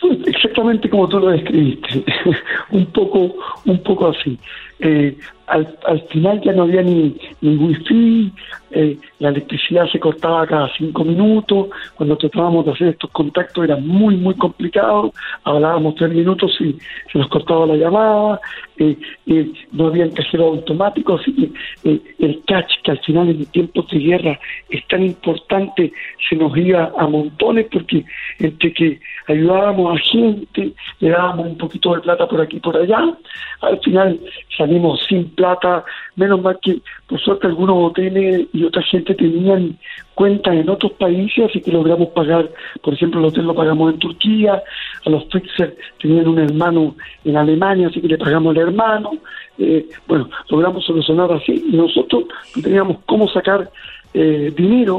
Fue 0.00 0.18
exactamente 0.26 0.88
como 0.88 1.06
tú 1.08 1.20
lo 1.20 1.28
describiste, 1.28 2.04
un 2.70 2.86
poco, 2.86 3.34
un 3.66 3.82
poco 3.82 4.08
así. 4.08 4.38
Eh, 4.80 5.16
al, 5.48 5.78
al 5.86 6.00
final 6.08 6.40
ya 6.42 6.52
no 6.52 6.64
había 6.64 6.82
ni, 6.82 7.16
wifi, 7.42 8.32
eh, 8.70 8.98
la 9.18 9.30
electricidad 9.30 9.88
se 9.90 9.98
cortaba 9.98 10.46
cada 10.46 10.70
cinco 10.76 11.04
minutos, 11.04 11.68
cuando 11.94 12.16
tratábamos 12.16 12.66
de 12.66 12.72
hacer 12.72 12.88
estos 12.88 13.10
contactos 13.10 13.64
era 13.64 13.76
muy, 13.76 14.16
muy 14.16 14.34
complicado, 14.34 15.12
hablábamos 15.44 15.94
tres 15.94 16.12
minutos 16.12 16.54
y 16.60 16.76
se 17.10 17.18
nos 17.18 17.28
cortaba 17.28 17.66
la 17.66 17.76
llamada, 17.76 18.40
eh, 18.76 18.96
eh, 19.26 19.50
no 19.72 19.86
había 19.86 20.10
cajero 20.10 20.48
automático, 20.48 21.14
así 21.14 21.32
que 21.34 21.90
eh, 21.90 22.00
el 22.18 22.42
catch, 22.46 22.70
que 22.84 22.90
al 22.90 23.00
final 23.00 23.30
en 23.30 23.44
tiempos 23.46 23.88
de 23.88 23.98
guerra 23.98 24.38
es 24.68 24.86
tan 24.88 25.02
importante, 25.02 25.92
se 26.28 26.36
nos 26.36 26.56
iba 26.56 26.92
a 26.96 27.06
montones 27.06 27.66
porque 27.72 28.04
entre 28.38 28.72
que 28.72 29.00
ayudábamos 29.26 29.96
a 29.96 30.02
gente, 30.04 30.72
le 31.00 31.10
dábamos 31.10 31.46
un 31.46 31.58
poquito 31.58 31.94
de 31.94 32.02
plata 32.02 32.28
por 32.28 32.40
aquí 32.42 32.58
y 32.58 32.60
por 32.60 32.76
allá, 32.76 33.16
al 33.62 33.80
final 33.80 34.20
salimos 34.68 35.00
sin 35.08 35.30
plata, 35.30 35.84
menos 36.16 36.42
mal 36.42 36.58
que 36.60 36.80
por 37.06 37.18
suerte 37.20 37.46
algunos 37.46 37.90
hoteles 37.90 38.46
y 38.52 38.64
otra 38.64 38.82
gente 38.82 39.14
tenían 39.14 39.78
cuentas 40.14 40.54
en 40.54 40.68
otros 40.68 40.92
países, 40.92 41.46
así 41.48 41.60
que 41.60 41.72
logramos 41.72 42.08
pagar, 42.08 42.50
por 42.82 42.94
ejemplo, 42.94 43.20
el 43.20 43.26
hotel 43.26 43.46
lo 43.46 43.54
pagamos 43.54 43.94
en 43.94 43.98
Turquía, 43.98 44.62
a 45.04 45.10
los 45.10 45.24
fixers 45.30 45.74
tenían 46.00 46.28
un 46.28 46.38
hermano 46.38 46.96
en 47.24 47.36
Alemania, 47.36 47.88
así 47.88 48.00
que 48.00 48.08
le 48.08 48.18
pagamos 48.18 48.56
al 48.56 48.62
hermano, 48.62 49.12
eh, 49.58 49.88
bueno, 50.06 50.28
logramos 50.50 50.84
solucionar 50.84 51.32
así, 51.32 51.64
y 51.72 51.76
nosotros 51.76 52.24
no 52.56 52.62
teníamos 52.62 52.98
cómo 53.06 53.28
sacar 53.28 53.70
eh, 54.12 54.52
dinero, 54.56 54.98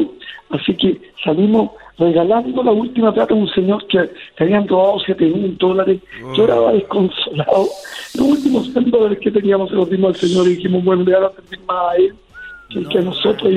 así 0.49 0.73
que 0.75 0.99
salimos 1.23 1.71
regalando 1.99 2.63
la 2.63 2.71
última 2.71 3.13
plata 3.13 3.33
a 3.33 3.37
un 3.37 3.49
señor 3.49 3.85
que, 3.87 4.09
que 4.37 4.43
habían 4.43 4.67
robado 4.67 4.99
7 5.05 5.25
mil 5.25 5.57
dólares, 5.57 5.99
lloraba 6.35 6.73
desconsolado, 6.73 7.67
los 8.15 8.27
últimos 8.27 8.71
100 8.71 8.89
dólares 8.89 9.19
que 9.21 9.31
teníamos 9.31 9.69
se 9.69 9.75
los 9.75 9.89
dimos 9.89 10.15
al 10.15 10.29
señor 10.29 10.47
y 10.47 10.55
dijimos, 10.55 10.83
bueno, 10.83 11.03
le 11.03 11.13
van 11.13 11.25
a 11.25 11.31
servir 11.31 11.59
más 11.67 11.91
a 11.91 11.95
él 11.95 12.15
que, 12.69 12.85
que 12.85 12.97
a 12.99 13.01
nosotros, 13.01 13.53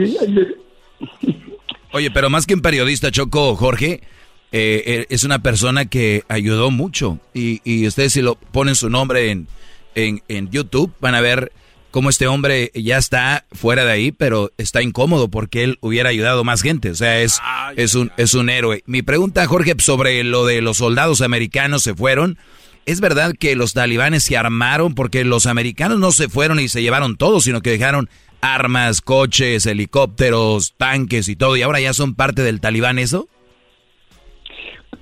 Oye, 1.92 2.10
pero 2.10 2.30
más 2.30 2.46
que 2.46 2.54
un 2.54 2.62
periodista, 2.62 3.10
Choco, 3.10 3.54
Jorge, 3.54 4.00
eh, 4.50 4.82
eh, 4.86 5.06
es 5.10 5.24
una 5.24 5.40
persona 5.40 5.84
que 5.84 6.22
ayudó 6.28 6.70
mucho. 6.70 7.18
Y, 7.34 7.60
y 7.64 7.86
ustedes 7.86 8.14
si 8.14 8.22
lo 8.22 8.34
ponen 8.34 8.74
su 8.74 8.88
nombre 8.88 9.30
en, 9.30 9.46
en, 9.94 10.22
en 10.28 10.50
YouTube, 10.50 10.90
van 11.00 11.14
a 11.14 11.20
ver 11.20 11.52
cómo 11.92 12.10
este 12.10 12.26
hombre 12.26 12.72
ya 12.74 12.98
está 12.98 13.46
fuera 13.52 13.84
de 13.84 13.92
ahí, 13.92 14.10
pero 14.10 14.50
está 14.58 14.82
incómodo 14.82 15.28
porque 15.28 15.62
él 15.62 15.78
hubiera 15.80 16.08
ayudado 16.08 16.42
más 16.42 16.62
gente. 16.62 16.90
O 16.90 16.94
sea, 16.96 17.20
es, 17.20 17.40
es, 17.76 17.94
un, 17.94 18.10
es 18.16 18.34
un 18.34 18.50
héroe. 18.50 18.82
Mi 18.86 19.02
pregunta, 19.02 19.46
Jorge, 19.46 19.76
sobre 19.78 20.24
lo 20.24 20.44
de 20.44 20.60
los 20.60 20.78
soldados 20.78 21.20
americanos 21.20 21.84
se 21.84 21.94
fueron. 21.94 22.38
¿Es 22.84 23.00
verdad 23.00 23.34
que 23.38 23.54
los 23.54 23.74
talibanes 23.74 24.24
se 24.24 24.36
armaron? 24.36 24.96
Porque 24.96 25.24
los 25.24 25.46
americanos 25.46 26.00
no 26.00 26.10
se 26.10 26.28
fueron 26.28 26.58
y 26.58 26.68
se 26.68 26.82
llevaron 26.82 27.16
todo, 27.16 27.40
sino 27.40 27.60
que 27.60 27.70
dejaron 27.70 28.10
armas, 28.40 29.00
coches, 29.00 29.66
helicópteros, 29.66 30.74
tanques 30.76 31.28
y 31.28 31.36
todo. 31.36 31.56
¿Y 31.56 31.62
ahora 31.62 31.78
ya 31.78 31.92
son 31.92 32.14
parte 32.14 32.42
del 32.42 32.60
talibán 32.60 32.98
eso? 32.98 33.28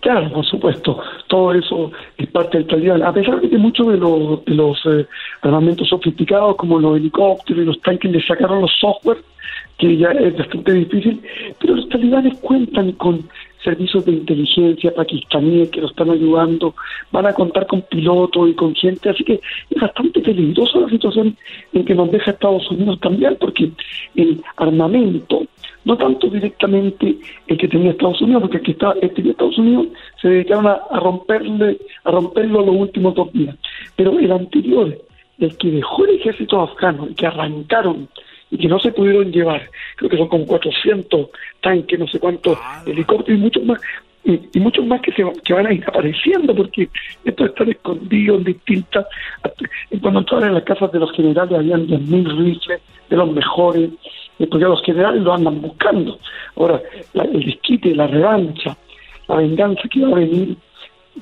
Claro, 0.01 0.33
por 0.33 0.47
supuesto, 0.47 0.99
todo 1.29 1.53
eso 1.53 1.93
es 2.17 2.27
parte 2.29 2.57
del 2.57 2.67
talibán. 2.67 3.03
A 3.03 3.13
pesar 3.13 3.41
de 3.41 3.51
que 3.51 3.59
muchos 3.59 3.87
de 3.89 3.99
los, 3.99 4.45
de 4.47 5.01
eh, 5.01 5.07
armamentos 5.43 5.89
sofisticados, 5.89 6.57
como 6.57 6.79
los 6.79 6.97
helicópteros 6.97 7.63
y 7.63 7.67
los 7.67 7.81
tanques, 7.83 8.11
le 8.11 8.23
sacaron 8.27 8.63
los 8.63 8.73
software, 8.81 9.19
que 9.77 9.99
ya 9.99 10.11
es 10.13 10.37
bastante 10.39 10.73
difícil, 10.73 11.21
pero 11.59 11.77
los 11.77 11.89
talibanes 11.91 12.39
cuentan 12.39 12.93
con 12.93 13.29
servicios 13.63 14.05
de 14.07 14.13
inteligencia 14.13 14.95
pakistaníes 14.95 15.71
que 15.71 15.83
los 15.83 15.91
están 15.91 16.11
ayudando, 16.11 16.75
van 17.13 17.27
a 17.27 17.35
contar 17.35 17.67
con 17.67 17.83
pilotos 17.83 18.49
y 18.49 18.55
con 18.55 18.75
gente, 18.75 19.11
así 19.11 19.23
que 19.25 19.35
es 19.71 19.81
bastante 19.81 20.21
peligrosa 20.21 20.81
la 20.81 20.89
situación 20.89 21.37
en 21.73 21.85
que 21.85 21.95
nos 21.95 22.11
deja 22.11 22.31
Estados 22.31 22.71
Unidos 22.71 22.99
también, 23.01 23.37
porque 23.39 23.71
el 24.17 24.43
armamento, 24.57 25.43
no 25.85 25.97
tanto 25.97 26.29
directamente 26.29 27.17
el 27.47 27.59
que 27.59 27.69
tenía 27.69 27.93
Estados 27.93 28.21
Unidos, 28.21 28.43
porque 28.43 28.59
el 28.59 28.63
que, 28.63 28.73
está, 28.73 28.93
el 28.93 29.09
que 29.09 29.09
tenía 29.09 29.33
Estados 29.33 29.59
Unidos 29.59 29.87
se 30.21 30.29
dedicaron 30.29 30.67
a, 30.67 30.81
a 30.91 31.01
romperle, 31.01 31.79
a 32.05 32.11
romperlo 32.11 32.65
los 32.65 32.77
últimos 32.77 33.15
dos 33.15 33.33
días, 33.33 33.57
pero 33.97 34.19
el 34.19 34.31
anterior, 34.31 34.97
el 35.39 35.57
que 35.57 35.71
dejó 35.71 36.05
el 36.05 36.17
ejército 36.17 36.61
afgano, 36.61 37.07
el 37.07 37.15
que 37.15 37.27
arrancaron 37.27 38.09
y 38.51 38.59
que 38.59 38.69
no 38.69 38.79
se 38.81 38.93
pudieron 38.93 39.31
llevar, 39.31 39.71
creo 39.97 40.11
que 40.11 40.17
son 40.17 40.29
como 40.29 40.47
400 40.47 41.29
tanques, 41.63 41.99
no 41.99 42.09
sé 42.09 42.19
cuántos 42.19 42.59
helicópteros 42.85 43.39
y 43.39 43.43
muchos 43.43 43.65
más, 43.65 43.81
y, 44.25 44.41
y 44.53 44.61
muchos 44.61 44.85
más 44.87 45.01
que, 45.01 45.13
se, 45.13 45.25
que 45.45 45.55
van 45.55 45.67
a 45.67 45.73
ir 45.73 45.85
apareciendo 45.87 46.55
porque 46.55 46.89
estos 47.25 47.49
están 47.49 47.71
escondidos 47.71 48.39
en 48.39 48.45
distintas. 48.45 49.07
Cuando 50.01 50.21
entraron 50.21 50.49
en 50.49 50.55
las 50.55 50.65
casas 50.65 50.93
de 50.93 50.99
los 50.99 51.13
generales 51.13 51.59
habían 51.59 51.87
10.000 51.87 52.37
rifles 52.37 52.81
de 53.09 53.17
los 53.17 53.33
mejores, 53.33 53.91
porque 54.47 54.65
los 54.65 54.83
generales 54.83 55.23
lo 55.23 55.35
andan 55.35 55.61
buscando. 55.61 56.19
Ahora, 56.57 56.81
la- 57.15 57.25
el 57.25 57.45
desquite, 57.45 57.95
la 57.95 58.07
revancha, 58.07 58.77
la 59.29 59.37
venganza 59.37 59.83
que 59.91 60.01
va 60.01 60.09
a 60.09 60.15
venir 60.21 60.57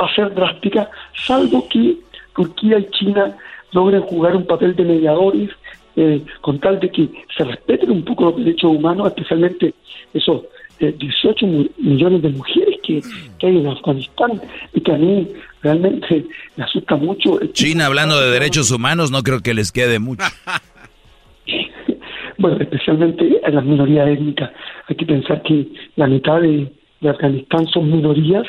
va 0.01 0.07
a 0.07 0.15
ser 0.15 0.35
drástica, 0.35 0.91
salvo 1.27 1.69
que 1.69 1.97
Turquía 2.35 2.79
y 2.79 2.87
China 2.91 3.37
logren 3.73 4.03
jugar 4.03 4.37
un 4.37 4.47
papel 4.47 4.75
de 4.77 4.85
mediadores 4.85 5.51
eh, 5.97 6.23
con 6.43 6.61
tal 6.61 6.79
de 6.79 6.91
que 6.91 7.09
se 7.37 7.43
respeten 7.43 7.91
un 7.91 8.05
poco 8.05 8.27
los 8.27 8.37
derechos 8.37 8.71
humanos, 8.71 9.09
especialmente 9.09 9.75
esos 10.15 10.43
eh, 10.79 10.95
18 10.97 11.45
mi- 11.47 11.69
millones 11.79 12.23
de 12.23 12.29
mujeres 12.29 12.77
que, 12.85 13.03
que 13.41 13.47
hay 13.49 13.57
en 13.59 13.67
Afganistán 13.67 14.41
y 14.73 14.81
que 14.81 14.93
a 14.93 14.97
mí 14.97 15.27
realmente 15.61 16.25
me 16.57 16.63
asusta 16.63 16.95
mucho. 16.95 17.41
China, 17.53 17.87
hablando 17.87 18.21
de 18.21 18.31
derechos 18.31 18.71
humanos, 18.71 19.11
no 19.11 19.25
creo 19.25 19.41
que 19.41 19.55
les 19.55 19.73
quede 19.73 19.99
mucho. 19.99 20.23
bueno, 22.39 22.57
especialmente 22.61 23.41
a 23.45 23.51
las 23.51 23.65
minorías 23.65 24.09
étnicas. 24.09 24.51
Hay 24.89 24.97
que 24.97 25.07
pensar 25.07 25.43
que 25.43 25.67
la 25.97 26.07
mitad 26.07 26.41
de, 26.41 26.73
de 27.01 27.09
Afganistán 27.09 27.67
son 27.69 27.91
minorías. 27.91 28.47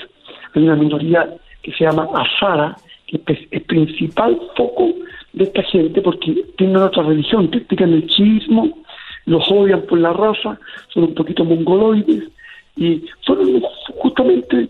Hay 0.53 0.63
una 0.63 0.75
minoría 0.75 1.27
que 1.61 1.71
se 1.73 1.83
llama 1.83 2.07
Azara, 2.13 2.75
que 3.07 3.21
es 3.33 3.39
el 3.51 3.61
principal 3.61 4.39
foco 4.55 4.93
de 5.33 5.43
esta 5.43 5.63
gente 5.63 6.01
porque 6.01 6.43
tienen 6.57 6.77
otra 6.77 7.03
religión, 7.03 7.49
practican 7.49 7.93
el 7.93 8.07
chiismo, 8.07 8.69
los 9.25 9.49
odian 9.51 9.81
por 9.83 9.99
la 9.99 10.13
raza, 10.13 10.59
son 10.93 11.03
un 11.03 11.13
poquito 11.13 11.43
mongoloides 11.43 12.29
y 12.75 13.03
fueron 13.25 13.61
justamente 13.97 14.69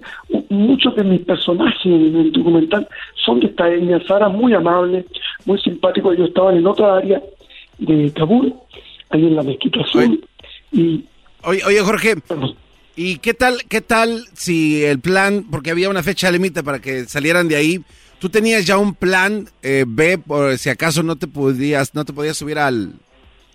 muchos 0.50 0.96
de 0.96 1.04
mis 1.04 1.22
personajes 1.22 1.86
en 1.86 2.16
el 2.16 2.32
documental 2.32 2.88
son 3.16 3.40
de 3.40 3.48
esta 3.48 3.72
etnia 3.72 3.98
Azara, 3.98 4.30
muy 4.30 4.54
amables, 4.54 5.06
muy 5.46 5.60
simpáticos, 5.60 6.16
ellos 6.16 6.30
estaban 6.30 6.58
en 6.58 6.68
otra 6.68 6.98
área 6.98 7.22
de 7.78 8.12
Kabul, 8.14 8.54
ahí 9.10 9.26
en 9.26 9.36
la 9.36 9.44
mezquita 9.44 9.82
azul. 9.82 10.24
Y, 10.72 11.06
Oye, 11.44 11.62
oye 11.66 11.80
Jorge, 11.80 12.16
¿y 12.96 13.18
qué 13.20 13.34
tal, 13.34 13.64
qué 13.70 13.80
tal 13.80 14.26
si 14.34 14.84
el 14.84 15.00
plan, 15.00 15.46
porque 15.50 15.72
había 15.72 15.90
una 15.90 16.04
fecha 16.04 16.30
límite 16.30 16.64
para 16.64 16.80
que 16.80 17.06
salieran 17.06 17.48
de 17.48 17.56
ahí, 17.56 17.82
tú 18.20 18.28
tenías 18.28 18.66
ya 18.66 18.78
un 18.78 18.94
plan 18.94 19.46
eh, 19.64 19.86
B 19.88 20.18
por 20.18 20.58
si 20.58 20.70
acaso 20.70 21.02
no 21.02 21.16
te 21.16 21.28
podías, 21.28 21.96
no 21.96 22.04
te 22.04 22.12
podías 22.12 22.36
subir 22.36 22.60
al 22.60 22.94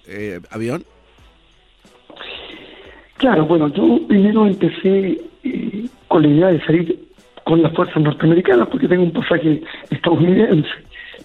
eh, 0.06 0.40
avión? 0.51 0.85
Claro, 3.18 3.44
bueno, 3.44 3.68
yo 3.68 4.01
primero 4.09 4.47
empecé 4.47 5.20
eh, 5.44 5.86
con 6.09 6.22
la 6.22 6.28
idea 6.28 6.47
de 6.48 6.64
salir 6.64 7.09
con 7.44 7.62
las 7.62 7.74
fuerzas 7.74 8.02
norteamericanas 8.02 8.68
porque 8.68 8.89
tengo 8.89 9.02
un 9.02 9.12
pasaje 9.12 9.62
estadounidense, 9.90 10.70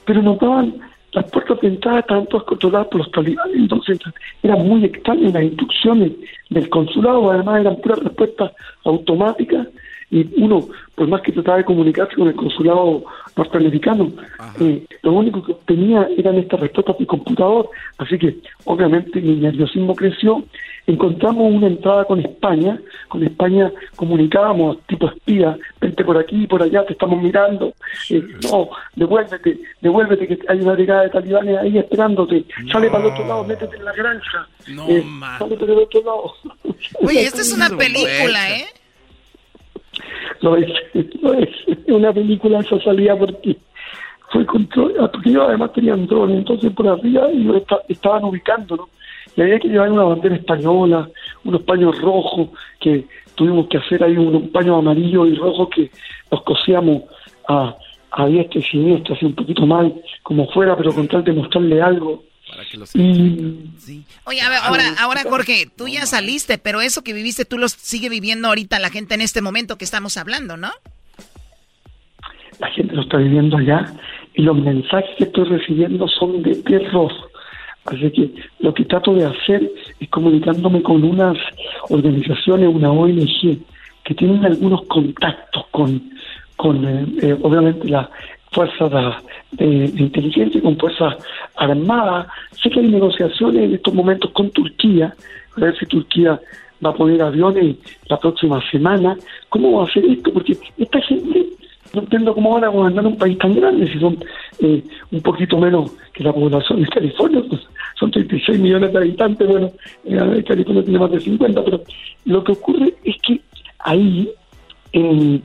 pero 0.04 0.22
notaban 0.22 0.76
las 1.12 1.30
puertas 1.32 1.60
de 1.62 1.68
entrada 1.68 2.00
estaban 2.00 2.28
todas 2.28 2.46
controladas 2.46 2.88
por 2.88 3.00
los 3.00 3.12
talibanes, 3.12 3.56
entonces 3.56 4.00
eran 4.44 4.68
muy 4.68 4.86
extrañas 4.86 5.34
las 5.34 5.44
instrucciones 5.44 6.12
del 6.50 6.70
consulado, 6.70 7.32
además 7.32 7.62
eran 7.62 7.78
puras 7.78 8.00
respuestas 8.00 8.52
automáticas 8.84 9.68
y 10.12 10.28
uno, 10.42 10.68
por 10.96 11.08
más 11.08 11.22
que 11.22 11.32
trataba 11.32 11.58
de 11.58 11.66
comunicarse 11.66 12.16
con 12.16 12.28
el 12.28 12.36
consulado 12.36 13.04
norteamericano, 13.36 14.12
eh, 14.60 14.84
lo 15.04 15.14
único 15.14 15.44
que 15.44 15.52
obtenía 15.52 16.08
eran 16.18 16.36
estas 16.36 16.60
respuestas 16.60 16.98
de 16.98 17.06
computador, 17.06 17.70
así 18.00 18.18
que 18.18 18.38
obviamente 18.66 19.22
mi 19.22 19.36
nerviosismo 19.36 19.96
creció, 19.96 20.44
encontramos 20.92 21.52
una 21.54 21.68
entrada 21.68 22.06
con 22.06 22.20
España, 22.20 22.80
con 23.08 23.24
España 23.24 23.72
comunicábamos 23.96 24.80
tipo 24.88 25.08
espía, 25.10 25.58
vente 25.80 26.04
por 26.04 26.18
aquí, 26.18 26.48
por 26.48 26.64
allá, 26.64 26.86
te 26.86 26.94
estamos 26.94 27.22
mirando, 27.22 27.74
eh, 28.10 28.24
no, 28.50 28.70
devuélvete, 28.96 29.60
devuélvete 29.82 30.28
que 30.28 30.40
hay 30.48 30.60
una 30.62 30.74
brigada 30.74 31.04
de 31.04 31.10
talibanes 31.10 31.58
ahí 31.58 31.78
esperándote, 31.78 32.46
sale 32.72 32.90
para 32.90 33.06
el 33.06 33.12
otro 33.12 33.28
lado, 33.28 33.44
métete 33.44 33.76
en 33.76 33.86
la 33.86 33.94
granja, 33.94 34.48
eh, 34.88 35.04
sale 35.38 35.56
para 35.58 35.74
el 35.74 35.80
otro 35.80 36.02
lado. 36.02 36.34
Oye, 37.02 37.24
esta 37.24 37.42
es 37.42 37.54
una 37.54 37.70
película, 37.70 38.52
¿eh? 38.52 38.66
Lo 40.42 40.56
es, 40.56 40.70
lo 41.22 41.34
es. 41.34 41.50
Una 41.88 42.14
película 42.14 42.60
esa 42.60 42.80
salía 42.82 43.16
porque 43.16 43.58
fue 44.32 44.46
control, 44.46 44.94
porque 45.12 45.30
ellos 45.30 45.46
además 45.48 45.74
tenían 45.74 46.06
drones, 46.08 46.38
entonces 46.38 46.72
por 46.72 46.88
arriba 46.88 47.30
y 47.32 47.50
estaban 47.90 48.24
ubicando, 48.24 48.76
¿no? 48.76 48.90
Y 49.36 49.42
había 49.42 49.60
que 49.60 49.68
llevar 49.68 49.92
una 49.92 50.04
bandera 50.04 50.36
española, 50.36 51.10
unos 51.44 51.62
paños 51.64 52.00
rojos, 52.02 52.50
que 52.80 53.06
tuvimos 53.36 53.68
que 53.68 53.78
hacer 53.78 54.04
ahí 54.04 54.18
unos 54.18 54.50
paños 54.50 54.80
amarillos 54.80 55.30
y 55.30 55.36
rojos 55.36 55.70
que 55.74 55.92
los 56.32 56.44
cosíamos 56.44 57.04
a, 57.48 57.76
a 58.12 58.26
diestra 58.28 58.60
y 58.60 58.64
siniestra, 58.64 59.16
así 59.16 59.26
un 59.26 59.36
poquito 59.36 59.66
mal, 59.66 59.94
como 60.24 60.48
fuera, 60.52 60.76
pero 60.76 60.94
con 60.94 61.08
tal 61.08 61.24
de 61.24 61.34
mostrarle 61.34 61.82
algo. 61.82 62.24
Y, 62.96 64.04
Oye, 64.26 64.42
a 64.42 64.50
ver, 64.50 64.60
ahora, 64.64 64.84
ahora 65.00 65.22
Jorge, 65.24 65.68
tú 65.78 65.88
ya 65.88 66.08
saliste, 66.08 66.58
pero 66.58 66.82
eso 66.82 67.04
que 67.04 67.14
viviste 67.14 67.46
tú 67.46 67.60
lo 67.60 67.70
sigue 67.70 68.10
viviendo 68.10 68.48
ahorita 68.48 68.80
la 68.80 68.90
gente 68.90 69.14
en 69.14 69.22
este 69.22 69.42
momento 69.42 69.78
que 69.78 69.86
estamos 69.86 70.18
hablando, 70.18 70.58
¿no? 70.58 70.72
la 72.60 72.68
gente 72.72 72.94
lo 72.94 73.02
está 73.02 73.18
viviendo 73.18 73.58
allá 73.58 73.94
y 74.36 74.42
los 74.44 74.58
mensajes 74.58 75.10
que 75.18 75.24
estoy 75.24 75.46
recibiendo 75.46 76.08
son 76.08 76.44
de 76.44 76.56
terror. 76.56 77.12
Así 77.90 78.12
que 78.12 78.30
lo 78.60 78.74
que 78.74 78.86
trato 78.86 79.14
de 79.14 79.26
hacer 79.26 79.70
es 80.00 80.10
comunicándome 80.10 80.82
con 80.84 81.04
unas 81.04 81.38
organizaciones, 81.90 82.70
una 82.70 82.92
ONG, 82.92 83.58
que 84.04 84.16
tienen 84.16 84.46
algunos 84.46 84.84
contactos 84.84 85.66
con, 85.72 86.02
con 86.56 86.86
eh, 86.88 87.06
eh, 87.22 87.38
obviamente, 87.42 87.88
las 87.90 88.08
fuerzas 88.52 88.92
de, 89.52 89.68
de- 89.68 90.02
inteligencia, 90.04 90.62
con 90.62 90.78
fuerzas 90.78 91.16
armadas. 91.56 92.28
Sé 92.62 92.70
que 92.70 92.80
hay 92.80 92.88
negociaciones 92.88 93.64
en 93.64 93.74
estos 93.76 93.94
momentos 93.94 94.32
con 94.32 94.50
Turquía, 94.52 95.14
a 95.56 95.60
ver 95.60 95.78
si 95.78 95.86
Turquía 95.86 96.40
va 96.84 96.92
a 96.92 96.94
poner 96.94 97.22
aviones 97.22 97.76
la 98.08 98.18
próxima 98.20 98.62
semana. 98.72 99.18
¿Cómo 99.50 99.74
va 99.78 99.84
a 99.84 99.88
hacer 99.88 100.06
esto? 100.06 100.32
Porque 100.32 100.56
esta 100.78 101.02
gente 101.02 101.46
no 101.94 102.02
entiendo 102.02 102.34
cómo 102.36 102.54
van 102.54 102.64
a 102.66 102.68
gobernar 102.70 103.06
un 103.06 103.18
país 103.18 103.38
tan 103.40 103.54
grande 103.56 103.92
si 103.92 104.00
son 104.00 104.18
eh, 104.60 104.84
un 105.12 105.22
poquito 105.22 105.58
menos 105.58 105.92
que 106.14 106.24
la 106.24 106.32
población 106.34 106.82
de 106.82 106.88
California, 106.88 107.42
pues, 107.50 107.62
son 108.00 108.12
36 108.12 108.60
millones 108.60 108.94
de 108.94 108.98
habitantes, 108.98 109.48
bueno, 109.48 109.72
eh, 110.06 110.44
California 110.48 110.84
tiene 110.84 111.00
más 111.00 111.12
de 111.12 111.20
50, 111.20 111.66
pero 111.66 111.84
lo 112.26 112.44
que 112.44 112.52
ocurre 112.54 112.94
es 113.04 113.16
que 113.22 113.42
ahí, 113.80 114.30
en, 114.94 115.42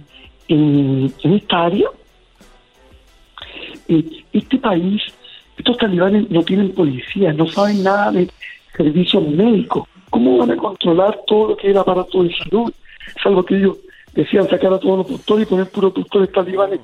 en, 0.49 1.13
en 1.23 1.33
esta 1.35 1.65
área, 1.65 1.89
eh, 3.89 4.05
este 4.33 4.59
país, 4.59 5.03
estos 5.57 5.77
talibanes 5.79 6.31
no 6.31 6.43
tienen 6.43 6.73
policía, 6.73 7.33
no 7.33 7.47
saben 7.49 7.83
nada 7.83 8.13
de 8.13 8.31
servicios 8.77 9.27
médicos. 9.29 9.89
¿Cómo 10.11 10.39
van 10.39 10.53
a 10.53 10.57
controlar 10.57 11.19
todo 11.27 11.49
lo 11.49 11.57
que 11.57 11.71
el 11.71 11.79
aparato 11.79 12.23
de 12.23 12.35
salud? 12.37 12.73
Salvo 13.23 13.45
que 13.45 13.57
ellos 13.57 13.79
decían 14.15 14.49
sacar 14.49 14.73
a 14.73 14.79
todos 14.79 14.99
los 14.99 15.09
doctores 15.09 15.47
y 15.47 15.51
poner 15.51 15.69
puros 15.71 15.95
doctores 15.95 16.31
talibanes. 16.31 16.81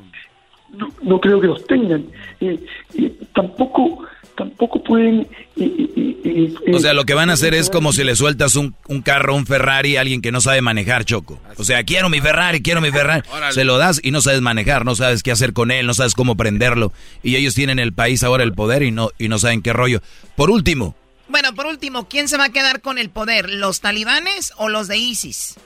No, 0.77 0.89
no 1.03 1.21
creo 1.21 1.41
que 1.41 1.47
los 1.47 1.65
tengan. 1.65 2.07
Eh, 2.41 2.59
eh, 2.95 3.13
tampoco 3.35 4.05
tampoco 4.41 4.83
pueden... 4.83 5.21
eh, 5.21 5.27
eh, 5.65 5.89
eh, 5.97 6.55
eh, 6.67 6.75
O 6.75 6.79
sea, 6.79 6.95
lo 6.95 7.05
que 7.05 7.15
van 7.15 7.29
a 7.31 7.35
hacer 7.35 7.53
es 7.55 7.69
como 7.69 7.93
si 7.93 8.05
le 8.05 8.17
sueltas 8.17 8.57
un, 8.57 8.75
un 8.89 9.03
carro, 9.03 9.35
un 9.35 9.45
Ferrari 9.47 9.97
a 9.97 10.01
alguien 10.01 10.23
que 10.23 10.33
no 10.33 10.41
sabe 10.41 10.63
manejar, 10.63 11.05
Choco. 11.05 11.39
O 11.59 11.65
sea, 11.65 11.83
quiero 11.85 12.09
mi 12.09 12.21
Ferrari, 12.21 12.63
quiero 12.63 12.81
mi 12.81 12.91
Ferrari. 12.91 13.23
Se 13.51 13.65
lo 13.65 13.77
das 13.79 14.01
y 14.03 14.11
no 14.11 14.21
sabes 14.21 14.41
manejar, 14.41 14.85
no 14.85 14.95
sabes 14.95 15.23
qué 15.23 15.31
hacer 15.31 15.53
con 15.53 15.71
él, 15.71 15.87
no 15.87 15.95
sabes 15.95 16.15
cómo 16.15 16.37
prenderlo. 16.37 16.93
Y 17.23 17.37
ellos 17.37 17.55
tienen 17.55 17.79
el 17.79 17.93
país 17.93 18.23
ahora 18.25 18.43
el 18.45 18.53
poder 18.55 18.83
y 18.83 18.91
no, 18.91 19.11
y 19.19 19.29
no 19.29 19.39
saben 19.39 19.61
qué 19.63 19.73
rollo. 19.73 20.01
Por 20.37 20.51
último, 20.51 20.95
Bueno, 21.29 21.55
por 21.55 21.67
último, 21.67 22.09
¿quién 22.09 22.27
se 22.29 22.37
va 22.39 22.45
a 22.47 22.53
quedar 22.53 22.81
con 22.81 22.97
el 22.99 23.11
poder? 23.11 23.51
¿Los 23.51 23.81
talibanes 23.81 24.53
o 24.57 24.69
los 24.69 24.89
de 24.89 24.97
ISIS? 24.99 25.57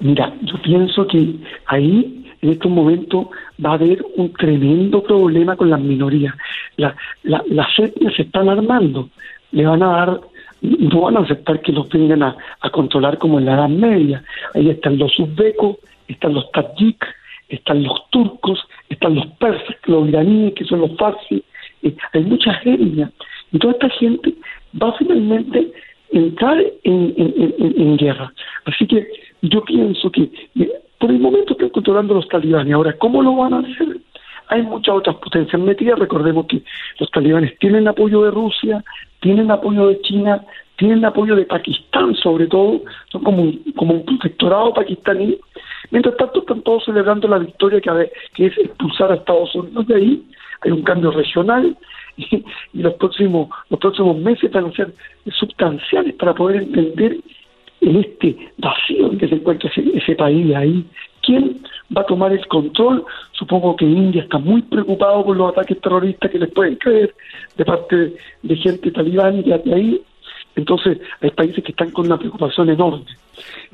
Mira, 0.00 0.32
yo 0.42 0.54
pienso 0.62 1.06
que 1.08 1.34
ahí, 1.66 2.24
en 2.44 2.50
estos 2.50 2.70
momentos, 2.70 3.26
va 3.64 3.70
a 3.70 3.74
haber 3.74 4.04
un 4.16 4.32
tremendo 4.34 5.02
problema 5.02 5.56
con 5.56 5.70
las 5.70 5.80
minorías. 5.80 6.34
La, 6.76 6.94
la, 7.22 7.42
las 7.48 7.68
etnias 7.78 8.14
se 8.14 8.22
están 8.22 8.48
armando, 8.48 9.08
le 9.52 9.64
van 9.66 9.82
a 9.82 9.86
dar, 9.88 10.20
no 10.60 11.00
van 11.02 11.16
a 11.16 11.20
aceptar 11.20 11.60
que 11.62 11.72
los 11.72 11.88
vengan 11.88 12.22
a, 12.22 12.36
controlar 12.70 13.16
como 13.18 13.38
en 13.38 13.46
la 13.46 13.54
Edad 13.54 13.68
Media. 13.68 14.22
Ahí 14.54 14.68
están 14.68 14.98
los 14.98 15.18
uzbecos, 15.18 15.76
están 16.08 16.34
los 16.34 16.50
tadjik, 16.52 17.02
están 17.48 17.82
los 17.82 17.98
turcos, 18.10 18.60
están 18.88 19.14
los 19.14 19.26
persas, 19.42 19.76
los 19.86 20.08
iraníes, 20.08 20.54
que 20.54 20.64
son 20.64 20.80
los 20.80 20.94
farsis, 20.96 21.42
eh, 21.82 21.94
hay 22.12 22.22
muchas 22.24 22.56
etnias. 22.66 23.10
Y 23.52 23.58
toda 23.58 23.72
esta 23.74 23.88
gente 23.90 24.34
va 24.80 24.92
finalmente 24.98 25.72
entrar 26.12 26.58
en, 26.84 27.14
en, 27.16 27.34
en- 27.58 27.74
en 27.82 27.96
guerra. 27.96 28.32
Así 28.66 28.86
que 28.86 29.06
yo 29.42 29.62
pienso 29.64 30.10
que 30.10 30.22
eh, 30.60 30.70
por 31.04 31.10
el 31.10 31.20
momento 31.20 31.52
están 31.52 31.68
controlando 31.68 32.14
los 32.14 32.26
talibanes. 32.28 32.72
Ahora, 32.72 32.94
¿cómo 32.94 33.22
lo 33.22 33.36
van 33.36 33.52
a 33.52 33.58
hacer? 33.58 33.98
Hay 34.48 34.62
muchas 34.62 34.94
otras 34.94 35.16
potencias 35.16 35.60
metidas. 35.60 35.98
Recordemos 35.98 36.46
que 36.46 36.62
los 36.98 37.10
talibanes 37.10 37.58
tienen 37.58 37.86
apoyo 37.86 38.22
de 38.22 38.30
Rusia, 38.30 38.82
tienen 39.20 39.50
apoyo 39.50 39.88
de 39.88 40.00
China, 40.00 40.42
tienen 40.76 41.04
apoyo 41.04 41.36
de 41.36 41.44
Pakistán, 41.44 42.14
sobre 42.14 42.46
todo. 42.46 42.80
Son 43.12 43.22
como 43.22 43.42
un, 43.42 43.62
como 43.76 43.96
un 43.96 44.06
protectorado 44.06 44.72
pakistaní. 44.72 45.36
Mientras 45.90 46.16
tanto, 46.16 46.38
están 46.38 46.62
todos 46.62 46.86
celebrando 46.86 47.28
la 47.28 47.36
victoria 47.36 47.82
que, 47.82 48.46
es 48.46 48.56
expulsar 48.56 49.12
a 49.12 49.16
Estados 49.16 49.54
Unidos 49.54 49.86
de 49.86 49.96
ahí. 49.96 50.22
Hay 50.62 50.70
un 50.70 50.84
cambio 50.84 51.10
regional 51.10 51.76
y, 52.16 52.42
los 52.72 52.94
próximos 52.94 53.50
los 53.68 53.78
próximos 53.78 54.16
meses 54.16 54.50
van 54.50 54.64
a 54.64 54.72
ser 54.72 54.94
sustanciales 55.26 56.14
para 56.14 56.32
poder 56.32 56.62
entender 56.62 57.18
en 57.84 57.96
este 57.96 58.36
vacío 58.58 59.12
en 59.12 59.18
que 59.18 59.28
se 59.28 59.34
encuentra 59.36 59.70
ese, 59.70 59.84
ese 59.96 60.14
país 60.14 60.54
ahí. 60.54 60.84
¿Quién 61.22 61.60
va 61.96 62.02
a 62.02 62.06
tomar 62.06 62.32
el 62.32 62.46
control? 62.48 63.04
Supongo 63.32 63.76
que 63.76 63.84
India 63.84 64.22
está 64.22 64.38
muy 64.38 64.62
preocupado 64.62 65.24
por 65.24 65.36
los 65.36 65.52
ataques 65.52 65.80
terroristas 65.80 66.30
que 66.30 66.38
les 66.38 66.52
pueden 66.52 66.76
caer 66.76 67.14
de 67.56 67.64
parte 67.64 67.96
de, 67.96 68.16
de 68.42 68.56
gente 68.56 68.90
talibán 68.90 69.42
de 69.42 69.58
de 69.58 69.74
ahí. 69.74 70.02
Entonces, 70.56 70.98
hay 71.20 71.30
países 71.30 71.64
que 71.64 71.72
están 71.72 71.90
con 71.90 72.06
una 72.06 72.18
preocupación 72.18 72.70
enorme. 72.70 73.04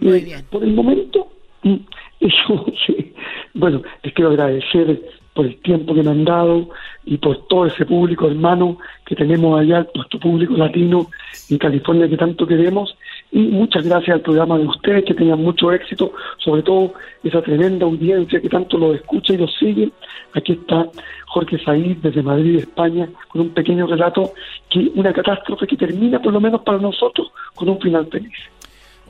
Eh, 0.01 0.43
por 0.51 0.63
el 0.63 0.73
momento, 0.73 1.29
mm, 1.63 1.77
eso, 2.21 2.67
sí. 2.87 3.13
bueno, 3.55 3.83
les 4.03 4.15
quiero 4.15 4.31
agradecer 4.31 5.01
por 5.35 5.47
el 5.47 5.57
tiempo 5.61 5.95
que 5.95 6.03
me 6.03 6.11
han 6.11 6.25
dado 6.25 6.69
y 7.05 7.19
por 7.19 7.47
todo 7.47 7.67
ese 7.67 7.87
público 7.87 8.27
hermano 8.27 8.79
que 9.07 9.15
tenemos 9.15 9.61
allá, 9.61 9.87
nuestro 9.95 10.19
público 10.19 10.55
latino 10.55 11.09
en 11.49 11.59
California 11.59 12.09
que 12.09 12.17
tanto 12.17 12.47
queremos. 12.47 12.97
Y 13.33 13.39
muchas 13.39 13.85
gracias 13.85 14.17
al 14.17 14.23
programa 14.23 14.59
de 14.59 14.67
ustedes, 14.67 15.05
que 15.05 15.15
tengan 15.15 15.41
mucho 15.41 15.71
éxito, 15.73 16.13
sobre 16.39 16.63
todo 16.63 16.95
esa 17.23 17.41
tremenda 17.43 17.87
audiencia 17.87 18.41
que 18.41 18.49
tanto 18.49 18.77
lo 18.77 18.95
escucha 18.95 19.35
y 19.35 19.39
lo 19.39 19.47
sigue. 19.47 19.91
Aquí 20.35 20.53
está 20.53 20.89
Jorge 21.27 21.59
Said 21.65 21.99
desde 21.99 22.23
Madrid, 22.23 22.59
España, 22.59 23.09
con 23.29 23.43
un 23.43 23.51
pequeño 23.51 23.87
relato 23.87 24.33
que 24.69 24.91
una 24.97 25.13
catástrofe 25.13 25.67
que 25.67 25.77
termina, 25.77 26.21
por 26.21 26.33
lo 26.33 26.41
menos 26.41 26.63
para 26.63 26.79
nosotros, 26.79 27.31
con 27.55 27.69
un 27.69 27.81
final 27.81 28.07
feliz. 28.07 28.35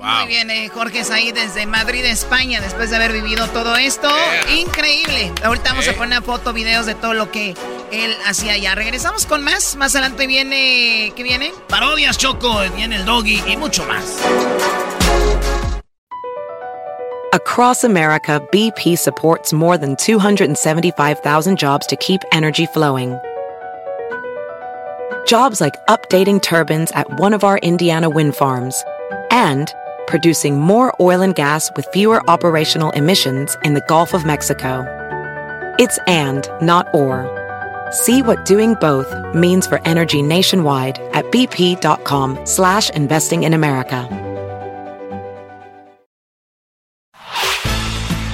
Muy 0.00 0.28
bien, 0.28 0.50
eh, 0.50 0.70
Jorge 0.70 1.00
es 1.00 1.10
ahí 1.10 1.30
desde 1.30 1.66
Madrid, 1.66 2.02
España, 2.06 2.60
después 2.62 2.88
de 2.88 2.96
haber 2.96 3.12
vivido 3.12 3.46
todo 3.48 3.76
esto. 3.76 4.08
Increíble. 4.56 5.30
Ahorita 5.44 5.70
vamos 5.70 5.86
a 5.88 5.92
poner 5.92 6.06
una 6.06 6.22
foto, 6.22 6.54
videos 6.54 6.86
de 6.86 6.94
todo 6.94 7.12
lo 7.12 7.30
que 7.30 7.54
él 7.92 8.16
hacía 8.26 8.54
allá. 8.54 8.74
Regresamos 8.74 9.26
con 9.26 9.42
más. 9.42 9.76
Más 9.76 9.94
adelante 9.94 10.26
viene. 10.26 11.12
¿Qué 11.14 11.22
viene? 11.22 11.52
Parodias, 11.68 12.16
Choco, 12.16 12.60
viene 12.74 12.96
el 12.96 13.04
doggy 13.04 13.42
y 13.46 13.58
mucho 13.58 13.84
más. 13.84 14.22
Across 17.34 17.84
America, 17.84 18.40
BP 18.50 18.96
supports 18.96 19.52
more 19.52 19.76
than 19.76 19.96
275,000 19.96 21.58
jobs 21.58 21.86
to 21.86 21.96
keep 21.96 22.22
energy 22.32 22.66
flowing. 22.72 23.18
Jobs 25.26 25.60
like 25.60 25.74
updating 25.88 26.40
turbines 26.40 26.90
at 26.92 27.06
one 27.20 27.34
of 27.34 27.44
our 27.44 27.58
Indiana 27.58 28.08
wind 28.08 28.34
farms 28.34 28.82
and 29.30 29.72
producing 30.10 30.60
more 30.60 30.94
oil 31.00 31.22
and 31.22 31.34
gas 31.34 31.70
with 31.76 31.86
fewer 31.92 32.20
operational 32.28 32.90
emissions 32.90 33.56
in 33.64 33.74
the 33.74 33.84
Gulf 33.88 34.12
of 34.12 34.26
Mexico. 34.26 34.84
It's 35.78 35.98
and, 36.06 36.46
not 36.60 36.92
or. 36.92 37.24
See 37.92 38.20
what 38.20 38.44
doing 38.44 38.74
both 38.74 39.08
means 39.34 39.66
for 39.66 39.80
energy 39.86 40.20
nationwide 40.20 40.98
at 41.12 41.24
bp.com 41.26 42.44
slash 42.44 42.90
investing 42.90 43.44
in 43.44 43.54
America. 43.54 44.08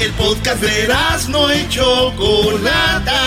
El 0.01 0.13
podcast 0.13 0.63
de 0.63 0.89
no 1.31 1.53
y 1.53 1.67
Chocolata. 1.69 3.21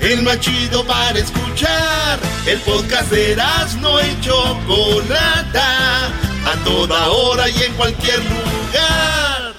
El 0.00 0.22
machido 0.22 0.84
para 0.84 1.18
escuchar. 1.18 2.18
El 2.46 2.58
podcast 2.60 3.10
de 3.10 3.36
no 3.80 4.00
y 4.00 4.20
Chocolata. 4.20 6.23
A 6.46 6.56
toda 6.64 7.08
hora 7.08 7.48
y 7.48 7.62
en 7.62 7.74
cualquier 7.74 8.18
lugar. 8.18 9.54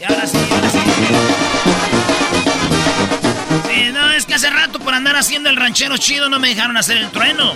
Y 0.00 0.04
ahora 0.04 0.26
sí, 0.26 0.38
ahora 0.50 0.70
sí. 0.70 0.78
Sí, 3.68 3.92
no, 3.92 4.10
es 4.12 4.26
que 4.26 4.34
hace 4.34 4.50
rato 4.50 4.78
por 4.78 4.94
andar 4.94 5.16
haciendo 5.16 5.50
el 5.50 5.56
ranchero 5.56 5.96
chido 5.96 6.28
no 6.28 6.38
me 6.40 6.48
dejaron 6.48 6.76
hacer 6.76 6.96
el 6.96 7.10
trueno. 7.10 7.52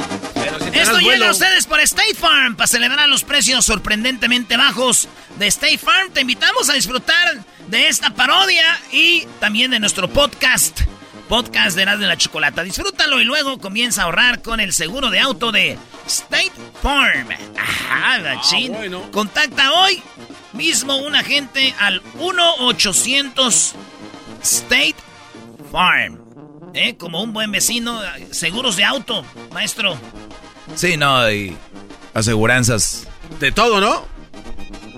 Esto 0.73 0.99
llega 0.99 1.29
a 1.29 1.31
ustedes 1.33 1.67
por 1.67 1.81
State 1.81 2.15
Farm 2.15 2.57
para 2.57 2.67
celebrar 2.67 3.09
los 3.09 3.25
precios 3.25 3.65
sorprendentemente 3.65 4.57
bajos 4.57 5.09
de 5.39 5.47
State 5.47 5.79
Farm. 5.79 6.11
Te 6.13 6.21
invitamos 6.21 6.69
a 6.69 6.75
disfrutar 6.75 7.45
de 7.69 7.89
esta 7.89 8.11
parodia 8.11 8.79
y 8.93 9.27
también 9.41 9.71
de 9.71 9.81
nuestro 9.81 10.09
podcast. 10.09 10.83
Podcast 11.28 11.77
de 11.77 11.82
Erasmo 11.82 12.03
de 12.03 12.09
la 12.09 12.16
Chocolata. 12.16 12.62
Disfrútalo 12.62 13.20
y 13.20 13.24
luego 13.24 13.59
comienza 13.59 14.03
a 14.03 14.05
ahorrar 14.05 14.43
con 14.43 14.61
el 14.61 14.73
seguro 14.73 15.11
de 15.11 15.19
auto 15.19 15.53
de 15.53 15.77
State 16.07 16.53
Farm. 16.82 17.28
Ajá, 17.59 18.20
machín. 18.23 18.74
Contacta 19.11 19.73
hoy 19.73 20.03
mismo 20.53 20.97
un 20.97 21.15
agente 21.15 21.74
al 21.78 22.03
1-800 22.15 23.73
State 24.43 24.97
Farm. 25.70 26.20
¿Eh? 26.74 26.97
Como 26.97 27.23
un 27.23 27.32
buen 27.32 27.51
vecino, 27.51 28.01
seguros 28.31 28.77
de 28.77 28.85
auto, 28.85 29.24
maestro. 29.53 29.97
Sí, 30.74 30.97
no, 30.97 31.31
y 31.31 31.57
aseguranzas. 32.15 33.09
De 33.40 33.51
todo, 33.51 33.81
¿no? 33.81 34.07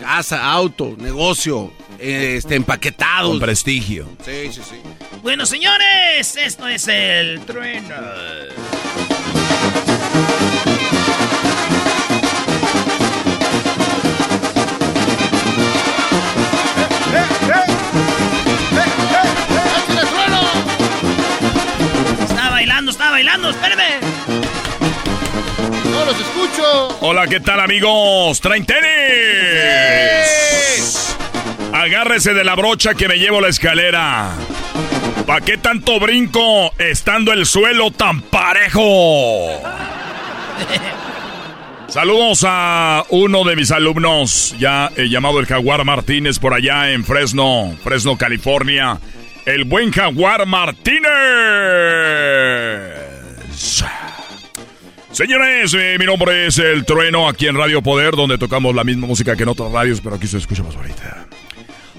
Casa, 0.01 0.51
auto, 0.51 0.95
negocio, 0.99 1.73
este, 1.99 2.57
empaquetados. 2.57 3.31
Con 3.31 3.41
prestigio. 3.41 4.09
Sí, 4.25 4.53
sí, 4.53 4.61
sí. 4.69 4.77
Bueno, 5.23 5.47
señores, 5.47 6.37
esto 6.37 6.69
es 6.69 6.87
el 6.89 7.41
trueno. 7.41 7.95
Está 22.29 22.51
bailando, 22.51 22.91
está 22.93 23.11
bailando, 23.11 23.51
espérame. 23.51 24.01
No 25.91 26.05
los 26.05 26.21
escucho. 26.21 26.99
Hola, 27.01 27.27
¿qué 27.27 27.41
tal 27.41 27.59
amigos? 27.61 28.41
¿Traen 28.41 28.65
tenis? 28.65 28.89
Agárrese 31.79 32.35
de 32.35 32.43
la 32.43 32.57
brocha 32.57 32.95
que 32.95 33.07
me 33.07 33.19
llevo 33.19 33.41
la 33.41 33.47
escalera. 33.47 34.35
¿Pa' 35.25 35.41
qué 35.43 35.59
tanto 35.59 36.01
brinco 36.01 36.73
estando 36.77 37.33
el 37.33 37.47
suelo 37.47 37.93
tan 37.93 38.21
parejo? 38.21 39.63
Saludos 41.87 42.45
a 42.45 43.05
uno 43.11 43.45
de 43.45 43.55
mis 43.55 43.71
alumnos, 43.71 44.57
ya 44.59 44.91
eh, 44.97 45.09
llamado 45.09 45.39
el 45.39 45.47
Jaguar 45.47 45.85
Martínez 45.85 46.41
por 46.41 46.53
allá 46.53 46.91
en 46.91 47.05
Fresno, 47.05 47.77
Fresno, 47.85 48.19
California. 48.19 48.99
El 49.47 49.63
buen 49.63 49.93
Jaguar 49.93 50.47
Martínez. 50.47 51.09
Señores, 55.13 55.75
eh, 55.75 55.97
mi 55.97 56.07
nombre 56.07 56.49
es 56.49 56.59
El 56.59 56.85
Trueno, 56.85 57.29
aquí 57.29 57.47
en 57.47 57.55
Radio 57.55 57.83
Poder, 57.83 58.17
donde 58.17 58.37
tocamos 58.37 58.75
la 58.75 58.83
misma 58.83 59.07
música 59.07 59.37
que 59.37 59.45
en 59.45 59.51
otras 59.51 59.71
radios, 59.71 60.01
pero 60.01 60.17
aquí 60.17 60.27
se 60.27 60.39
escucha 60.39 60.65
más 60.65 60.75
bonita. 60.75 61.28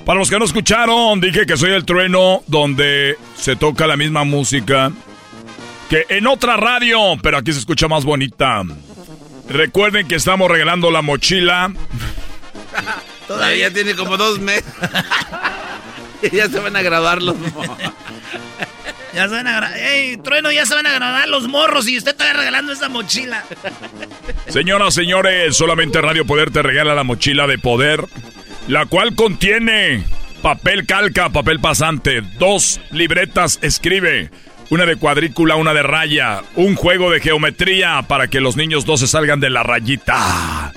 Para 0.10 0.22
los 0.22 0.31
que 0.31 0.40
no 0.40 0.45
escucharon, 0.45 1.22
dije 1.22 1.45
que 1.45 1.56
soy 1.56 1.69
El 1.72 1.86
Trueno, 1.86 2.41
donde 2.48 3.15
se 3.38 3.56
toca 3.56 3.86
la 3.86 3.95
misma 3.95 4.23
música 4.23 4.91
que 5.88 6.07
en 6.10 6.26
otra 6.26 6.57
radio, 6.57 7.15
pero 7.22 7.38
aquí 7.38 7.53
se 7.53 7.60
escucha 7.60 7.88
más 7.88 8.06
bonita. 8.06 8.64
Recuerden 9.48 10.07
que 10.07 10.15
estamos 10.15 10.49
regalando 10.49 10.90
la 10.90 11.03
mochila. 11.03 11.72
Todavía 13.27 13.72
tiene 13.72 13.94
como 13.94 14.18
dos 14.18 14.40
meses. 14.40 14.65
ya 16.31 16.49
se 16.49 16.57
van 16.57 16.76
a 16.76 16.81
grabar 16.81 17.22
los 17.22 17.36
Ya 19.14 19.30
se 19.30 19.36
van 19.36 19.45
a 19.45 19.60
gra- 19.61 19.76
¡Ey, 19.76 20.18
trueno! 20.18 20.52
Ya 20.52 20.65
se 20.65 20.73
van 20.73 20.88
a 20.88 20.91
grabar 20.91 21.30
los 21.30 21.48
morros 21.48 21.88
y 21.88 21.99
usted 21.99 22.14
está 22.14 22.34
regalando 22.34 22.73
esa 22.73 22.90
mochila. 22.90 23.44
Señoras, 24.48 24.95
señores, 24.95 25.56
solamente 25.56 26.02
Radio 26.02 26.26
Poder 26.26 26.49
te 26.49 26.64
regala 26.64 26.95
la 26.95 27.03
mochila 27.03 27.45
de 27.45 27.60
poder, 27.60 28.06
la 28.69 28.85
cual 28.85 29.15
contiene 29.15 30.03
papel 30.43 30.85
calca, 30.85 31.29
papel 31.29 31.59
pasante, 31.59 32.21
dos 32.37 32.79
libretas 32.91 33.57
escribe, 33.63 34.29
una 34.69 34.85
de 34.85 34.95
cuadrícula, 34.95 35.55
una 35.55 35.73
de 35.73 35.81
raya, 35.81 36.43
un 36.55 36.75
juego 36.75 37.09
de 37.09 37.19
geometría 37.19 38.03
para 38.03 38.27
que 38.27 38.39
los 38.39 38.55
niños 38.55 38.85
no 38.85 38.95
se 38.95 39.07
salgan 39.07 39.39
de 39.39 39.49
la 39.49 39.63
rayita. 39.63 40.71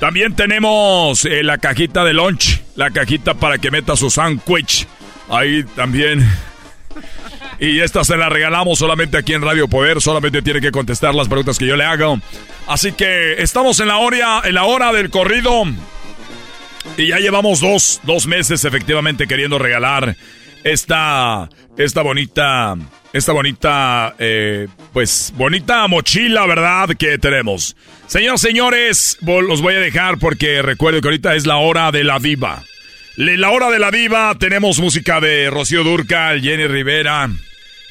También 0.00 0.34
tenemos 0.34 1.24
eh, 1.24 1.44
la 1.44 1.58
cajita 1.58 2.02
de 2.02 2.14
lunch, 2.14 2.62
la 2.74 2.90
cajita 2.90 3.34
para 3.34 3.58
que 3.58 3.70
meta 3.70 3.94
su 3.94 4.10
sándwich. 4.10 4.88
Ahí 5.30 5.62
también. 5.76 6.28
Y 7.60 7.78
esta 7.78 8.02
se 8.02 8.16
la 8.16 8.28
regalamos 8.28 8.80
solamente 8.80 9.18
aquí 9.18 9.34
en 9.34 9.42
Radio 9.42 9.68
Poder. 9.68 10.02
Solamente 10.02 10.42
tiene 10.42 10.60
que 10.60 10.72
contestar 10.72 11.14
las 11.14 11.28
preguntas 11.28 11.58
que 11.58 11.66
yo 11.66 11.76
le 11.76 11.84
hago. 11.84 12.18
Así 12.66 12.92
que 12.92 13.40
estamos 13.40 13.78
en 13.78 13.86
la 13.88 13.98
hora, 13.98 14.42
en 14.44 14.54
la 14.54 14.64
hora 14.64 14.92
del 14.92 15.10
corrido. 15.10 15.64
Y 16.96 17.08
ya 17.08 17.18
llevamos 17.18 17.60
dos, 17.60 18.00
dos 18.04 18.26
meses 18.26 18.64
efectivamente 18.64 19.26
queriendo 19.26 19.58
regalar 19.58 20.16
esta, 20.64 21.48
esta 21.76 22.02
bonita, 22.02 22.76
esta 23.12 23.32
bonita, 23.32 24.14
eh, 24.18 24.66
pues 24.92 25.32
bonita 25.36 25.86
mochila, 25.88 26.46
¿verdad? 26.46 26.88
Que 26.98 27.18
tenemos. 27.18 27.76
Señoras, 28.06 28.40
señores, 28.40 29.18
los 29.22 29.62
voy 29.62 29.74
a 29.74 29.80
dejar 29.80 30.18
porque 30.18 30.62
recuerdo 30.62 31.00
que 31.00 31.08
ahorita 31.08 31.34
es 31.34 31.46
la 31.46 31.56
hora 31.56 31.92
de 31.92 32.04
la 32.04 32.18
diva. 32.18 32.62
La 33.16 33.50
hora 33.50 33.70
de 33.70 33.78
la 33.78 33.90
diva, 33.90 34.34
tenemos 34.38 34.78
música 34.78 35.20
de 35.20 35.48
Rocío 35.50 35.84
Durcal, 35.84 36.42
Jenny 36.42 36.66
Rivera, 36.66 37.30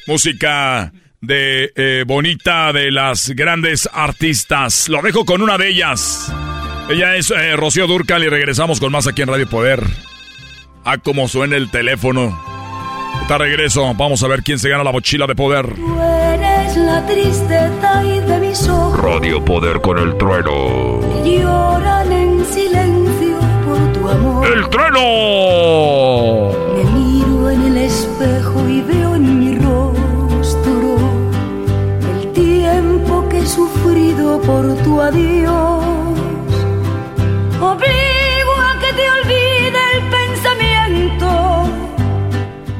música 0.06 0.92
de 1.20 1.72
eh, 1.74 2.04
Bonita 2.06 2.72
de 2.72 2.90
las 2.92 3.30
grandes 3.30 3.88
artistas. 3.92 4.88
Lo 4.88 5.02
dejo 5.02 5.24
con 5.24 5.42
una 5.42 5.58
de 5.58 5.68
ellas. 5.68 6.32
Ella 6.88 7.16
es 7.16 7.30
eh, 7.32 7.56
Rocío 7.56 7.86
Durcal 7.86 8.22
y 8.22 8.28
regresamos 8.28 8.78
con 8.78 8.92
más 8.92 9.06
aquí 9.08 9.22
en 9.22 9.28
Radio 9.28 9.48
Poder. 9.48 9.82
Ah, 10.84 10.98
como 10.98 11.26
suena 11.26 11.56
el 11.56 11.68
teléfono. 11.70 12.38
Está 13.22 13.38
regreso. 13.38 13.92
Vamos 13.94 14.22
a 14.22 14.28
ver 14.28 14.44
quién 14.44 14.58
se 14.60 14.68
gana 14.68 14.84
la 14.84 14.92
mochila 14.92 15.26
de 15.26 15.34
poder. 15.34 15.74
Tú 15.74 16.00
eres 16.00 16.76
la 16.76 17.04
tristeza 17.06 18.04
y 18.04 18.20
de 18.20 18.38
mis 18.38 18.68
ojos 18.68 19.00
Radio 19.00 19.44
Poder 19.44 19.80
con 19.80 19.98
el 19.98 20.16
trueno. 20.16 21.00
que 21.24 21.40
lloran 21.40 22.12
en 22.12 22.44
silencio 22.44 23.38
por 23.64 23.92
tu 23.92 24.08
amor. 24.08 24.46
¡El 24.46 24.68
trueno! 24.68 26.52
Me 26.76 26.84
miro 27.00 27.50
en 27.50 27.62
el 27.64 27.76
espejo 27.78 28.68
y 28.68 28.80
veo 28.82 29.16
en 29.16 29.40
mi 29.40 29.58
rostro 29.58 30.98
el 32.20 32.32
tiempo 32.32 33.28
que 33.28 33.38
he 33.38 33.46
sufrido 33.46 34.40
por 34.42 34.72
tu 34.84 35.00
adiós. 35.02 35.85
Obligo 37.72 38.54
a 38.56 38.78
que 38.80 38.92
te 38.92 39.10
olvide 39.10 39.78
el 39.94 40.02
pensamiento. 40.10 41.26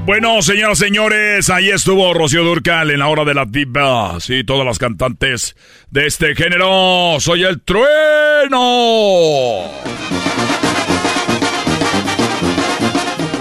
Bueno, 0.04 0.40
señoras 0.42 0.78
y 0.78 0.84
señores, 0.84 1.50
ahí 1.50 1.70
estuvo 1.70 2.14
Rocío 2.14 2.44
Durcal 2.44 2.92
en 2.92 3.00
la 3.00 3.08
hora 3.08 3.24
de 3.24 3.34
la 3.34 3.44
diva. 3.44 4.20
Sí, 4.20 4.44
todas 4.44 4.64
las 4.64 4.78
cantantes 4.78 5.56
de 5.90 6.06
este 6.06 6.36
género. 6.36 7.16
Soy 7.18 7.42
el 7.42 7.60
trueno. 7.62 8.56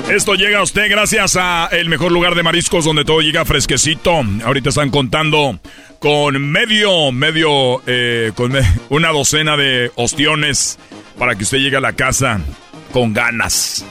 Esto 0.10 0.36
llega 0.36 0.60
a 0.60 0.64
usted 0.64 0.88
gracias 0.88 1.36
a 1.36 1.68
el 1.72 1.90
mejor 1.90 2.12
lugar 2.12 2.36
de 2.36 2.44
mariscos 2.44 2.86
donde 2.86 3.04
todo 3.04 3.22
llega 3.22 3.44
fresquecito. 3.44 4.22
Ahorita 4.44 4.70
están 4.70 4.92
contando 4.92 5.60
con 5.98 6.40
medio, 6.52 7.12
medio, 7.12 7.82
eh, 7.88 8.32
con 8.36 8.54
una 8.90 9.10
docena 9.10 9.58
de 9.58 9.92
ostiones 9.96 10.78
para 11.18 11.36
que 11.36 11.44
usted 11.44 11.58
llegue 11.58 11.78
a 11.78 11.82
la 11.82 11.94
casa 11.94 12.40
con 12.94 13.14
ganas. 13.14 13.84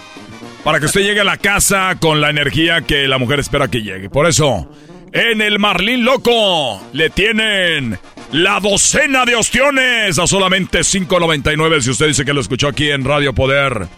Para 0.62 0.78
que 0.78 0.86
usted 0.86 1.02
llegue 1.02 1.20
a 1.20 1.24
la 1.24 1.36
casa 1.36 1.96
con 1.98 2.20
la 2.20 2.30
energía 2.30 2.82
que 2.82 3.08
la 3.08 3.18
mujer 3.18 3.40
espera 3.40 3.66
que 3.66 3.82
llegue. 3.82 4.08
Por 4.08 4.28
eso, 4.28 4.70
en 5.12 5.42
el 5.42 5.58
Marlín 5.58 6.04
Loco 6.04 6.80
le 6.92 7.10
tienen 7.10 7.98
la 8.30 8.60
docena 8.60 9.24
de 9.24 9.34
ostiones 9.34 10.18
a 10.20 10.28
solamente 10.28 10.80
5.99 10.80 11.80
si 11.80 11.90
usted 11.90 12.06
dice 12.06 12.24
que 12.24 12.32
lo 12.32 12.40
escuchó 12.40 12.68
aquí 12.68 12.90
en 12.90 13.04
Radio 13.04 13.34
Poder 13.34 13.88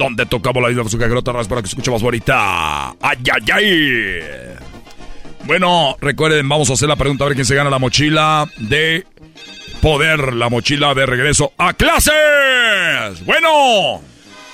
donde 0.00 0.24
tocamos 0.24 0.62
la 0.62 0.70
isla 0.70 0.82
de 0.82 0.88
su 0.88 0.98
para 0.98 1.62
que 1.62 1.68
se 1.68 1.72
escuche 1.72 1.90
más 1.90 2.02
bonita. 2.02 2.90
¡Ay, 3.02 3.18
ay, 3.32 3.50
ay! 3.52 4.20
Bueno, 5.44 5.96
recuerden, 6.00 6.48
vamos 6.48 6.70
a 6.70 6.72
hacer 6.72 6.88
la 6.88 6.96
pregunta 6.96 7.24
a 7.24 7.28
ver 7.28 7.34
quién 7.34 7.44
se 7.44 7.54
gana 7.54 7.68
la 7.68 7.78
mochila 7.78 8.48
de 8.56 9.06
poder, 9.82 10.32
la 10.32 10.48
mochila 10.48 10.94
de 10.94 11.04
regreso 11.04 11.52
a 11.58 11.74
clases. 11.74 13.24
Bueno. 13.26 14.00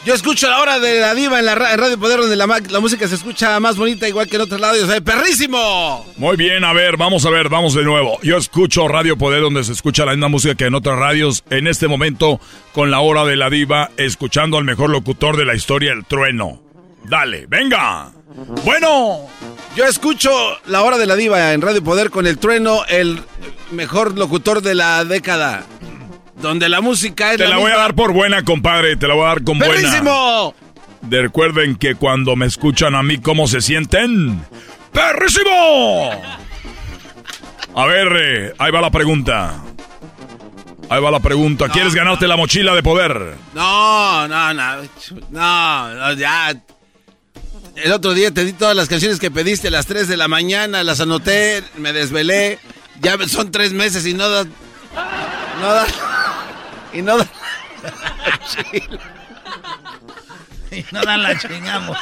Yo 0.07 0.15
escucho 0.15 0.49
la 0.49 0.61
hora 0.61 0.79
de 0.79 1.01
la 1.01 1.17
diva 1.17 1.41
en 1.41 1.47
la 1.47 1.57
Radio 1.57 1.99
Poder, 1.99 2.21
donde 2.21 2.37
la, 2.37 2.47
música 2.81 3.09
se 3.09 3.17
escucha 3.17 3.59
más 3.59 3.77
bonita, 3.77 4.09
igual 4.09 4.29
que 4.29 4.37
en 4.37 4.43
otros 4.43 4.61
lados. 4.61 4.89
¡Ay, 4.89 5.01
perrísimo! 5.01 6.07
Muy 6.17 6.37
bien, 6.37 6.63
a 6.63 6.73
ver, 6.73 6.97
vamos 6.97 7.27
a 7.27 7.31
ver, 7.31 7.49
vamos 7.49 7.75
de 7.75 7.83
nuevo. 7.83 8.17
Yo 8.23 8.37
escucho 8.37 8.87
Radio 8.87 9.19
Poder, 9.19 9.41
donde 9.41 9.65
se 9.65 9.73
escucha 9.73 10.05
la 10.05 10.13
misma 10.13 10.29
música 10.29 10.55
que 10.55 10.67
en 10.67 10.77
otras 10.77 10.97
radios. 10.97 11.43
En 11.51 11.67
este 11.67 11.89
momento, 11.89 12.41
con 12.73 12.93
la 12.93 13.01
hora 13.01 13.25
de 13.25 13.35
la 13.35 13.51
diva, 13.51 13.91
escuchando 13.97 14.59
al 14.59 14.65
mejor 14.65 14.91
locutor 14.91 15.37
de 15.37 15.45
la 15.45 15.57
historia, 15.57 15.93
el 15.93 16.05
trueno. 16.05 16.63
Dale, 17.03 17.47
venga. 17.49 18.13
Bueno. 18.65 19.27
Yo 19.75 19.87
escucho 19.87 20.31
la 20.67 20.83
hora 20.83 20.99
de 20.99 21.07
la 21.07 21.17
diva 21.17 21.53
en 21.53 21.63
Radio 21.63 21.83
Poder 21.83 22.11
con 22.11 22.29
el 22.29 22.39
trueno, 22.39 22.85
el 22.89 23.19
mejor 23.73 24.17
locutor 24.17 24.63
de 24.63 24.77
la 24.77 25.05
década. 25.05 25.67
Donde 26.41 26.69
la 26.69 26.81
música 26.81 27.33
es 27.33 27.39
Te 27.39 27.49
la, 27.49 27.57
voy 27.57 27.73
a 27.73 27.77
dar 27.77 27.95
por 27.95 28.13
buena, 28.13 28.43
compadre. 28.45 28.97
Te 28.97 29.09
la 29.09 29.15
voy 29.15 29.25
a 29.25 29.29
dar 29.29 29.43
con 29.43 29.59
¡Perrísimo! 29.59 30.55
buena. 31.03 31.23
Recuerden 31.23 31.77
que 31.77 31.95
cuando 31.95 32.37
me 32.37 32.47
escuchan 32.47 32.95
a 32.95 33.03
mí, 33.03 33.19
¿cómo 33.19 33.47
se 33.47 33.61
sienten? 33.61 34.45
¡Perrísimo! 34.93 36.11
A 37.75 37.87
ver, 37.87 38.09
eh, 38.19 38.55
ahí 38.59 38.71
va 38.71 38.81
la 38.81 38.91
pregunta. 38.91 39.63
Ahí 40.89 41.01
va 41.01 41.11
la 41.11 41.21
pregunta. 41.21 41.69
¿Quieres 41.69 41.95
ganarte 41.95 42.27
la 42.27 42.37
mochila 42.37 42.75
de 42.75 42.83
poder? 42.83 43.35
No, 43.55 44.29
no, 44.29 44.55
no. 44.55 44.83
No, 45.31 46.13
ya. 46.15 46.55
El 47.77 47.93
otro 47.93 48.15
día 48.15 48.33
te 48.33 48.45
di 48.45 48.53
todas 48.53 48.75
las 48.75 48.89
canciones 48.89 49.19
que 49.19 49.31
pediste 49.31 49.69
a 49.69 49.71
las 49.71 49.87
3 49.87 50.09
de 50.09 50.17
la 50.17 50.29
mañana, 50.29 50.83
las 50.83 51.01
anoté, 51.01 51.63
me 51.77 51.93
desvelé. 51.93 52.59
Ya 53.03 53.19
son 53.29 53.51
tres 53.51 53.73
meses 53.73 54.07
y 54.07 54.15
no 54.15 54.29
da. 54.29 54.45
No 54.45 55.75
da. 55.75 55.87
Y 56.93 57.03
no 57.03 57.19
dan 57.19 57.29
Y 60.71 60.85
no 60.93 61.03
dan 61.03 61.23
la 61.23 61.39
chingamos. 61.39 61.99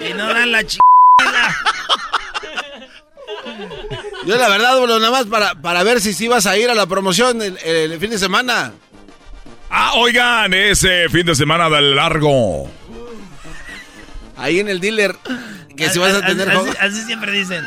Y 0.00 0.12
no 0.12 0.32
dan 0.32 0.52
la 0.52 0.64
chingada. 0.64 1.56
Yo 4.26 4.36
la 4.36 4.48
verdad, 4.48 4.78
bueno, 4.78 4.98
nada 4.98 5.10
más 5.10 5.26
para, 5.26 5.54
para 5.54 5.82
ver 5.82 6.00
si 6.00 6.14
sí 6.14 6.28
vas 6.28 6.46
a 6.46 6.56
ir 6.56 6.70
a 6.70 6.74
la 6.74 6.86
promoción 6.86 7.42
el, 7.42 7.98
fin 8.00 8.10
de 8.10 8.18
semana. 8.18 8.72
Ah, 9.70 9.92
oigan, 9.96 10.54
ese 10.54 11.08
fin 11.10 11.26
de 11.26 11.34
semana 11.34 11.68
del 11.68 11.94
largo. 11.94 12.70
Ahí 14.36 14.60
en 14.60 14.68
el 14.68 14.80
dealer, 14.80 15.16
que 15.76 15.90
si 15.90 15.98
vas 15.98 16.14
a 16.14 16.22
tener... 16.22 16.48
así 16.80 17.02
siempre 17.02 17.32
dicen. 17.32 17.64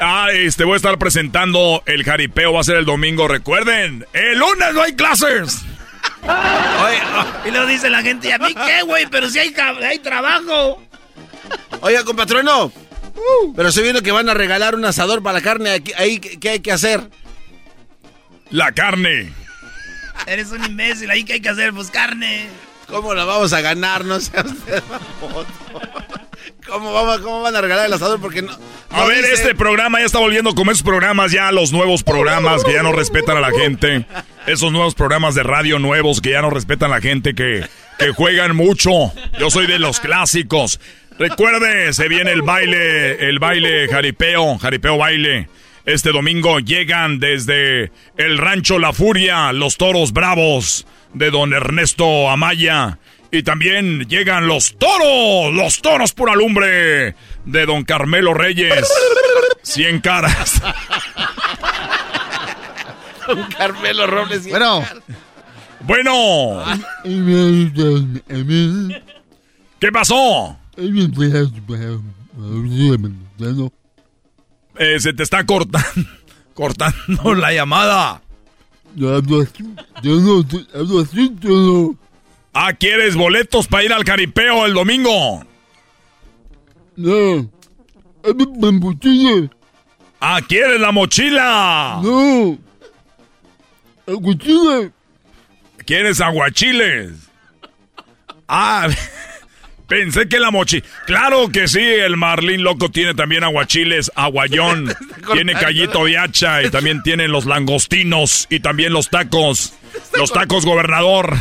Ah, 0.00 0.28
este, 0.32 0.64
voy 0.64 0.74
a 0.74 0.76
estar 0.76 0.98
presentando 0.98 1.82
el 1.86 2.04
jaripeo, 2.04 2.52
va 2.52 2.60
a 2.60 2.64
ser 2.64 2.76
el 2.76 2.84
domingo, 2.84 3.28
recuerden, 3.28 4.06
el 4.12 4.38
lunes 4.38 4.74
no 4.74 4.82
hay 4.82 4.94
clases. 4.94 5.62
y 7.46 7.50
lo 7.50 7.66
dice 7.66 7.90
la 7.90 8.02
gente, 8.02 8.28
¿y 8.28 8.32
a 8.32 8.38
mí 8.38 8.54
qué, 8.54 8.82
güey? 8.82 9.06
Pero 9.06 9.28
si 9.30 9.38
hay, 9.38 9.54
hay 9.82 9.98
trabajo. 9.98 10.82
Oiga, 11.80 12.04
compatrono, 12.04 12.66
uh. 12.66 13.54
pero 13.54 13.70
se 13.70 13.82
viene 13.82 14.02
que 14.02 14.12
van 14.12 14.28
a 14.28 14.34
regalar 14.34 14.74
un 14.74 14.84
asador 14.84 15.22
para 15.22 15.38
la 15.38 15.44
carne, 15.44 15.82
ahí, 15.96 16.18
¿qué 16.18 16.50
hay 16.50 16.60
que 16.60 16.72
hacer? 16.72 17.08
La 18.50 18.72
carne. 18.72 19.32
Eres 20.26 20.50
un 20.50 20.64
imbécil, 20.64 21.10
ahí 21.10 21.24
qué 21.24 21.34
hay 21.34 21.40
que 21.40 21.48
hacer, 21.50 21.72
pues 21.72 21.90
carne. 21.90 22.48
¿Cómo 22.86 23.14
la 23.14 23.24
vamos 23.24 23.52
a 23.52 23.60
ganar? 23.60 24.04
No 24.04 24.20
sea 24.20 24.42
usted 24.42 24.82
¿Cómo, 26.66 26.92
vamos, 26.92 27.18
¿Cómo 27.20 27.42
van 27.42 27.54
a 27.54 27.60
regalar 27.60 27.86
el 27.86 27.92
asador? 27.92 28.20
Porque 28.20 28.40
no. 28.40 28.52
a 28.90 29.04
ver, 29.04 29.24
este 29.24 29.54
programa 29.54 30.00
ya 30.00 30.06
está 30.06 30.18
volviendo 30.18 30.54
como 30.54 30.70
esos 30.70 30.82
programas, 30.82 31.30
ya 31.30 31.52
los 31.52 31.72
nuevos 31.72 32.02
programas 32.02 32.64
que 32.64 32.72
ya 32.72 32.82
no 32.82 32.92
respetan 32.92 33.36
a 33.36 33.40
la 33.40 33.50
gente. 33.50 34.06
Esos 34.46 34.72
nuevos 34.72 34.94
programas 34.94 35.34
de 35.34 35.42
radio 35.42 35.78
nuevos 35.78 36.20
que 36.20 36.30
ya 36.30 36.42
no 36.42 36.50
respetan 36.50 36.90
a 36.90 36.96
la 36.96 37.00
gente, 37.02 37.34
que, 37.34 37.64
que 37.98 38.12
juegan 38.12 38.56
mucho. 38.56 38.90
Yo 39.38 39.50
soy 39.50 39.66
de 39.66 39.78
los 39.78 40.00
clásicos. 40.00 40.80
Recuerde, 41.18 41.92
se 41.92 42.08
viene 42.08 42.32
el 42.32 42.42
baile, 42.42 43.28
el 43.28 43.38
baile 43.38 43.86
jaripeo, 43.88 44.58
jaripeo 44.58 44.98
baile. 44.98 45.48
Este 45.86 46.12
domingo 46.12 46.60
llegan 46.60 47.20
desde 47.20 47.92
el 48.16 48.38
rancho 48.38 48.78
La 48.78 48.94
Furia, 48.94 49.52
los 49.52 49.76
toros 49.76 50.12
bravos 50.12 50.86
de 51.12 51.30
don 51.30 51.52
Ernesto 51.52 52.30
Amaya. 52.30 52.98
Y 53.34 53.42
también 53.42 54.06
llegan 54.08 54.46
los 54.46 54.76
toros, 54.78 55.52
los 55.52 55.82
toros 55.82 56.12
por 56.12 56.30
alumbre 56.30 57.16
de 57.44 57.66
don 57.66 57.82
Carmelo 57.82 58.32
Reyes. 58.32 58.88
Cien 59.60 60.00
caras. 60.00 60.62
don 63.26 63.42
Carmelo 63.58 64.06
Robles. 64.06 64.48
Bueno. 64.48 64.84
Bueno. 65.80 66.62
¿Qué 69.80 69.90
pasó? 69.90 70.56
Eh, 74.78 75.00
se 75.00 75.12
te 75.12 75.24
está 75.24 75.44
cortando, 75.44 76.08
cortando 76.54 77.34
la 77.34 77.52
llamada. 77.52 78.22
Ah, 82.54 82.72
¿quieres 82.72 83.16
boletos 83.16 83.66
para 83.66 83.82
ir 83.82 83.92
al 83.92 84.04
caripeo 84.04 84.64
el 84.64 84.74
domingo? 84.74 85.44
No. 86.96 87.50
Ah, 90.20 90.40
¿quieres 90.48 90.80
la 90.80 90.92
mochila? 90.92 92.00
No. 92.02 92.56
Aguachiles. 94.06 94.92
¿Quieres 95.84 96.20
aguachiles? 96.20 97.10
Ah, 98.46 98.88
pensé 99.88 100.28
que 100.28 100.38
la 100.38 100.52
mochila. 100.52 100.86
Claro 101.06 101.48
que 101.50 101.66
sí, 101.66 101.80
el 101.80 102.16
Marlín 102.16 102.62
Loco 102.62 102.88
tiene 102.90 103.14
también 103.14 103.42
aguachiles, 103.42 104.12
aguayón, 104.14 104.94
tiene 105.32 105.54
callito 105.54 106.04
de 106.04 106.18
hacha 106.18 106.62
y 106.62 106.70
también 106.70 107.02
tiene 107.02 107.26
los 107.26 107.46
langostinos 107.46 108.46
y 108.48 108.60
también 108.60 108.92
los 108.92 109.10
tacos. 109.10 109.74
Los 110.16 110.32
tacos 110.32 110.64
gobernador. 110.64 111.36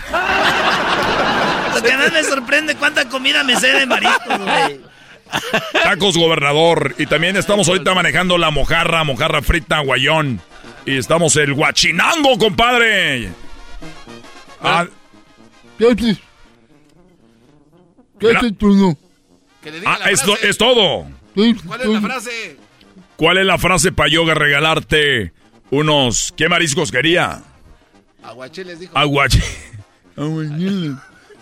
Lo 1.76 1.82
que 1.82 1.98
más 1.98 2.14
me 2.14 2.24
sorprende 2.24 2.76
cuánta 2.76 3.08
comida 3.10 3.44
me 3.44 3.56
sé 3.60 3.68
de 3.74 3.86
mariscos, 3.86 4.40
güey. 4.40 4.82
Tacos 5.84 6.18
gobernador. 6.18 6.96
Y 6.98 7.06
también 7.06 7.36
estamos 7.38 7.68
ahorita 7.68 7.94
manejando 7.94 8.38
la 8.38 8.52
mojarra, 8.52 9.04
mojarra 9.04 9.42
frita, 9.42 9.80
guayón. 9.80 10.42
Y 10.86 10.98
estamos 10.98 11.36
el 11.36 11.54
guachinango, 11.54 12.38
compadre. 12.38 13.30
Ah. 14.62 14.86
¿Qué 15.78 15.88
haces? 15.88 16.18
¿Qué 18.20 18.32
haces 18.36 18.58
tú 18.58 18.74
no? 18.74 18.98
Ah, 19.86 20.10
es, 20.10 20.24
es, 20.44 20.58
todo. 20.58 21.08
¿Cuál 21.34 21.82
es 21.82 21.88
la 21.88 22.02
frase? 22.02 22.58
¿Cuál 23.16 23.38
es 23.38 23.46
la 23.46 23.58
frase 23.58 23.92
para 23.92 24.10
yo 24.10 24.26
regalarte 24.34 25.32
unos... 25.70 26.34
¿Qué 26.36 26.50
mariscos 26.50 26.92
quería? 26.92 27.42
Aguachiles, 28.24 28.80
dijo. 28.80 28.98
Aguachiles. 28.98 29.74
Aguachiles. 30.18 30.98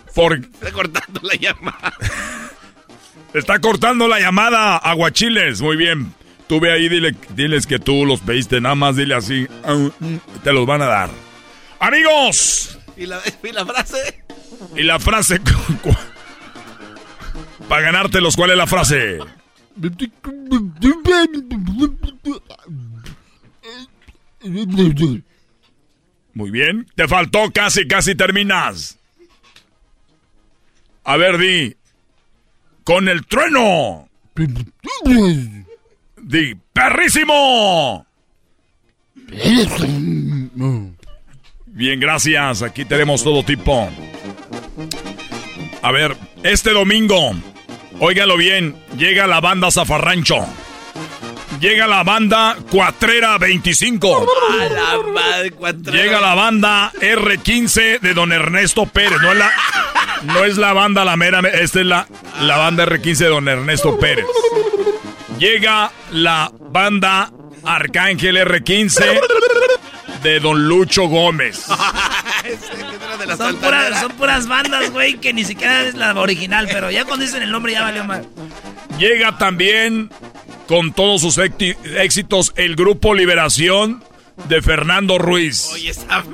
Está 0.08 0.72
cortando 0.72 1.20
la 1.22 1.34
llamada. 1.34 1.94
Está 3.34 3.58
cortando 3.60 4.08
la 4.08 4.20
llamada, 4.20 4.76
Aguachiles. 4.76 5.62
Muy 5.62 5.76
bien. 5.76 6.14
Tú 6.46 6.60
ve 6.60 6.70
ahí, 6.72 6.88
dile, 6.88 7.14
diles 7.34 7.66
que 7.66 7.78
tú 7.78 8.04
los 8.04 8.20
pediste, 8.20 8.60
nada 8.60 8.74
más 8.74 8.96
dile 8.96 9.14
así. 9.14 9.48
Te 10.44 10.52
los 10.52 10.66
van 10.66 10.82
a 10.82 10.86
dar. 10.86 11.10
Amigos. 11.80 12.78
¿Y 12.96 13.06
la, 13.06 13.20
frase? 13.64 14.22
¿Y 14.76 14.82
la 14.82 14.98
frase? 14.98 15.40
Para 17.68 17.82
ganártelos, 17.82 18.36
¿cuál 18.36 18.50
es 18.50 18.56
la 18.58 18.66
frase? 18.66 19.18
Muy 26.34 26.50
bien. 26.50 26.86
Te 26.94 27.08
faltó 27.08 27.50
casi, 27.52 27.86
casi 27.86 28.14
terminas. 28.14 28.98
A 31.04 31.16
ver, 31.16 31.38
di. 31.38 31.76
Con 32.84 33.08
el 33.08 33.26
trueno. 33.26 34.08
Di, 36.16 36.56
perrísimo. 36.72 38.06
Bien, 41.66 42.00
gracias. 42.00 42.62
Aquí 42.62 42.84
tenemos 42.84 43.22
todo 43.22 43.44
tipo. 43.44 43.88
A 45.82 45.90
ver, 45.90 46.16
este 46.44 46.70
domingo, 46.70 47.32
óigalo 47.98 48.36
bien, 48.36 48.76
llega 48.96 49.26
la 49.26 49.40
banda 49.40 49.70
Zafarrancho. 49.70 50.46
Llega 51.62 51.86
la 51.86 52.02
banda 52.02 52.56
Cuatrera 52.68 53.38
25. 53.38 54.26
Llega 55.92 56.20
la 56.20 56.34
banda 56.34 56.90
R15 57.00 58.00
de 58.00 58.14
don 58.14 58.32
Ernesto 58.32 58.86
Pérez. 58.86 59.20
No 59.22 59.30
es 59.30 59.38
la, 59.38 59.52
no 60.24 60.44
es 60.44 60.56
la 60.58 60.72
banda 60.72 61.04
La 61.04 61.16
Mera, 61.16 61.38
esta 61.38 61.78
es 61.78 61.86
la, 61.86 62.08
la 62.40 62.56
banda 62.56 62.84
R15 62.84 63.16
de 63.16 63.28
don 63.28 63.48
Ernesto 63.48 63.96
Pérez. 63.96 64.26
Llega 65.38 65.92
la 66.10 66.50
banda 66.58 67.30
Arcángel 67.62 68.38
R15 68.38 69.20
de 70.24 70.40
don 70.40 70.66
Lucho 70.66 71.04
Gómez. 71.04 71.66
Son 73.38 73.56
puras, 73.56 74.00
son 74.00 74.12
puras 74.12 74.48
bandas, 74.48 74.90
güey, 74.90 75.14
que 75.14 75.32
ni 75.32 75.44
siquiera 75.44 75.82
es 75.82 75.94
la 75.94 76.12
original, 76.12 76.68
pero 76.70 76.90
ya 76.90 77.04
cuando 77.04 77.24
dicen 77.24 77.40
el 77.40 77.52
nombre 77.52 77.72
ya 77.72 77.82
valió 77.82 78.02
mal. 78.02 78.26
Llega 78.98 79.38
también 79.38 80.10
con 80.72 80.94
todos 80.94 81.20
sus 81.20 81.36
éxitos 81.36 82.54
el 82.56 82.76
grupo 82.76 83.14
Liberación 83.14 84.02
de 84.48 84.62
Fernando 84.62 85.18
Ruiz. 85.18 85.68
Oye, 85.74 85.90
esa 85.90 86.24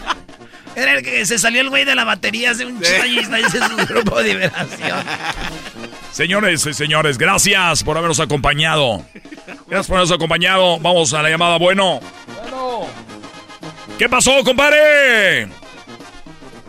Era 0.74 0.94
el 0.94 1.04
que 1.04 1.26
se 1.26 1.38
salió 1.38 1.60
el 1.60 1.68
güey 1.68 1.84
de 1.84 1.94
la 1.94 2.04
batería 2.04 2.52
hace 2.52 2.64
un 2.64 2.80
y 2.82 3.18
está 3.18 3.38
ese 3.38 3.58
es 3.58 3.64
su 3.64 3.76
grupo 3.86 4.22
de 4.22 4.32
liberación. 4.32 5.04
Señores 6.12 6.64
y 6.64 6.72
señores, 6.72 7.18
gracias 7.18 7.84
por 7.84 7.98
habernos 7.98 8.20
acompañado. 8.20 9.04
Gracias 9.66 9.86
por 9.86 9.98
habernos 9.98 10.12
acompañado. 10.12 10.78
Vamos 10.78 11.12
a 11.12 11.20
la 11.20 11.28
llamada. 11.28 11.58
Bueno. 11.58 12.00
¿Qué 13.98 14.08
pasó, 14.08 14.42
compadre? 14.44 15.46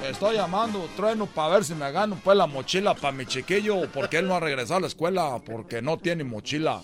Estoy 0.09 0.35
llamando, 0.35 0.87
trueno, 0.95 1.25
para 1.25 1.55
ver 1.55 1.63
si 1.63 1.73
me 1.73 1.91
gano 1.91 2.19
pues 2.23 2.37
la 2.37 2.47
mochila 2.47 2.93
para 2.93 3.11
mi 3.11 3.25
chiquillo, 3.25 3.89
porque 3.91 4.17
él 4.17 4.27
no 4.27 4.35
ha 4.35 4.39
regresado 4.39 4.77
a 4.77 4.81
la 4.81 4.87
escuela, 4.87 5.39
porque 5.45 5.81
no 5.81 5.97
tiene 5.97 6.23
mochila. 6.23 6.81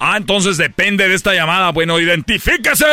Ah, 0.00 0.16
entonces 0.16 0.56
depende 0.56 1.08
de 1.08 1.14
esta 1.14 1.34
llamada. 1.34 1.72
Bueno, 1.72 1.98
identifíquese. 1.98 2.86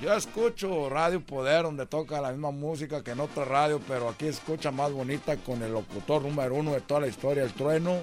Yo 0.00 0.14
escucho 0.14 0.88
Radio 0.88 1.20
Poder, 1.20 1.64
donde 1.64 1.86
toca 1.86 2.20
la 2.20 2.30
misma 2.30 2.50
música 2.50 3.04
que 3.04 3.10
en 3.10 3.20
otra 3.20 3.44
radio, 3.44 3.80
pero 3.86 4.08
aquí 4.08 4.26
escucha 4.26 4.70
más 4.70 4.90
bonita 4.92 5.36
con 5.36 5.62
el 5.62 5.72
locutor 5.72 6.22
número 6.22 6.54
uno 6.54 6.72
de 6.72 6.80
toda 6.80 7.00
la 7.00 7.06
historia, 7.06 7.42
el 7.42 7.52
trueno. 7.52 8.02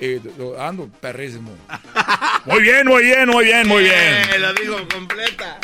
Y 0.00 0.20
ando 0.58 0.88
perrísimo. 1.00 1.50
Muy 2.46 2.62
bien, 2.62 2.86
muy 2.86 3.02
bien, 3.02 3.28
muy 3.28 3.44
bien, 3.44 3.68
muy 3.68 3.82
bien. 3.82 3.94
Eh, 4.32 4.38
lo 4.38 4.54
digo 4.54 4.76
completa. 4.90 5.58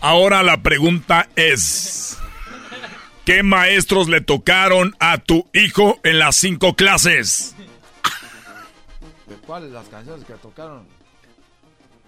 Ahora 0.00 0.42
la 0.42 0.62
pregunta 0.62 1.28
es: 1.36 2.18
¿Qué 3.24 3.42
maestros 3.42 4.08
le 4.08 4.20
tocaron 4.20 4.94
a 5.00 5.18
tu 5.18 5.48
hijo 5.52 5.98
en 6.04 6.18
las 6.18 6.36
cinco 6.36 6.74
clases? 6.74 7.54
¿De 9.26 9.34
cuáles 9.36 9.70
las 9.72 9.88
canciones 9.88 10.24
que 10.24 10.34
tocaron? 10.34 10.86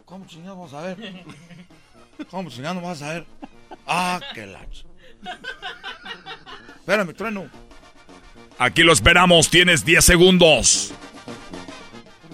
¿Cómo 0.04 0.26
chingados 0.26 0.56
vamos 0.58 0.74
a 0.74 0.80
ver? 0.82 1.24
¿Cómo 2.30 2.50
chingados 2.50 2.82
vamos 2.82 3.02
a 3.02 3.08
ver? 3.14 3.26
Ah, 3.86 4.20
qué 4.34 4.46
lacho. 4.46 4.84
Espérame, 6.80 7.14
trueno. 7.14 7.48
Aquí 8.58 8.82
lo 8.82 8.92
esperamos, 8.92 9.48
tienes 9.48 9.84
10 9.84 10.04
segundos. 10.04 10.92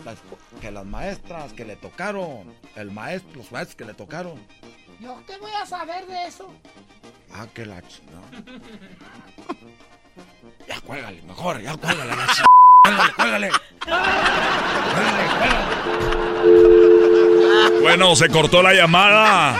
Las- 0.05 0.17
que 0.61 0.71
las 0.71 0.85
maestras 0.87 1.53
que 1.53 1.65
le 1.65 1.77
tocaron, 1.77 2.53
el 2.75 2.91
maestro, 2.91 3.31
los 3.37 3.53
maestros 3.53 3.77
que 3.77 3.85
le 3.85 3.95
tocaron. 3.95 4.35
¿Yo 5.01 5.23
qué 5.27 5.37
voy 5.39 5.53
a 5.61 5.67
saber 5.67 6.07
de 6.07 6.27
eso? 6.27 6.53
Ah, 7.33 7.47
qué 7.55 7.67
la 7.67 7.83
chingada. 7.83 8.27
Ya 10.69 10.81
cuélgale, 10.81 11.23
mejor, 11.23 11.63
ya 11.63 11.77
cuélgale 11.77 12.17
la 12.17 12.27
ch... 12.27 12.43
Cuélgale, 12.83 13.13
cuélgale. 13.13 13.51
Bueno, 17.81 18.17
se 18.17 18.29
cortó 18.29 18.63
la 18.63 18.75
llamada. 18.75 19.57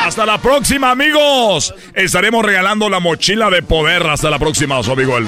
Hasta 0.00 0.24
la 0.26 0.38
próxima, 0.38 0.92
amigos. 0.92 1.74
Estaremos 1.94 2.44
regalando 2.44 2.88
la 2.88 3.00
mochila 3.00 3.50
de 3.50 3.62
poder. 3.62 4.06
Hasta 4.06 4.30
la 4.30 4.38
próxima, 4.38 4.80
su 4.82 4.92
amigo 4.92 5.18
el 5.18 5.26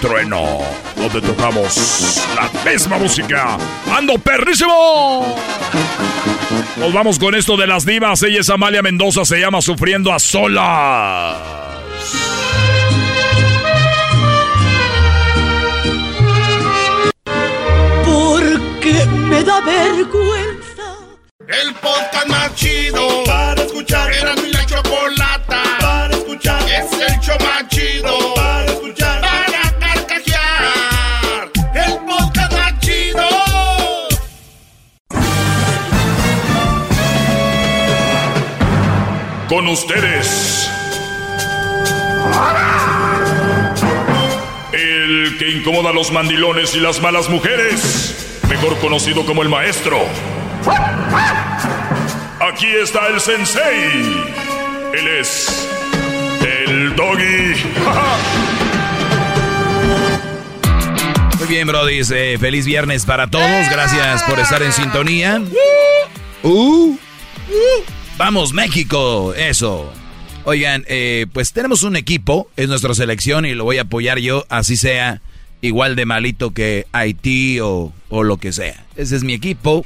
trueno. 0.00 0.60
Donde 0.94 1.20
tocamos 1.20 2.24
la 2.36 2.70
misma 2.70 2.98
música. 2.98 3.58
¡Ando 3.92 4.18
perrísimo! 4.18 5.34
Nos 6.76 6.92
vamos 6.92 7.18
con 7.18 7.34
esto 7.34 7.56
de 7.56 7.66
las 7.66 7.84
divas. 7.84 8.22
Ella 8.22 8.40
es 8.40 8.50
Amalia 8.50 8.82
Mendoza. 8.82 9.24
Se 9.24 9.38
llama 9.38 9.60
Sufriendo 9.62 10.12
a 10.12 10.18
Solas. 10.18 11.36
Porque 18.04 19.06
me 19.28 19.42
da 19.42 19.60
vergüenza. 19.60 20.96
El 21.48 21.74
podcast 21.74 22.26
más 22.28 22.54
chido 22.54 23.24
para 23.24 23.62
escuchar. 23.62 24.12
Era 24.12 24.34
mi 24.36 24.50
la 24.50 24.66
chocolata 24.66 25.62
para 25.80 26.14
escuchar. 26.14 26.62
Es 26.62 26.92
el 26.92 27.20
show 27.20 27.36
más 27.40 27.68
chido 27.68 28.43
Ustedes. 39.68 40.70
El 44.72 45.36
que 45.38 45.50
incomoda 45.50 45.90
a 45.90 45.92
los 45.92 46.12
mandilones 46.12 46.74
y 46.74 46.80
las 46.80 47.00
malas 47.00 47.28
mujeres. 47.28 48.40
Mejor 48.48 48.76
conocido 48.78 49.24
como 49.24 49.42
el 49.42 49.48
maestro. 49.48 49.98
Aquí 52.40 52.66
está 52.66 53.08
el 53.08 53.20
sensei. 53.20 54.24
Él 54.92 55.08
es 55.20 55.68
el 56.42 56.94
doggy. 56.94 57.54
Muy 61.38 61.48
bien, 61.48 61.66
Brody. 61.66 62.00
eh, 62.12 62.36
feliz 62.38 62.66
viernes 62.66 63.04
para 63.06 63.28
todos. 63.28 63.70
Gracias 63.70 64.22
por 64.24 64.38
estar 64.38 64.62
en 64.62 64.72
sintonía. 64.72 65.42
Uh. 66.42 66.96
Vamos, 68.16 68.52
México. 68.52 69.34
Eso. 69.34 69.92
Oigan, 70.44 70.84
eh, 70.86 71.26
pues 71.32 71.52
tenemos 71.52 71.82
un 71.82 71.96
equipo. 71.96 72.48
Es 72.56 72.68
nuestra 72.68 72.94
selección 72.94 73.44
y 73.44 73.54
lo 73.54 73.64
voy 73.64 73.78
a 73.78 73.82
apoyar 73.82 74.18
yo, 74.18 74.46
así 74.48 74.76
sea 74.76 75.20
igual 75.60 75.96
de 75.96 76.04
malito 76.04 76.52
que 76.52 76.86
Haití 76.92 77.58
o, 77.60 77.92
o 78.10 78.22
lo 78.22 78.36
que 78.36 78.52
sea. 78.52 78.84
Ese 78.96 79.16
es 79.16 79.24
mi 79.24 79.32
equipo 79.32 79.84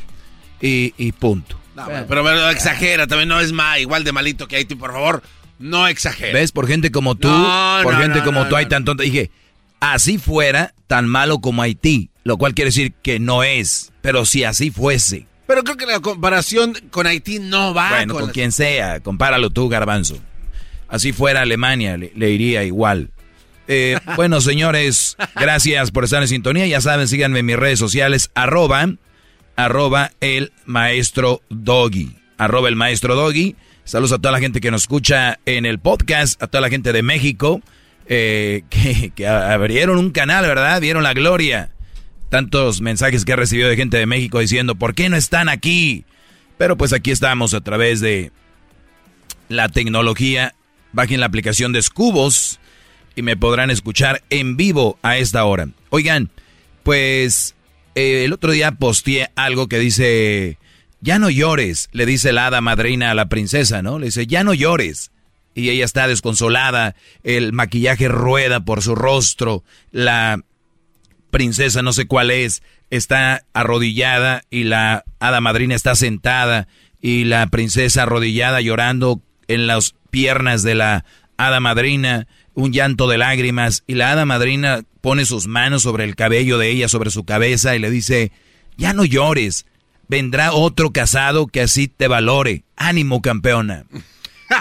y, 0.61 0.93
y 0.99 1.13
punto. 1.13 1.59
No, 1.77 1.87
pero, 2.09 2.25
pero 2.25 2.51
exagera, 2.51 3.07
también 3.07 3.29
no 3.29 3.39
es 3.41 3.53
más 3.53 3.79
igual 3.79 4.03
de 4.03 4.13
malito 4.13 4.49
que 4.49 4.57
Haití, 4.57 4.75
por 4.75 4.93
favor. 4.93 5.23
No 5.61 5.87
exagera. 5.89 6.33
¿Ves? 6.33 6.53
Por 6.53 6.67
gente 6.67 6.91
como 6.91 7.15
tú, 7.15 7.29
No, 7.29 7.81
por 7.83 7.95
no, 7.95 8.01
gente 8.01 8.19
no, 8.19 8.25
como 8.25 8.47
tú 8.49 8.57
hay 8.57 8.67
tan 8.67 8.85
tonta. 8.85 9.05
Dije, 9.05 9.31
así 9.81 10.19
fuera, 10.19 10.75
tan 10.87 11.07
malo 11.09 11.39
como 11.39 11.63
Haití. 11.63 12.11
Lo 12.25 12.37
cual 12.37 12.55
quiere 12.55 12.69
decir 12.69 12.93
que 13.03 13.21
no 13.21 13.43
es. 13.43 13.93
Pero 14.03 14.27
si 14.27 14.45
así 14.45 14.71
fuese. 14.71 15.27
Pero 15.49 15.65
creo 15.65 15.79
que 15.79 15.87
la 15.87 16.01
comparación 16.01 16.75
con 16.91 17.07
Haití 17.07 17.39
no 17.39 17.73
va 17.73 17.89
bueno, 17.89 18.13
con 18.13 18.31
quien 18.33 18.53
sea, 18.53 19.01
compáralo 19.01 19.49
tú, 19.49 19.71
Garbanzo. 19.71 20.19
Así 20.89 21.15
fuera 21.15 21.41
Alemania, 21.41 21.97
le, 21.97 22.13
le 22.15 22.31
iría 22.31 22.65
igual. 22.65 23.09
Eh, 23.67 23.99
bueno, 24.17 24.43
señores, 24.43 25.17
gracias 25.35 25.91
por 25.91 26.05
estar 26.05 26.21
en 26.21 26.29
sintonía. 26.29 26.67
Ya 26.67 26.83
saben, 26.83 27.09
síganme 27.09 27.39
en 27.39 27.47
mis 27.47 27.57
redes 27.57 27.79
sociales, 27.79 28.31
arroba, 28.35 28.91
arroba 29.57 30.13
el 30.21 30.53
maestro 30.67 31.41
Doggy. 31.49 32.15
Arroba 32.37 32.69
el 32.69 32.77
maestro 32.77 33.15
Doggy. 33.17 33.57
Saludos 33.85 34.13
a 34.13 34.19
toda 34.19 34.33
la 34.33 34.41
gente 34.41 34.61
que 34.61 34.71
nos 34.71 34.83
escucha 34.83 35.39
en 35.47 35.65
el 35.65 35.79
podcast, 35.79 36.43
a 36.43 36.49
toda 36.49 36.61
la 36.61 36.69
gente 36.69 36.93
de 36.93 37.03
México, 37.03 37.63
eh, 38.05 38.65
que, 38.69 39.13
que 39.15 39.27
abrieron 39.27 39.97
un 39.97 40.11
canal, 40.11 40.47
¿verdad? 40.47 40.79
Vieron 40.79 41.03
la 41.03 41.15
gloria. 41.15 41.71
Tantos 42.29 42.81
mensajes 42.81 43.25
que 43.25 43.33
he 43.33 43.37
recibido 43.37 43.69
de 43.69 43.77
gente 43.77 43.97
de 43.97 44.07
México 44.07 44.39
diciendo, 44.39 44.75
¿por 44.75 44.95
qué 44.95 45.09
no 45.09 45.17
están 45.17 45.49
aquí? 45.49 46.05
Pero 46.59 46.77
pues 46.77 46.93
aquí 46.93 47.11
estamos 47.11 47.55
a 47.55 47.63
través 47.63 48.01
de 48.01 48.33
la 49.49 49.69
tecnología. 49.69 50.55
Bajen 50.93 51.21
la 51.21 51.27
aplicación 51.27 51.73
de 51.73 51.83
Scubos 51.83 52.61
y 53.17 53.23
me 53.23 53.37
podrán 53.37 53.71
escuchar 53.71 54.23
en 54.31 54.57
vivo 54.57 54.99
a 55.03 55.17
esta 55.17 55.45
hora. 55.45 55.69
Oigan, 55.91 56.31
pues 56.83 57.55
eh, 57.95 58.25
el 58.25 58.33
otro 58.33 58.53
día 58.53 58.73
posteé 58.73 59.31
algo 59.35 59.69
que 59.69 59.79
dice, 59.79 60.59
ya 61.01 61.19
no 61.19 61.31
llores, 61.31 61.89
le 61.93 62.07
dice 62.07 62.33
la 62.33 62.47
hada 62.47 62.61
madrina 62.61 63.11
a 63.11 63.15
la 63.15 63.29
princesa, 63.29 63.83
¿no? 63.83 63.99
Le 63.99 64.07
dice, 64.07 64.27
ya 64.27 64.45
no 64.45 64.55
llores. 64.55 65.11
Y 65.55 65.71
ella 65.71 65.85
está 65.85 66.07
desconsolada, 66.07 66.95
el 67.25 67.53
maquillaje 67.53 68.07
rueda 68.07 68.61
por 68.61 68.83
su 68.83 68.95
rostro, 68.95 69.65
la 69.91 70.45
princesa, 71.31 71.83
no 71.83 71.93
sé 71.93 72.07
cuál 72.07 72.31
es, 72.31 72.63
está 72.91 73.45
arrodillada 73.53 74.43
y 74.51 74.65
la 74.65 75.05
hada 75.21 75.41
madrina 75.41 75.75
está 75.75 75.95
sentada 75.95 76.69
y 77.01 77.25
la 77.25 77.47
princesa 77.47 78.03
arrodillada 78.05 78.61
llorando 78.61 79.21
en 79.47 79.67
las 79.67 79.95
piernas 80.11 80.63
de 80.63 80.75
la 80.75 81.05
hada 81.37 81.61
madrina, 81.61 82.27
un 82.55 82.73
llanto 82.73 83.09
de 83.09 83.19
lágrimas 83.19 83.85
y 83.87 83.95
la 83.95 84.13
hada 84.13 84.27
madrina 84.27 84.83
pone 85.01 85.25
sus 85.25 85.47
manos 85.47 85.83
sobre 85.83 86.05
el 86.05 86.17
cabello 86.17 86.59
de 86.59 86.71
ella, 86.71 86.89
sobre 86.89 87.11
su 87.11 87.25
cabeza 87.25 87.77
y 87.77 87.79
le 87.79 87.91
dice, 87.91 88.33
ya 88.77 88.93
no 88.93 89.05
llores, 89.05 89.67
vendrá 90.09 90.53
otro 90.53 90.91
casado 90.91 91.47
que 91.47 91.61
así 91.63 91.89
te 91.89 92.09
valore. 92.09 92.65
Ánimo, 92.77 93.23
campeona. 93.23 93.85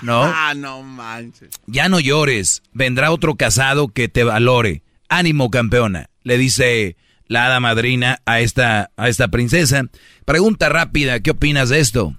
¿No? 0.02 0.24
ah, 0.26 0.54
no 0.56 0.84
manches. 0.84 1.50
Ya 1.66 1.90
no 1.90 2.00
llores, 2.00 2.62
vendrá 2.74 3.12
otro 3.12 3.36
casado 3.36 3.88
que 3.88 4.10
te 4.10 4.24
valore. 4.24 4.84
Ánimo, 5.10 5.50
campeona. 5.50 6.10
Le 6.28 6.38
dice 6.38 6.98
la 7.28 7.46
hada 7.46 7.62
madrina 7.62 8.20
a 8.26 8.42
esta, 8.42 8.92
a 8.98 9.08
esta 9.08 9.30
princesa. 9.30 9.84
Pregunta 10.26 10.68
rápida, 10.68 11.22
¿qué 11.22 11.32
opinas 11.32 11.70
de 11.70 11.80
esto? 11.80 12.16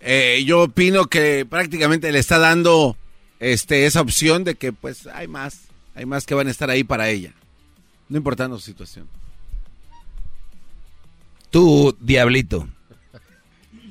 Eh, 0.00 0.42
yo 0.46 0.62
opino 0.62 1.04
que 1.04 1.44
prácticamente 1.44 2.10
le 2.12 2.18
está 2.18 2.38
dando 2.38 2.96
este, 3.40 3.84
esa 3.84 4.00
opción 4.00 4.42
de 4.42 4.54
que 4.54 4.72
pues 4.72 5.06
hay 5.06 5.28
más, 5.28 5.64
hay 5.94 6.06
más 6.06 6.24
que 6.24 6.34
van 6.34 6.48
a 6.48 6.50
estar 6.50 6.70
ahí 6.70 6.82
para 6.82 7.10
ella. 7.10 7.34
No 8.08 8.16
importando 8.16 8.58
su 8.58 8.64
situación. 8.64 9.06
Tú, 11.50 11.94
diablito. 12.00 12.66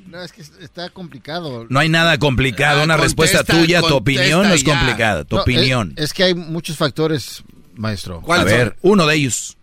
No, 0.07 0.21
es 0.23 0.31
que 0.31 0.41
está 0.41 0.89
complicado. 0.89 1.67
No 1.69 1.79
hay 1.79 1.87
nada 1.87 2.17
complicado. 2.17 2.81
Ah, 2.81 2.83
Una 2.83 2.97
respuesta 2.97 3.43
tuya, 3.43 3.81
tu 3.81 3.95
opinión 3.95 4.47
no 4.47 4.53
es 4.55 4.63
complicada. 4.63 5.23
Tu 5.23 5.35
No, 5.35 5.43
opinión. 5.43 5.93
Es, 5.95 6.05
es 6.05 6.13
que 6.13 6.23
hay 6.23 6.33
muchos 6.33 6.75
factores, 6.77 7.43
maestro. 7.75 8.23
A 8.31 8.43
ver, 8.43 8.75
uno 8.81 9.05
de 9.07 9.15
ellos. 9.15 9.57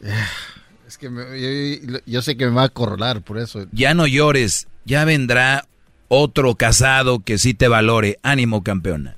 Es 0.86 0.98
que 0.98 1.10
me- 1.10 1.80
yo, 1.90 1.98
yo 2.06 2.22
sé 2.22 2.36
que 2.36 2.46
me 2.46 2.52
va 2.52 2.62
a 2.64 2.68
corrolar 2.68 3.20
por 3.22 3.38
eso. 3.38 3.66
Ya 3.72 3.92
no 3.92 4.06
llores, 4.06 4.68
ya 4.84 5.04
vendrá 5.04 5.66
otro 6.06 6.54
casado 6.54 7.18
que 7.24 7.38
sí 7.38 7.54
te 7.54 7.66
valore. 7.66 8.18
Ánimo, 8.22 8.62
campeona. 8.62 9.16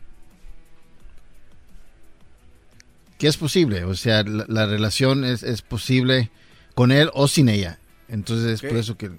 Que 3.18 3.26
es 3.26 3.36
posible, 3.36 3.84
o 3.84 3.94
sea, 3.94 4.22
la, 4.22 4.44
la 4.48 4.66
relación 4.66 5.24
es, 5.24 5.42
es 5.42 5.60
posible 5.62 6.30
con 6.74 6.90
él 6.92 7.10
o 7.12 7.28
sin 7.28 7.48
ella. 7.48 7.78
Entonces 8.08 8.62
es 8.62 8.68
por 8.68 8.78
eso 8.78 8.96
que... 8.96 9.10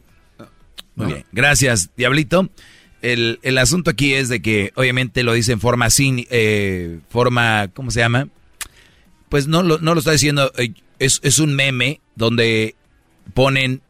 Muy 0.95 1.06
bien, 1.07 1.26
gracias, 1.32 1.90
Diablito. 1.95 2.49
El, 3.02 3.40
el 3.44 3.58
asunto 3.58 3.92
aquí 3.92 4.14
es 4.14 4.30
de 4.30 4.42
que 4.42 4.72
obviamente 4.76 5.24
lo 5.24 5.34
dice 5.34 5.54
en 5.54 5.60
forma 5.60 5.90
sin, 5.90 6.28
eh, 6.30 7.00
forma, 7.10 7.70
¿cómo 7.74 7.92
se 7.92 8.02
llama? 8.02 8.28
Pues 9.30 9.48
no 9.48 9.64
lo, 9.64 9.78
no 9.80 9.94
lo 9.94 10.00
está 10.00 10.12
diciendo, 10.12 10.52
eh, 10.58 10.74
es, 11.00 11.20
es 11.24 11.40
un 11.40 11.56
meme 11.56 12.02
donde 12.16 12.76
ponen 13.34 13.82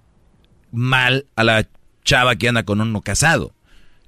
mal 0.71 1.25
a 1.35 1.43
la 1.43 1.67
chava 2.03 2.35
que 2.35 2.49
anda 2.49 2.63
con 2.63 2.81
uno 2.81 3.01
casado, 3.01 3.53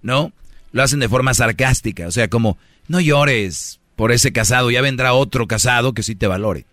¿no? 0.01 0.31
Lo 0.71 0.83
hacen 0.83 0.99
de 0.99 1.09
forma 1.09 1.33
sarcástica, 1.33 2.07
o 2.07 2.11
sea, 2.11 2.29
como, 2.29 2.57
no 2.87 2.99
llores 2.99 3.79
por 3.95 4.11
ese 4.11 4.31
casado, 4.31 4.71
ya 4.71 4.81
vendrá 4.81 5.13
otro 5.13 5.47
casado 5.47 5.93
que 5.93 6.03
sí 6.03 6.15
te 6.15 6.27
valore. 6.27 6.65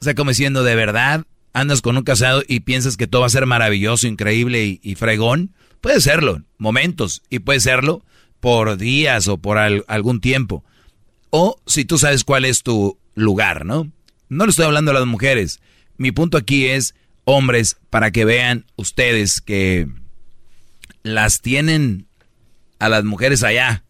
O 0.00 0.04
sea, 0.04 0.14
como 0.14 0.30
diciendo, 0.30 0.64
de 0.64 0.74
verdad, 0.74 1.24
andas 1.52 1.80
con 1.80 1.96
un 1.96 2.04
casado 2.04 2.42
y 2.46 2.60
piensas 2.60 2.96
que 2.96 3.06
todo 3.06 3.22
va 3.22 3.26
a 3.26 3.30
ser 3.30 3.46
maravilloso, 3.46 4.06
increíble 4.06 4.64
y, 4.64 4.80
y 4.82 4.96
fregón. 4.96 5.52
Puede 5.84 6.00
serlo, 6.00 6.40
momentos, 6.56 7.20
y 7.28 7.40
puede 7.40 7.60
serlo 7.60 8.02
por 8.40 8.78
días 8.78 9.28
o 9.28 9.36
por 9.36 9.58
al- 9.58 9.84
algún 9.86 10.18
tiempo. 10.22 10.64
O 11.28 11.60
si 11.66 11.84
tú 11.84 11.98
sabes 11.98 12.24
cuál 12.24 12.46
es 12.46 12.62
tu 12.62 12.96
lugar, 13.14 13.66
¿no? 13.66 13.92
No 14.30 14.46
le 14.46 14.50
estoy 14.50 14.64
hablando 14.64 14.92
a 14.92 14.94
las 14.94 15.04
mujeres. 15.04 15.60
Mi 15.98 16.10
punto 16.10 16.38
aquí 16.38 16.64
es, 16.64 16.94
hombres, 17.24 17.76
para 17.90 18.12
que 18.12 18.24
vean 18.24 18.64
ustedes 18.76 19.42
que 19.42 19.86
las 21.02 21.42
tienen 21.42 22.06
a 22.78 22.88
las 22.88 23.04
mujeres 23.04 23.42
allá, 23.42 23.84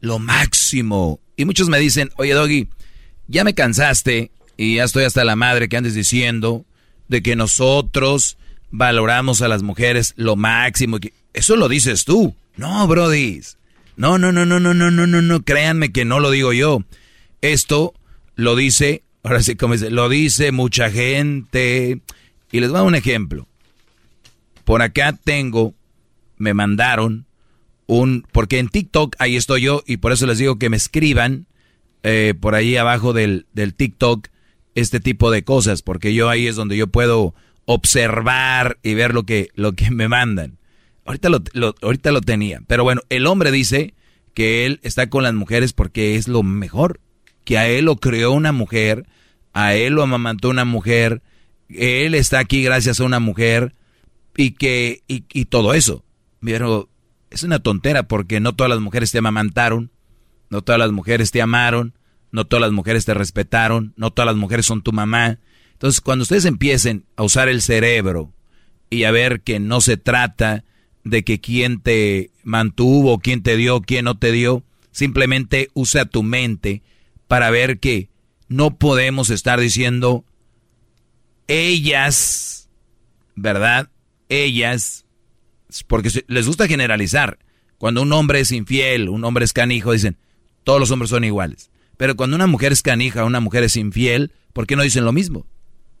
lo 0.00 0.20
máximo. 0.20 1.18
Y 1.36 1.44
muchos 1.44 1.68
me 1.68 1.80
dicen, 1.80 2.08
oye 2.18 2.34
Doggy, 2.34 2.68
ya 3.26 3.42
me 3.42 3.52
cansaste 3.54 4.30
y 4.56 4.76
ya 4.76 4.84
estoy 4.84 5.02
hasta 5.02 5.24
la 5.24 5.34
madre 5.34 5.68
que 5.68 5.76
andes 5.76 5.94
diciendo 5.94 6.64
de 7.08 7.20
que 7.20 7.34
nosotros 7.34 8.38
valoramos 8.76 9.40
a 9.40 9.48
las 9.48 9.62
mujeres 9.62 10.12
lo 10.16 10.36
máximo. 10.36 10.98
Eso 11.32 11.56
lo 11.56 11.68
dices 11.68 12.04
tú. 12.04 12.34
No, 12.56 12.86
brodis. 12.86 13.58
No, 13.96 14.18
no, 14.18 14.32
no, 14.32 14.44
no, 14.44 14.60
no, 14.60 14.74
no, 14.74 14.90
no, 14.90 15.06
no, 15.06 15.22
no. 15.22 15.42
Créanme 15.44 15.92
que 15.92 16.04
no 16.04 16.20
lo 16.20 16.30
digo 16.30 16.52
yo. 16.52 16.84
Esto 17.40 17.94
lo 18.34 18.54
dice, 18.54 19.02
ahora 19.22 19.42
sí, 19.42 19.56
como 19.56 19.74
dice, 19.74 19.90
lo 19.90 20.08
dice 20.08 20.52
mucha 20.52 20.90
gente. 20.90 22.00
Y 22.52 22.60
les 22.60 22.68
voy 22.68 22.76
a 22.76 22.80
dar 22.80 22.88
un 22.88 22.94
ejemplo. 22.94 23.48
Por 24.64 24.82
acá 24.82 25.12
tengo, 25.12 25.74
me 26.36 26.52
mandaron 26.52 27.26
un, 27.86 28.26
porque 28.30 28.58
en 28.58 28.68
TikTok 28.68 29.16
ahí 29.18 29.36
estoy 29.36 29.62
yo 29.62 29.82
y 29.86 29.98
por 29.98 30.12
eso 30.12 30.26
les 30.26 30.38
digo 30.38 30.58
que 30.58 30.68
me 30.68 30.76
escriban 30.76 31.46
eh, 32.02 32.34
por 32.38 32.54
ahí 32.54 32.76
abajo 32.76 33.12
del, 33.12 33.46
del 33.52 33.74
TikTok 33.74 34.28
este 34.74 35.00
tipo 35.00 35.30
de 35.30 35.44
cosas, 35.44 35.80
porque 35.82 36.12
yo 36.12 36.28
ahí 36.28 36.46
es 36.46 36.56
donde 36.56 36.76
yo 36.76 36.88
puedo 36.88 37.34
observar 37.66 38.78
y 38.82 38.94
ver 38.94 39.12
lo 39.14 39.24
que, 39.24 39.50
lo 39.54 39.72
que 39.72 39.90
me 39.90 40.08
mandan. 40.08 40.58
Ahorita 41.04 41.28
lo, 41.28 41.42
lo- 41.52 41.74
ahorita 41.82 42.10
lo 42.10 42.20
tenía, 42.20 42.62
pero 42.66 42.82
bueno, 42.82 43.02
el 43.10 43.26
hombre 43.26 43.52
dice 43.52 43.94
que 44.34 44.66
él 44.66 44.80
está 44.82 45.08
con 45.08 45.22
las 45.22 45.34
mujeres 45.34 45.72
porque 45.72 46.16
es 46.16 46.26
lo 46.26 46.42
mejor, 46.42 47.00
que 47.44 47.58
a 47.58 47.68
él 47.68 47.84
lo 47.84 47.96
creó 47.96 48.32
una 48.32 48.52
mujer, 48.52 49.06
a 49.52 49.74
él 49.74 49.92
lo 49.94 50.02
amamantó 50.02 50.48
una 50.48 50.64
mujer, 50.64 51.22
él 51.68 52.14
está 52.14 52.38
aquí 52.40 52.62
gracias 52.62 52.98
a 53.00 53.04
una 53.04 53.20
mujer 53.20 53.74
y 54.36 54.52
que 54.52 55.02
y, 55.08 55.24
y 55.32 55.44
todo 55.46 55.74
eso. 55.74 56.04
Pero 56.40 56.88
es 57.30 57.42
una 57.44 57.60
tontera 57.60 58.08
porque 58.08 58.40
no 58.40 58.54
todas 58.54 58.70
las 58.70 58.80
mujeres 58.80 59.10
te 59.12 59.18
amamantaron, 59.18 59.90
no 60.50 60.62
todas 60.62 60.78
las 60.78 60.92
mujeres 60.92 61.30
te 61.30 61.40
amaron, 61.40 61.94
no 62.32 62.46
todas 62.46 62.60
las 62.62 62.72
mujeres 62.72 63.04
te 63.04 63.14
respetaron, 63.14 63.94
no 63.96 64.10
todas 64.10 64.26
las 64.26 64.36
mujeres 64.36 64.66
son 64.66 64.82
tu 64.82 64.92
mamá. 64.92 65.38
Entonces, 65.76 66.00
cuando 66.00 66.22
ustedes 66.22 66.46
empiecen 66.46 67.04
a 67.16 67.22
usar 67.22 67.50
el 67.50 67.60
cerebro 67.60 68.32
y 68.88 69.04
a 69.04 69.10
ver 69.10 69.42
que 69.42 69.60
no 69.60 69.82
se 69.82 69.98
trata 69.98 70.64
de 71.04 71.22
que 71.22 71.38
quién 71.38 71.82
te 71.82 72.30
mantuvo, 72.44 73.18
quién 73.18 73.42
te 73.42 73.58
dio, 73.58 73.82
quién 73.82 74.06
no 74.06 74.16
te 74.16 74.32
dio, 74.32 74.64
simplemente 74.90 75.68
usa 75.74 76.06
tu 76.06 76.22
mente 76.22 76.82
para 77.28 77.50
ver 77.50 77.78
que 77.78 78.08
no 78.48 78.78
podemos 78.78 79.28
estar 79.28 79.60
diciendo 79.60 80.24
ellas, 81.46 82.70
¿verdad? 83.34 83.90
Ellas, 84.30 85.04
porque 85.86 86.24
les 86.26 86.46
gusta 86.46 86.68
generalizar. 86.68 87.38
Cuando 87.76 88.00
un 88.00 88.14
hombre 88.14 88.40
es 88.40 88.50
infiel, 88.50 89.10
un 89.10 89.24
hombre 89.24 89.44
es 89.44 89.52
canijo, 89.52 89.92
dicen, 89.92 90.16
todos 90.64 90.80
los 90.80 90.90
hombres 90.90 91.10
son 91.10 91.24
iguales. 91.24 91.70
Pero 91.98 92.16
cuando 92.16 92.34
una 92.34 92.46
mujer 92.46 92.72
es 92.72 92.80
canija, 92.80 93.26
una 93.26 93.40
mujer 93.40 93.62
es 93.62 93.76
infiel, 93.76 94.32
¿por 94.54 94.66
qué 94.66 94.74
no 94.74 94.82
dicen 94.82 95.04
lo 95.04 95.12
mismo? 95.12 95.46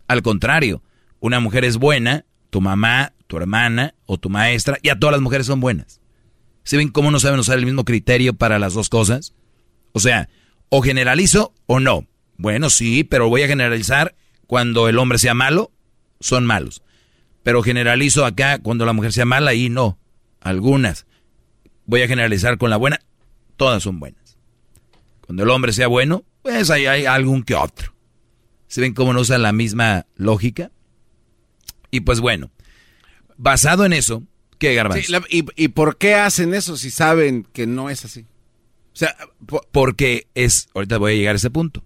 Al 0.08 0.22
contrario, 0.22 0.82
una 1.20 1.40
mujer 1.40 1.64
es 1.64 1.76
buena, 1.76 2.24
tu 2.50 2.60
mamá, 2.60 3.12
tu 3.26 3.36
hermana 3.36 3.94
o 4.06 4.18
tu 4.18 4.28
maestra, 4.28 4.78
y 4.82 4.88
a 4.88 4.98
todas 4.98 5.12
las 5.12 5.22
mujeres 5.22 5.46
son 5.46 5.60
buenas. 5.60 6.00
¿Se 6.62 6.76
ven 6.76 6.88
cómo 6.88 7.10
no 7.10 7.20
saben 7.20 7.40
usar 7.40 7.58
el 7.58 7.64
mismo 7.64 7.84
criterio 7.84 8.34
para 8.34 8.58
las 8.58 8.74
dos 8.74 8.88
cosas? 8.88 9.34
O 9.92 10.00
sea, 10.00 10.28
o 10.68 10.82
generalizo 10.82 11.54
o 11.66 11.80
no. 11.80 12.06
Bueno, 12.36 12.70
sí, 12.70 13.04
pero 13.04 13.28
voy 13.28 13.42
a 13.42 13.48
generalizar 13.48 14.14
cuando 14.46 14.88
el 14.88 14.98
hombre 14.98 15.18
sea 15.18 15.34
malo, 15.34 15.70
son 16.20 16.44
malos. 16.44 16.82
Pero 17.42 17.62
generalizo 17.62 18.24
acá 18.24 18.58
cuando 18.58 18.84
la 18.84 18.92
mujer 18.92 19.12
sea 19.12 19.24
mala 19.24 19.54
y 19.54 19.68
no. 19.68 19.98
Algunas. 20.40 21.06
Voy 21.84 22.02
a 22.02 22.08
generalizar 22.08 22.58
con 22.58 22.70
la 22.70 22.76
buena, 22.76 23.00
todas 23.56 23.82
son 23.82 24.00
buenas. 24.00 24.38
Cuando 25.20 25.44
el 25.44 25.50
hombre 25.50 25.72
sea 25.72 25.86
bueno, 25.86 26.24
pues 26.42 26.70
ahí 26.70 26.86
hay 26.86 27.06
algún 27.06 27.42
que 27.42 27.54
otro. 27.54 27.95
¿Se 28.68 28.80
ven 28.80 28.94
cómo 28.94 29.12
no 29.12 29.20
usan 29.20 29.42
la 29.42 29.52
misma 29.52 30.06
lógica? 30.16 30.70
Y 31.90 32.00
pues 32.00 32.20
bueno, 32.20 32.50
basado 33.36 33.84
en 33.84 33.92
eso, 33.92 34.22
¿qué 34.58 34.74
garbanzo? 34.74 35.04
Sí, 35.04 35.12
la- 35.12 35.22
y, 35.30 35.44
¿Y 35.56 35.68
por 35.68 35.96
qué 35.98 36.14
hacen 36.14 36.54
eso 36.54 36.76
si 36.76 36.90
saben 36.90 37.46
que 37.52 37.66
no 37.66 37.90
es 37.90 38.04
así? 38.04 38.20
O 38.22 38.98
sea, 38.98 39.14
porque 39.72 40.26
es, 40.34 40.68
ahorita 40.74 40.98
voy 40.98 41.12
a 41.12 41.16
llegar 41.16 41.34
a 41.34 41.36
ese 41.36 41.50
punto. 41.50 41.84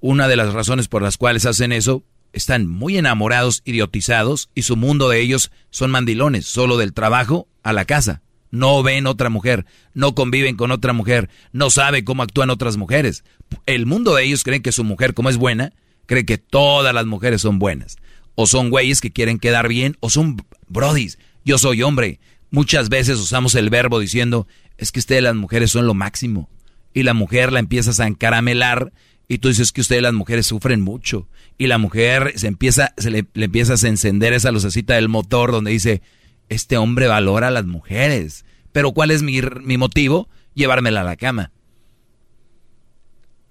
Una 0.00 0.28
de 0.28 0.36
las 0.36 0.52
razones 0.52 0.88
por 0.88 1.02
las 1.02 1.16
cuales 1.16 1.46
hacen 1.46 1.72
eso, 1.72 2.04
están 2.34 2.66
muy 2.66 2.98
enamorados, 2.98 3.62
idiotizados, 3.64 4.50
y 4.54 4.62
su 4.62 4.76
mundo 4.76 5.08
de 5.08 5.20
ellos 5.20 5.50
son 5.70 5.90
mandilones, 5.90 6.44
solo 6.46 6.76
del 6.76 6.92
trabajo 6.92 7.48
a 7.62 7.72
la 7.72 7.86
casa. 7.86 8.20
No 8.50 8.82
ven 8.82 9.06
otra 9.06 9.30
mujer, 9.30 9.64
no 9.94 10.14
conviven 10.14 10.56
con 10.56 10.70
otra 10.70 10.92
mujer, 10.92 11.28
no 11.52 11.70
sabe 11.70 12.04
cómo 12.04 12.22
actúan 12.22 12.50
otras 12.50 12.76
mujeres. 12.76 13.24
El 13.66 13.86
mundo 13.86 14.14
de 14.14 14.24
ellos 14.24 14.44
creen 14.44 14.62
que 14.62 14.70
su 14.72 14.84
mujer, 14.84 15.14
como 15.14 15.30
es 15.30 15.38
buena, 15.38 15.72
cree 16.06 16.24
que 16.24 16.38
todas 16.38 16.94
las 16.94 17.06
mujeres 17.06 17.42
son 17.42 17.58
buenas. 17.58 17.96
o 18.36 18.46
son 18.48 18.70
güeyes 18.70 19.00
que 19.00 19.12
quieren 19.12 19.38
quedar 19.38 19.68
bien, 19.68 19.96
o 20.00 20.10
son 20.10 20.36
brodis. 20.66 21.18
Yo 21.44 21.56
soy 21.56 21.82
hombre. 21.82 22.18
Muchas 22.50 22.88
veces 22.88 23.18
usamos 23.20 23.54
el 23.54 23.70
verbo 23.70 24.00
diciendo, 24.00 24.48
es 24.76 24.90
que 24.90 24.98
ustedes 24.98 25.22
las 25.22 25.36
mujeres 25.36 25.70
son 25.70 25.86
lo 25.86 25.94
máximo. 25.94 26.50
Y 26.92 27.04
la 27.04 27.14
mujer 27.14 27.52
la 27.52 27.60
empiezas 27.60 28.00
a 28.00 28.08
encaramelar 28.08 28.92
y 29.28 29.38
tú 29.38 29.48
dices 29.48 29.70
que 29.70 29.80
ustedes 29.80 30.02
las 30.02 30.14
mujeres 30.14 30.46
sufren 30.46 30.80
mucho. 30.80 31.28
Y 31.58 31.68
la 31.68 31.78
mujer 31.78 32.32
se 32.36 32.48
empieza, 32.48 32.92
se 32.96 33.10
le, 33.10 33.26
le 33.34 33.44
empiezas 33.44 33.84
a 33.84 33.88
encender 33.88 34.32
esa 34.32 34.50
lucecita 34.50 34.94
del 34.94 35.08
motor 35.08 35.52
donde 35.52 35.70
dice, 35.70 36.02
este 36.48 36.76
hombre 36.76 37.06
valora 37.06 37.48
a 37.48 37.52
las 37.52 37.66
mujeres. 37.66 38.44
Pero 38.72 38.92
¿cuál 38.92 39.12
es 39.12 39.22
mi, 39.22 39.40
mi 39.62 39.78
motivo? 39.78 40.28
Llevármela 40.54 41.02
a 41.02 41.04
la 41.04 41.16
cama. 41.16 41.52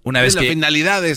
Una 0.03 0.21
vez, 0.21 0.35
que, 0.35 0.51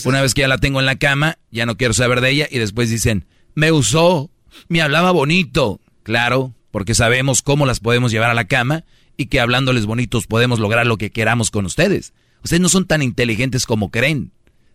una 0.05 0.21
vez 0.21 0.33
que 0.33 0.41
ya 0.41 0.47
la 0.47 0.59
tengo 0.59 0.79
en 0.79 0.85
la 0.85 0.95
cama, 0.95 1.37
ya 1.51 1.65
no 1.65 1.75
quiero 1.75 1.93
saber 1.93 2.21
de 2.21 2.29
ella 2.29 2.47
y 2.49 2.57
después 2.57 2.89
dicen, 2.89 3.25
me 3.53 3.71
usó, 3.71 4.31
me 4.69 4.81
hablaba 4.81 5.11
bonito. 5.11 5.81
Claro, 6.03 6.53
porque 6.71 6.95
sabemos 6.95 7.41
cómo 7.41 7.65
las 7.65 7.81
podemos 7.81 8.11
llevar 8.11 8.29
a 8.29 8.33
la 8.33 8.47
cama 8.47 8.85
y 9.17 9.25
que 9.25 9.41
hablándoles 9.41 9.85
bonitos 9.85 10.27
podemos 10.27 10.59
lograr 10.59 10.87
lo 10.87 10.97
que 10.97 11.11
queramos 11.11 11.51
con 11.51 11.65
ustedes. 11.65 12.13
Ustedes 12.43 12.61
no 12.61 12.69
son 12.69 12.85
tan 12.85 13.01
inteligentes 13.01 13.65
como 13.65 13.91
creen. 13.91 14.31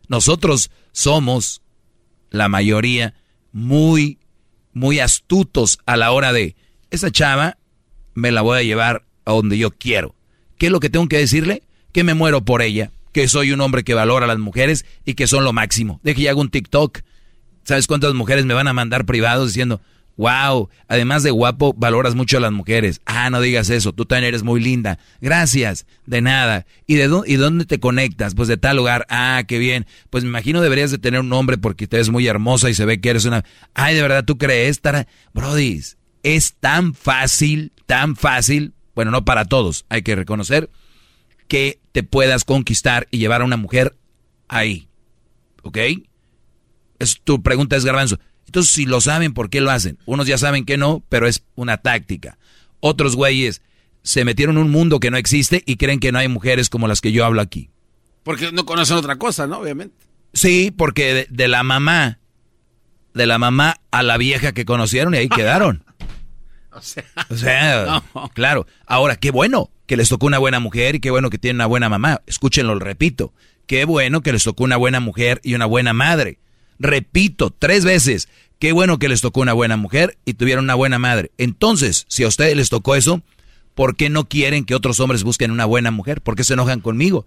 Nosotros 0.08 0.70
somos, 0.92 1.62
la 2.30 2.48
mayoría, 2.48 3.14
muy, 3.52 4.18
muy 4.74 4.98
astutos 4.98 5.78
a 5.86 5.96
la 5.96 6.12
hora 6.12 6.32
de, 6.32 6.54
esa 6.90 7.10
chava 7.10 7.56
me 8.14 8.30
la 8.30 8.42
voy 8.42 8.58
a 8.58 8.62
llevar 8.62 9.06
a 9.24 9.32
donde 9.32 9.56
yo 9.56 9.70
quiero. 9.70 10.14
¿Qué 10.58 10.66
es 10.66 10.72
lo 10.72 10.80
que 10.80 10.90
tengo 10.90 11.08
que 11.08 11.18
decirle? 11.18 11.62
Que 11.92 12.04
me 12.04 12.14
muero 12.14 12.44
por 12.44 12.62
ella, 12.62 12.90
que 13.12 13.28
soy 13.28 13.52
un 13.52 13.60
hombre 13.60 13.84
que 13.84 13.94
valora 13.94 14.24
a 14.24 14.28
las 14.28 14.38
mujeres 14.38 14.84
y 15.04 15.14
que 15.14 15.26
son 15.26 15.44
lo 15.44 15.52
máximo. 15.52 16.00
De 16.02 16.14
que 16.14 16.28
hago 16.28 16.40
un 16.40 16.50
TikTok. 16.50 17.00
¿Sabes 17.64 17.86
cuántas 17.86 18.14
mujeres 18.14 18.44
me 18.44 18.54
van 18.54 18.66
a 18.66 18.72
mandar 18.72 19.06
privados 19.06 19.48
diciendo, 19.48 19.80
wow, 20.16 20.68
además 20.88 21.22
de 21.22 21.30
guapo, 21.30 21.74
valoras 21.76 22.16
mucho 22.16 22.38
a 22.38 22.40
las 22.40 22.50
mujeres? 22.50 23.00
Ah, 23.06 23.30
no 23.30 23.40
digas 23.40 23.70
eso, 23.70 23.92
tú 23.92 24.04
también 24.04 24.28
eres 24.28 24.42
muy 24.42 24.60
linda. 24.60 24.98
Gracias, 25.20 25.86
de 26.06 26.22
nada. 26.22 26.66
¿Y 26.86 26.96
de 26.96 27.06
dónde, 27.06 27.62
y 27.62 27.66
te 27.66 27.78
conectas? 27.78 28.34
Pues 28.34 28.48
de 28.48 28.56
tal 28.56 28.78
lugar. 28.78 29.06
Ah, 29.08 29.44
qué 29.46 29.58
bien. 29.58 29.86
Pues 30.10 30.24
me 30.24 30.30
imagino 30.30 30.60
deberías 30.60 30.90
de 30.90 30.98
tener 30.98 31.20
un 31.20 31.28
nombre 31.28 31.56
porque 31.56 31.86
te 31.86 31.98
ves 31.98 32.10
muy 32.10 32.26
hermosa 32.26 32.68
y 32.68 32.74
se 32.74 32.84
ve 32.84 33.00
que 33.00 33.10
eres 33.10 33.26
una... 33.26 33.44
Ay, 33.74 33.94
de 33.94 34.02
verdad, 34.02 34.24
¿tú 34.24 34.38
crees? 34.38 34.80
Brody, 35.32 35.80
es 36.24 36.54
tan 36.54 36.94
fácil, 36.94 37.72
tan 37.86 38.16
fácil, 38.16 38.74
bueno, 38.94 39.10
no 39.10 39.24
para 39.24 39.44
todos, 39.44 39.86
hay 39.88 40.02
que 40.02 40.16
reconocer 40.16 40.70
que 41.48 41.81
te 41.92 42.02
puedas 42.02 42.44
conquistar 42.44 43.06
y 43.10 43.18
llevar 43.18 43.42
a 43.42 43.44
una 43.44 43.56
mujer 43.56 43.96
ahí. 44.48 44.88
¿Ok? 45.62 45.78
Es, 46.98 47.20
tu 47.22 47.42
pregunta 47.42 47.76
es 47.76 47.84
garbanzo. 47.84 48.18
Entonces, 48.46 48.72
si 48.72 48.86
lo 48.86 49.00
saben, 49.00 49.32
¿por 49.32 49.50
qué 49.50 49.60
lo 49.60 49.70
hacen? 49.70 49.98
Unos 50.04 50.26
ya 50.26 50.38
saben 50.38 50.64
que 50.64 50.76
no, 50.76 51.04
pero 51.08 51.26
es 51.26 51.44
una 51.54 51.78
táctica. 51.78 52.38
Otros 52.80 53.16
güeyes 53.16 53.62
se 54.02 54.24
metieron 54.24 54.56
en 54.56 54.64
un 54.64 54.70
mundo 54.70 55.00
que 55.00 55.10
no 55.10 55.16
existe 55.16 55.62
y 55.64 55.76
creen 55.76 56.00
que 56.00 56.12
no 56.12 56.18
hay 56.18 56.28
mujeres 56.28 56.68
como 56.68 56.88
las 56.88 57.00
que 57.00 57.12
yo 57.12 57.24
hablo 57.24 57.40
aquí. 57.40 57.70
Porque 58.24 58.52
no 58.52 58.66
conocen 58.66 58.96
otra 58.96 59.16
cosa, 59.16 59.46
¿no? 59.46 59.58
Obviamente. 59.58 60.06
Sí, 60.32 60.70
porque 60.70 61.26
de, 61.28 61.48
la 61.48 61.62
mamá, 61.62 62.18
de 63.14 63.26
la 63.26 63.38
mamá 63.38 63.76
a 63.90 64.02
la 64.02 64.16
vieja 64.16 64.52
que 64.52 64.64
conocieron 64.64 65.14
y 65.14 65.18
ahí 65.18 65.28
quedaron. 65.28 65.84
o 66.72 66.80
sea, 67.36 68.02
claro. 68.34 68.66
Ahora, 68.86 69.16
qué 69.16 69.30
bueno 69.30 69.70
que 69.92 69.98
les 69.98 70.08
tocó 70.08 70.24
una 70.24 70.38
buena 70.38 70.58
mujer 70.58 70.94
y 70.94 71.00
qué 71.00 71.10
bueno 71.10 71.28
que 71.28 71.36
tienen 71.36 71.58
una 71.58 71.66
buena 71.66 71.90
mamá. 71.90 72.22
Escúchenlo, 72.24 72.78
repito. 72.78 73.34
Qué 73.66 73.84
bueno 73.84 74.22
que 74.22 74.32
les 74.32 74.42
tocó 74.42 74.64
una 74.64 74.78
buena 74.78 75.00
mujer 75.00 75.38
y 75.44 75.52
una 75.52 75.66
buena 75.66 75.92
madre. 75.92 76.38
Repito, 76.78 77.50
tres 77.50 77.84
veces. 77.84 78.30
Qué 78.58 78.72
bueno 78.72 78.98
que 78.98 79.10
les 79.10 79.20
tocó 79.20 79.42
una 79.42 79.52
buena 79.52 79.76
mujer 79.76 80.16
y 80.24 80.32
tuvieron 80.32 80.64
una 80.64 80.76
buena 80.76 80.98
madre. 80.98 81.30
Entonces, 81.36 82.06
si 82.08 82.24
a 82.24 82.28
ustedes 82.28 82.56
les 82.56 82.70
tocó 82.70 82.96
eso, 82.96 83.20
¿por 83.74 83.94
qué 83.94 84.08
no 84.08 84.30
quieren 84.30 84.64
que 84.64 84.74
otros 84.74 84.98
hombres 84.98 85.24
busquen 85.24 85.50
una 85.50 85.66
buena 85.66 85.90
mujer? 85.90 86.22
¿Por 86.22 86.36
qué 86.36 86.44
se 86.44 86.54
enojan 86.54 86.80
conmigo? 86.80 87.26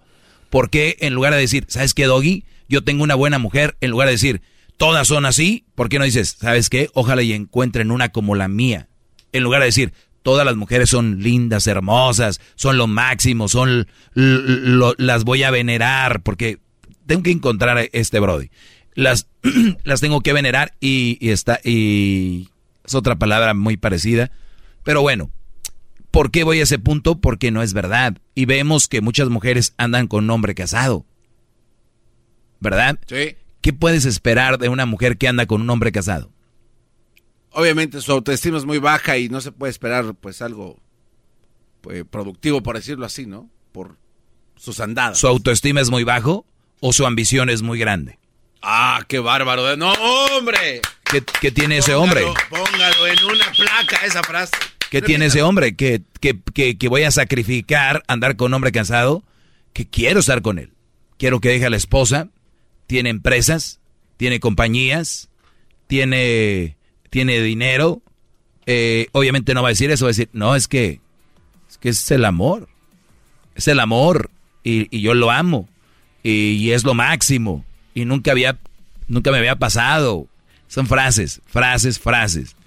¿Por 0.50 0.72
qué 0.72 0.98
en 1.02 1.14
lugar 1.14 1.36
de 1.36 1.42
decir, 1.42 1.66
¿sabes 1.68 1.94
qué, 1.94 2.06
Doggy? 2.06 2.46
Yo 2.68 2.84
tengo 2.84 3.04
una 3.04 3.14
buena 3.14 3.38
mujer, 3.38 3.78
en 3.80 3.92
lugar 3.92 4.08
de 4.08 4.14
decir, 4.14 4.42
todas 4.78 5.08
son 5.08 5.28
así, 5.28 5.66
¿por 5.76 5.88
qué 5.88 6.00
no 6.00 6.06
dices, 6.06 6.36
¿sabes 6.42 6.70
qué? 6.70 6.90
Ojalá 6.96 7.22
y 7.22 7.34
encuentren 7.34 7.92
una 7.92 8.10
como 8.10 8.34
la 8.34 8.48
mía 8.48 8.88
en 9.36 9.44
lugar 9.44 9.60
de 9.60 9.66
decir, 9.66 9.94
todas 10.26 10.44
las 10.44 10.56
mujeres 10.56 10.90
son 10.90 11.22
lindas, 11.22 11.68
hermosas, 11.68 12.42
son 12.56 12.80
lo 12.80 12.88
máximo, 12.88 13.48
son 13.48 13.88
las 14.16 15.24
voy 15.24 15.44
a 15.44 15.52
venerar, 15.52 16.24
porque 16.24 16.58
tengo 17.06 17.22
que 17.22 17.30
encontrar 17.30 17.78
a 17.78 17.84
este 17.84 18.20
Brody. 18.20 18.50
Las, 18.96 19.28
las 19.84 20.02
tengo 20.02 20.22
que 20.22 20.34
venerar 20.34 20.74
y, 20.80 21.20
está, 21.30 21.60
y 21.64 22.50
es 22.84 22.96
otra 22.96 23.18
palabra 23.18 23.54
muy 23.54 23.78
parecida. 23.78 24.32
Pero 24.84 25.04
bueno, 25.04 25.30
¿por 26.10 26.32
qué 26.32 26.44
voy 26.44 26.60
a 26.60 26.64
ese 26.64 26.80
punto? 26.80 27.22
Porque 27.22 27.52
no 27.52 27.62
es 27.62 27.74
verdad. 27.74 28.18
Y 28.34 28.46
vemos 28.46 28.88
que 28.88 29.02
muchas 29.02 29.30
mujeres 29.30 29.76
andan 29.78 30.08
con 30.08 30.24
un 30.24 30.32
hombre 30.32 30.56
casado. 30.56 31.06
¿Verdad? 32.60 32.98
Sí. 33.06 33.36
¿Qué 33.62 33.74
puedes 33.74 34.06
esperar 34.06 34.58
de 34.58 34.70
una 34.70 34.88
mujer 34.88 35.20
que 35.20 35.28
anda 35.28 35.46
con 35.46 35.62
un 35.62 35.70
hombre 35.70 35.92
casado? 35.92 36.32
Obviamente 37.56 38.02
su 38.02 38.12
autoestima 38.12 38.58
es 38.58 38.66
muy 38.66 38.78
baja 38.78 39.18
y 39.18 39.30
no 39.30 39.42
se 39.42 39.52
puede 39.52 39.72
esperar 39.72 40.14
pues 40.16 40.42
algo 40.42 40.80
pues, 41.82 42.04
productivo, 42.10 42.62
por 42.62 42.76
decirlo 42.76 43.06
así, 43.06 43.26
¿no? 43.26 43.50
Por 43.72 43.98
sus 44.56 44.80
andadas. 44.80 45.18
¿Su 45.18 45.28
autoestima 45.28 45.82
es 45.82 45.90
muy 45.90 46.04
bajo 46.04 46.46
o 46.82 46.94
su 46.94 47.06
ambición 47.06 47.50
es 47.50 47.62
muy 47.62 47.80
grande? 47.80 48.20
Ah, 48.62 49.04
qué 49.08 49.20
bárbaro. 49.20 49.76
No, 49.78 49.94
hombre. 49.94 50.82
¿Qué, 51.40 51.52
tiene 51.52 51.78
ese 51.78 51.96
hombre? 51.96 52.24
Póngalo 52.50 53.08
en 53.08 53.24
una 53.24 53.52
placa 53.52 54.06
esa 54.06 54.22
frase. 54.24 54.52
¿Qué 54.90 55.02
tiene 55.02 55.28
ese 55.28 55.42
hombre? 55.42 55.76
¿Que, 55.76 56.02
que, 56.20 56.78
que 56.78 56.88
voy 56.88 57.04
a 57.04 57.12
sacrificar 57.12 58.04
andar 58.08 58.36
con 58.36 58.48
un 58.48 58.56
hombre 58.56 58.72
cansado? 58.72 59.24
Que 59.72 59.88
quiero 59.88 60.20
estar 60.20 60.42
con 60.42 60.60
él. 60.60 60.74
Quiero 61.18 61.40
que 61.40 61.50
deje 61.50 61.66
a 61.66 61.70
la 61.70 61.78
esposa. 61.78 62.30
Tiene 62.88 63.10
empresas, 63.10 63.80
tiene 64.18 64.40
compañías, 64.40 65.30
tiene 65.88 66.75
tiene 67.16 67.40
dinero, 67.40 68.02
eh, 68.66 69.08
obviamente 69.14 69.54
no 69.54 69.62
va 69.62 69.70
a 69.70 69.72
decir 69.72 69.90
eso, 69.90 70.04
va 70.04 70.10
a 70.10 70.12
decir, 70.12 70.28
no, 70.34 70.54
es 70.54 70.68
que 70.68 71.00
es, 71.70 71.78
que 71.78 71.88
es 71.88 72.12
el 72.12 72.26
amor, 72.26 72.68
es 73.56 73.70
el 73.70 73.80
amor 73.80 74.32
y, 74.66 75.00
yo 75.00 75.14
lo 75.14 75.32
amo 75.32 75.70
y, 76.24 76.72
es 76.72 76.84
lo 76.84 76.94
máximo 76.94 77.64
y 77.94 78.04
nunca 78.04 78.32
había, 78.32 78.58
nunca 79.08 79.32
me 79.32 79.38
había 79.38 79.56
pasado. 79.56 80.28
Son 80.68 80.88
frases, 80.88 81.42
frases, 81.46 82.00
frases. 82.00 82.58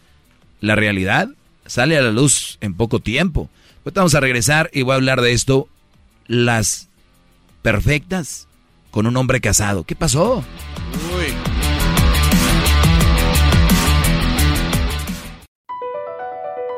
La 0.62 0.76
realidad 0.76 1.28
sale 1.66 1.98
a 1.98 2.00
la 2.00 2.10
luz 2.10 2.56
en 2.62 2.72
poco 2.72 3.00
tiempo. 3.00 3.50
Ahorita 3.84 4.00
vamos 4.00 4.14
a 4.14 4.20
regresar 4.20 4.70
y 4.72 4.80
voy 4.80 4.92
a 4.92 4.96
hablar 4.96 5.20
de 5.20 5.32
esto, 5.32 5.68
las 6.26 6.88
perfectas 7.60 8.48
con 8.92 9.06
un 9.06 9.14
hombre 9.18 9.42
casado. 9.42 9.84
¿Qué 9.84 9.94
pasó? 9.94 10.42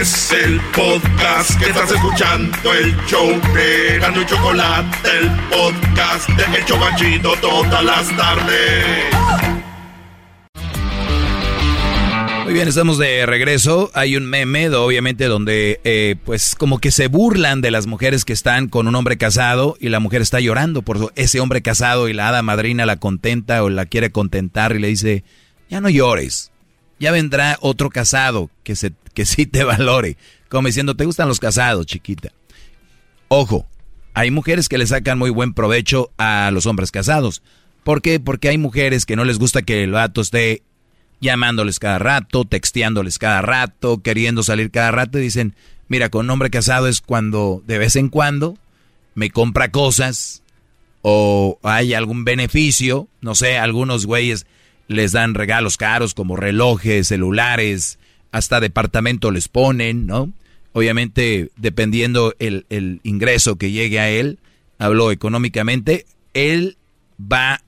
Es 0.00 0.32
el 0.32 0.58
podcast 0.74 1.58
que 1.60 1.66
estás 1.66 1.90
escuchando, 1.92 2.72
el 2.72 2.96
show 3.06 3.28
de 3.28 3.98
y 3.98 4.26
Chocolate, 4.26 5.08
el 5.18 5.30
podcast 5.50 6.28
de 6.30 6.44
El 6.56 7.20
todas 7.20 7.84
las 7.84 8.16
tardes. 8.16 8.84
Muy 12.44 12.54
bien, 12.54 12.68
estamos 12.68 12.96
de 12.96 13.26
regreso. 13.26 13.90
Hay 13.92 14.16
un 14.16 14.24
meme, 14.24 14.70
obviamente, 14.70 15.26
donde 15.26 15.78
eh, 15.84 16.16
pues 16.24 16.54
como 16.54 16.78
que 16.78 16.90
se 16.90 17.08
burlan 17.08 17.60
de 17.60 17.70
las 17.70 17.86
mujeres 17.86 18.24
que 18.24 18.32
están 18.32 18.68
con 18.68 18.88
un 18.88 18.94
hombre 18.94 19.18
casado 19.18 19.76
y 19.78 19.90
la 19.90 20.00
mujer 20.00 20.22
está 20.22 20.40
llorando 20.40 20.80
por 20.80 21.12
ese 21.16 21.38
hombre 21.38 21.60
casado 21.60 22.08
y 22.08 22.14
la 22.14 22.30
hada 22.30 22.40
madrina 22.42 22.86
la 22.86 22.96
contenta 22.96 23.62
o 23.62 23.68
la 23.68 23.84
quiere 23.84 24.10
contentar 24.10 24.74
y 24.74 24.78
le 24.78 24.88
dice, 24.88 25.22
ya 25.68 25.82
no 25.82 25.90
llores, 25.90 26.50
ya 26.98 27.12
vendrá 27.12 27.58
otro 27.60 27.90
casado 27.90 28.48
que 28.64 28.74
se 28.74 28.92
que 29.14 29.26
sí 29.26 29.46
te 29.46 29.64
valore. 29.64 30.16
Como 30.48 30.68
diciendo, 30.68 30.96
¿te 30.96 31.04
gustan 31.04 31.28
los 31.28 31.40
casados, 31.40 31.86
chiquita? 31.86 32.32
Ojo, 33.28 33.66
hay 34.14 34.30
mujeres 34.30 34.68
que 34.68 34.78
le 34.78 34.86
sacan 34.86 35.18
muy 35.18 35.30
buen 35.30 35.54
provecho 35.54 36.10
a 36.18 36.50
los 36.52 36.66
hombres 36.66 36.90
casados. 36.90 37.42
¿Por 37.84 38.02
qué? 38.02 38.20
Porque 38.20 38.48
hay 38.48 38.58
mujeres 38.58 39.06
que 39.06 39.16
no 39.16 39.24
les 39.24 39.38
gusta 39.38 39.62
que 39.62 39.82
el 39.82 39.92
vato 39.92 40.20
esté 40.20 40.62
llamándoles 41.20 41.78
cada 41.78 41.98
rato, 41.98 42.44
texteándoles 42.44 43.18
cada 43.18 43.42
rato, 43.42 44.02
queriendo 44.02 44.42
salir 44.42 44.70
cada 44.70 44.90
rato 44.90 45.18
y 45.18 45.22
dicen, 45.22 45.54
mira, 45.88 46.10
con 46.10 46.26
un 46.26 46.30
hombre 46.30 46.50
casado 46.50 46.88
es 46.88 47.00
cuando 47.00 47.62
de 47.66 47.78
vez 47.78 47.96
en 47.96 48.08
cuando 48.08 48.58
me 49.14 49.30
compra 49.30 49.70
cosas 49.70 50.42
o 51.00 51.58
hay 51.62 51.94
algún 51.94 52.24
beneficio, 52.24 53.08
no 53.20 53.34
sé, 53.34 53.58
algunos 53.58 54.06
güeyes 54.06 54.46
les 54.88 55.12
dan 55.12 55.34
regalos 55.34 55.76
caros 55.76 56.14
como 56.14 56.36
relojes, 56.36 57.08
celulares, 57.08 57.98
hasta 58.32 58.60
departamento 58.60 59.30
les 59.30 59.48
ponen, 59.48 60.06
¿no? 60.06 60.32
Obviamente, 60.72 61.50
dependiendo 61.56 62.34
el, 62.38 63.00
ingreso 63.02 63.56
que 63.56 63.70
llegue 63.70 64.00
a 64.00 64.08
él, 64.08 64.38
hablo 64.78 65.12
económicamente, 65.12 66.06
él 66.32 66.78
va 67.20 67.62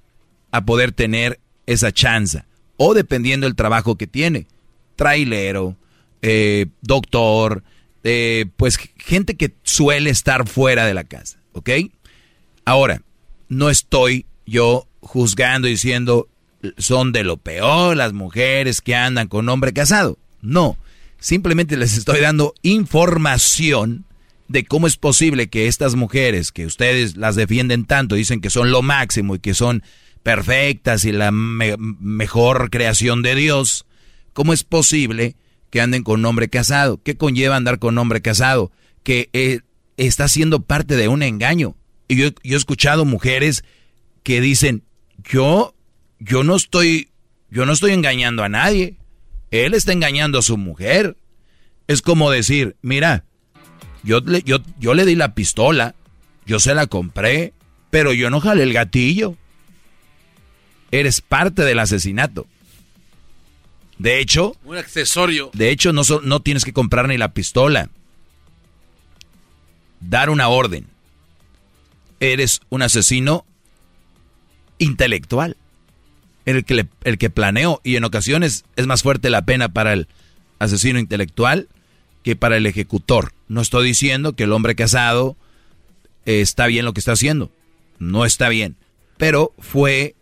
a 0.50 0.64
poder 0.64 0.92
tener 0.92 1.38
esa 1.66 1.92
chance. 1.92 2.42
O 2.76 2.94
dependiendo 2.94 3.46
del 3.46 3.56
trabajo 3.56 3.96
que 3.96 4.06
tiene. 4.06 4.46
Trailero, 4.96 5.76
eh, 6.22 6.66
doctor, 6.80 7.62
eh, 8.04 8.46
pues 8.56 8.78
gente 8.96 9.36
que 9.36 9.54
suele 9.62 10.08
estar 10.10 10.48
fuera 10.48 10.86
de 10.86 10.94
la 10.94 11.04
casa, 11.04 11.38
¿ok? 11.52 11.70
Ahora, 12.64 13.02
no 13.48 13.68
estoy 13.68 14.24
yo 14.46 14.86
juzgando 15.00 15.68
y 15.68 15.72
diciendo 15.72 16.28
son 16.78 17.12
de 17.12 17.24
lo 17.24 17.36
peor 17.36 17.96
las 17.96 18.14
mujeres 18.14 18.80
que 18.80 18.94
andan 18.94 19.28
con 19.28 19.48
hombre 19.48 19.72
casado. 19.72 20.18
No, 20.44 20.76
simplemente 21.18 21.76
les 21.76 21.96
estoy 21.96 22.20
dando 22.20 22.54
información 22.62 24.04
de 24.48 24.64
cómo 24.64 24.86
es 24.86 24.98
posible 24.98 25.48
que 25.48 25.66
estas 25.68 25.94
mujeres 25.94 26.52
que 26.52 26.66
ustedes 26.66 27.16
las 27.16 27.34
defienden 27.34 27.86
tanto, 27.86 28.14
dicen 28.14 28.42
que 28.42 28.50
son 28.50 28.70
lo 28.70 28.82
máximo 28.82 29.34
y 29.34 29.38
que 29.38 29.54
son 29.54 29.82
perfectas 30.22 31.06
y 31.06 31.12
la 31.12 31.30
mejor 31.32 32.70
creación 32.70 33.22
de 33.22 33.34
Dios, 33.34 33.86
¿cómo 34.34 34.52
es 34.52 34.64
posible 34.64 35.34
que 35.70 35.80
anden 35.80 36.02
con 36.02 36.20
un 36.20 36.26
hombre 36.26 36.50
casado? 36.50 37.00
¿Qué 37.02 37.16
conlleva 37.16 37.56
andar 37.56 37.78
con 37.78 37.94
un 37.94 37.98
hombre 37.98 38.20
casado? 38.20 38.70
Que 39.02 39.30
eh, 39.32 39.60
está 39.96 40.28
siendo 40.28 40.60
parte 40.60 40.94
de 40.96 41.08
un 41.08 41.22
engaño. 41.22 41.74
Y 42.06 42.16
yo, 42.16 42.28
yo 42.42 42.54
he 42.54 42.58
escuchado 42.58 43.06
mujeres 43.06 43.64
que 44.22 44.42
dicen, 44.42 44.82
yo, 45.24 45.74
yo 46.18 46.44
no 46.44 46.56
estoy, 46.56 47.08
yo 47.50 47.64
no 47.64 47.72
estoy 47.72 47.92
engañando 47.92 48.44
a 48.44 48.50
nadie. 48.50 48.96
Él 49.54 49.74
está 49.74 49.92
engañando 49.92 50.40
a 50.40 50.42
su 50.42 50.56
mujer. 50.56 51.16
Es 51.86 52.02
como 52.02 52.28
decir, 52.28 52.74
mira, 52.82 53.24
yo 54.02 54.18
le, 54.18 54.42
yo, 54.42 54.58
yo 54.80 54.94
le 54.94 55.04
di 55.04 55.14
la 55.14 55.36
pistola, 55.36 55.94
yo 56.44 56.58
se 56.58 56.74
la 56.74 56.88
compré, 56.88 57.52
pero 57.90 58.12
yo 58.12 58.30
no 58.30 58.40
jalé 58.40 58.64
el 58.64 58.72
gatillo. 58.72 59.36
Eres 60.90 61.20
parte 61.20 61.62
del 61.62 61.78
asesinato. 61.78 62.48
De 63.96 64.18
hecho, 64.18 64.56
un 64.64 64.76
accesorio. 64.76 65.50
De 65.52 65.70
hecho, 65.70 65.92
no, 65.92 66.02
no 66.24 66.42
tienes 66.42 66.64
que 66.64 66.72
comprar 66.72 67.06
ni 67.06 67.16
la 67.16 67.32
pistola. 67.32 67.90
Dar 70.00 70.30
una 70.30 70.48
orden. 70.48 70.88
Eres 72.18 72.60
un 72.70 72.82
asesino 72.82 73.46
intelectual. 74.78 75.56
El 76.44 76.64
que, 76.64 76.86
el 77.04 77.18
que 77.18 77.30
planeó. 77.30 77.80
Y 77.84 77.96
en 77.96 78.04
ocasiones 78.04 78.64
es 78.76 78.86
más 78.86 79.02
fuerte 79.02 79.30
la 79.30 79.44
pena 79.44 79.68
para 79.68 79.92
el 79.92 80.08
asesino 80.58 80.98
intelectual 80.98 81.68
que 82.22 82.36
para 82.36 82.56
el 82.56 82.66
ejecutor. 82.66 83.32
No 83.48 83.60
estoy 83.60 83.86
diciendo 83.86 84.34
que 84.34 84.44
el 84.44 84.52
hombre 84.52 84.74
casado 84.74 85.36
eh, 86.26 86.40
está 86.40 86.66
bien 86.66 86.84
lo 86.84 86.92
que 86.92 87.00
está 87.00 87.12
haciendo. 87.12 87.50
No 87.98 88.24
está 88.24 88.48
bien. 88.48 88.76
Pero 89.16 89.52
fue 89.58 90.14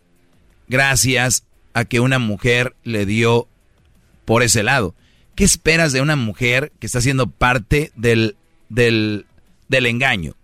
gracias 0.67 1.43
a 1.73 1.85
que 1.85 1.99
una 1.99 2.19
mujer 2.19 2.75
le 2.83 3.05
dio 3.05 3.47
por 4.25 4.43
ese 4.43 4.63
lado. 4.63 4.95
¿Qué 5.35 5.43
esperas 5.43 5.93
de 5.93 6.01
una 6.01 6.15
mujer 6.15 6.71
que 6.79 6.85
está 6.85 7.01
siendo 7.01 7.27
parte 7.27 7.91
del, 7.95 8.35
del, 8.69 9.25
del 9.67 9.85
engaño? 9.87 10.35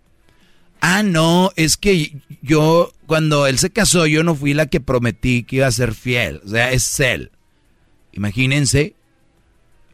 Ah, 0.82 1.04
no, 1.04 1.52
es 1.56 1.78
que 1.78 2.18
yo, 2.42 2.92
cuando 3.06 3.48
él 3.48 3.60
se 3.60 3.70
casó, 3.70 4.08
yo 4.08 4.24
no 4.24 4.36
fui 4.36 4.54
la 4.54 4.68
que 4.68 4.80
prometí 4.80 5.44
que 5.44 5.58
iba 5.58 5.68
a 5.68 5.72
ser 5.72 5.94
fiel. 5.94 6.42
O 6.46 6.50
sea, 6.50 6.72
es 6.72 7.00
él. 7.00 7.32
Imagínense 8.12 8.96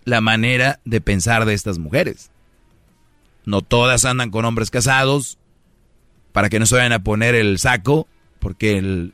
la 0.03 0.21
manera 0.21 0.79
de 0.85 1.01
pensar 1.01 1.45
de 1.45 1.53
estas 1.53 1.79
mujeres. 1.79 2.31
No 3.45 3.61
todas 3.61 4.05
andan 4.05 4.31
con 4.31 4.45
hombres 4.45 4.71
casados 4.71 5.37
para 6.31 6.49
que 6.49 6.59
no 6.59 6.65
se 6.65 6.75
vayan 6.75 6.93
a 6.93 7.03
poner 7.03 7.33
el 7.35 7.59
saco, 7.59 8.07
porque 8.39 8.77
el, 8.77 9.13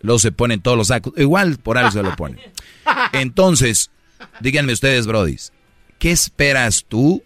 luego 0.00 0.18
se 0.18 0.32
ponen 0.32 0.60
todos 0.60 0.76
los 0.76 0.88
sacos. 0.88 1.14
Igual 1.16 1.58
por 1.58 1.78
algo 1.78 1.90
se 1.90 2.02
lo 2.02 2.14
ponen. 2.14 2.38
Entonces, 3.12 3.90
díganme 4.40 4.72
ustedes, 4.72 5.06
brodis, 5.06 5.52
¿qué 5.98 6.10
esperas 6.10 6.84
tú 6.86 7.22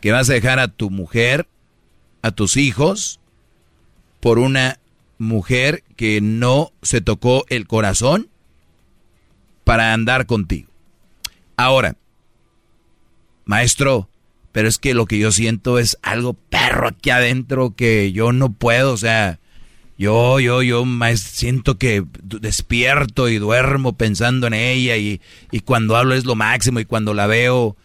que 0.00 0.12
vas 0.12 0.28
a 0.28 0.34
dejar 0.34 0.58
a 0.58 0.68
tu 0.68 0.90
mujer, 0.90 1.48
a 2.22 2.30
tus 2.30 2.56
hijos, 2.56 3.20
por 4.20 4.38
una 4.38 4.78
mujer 5.18 5.84
que 5.96 6.20
no 6.20 6.72
se 6.82 7.00
tocó 7.00 7.44
el 7.48 7.66
corazón 7.66 8.28
para 9.64 9.92
andar 9.92 10.26
contigo? 10.26 10.70
Ahora, 11.56 11.96
maestro, 13.44 14.08
pero 14.52 14.68
es 14.68 14.78
que 14.78 14.94
lo 14.94 15.06
que 15.06 15.18
yo 15.18 15.32
siento 15.32 15.78
es 15.78 15.98
algo 16.02 16.34
perro 16.34 16.88
aquí 16.88 17.10
adentro 17.10 17.74
que 17.74 18.12
yo 18.12 18.32
no 18.32 18.52
puedo, 18.52 18.92
o 18.92 18.96
sea, 18.96 19.40
yo, 19.98 20.40
yo, 20.40 20.62
yo 20.62 20.84
siento 21.16 21.78
que 21.78 22.04
despierto 22.22 23.28
y 23.28 23.38
duermo 23.38 23.96
pensando 23.96 24.46
en 24.46 24.54
ella 24.54 24.96
y, 24.96 25.20
y, 25.50 25.60
cuando 25.60 25.96
hablo 25.96 26.14
es 26.14 26.24
lo 26.24 26.34
máximo 26.34 26.80
y 26.80 26.84
cuando 26.84 27.14
la 27.14 27.26
veo, 27.26 27.76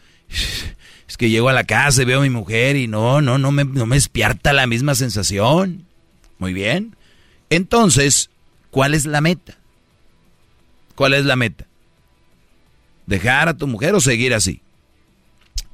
que 1.18 1.30
llego 1.30 1.50
a 1.50 1.54
la 1.54 1.64
casa 1.66 2.02
y 2.02 2.06
veo 2.06 2.20
a 2.20 2.24
mi 2.24 2.30
mujer 2.30 2.76
y 2.76 2.88
no, 2.88 3.22
no, 3.22 3.38
no 3.38 3.52
me, 3.52 3.66
no 3.66 3.86
me 3.86 3.96
despierta 3.96 4.54
la 4.54 4.68
misma 4.68 4.96
sensación. 4.96 5.86
Muy 6.38 6.54
bien. 6.54 6.96
Entonces, 7.50 8.30
¿cuál 8.70 8.94
es 8.94 9.06
la 9.06 9.22
meta? 9.22 9.58
¿Cuál 10.96 11.14
es 11.14 11.26
la 11.26 11.36
meta? 11.36 11.66
¿Dejar 13.08 13.50
a 13.50 13.58
tu 13.58 13.68
mujer 13.68 13.96
o 13.96 14.00
seguir 14.00 14.34
así? 14.34 14.62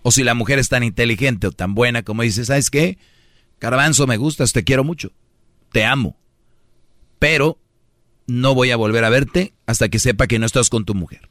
O 0.01 0.11
si 0.11 0.23
la 0.23 0.33
mujer 0.33 0.59
es 0.59 0.69
tan 0.69 0.83
inteligente 0.83 1.47
o 1.47 1.51
tan 1.51 1.75
buena 1.75 2.03
como 2.03 2.23
dices, 2.23 2.47
¿sabes 2.47 2.69
qué? 2.69 2.97
Caravanzo, 3.59 4.07
me 4.07 4.17
gustas, 4.17 4.53
te 4.53 4.63
quiero 4.63 4.83
mucho, 4.83 5.11
te 5.71 5.85
amo, 5.85 6.17
pero 7.19 7.57
no 8.27 8.53
voy 8.53 8.71
a 8.71 8.75
volver 8.75 9.05
a 9.05 9.09
verte 9.09 9.53
hasta 9.65 9.87
que 9.87 9.99
sepa 9.99 10.27
que 10.27 10.39
no 10.39 10.45
estás 10.45 10.69
con 10.69 10.83
tu 10.83 10.93
mujer. 10.93 11.29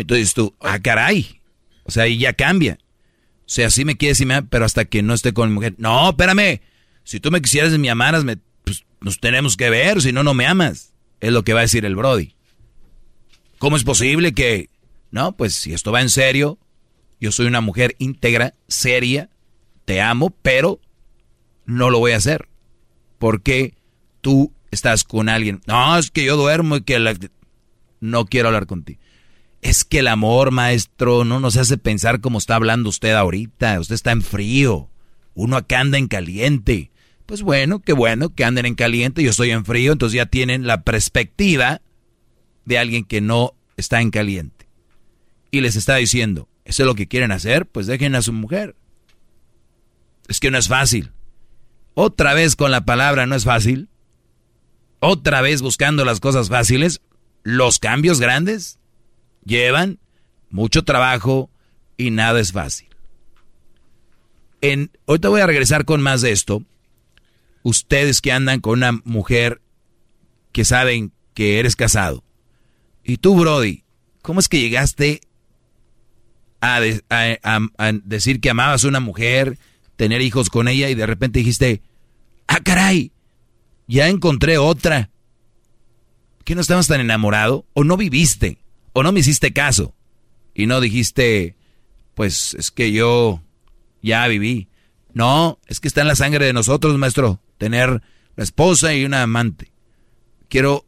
Entonces 0.00 0.32
tú, 0.32 0.54
ah, 0.60 0.78
caray, 0.78 1.42
o 1.84 1.90
sea, 1.90 2.04
ahí 2.04 2.16
ya 2.16 2.32
cambia. 2.32 2.78
O 3.40 3.52
sea, 3.52 3.68
sí 3.68 3.84
me 3.84 3.98
quieres 3.98 4.18
y 4.22 4.24
me 4.24 4.42
pero 4.42 4.64
hasta 4.64 4.86
que 4.86 5.02
no 5.02 5.12
esté 5.12 5.34
con 5.34 5.50
mi 5.50 5.56
mujer. 5.56 5.74
No, 5.76 6.08
espérame, 6.08 6.62
si 7.04 7.20
tú 7.20 7.30
me 7.30 7.42
quisieras 7.42 7.74
y 7.74 7.78
me 7.78 7.90
amaras, 7.90 8.24
me, 8.24 8.38
pues, 8.64 8.86
nos 9.02 9.20
tenemos 9.20 9.58
que 9.58 9.68
ver, 9.68 10.00
si 10.00 10.12
no, 10.12 10.22
no 10.22 10.32
me 10.32 10.46
amas. 10.46 10.94
Es 11.20 11.32
lo 11.32 11.44
que 11.44 11.52
va 11.52 11.60
a 11.60 11.62
decir 11.62 11.84
el 11.84 11.96
Brody. 11.96 12.34
¿Cómo 13.58 13.76
es 13.76 13.84
posible 13.84 14.32
que... 14.32 14.70
No, 15.10 15.36
pues 15.36 15.54
si 15.54 15.74
esto 15.74 15.92
va 15.92 16.00
en 16.00 16.08
serio, 16.08 16.58
yo 17.20 17.30
soy 17.30 17.46
una 17.46 17.60
mujer 17.60 17.94
íntegra, 17.98 18.54
seria, 18.68 19.28
te 19.84 20.00
amo, 20.00 20.30
pero 20.40 20.80
no 21.66 21.90
lo 21.90 21.98
voy 21.98 22.12
a 22.12 22.16
hacer. 22.16 22.48
Porque 23.18 23.74
tú 24.22 24.54
estás 24.70 25.04
con 25.04 25.28
alguien. 25.28 25.60
No, 25.66 25.98
es 25.98 26.10
que 26.10 26.24
yo 26.24 26.38
duermo 26.38 26.76
y 26.76 26.82
que 26.84 26.98
la... 26.98 27.14
no 28.00 28.24
quiero 28.24 28.48
hablar 28.48 28.64
contigo. 28.64 28.98
Es 29.62 29.84
que 29.84 29.98
el 29.98 30.08
amor, 30.08 30.50
maestro, 30.50 31.24
no 31.24 31.38
nos 31.38 31.56
hace 31.56 31.76
pensar 31.76 32.20
como 32.20 32.38
está 32.38 32.56
hablando 32.56 32.88
usted 32.88 33.12
ahorita. 33.12 33.78
Usted 33.80 33.94
está 33.94 34.12
en 34.12 34.22
frío. 34.22 34.90
Uno 35.34 35.56
acá 35.56 35.80
anda 35.80 35.98
en 35.98 36.08
caliente. 36.08 36.90
Pues 37.30 37.42
bueno, 37.42 37.80
qué 37.80 37.92
bueno 37.92 38.34
que 38.34 38.44
anden 38.44 38.66
en 38.66 38.74
caliente, 38.74 39.22
yo 39.22 39.30
estoy 39.30 39.52
en 39.52 39.64
frío, 39.64 39.92
entonces 39.92 40.16
ya 40.16 40.26
tienen 40.26 40.66
la 40.66 40.82
perspectiva 40.82 41.80
de 42.64 42.76
alguien 42.76 43.04
que 43.04 43.20
no 43.20 43.54
está 43.76 44.00
en 44.00 44.10
caliente. 44.10 44.66
Y 45.52 45.60
les 45.60 45.76
está 45.76 45.94
diciendo, 45.94 46.48
¿eso 46.64 46.82
es 46.82 46.86
lo 46.88 46.96
que 46.96 47.06
quieren 47.06 47.30
hacer? 47.30 47.66
Pues 47.66 47.86
dejen 47.86 48.16
a 48.16 48.22
su 48.22 48.32
mujer. 48.32 48.74
Es 50.26 50.40
que 50.40 50.50
no 50.50 50.58
es 50.58 50.66
fácil. 50.66 51.12
Otra 51.94 52.34
vez 52.34 52.56
con 52.56 52.72
la 52.72 52.84
palabra 52.84 53.26
no 53.26 53.36
es 53.36 53.44
fácil. 53.44 53.88
Otra 54.98 55.40
vez 55.40 55.62
buscando 55.62 56.04
las 56.04 56.18
cosas 56.18 56.48
fáciles. 56.48 57.00
Los 57.44 57.78
cambios 57.78 58.18
grandes 58.18 58.79
llevan 59.50 59.98
mucho 60.48 60.84
trabajo 60.84 61.50
y 61.96 62.10
nada 62.10 62.40
es 62.40 62.52
fácil. 62.52 62.88
En, 64.62 64.90
ahorita 65.06 65.28
voy 65.28 65.40
a 65.40 65.46
regresar 65.46 65.84
con 65.84 66.00
más 66.00 66.22
de 66.22 66.32
esto. 66.32 66.62
Ustedes 67.62 68.20
que 68.22 68.32
andan 68.32 68.60
con 68.60 68.78
una 68.78 68.92
mujer 69.04 69.60
que 70.52 70.64
saben 70.64 71.12
que 71.34 71.58
eres 71.58 71.76
casado 71.76 72.24
y 73.04 73.18
tú, 73.18 73.34
Brody, 73.34 73.82
¿cómo 74.22 74.40
es 74.40 74.48
que 74.48 74.60
llegaste 74.60 75.20
a, 76.60 76.80
decir 78.04 78.40
que 78.40 78.50
amabas 78.50 78.84
a 78.84 78.88
una 78.88 79.00
mujer, 79.00 79.58
tener 79.96 80.20
hijos 80.20 80.50
con 80.50 80.68
ella 80.68 80.90
y 80.90 80.94
de 80.94 81.06
repente 81.06 81.40
dijiste, 81.40 81.82
ah, 82.46 82.60
caray, 82.60 83.12
ya 83.88 84.08
encontré 84.08 84.58
otra? 84.58 85.10
¿Que 86.44 86.54
no 86.54 86.60
estabas 86.60 86.86
tan 86.86 87.00
enamorado? 87.00 87.66
¿O 87.72 87.84
no 87.84 87.96
viviste? 87.96 88.58
¿O 88.92 89.02
no 89.02 89.12
me 89.12 89.20
hiciste 89.20 89.52
caso? 89.52 89.94
Y 90.54 90.66
no 90.66 90.80
dijiste, 90.80 91.56
pues 92.14 92.54
es 92.54 92.70
que 92.70 92.92
yo 92.92 93.42
ya 94.02 94.26
viví. 94.26 94.68
No, 95.12 95.58
es 95.66 95.80
que 95.80 95.88
está 95.88 96.02
en 96.02 96.08
la 96.08 96.16
sangre 96.16 96.46
de 96.46 96.52
nosotros, 96.52 96.96
maestro, 96.98 97.40
tener 97.58 98.02
la 98.36 98.44
esposa 98.44 98.94
y 98.94 99.04
una 99.04 99.22
amante. 99.22 99.72
Quiero 100.48 100.86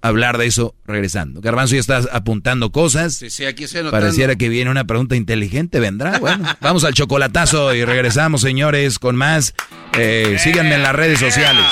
hablar 0.00 0.38
de 0.38 0.46
eso 0.46 0.74
regresando. 0.86 1.40
Garbanzo 1.40 1.74
ya 1.74 1.80
está 1.80 2.02
apuntando 2.12 2.70
cosas. 2.70 3.14
Sí, 3.14 3.30
sí, 3.30 3.44
aquí 3.44 3.64
estoy 3.64 3.90
Pareciera 3.90 4.36
que 4.36 4.48
viene 4.48 4.70
una 4.70 4.84
pregunta 4.84 5.16
inteligente, 5.16 5.80
vendrá. 5.80 6.18
Bueno, 6.18 6.44
vamos 6.60 6.84
al 6.84 6.94
chocolatazo 6.94 7.74
y 7.74 7.84
regresamos, 7.84 8.40
señores, 8.40 8.98
con 8.98 9.16
más. 9.16 9.54
Eh, 9.98 10.36
síganme 10.38 10.74
en 10.74 10.82
las 10.82 10.94
redes 10.94 11.18
sociales. 11.18 11.64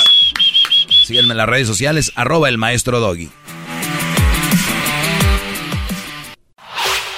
Síganme 1.06 1.32
en 1.32 1.38
las 1.38 1.48
redes 1.48 1.68
sociales, 1.68 2.12
arroba 2.16 2.48
el 2.48 2.58
maestro 2.58 2.98
Doggy. 2.98 3.30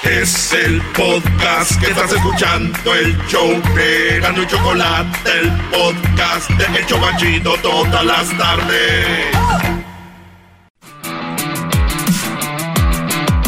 Es 0.03 0.53
el 0.53 0.81
podcast 0.93 1.79
que 1.79 1.87
estás 1.91 2.11
escuchando, 2.13 2.95
el 2.95 3.17
show 3.27 3.49
de 3.75 4.19
Gano 4.21 4.43
y 4.43 4.47
Chocolate, 4.47 5.29
el 5.39 5.51
podcast 5.69 6.49
de 6.51 6.79
Hecho 6.79 6.99
Banchito 6.99 7.53
todas 7.61 8.05
las 8.05 8.37
tardes. 8.37 9.27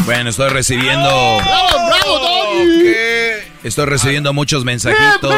Bueno, 0.04 0.30
estoy 0.30 0.50
recibiendo. 0.50 1.38
¡Bravo, 1.38 1.68
bravo, 1.88 2.18
Doggy! 2.18 2.92
Estoy 3.64 3.86
recibiendo 3.86 4.32
muchos 4.32 4.64
mensajitos. 4.64 5.34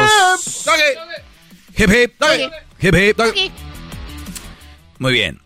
Hip 1.77 1.89
hip. 1.91 2.13
Hip 2.81 2.95
hip. 2.95 3.19
Muy 4.99 5.13
bien. 5.13 5.39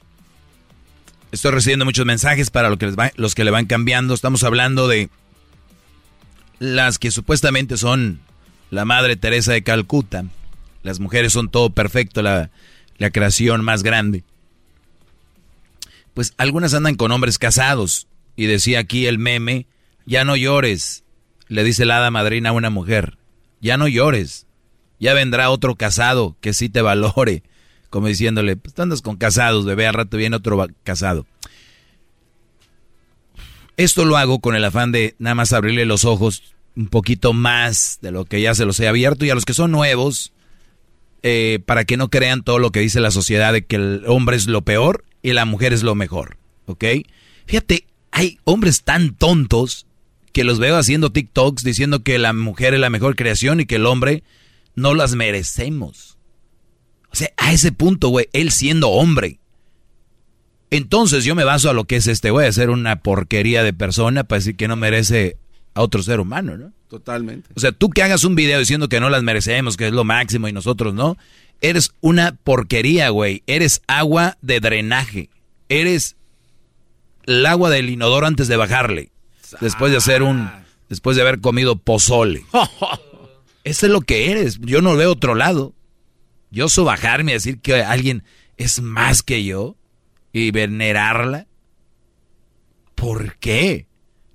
Estoy 1.32 1.52
recibiendo 1.52 1.86
muchos 1.86 2.06
mensajes 2.06 2.50
para 2.50 2.70
lo 2.70 2.78
que 2.78 2.88
les 2.88 2.98
va- 2.98 3.12
los 3.16 3.36
que 3.36 3.44
le 3.44 3.52
van 3.52 3.66
cambiando. 3.66 4.14
Estamos 4.16 4.44
hablando 4.44 4.88
de 4.88 5.10
las 6.60 6.99
que 6.99 7.11
supuestamente 7.11 7.77
son 7.77 8.19
la 8.69 8.86
Madre 8.86 9.15
Teresa 9.15 9.53
de 9.53 9.64
Calcuta. 9.64 10.26
Las 10.84 10.99
mujeres 10.99 11.34
son 11.34 11.49
todo 11.49 11.72
perfecto, 11.72 12.22
la, 12.22 12.52
la 12.98 13.10
creación 13.10 13.64
más 13.64 13.84
grande. 13.84 14.23
Pues 16.14 16.34
algunas 16.38 16.73
andan 16.73 16.95
con 16.95 17.11
hombres 17.11 17.38
casados. 17.38 18.07
Y 18.36 18.45
decía 18.45 18.80
aquí 18.80 19.06
el 19.06 19.19
meme, 19.19 19.65
ya 20.06 20.23
no 20.23 20.38
llores, 20.38 21.03
le 21.49 21.64
dice 21.64 21.86
la 21.86 21.98
hada 21.98 22.10
madrina 22.11 22.49
a 22.49 22.53
una 22.53 22.69
mujer. 22.69 23.18
Ya 23.60 23.76
no 23.76 23.88
llores. 23.88 24.45
Ya 24.99 25.14
vendrá 25.14 25.49
otro 25.49 25.76
casado 25.76 26.38
que 26.40 26.53
sí 26.53 26.69
te 26.69 26.81
valore. 26.81 27.44
Como 27.90 28.07
diciéndole, 28.07 28.56
pues 28.56 28.77
andas 28.80 29.02
con 29.02 29.18
casados, 29.18 29.65
bebé, 29.65 29.88
al 29.88 29.95
rato 29.95 30.15
viene 30.15 30.36
otro 30.36 30.65
casado. 30.84 31.26
Esto 33.80 34.03
lo 34.03 34.18
hago 34.18 34.39
con 34.39 34.57
el 34.57 34.65
afán 34.65 34.91
de 34.91 35.15
nada 35.19 35.35
más 35.35 35.53
abrirle 35.53 35.85
los 35.85 36.03
ojos 36.03 36.43
un 36.76 36.88
poquito 36.88 37.31
más 37.31 37.99
de 38.01 38.11
lo 38.11 38.26
que 38.26 38.41
ya 38.41 38.53
se 38.53 38.65
los 38.65 38.77
he 38.81 38.89
abierto 38.89 39.23
y 39.23 39.30
a 39.30 39.35
los 39.35 39.45
que 39.45 39.53
son 39.53 39.72
nuevos, 39.72 40.34
eh, 41.23 41.60
para 41.65 41.85
que 41.85 41.95
no 41.95 42.10
crean 42.10 42.43
todo 42.43 42.60
lo 42.60 42.73
que 42.73 42.81
dice 42.81 42.99
la 42.99 43.10
sociedad 43.10 43.53
de 43.53 43.65
que 43.65 43.77
el 43.77 44.03
hombre 44.06 44.35
es 44.35 44.47
lo 44.47 44.64
peor 44.64 45.06
y 45.22 45.31
la 45.31 45.45
mujer 45.45 45.72
es 45.72 45.84
lo 45.84 45.95
mejor, 45.95 46.35
¿ok? 46.65 46.84
Fíjate, 47.45 47.85
hay 48.11 48.38
hombres 48.43 48.84
tan 48.84 49.15
tontos 49.15 49.85
que 50.34 50.43
los 50.43 50.60
veo 50.60 50.76
haciendo 50.76 51.14
TikToks 51.14 51.64
diciendo 51.64 52.03
que 52.03 52.19
la 52.19 52.34
mujer 52.34 52.73
es 52.73 52.81
la 52.81 52.89
mejor 52.89 53.15
creación 53.15 53.61
y 53.61 53.65
que 53.65 53.76
el 53.76 53.85
hombre 53.85 54.23
no 54.76 54.93
las 54.93 55.15
merecemos. 55.15 56.18
O 57.14 57.15
sea, 57.15 57.30
a 57.38 57.53
ese 57.53 57.72
punto, 57.72 58.10
güey, 58.10 58.27
él 58.34 58.51
siendo 58.51 58.89
hombre. 58.89 59.39
Entonces 60.72 61.26
yo 61.26 61.36
me 61.36 61.44
baso 61.44 61.70
a 61.70 61.74
lo 61.74 61.86
que 61.86 61.96
es 61.96 62.08
este 62.08 62.32
güey, 62.32 62.48
a 62.48 62.52
ser 62.52 62.70
una 62.70 63.02
porquería 63.02 63.64
de 63.64 63.74
persona 63.74 64.24
para 64.24 64.40
decir 64.40 64.56
que 64.56 64.68
no 64.68 64.76
merece 64.76 65.38
a 65.74 65.82
otro 65.82 66.04
ser 66.04 66.20
humano, 66.20 66.58
¿no? 66.58 66.72
Totalmente. 66.90 67.52
O 67.56 67.60
sea, 67.60 67.72
tú 67.72 67.90
que 67.90 68.04
hagas 68.04 68.24
un 68.24 68.36
video 68.36 68.60
diciendo 68.60 68.90
que 68.90 69.00
no 69.00 69.10
las 69.10 69.24
merecemos, 69.24 69.78
que 69.78 69.88
es 69.88 69.94
lo 69.94 70.04
máximo 70.04 70.48
y 70.48 70.54
nosotros 70.54 70.94
no, 70.94 71.18
eres 71.62 71.91
una 72.02 72.36
porquería, 72.44 73.10
güey. 73.10 73.44
Eres 73.48 73.82
agua 73.88 74.38
de 74.41 74.60
drenaje. 74.60 75.30
Eres 75.70 76.16
el 77.26 77.46
agua 77.46 77.70
del 77.70 77.90
inodoro 77.90 78.26
antes 78.26 78.48
de 78.48 78.58
bajarle. 78.58 79.12
Después 79.62 79.91
de 79.91 79.98
hacer 79.98 80.24
un... 80.24 80.50
Después 80.90 81.16
de 81.16 81.22
haber 81.22 81.40
comido 81.40 81.76
pozole. 81.76 82.46
Eso 83.64 83.86
es 83.86 83.91
lo 83.91 84.02
que 84.02 84.32
eres. 84.32 84.60
Yo 84.60 84.82
no 84.82 84.96
veo 84.96 85.12
otro 85.12 85.36
lado. 85.36 85.76
Yo 86.50 86.66
oso 86.66 86.84
bajarme 86.84 87.32
y 87.32 87.36
decir 87.36 87.60
que 87.60 87.84
alguien 87.84 88.24
es 88.58 88.82
más 88.82 89.22
que 89.22 89.44
yo 89.44 89.78
y 90.31 90.51
venerarla. 90.51 91.47
¿Por 92.95 93.38
qué? 93.38 93.88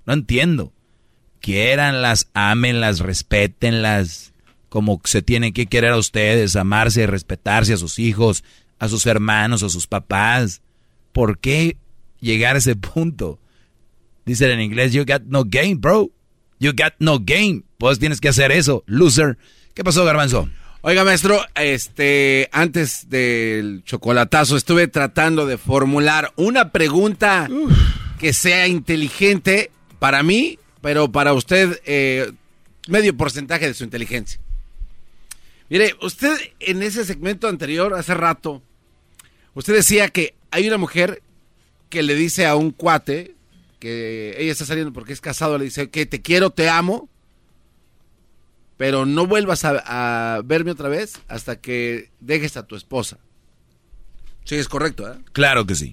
No 0.05 0.13
entiendo. 0.13 0.73
Quiéranlas, 1.39 2.29
ámenlas, 2.33 2.99
respétenlas 2.99 4.33
como 4.75 4.99
se 5.05 5.21
tienen 5.21 5.53
que 5.53 5.67
querer 5.67 5.91
a 5.91 5.97
ustedes, 5.97 6.57
amarse 6.57 7.07
respetarse 7.07 7.71
a 7.71 7.77
sus 7.77 7.97
hijos, 7.97 8.43
a 8.77 8.89
sus 8.89 9.05
hermanos, 9.05 9.63
a 9.63 9.69
sus 9.69 9.87
papás. 9.87 10.61
¿Por 11.13 11.39
qué 11.39 11.77
llegar 12.19 12.55
a 12.55 12.59
ese 12.59 12.75
punto? 12.75 13.39
Dicen 14.25 14.51
en 14.51 14.59
inglés, 14.59 14.91
you 14.91 15.05
got 15.05 15.21
no 15.27 15.45
game, 15.45 15.75
bro. 15.75 16.11
You 16.59 16.71
got 16.71 16.95
no 16.99 17.19
game. 17.19 17.63
Pues 17.77 17.99
tienes 17.99 18.19
que 18.19 18.27
hacer 18.27 18.51
eso, 18.51 18.83
loser. 18.85 19.37
¿Qué 19.73 19.83
pasó, 19.85 20.03
Garbanzo? 20.03 20.49
Oiga, 20.87 21.03
maestro, 21.03 21.43
este, 21.55 22.47
antes 22.51 23.09
del 23.09 23.81
chocolatazo 23.85 24.55
estuve 24.55 24.87
tratando 24.87 25.47
de 25.47 25.57
formular 25.57 26.31
una 26.35 26.71
pregunta 26.71 27.49
que 28.19 28.33
sea 28.33 28.67
inteligente 28.67 29.71
para 29.97 30.21
mí, 30.21 30.59
pero 30.81 31.11
para 31.11 31.33
usted 31.33 31.81
eh, 31.87 32.31
medio 32.87 33.17
porcentaje 33.17 33.65
de 33.65 33.73
su 33.73 33.83
inteligencia. 33.83 34.39
Mire, 35.69 35.95
usted 36.03 36.37
en 36.59 36.83
ese 36.83 37.03
segmento 37.03 37.47
anterior, 37.47 37.95
hace 37.95 38.13
rato, 38.13 38.61
usted 39.55 39.73
decía 39.73 40.09
que 40.09 40.35
hay 40.51 40.67
una 40.67 40.77
mujer 40.77 41.23
que 41.89 42.03
le 42.03 42.13
dice 42.13 42.45
a 42.45 42.55
un 42.55 42.69
cuate 42.69 43.33
que 43.79 44.35
ella 44.37 44.51
está 44.51 44.65
saliendo 44.65 44.93
porque 44.93 45.13
es 45.13 45.21
casado, 45.21 45.57
le 45.57 45.65
dice 45.65 45.89
que 45.89 46.05
te 46.05 46.21
quiero, 46.21 46.51
te 46.51 46.69
amo, 46.69 47.09
pero 48.77 49.05
no 49.05 49.25
vuelvas 49.27 49.63
a, 49.65 50.35
a 50.37 50.41
verme 50.43 50.71
otra 50.71 50.89
vez 50.89 51.19
hasta 51.27 51.59
que 51.59 52.09
dejes 52.19 52.57
a 52.57 52.67
tu 52.67 52.75
esposa. 52.75 53.17
Sí, 54.43 54.55
es 54.55 54.67
correcto, 54.67 55.11
¿eh? 55.11 55.15
Claro 55.31 55.65
que 55.65 55.75
sí. 55.75 55.91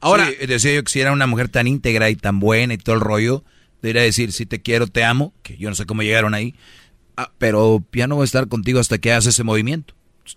Ahora- 0.00 0.26
Sí, 0.28 0.46
decía 0.46 0.74
yo 0.74 0.82
que 0.84 0.90
si 0.90 1.00
era 1.00 1.12
una 1.12 1.26
mujer 1.26 1.48
tan 1.48 1.66
íntegra 1.66 2.08
y 2.10 2.16
tan 2.16 2.40
buena 2.40 2.74
y 2.74 2.78
todo 2.78 2.94
el 2.94 3.00
rollo, 3.02 3.44
debería 3.82 4.02
decir, 4.02 4.32
si 4.32 4.46
te 4.46 4.62
quiero, 4.62 4.86
te 4.86 5.04
amo, 5.04 5.34
que 5.42 5.56
yo 5.58 5.68
no 5.68 5.74
sé 5.74 5.84
cómo 5.86 6.02
llegaron 6.02 6.32
ahí, 6.34 6.54
ah, 7.16 7.30
pero 7.38 7.84
ya 7.92 8.06
no 8.06 8.14
voy 8.16 8.22
a 8.22 8.24
estar 8.24 8.48
contigo 8.48 8.80
hasta 8.80 8.98
que 8.98 9.12
hagas 9.12 9.26
ese 9.26 9.44
movimiento. 9.44 9.94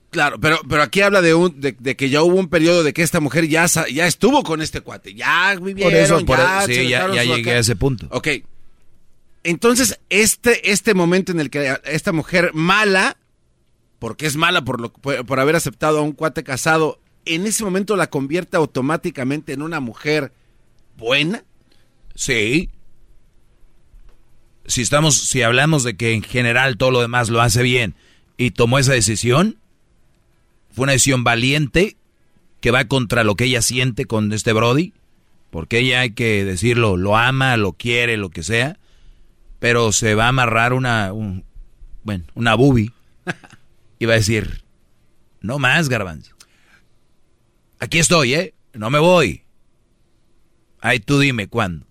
Claro, 0.09 0.39
pero, 0.39 0.59
pero 0.67 0.81
aquí 0.81 1.01
habla 1.01 1.21
de, 1.21 1.33
un, 1.35 1.59
de, 1.61 1.75
de 1.77 1.95
que 1.95 2.09
ya 2.09 2.23
hubo 2.23 2.35
un 2.35 2.49
periodo 2.49 2.83
de 2.83 2.93
que 2.93 3.03
esta 3.03 3.19
mujer 3.19 3.47
ya, 3.47 3.65
ya 3.67 4.07
estuvo 4.07 4.41
con 4.43 4.61
este 4.61 4.81
cuate, 4.81 5.13
ya 5.13 5.55
vivieron, 5.61 5.91
Por 5.93 5.93
eso, 6.01 6.25
por 6.25 6.37
ya, 6.39 6.57
eso, 6.63 6.67
sí, 6.73 6.89
ya, 6.89 7.07
llegué 7.07 7.41
acá. 7.41 7.51
a 7.51 7.59
ese 7.59 7.75
punto. 7.75 8.07
Ok. 8.09 8.27
Entonces, 9.43 9.99
este, 10.09 10.71
este 10.71 10.93
momento 10.93 11.31
en 11.31 11.39
el 11.39 11.49
que 11.49 11.77
esta 11.85 12.13
mujer 12.13 12.51
mala, 12.53 13.17
porque 13.99 14.25
es 14.25 14.37
mala 14.37 14.63
por, 14.63 14.79
lo, 14.79 14.93
por, 14.93 15.39
haber 15.39 15.55
aceptado 15.55 15.99
a 15.99 16.01
un 16.01 16.13
cuate 16.13 16.43
casado, 16.43 16.99
en 17.25 17.45
ese 17.45 17.63
momento 17.63 17.95
la 17.95 18.09
convierte 18.09 18.57
automáticamente 18.57 19.53
en 19.53 19.61
una 19.61 19.81
mujer 19.81 20.31
buena. 20.97 21.43
Sí. 22.15 22.69
Si 24.65 24.81
estamos, 24.81 25.17
si 25.17 25.41
hablamos 25.41 25.83
de 25.83 25.97
que 25.97 26.13
en 26.13 26.23
general 26.23 26.77
todo 26.77 26.91
lo 26.91 27.01
demás 27.01 27.29
lo 27.29 27.41
hace 27.41 27.63
bien 27.63 27.95
y 28.37 28.51
tomó 28.51 28.79
esa 28.79 28.93
decisión, 28.93 29.57
fue 30.71 30.83
una 30.83 30.93
decisión 30.93 31.25
valiente 31.25 31.97
que 32.61 32.71
va 32.71 32.85
contra 32.85 33.25
lo 33.25 33.35
que 33.35 33.43
ella 33.43 33.61
siente 33.61 34.05
con 34.05 34.31
este 34.31 34.53
Brody, 34.53 34.93
porque 35.49 35.79
ella 35.79 35.99
hay 35.99 36.11
que 36.11 36.45
decirlo, 36.45 36.95
lo 36.95 37.17
ama, 37.17 37.57
lo 37.57 37.73
quiere, 37.73 38.15
lo 38.15 38.29
que 38.29 38.41
sea, 38.41 38.79
pero 39.63 39.93
se 39.93 40.13
va 40.13 40.25
a 40.25 40.27
amarrar 40.27 40.73
una, 40.73 41.13
un- 41.13 41.45
bueno, 42.03 42.25
una 42.35 42.53
boobie 42.53 42.91
y 43.97 44.05
va 44.05 44.11
a 44.11 44.17
decir, 44.17 44.61
no 45.39 45.57
más, 45.57 45.87
garbanzo. 45.87 46.35
Aquí 47.79 47.97
estoy, 47.99 48.33
¿eh? 48.33 48.53
No 48.73 48.89
me 48.89 48.99
voy. 48.99 49.43
Ahí 50.81 50.99
tú 50.99 51.17
dime 51.17 51.47
cuándo. 51.47 51.85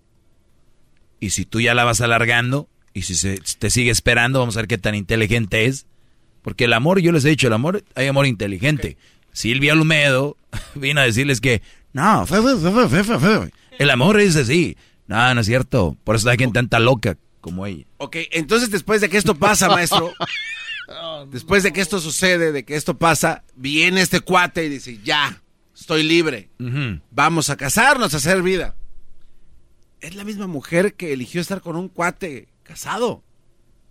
Y 1.19 1.31
si 1.31 1.45
tú 1.45 1.61
ya 1.61 1.73
la 1.73 1.83
vas 1.83 1.99
alargando 2.01 2.69
y 2.93 3.01
si 3.01 3.15
se, 3.15 3.39
te 3.57 3.71
sigue 3.71 3.89
esperando, 3.89 4.37
vamos 4.37 4.55
a 4.55 4.59
ver 4.59 4.67
qué 4.67 4.77
tan 4.77 4.93
inteligente 4.93 5.65
es. 5.65 5.87
Porque 6.43 6.65
el 6.65 6.73
amor, 6.73 6.99
yo 6.99 7.11
les 7.11 7.25
he 7.25 7.29
dicho, 7.29 7.47
el 7.47 7.53
amor, 7.53 7.83
hay 7.95 8.05
amor 8.05 8.27
inteligente. 8.27 8.97
Silvia 9.31 9.73
Olmedo 9.73 10.37
vino 10.75 11.01
a 11.01 11.05
decirles 11.05 11.41
que, 11.41 11.63
no, 11.91 12.27
el 13.79 13.89
amor 13.89 14.19
es 14.19 14.35
así. 14.35 14.77
No, 15.07 15.33
no 15.33 15.41
es 15.41 15.47
cierto. 15.47 15.97
Por 16.03 16.17
eso 16.17 16.29
hay 16.29 16.37
gente 16.37 16.53
tanta 16.59 16.77
loca 16.77 17.17
como 17.43 17.65
ella. 17.65 17.83
Ok, 17.97 18.15
entonces 18.31 18.71
después 18.71 19.01
de 19.01 19.09
que 19.09 19.17
esto 19.17 19.35
pasa, 19.35 19.67
maestro, 19.67 20.13
después 21.29 21.61
de 21.61 21.73
que 21.73 21.81
esto 21.81 21.99
sucede, 21.99 22.53
de 22.53 22.63
que 22.63 22.75
esto 22.75 22.97
pasa, 22.97 23.43
viene 23.55 24.01
este 24.01 24.21
cuate 24.21 24.63
y 24.65 24.69
dice, 24.69 24.97
ya, 25.03 25.41
estoy 25.75 26.03
libre. 26.03 26.49
Vamos 27.11 27.49
a 27.49 27.57
casarnos, 27.57 28.13
a 28.13 28.17
hacer 28.17 28.41
vida. 28.41 28.75
Es 29.99 30.15
la 30.15 30.23
misma 30.23 30.47
mujer 30.47 30.93
que 30.95 31.11
eligió 31.13 31.41
estar 31.41 31.59
con 31.61 31.75
un 31.75 31.89
cuate 31.89 32.47
casado. 32.63 33.23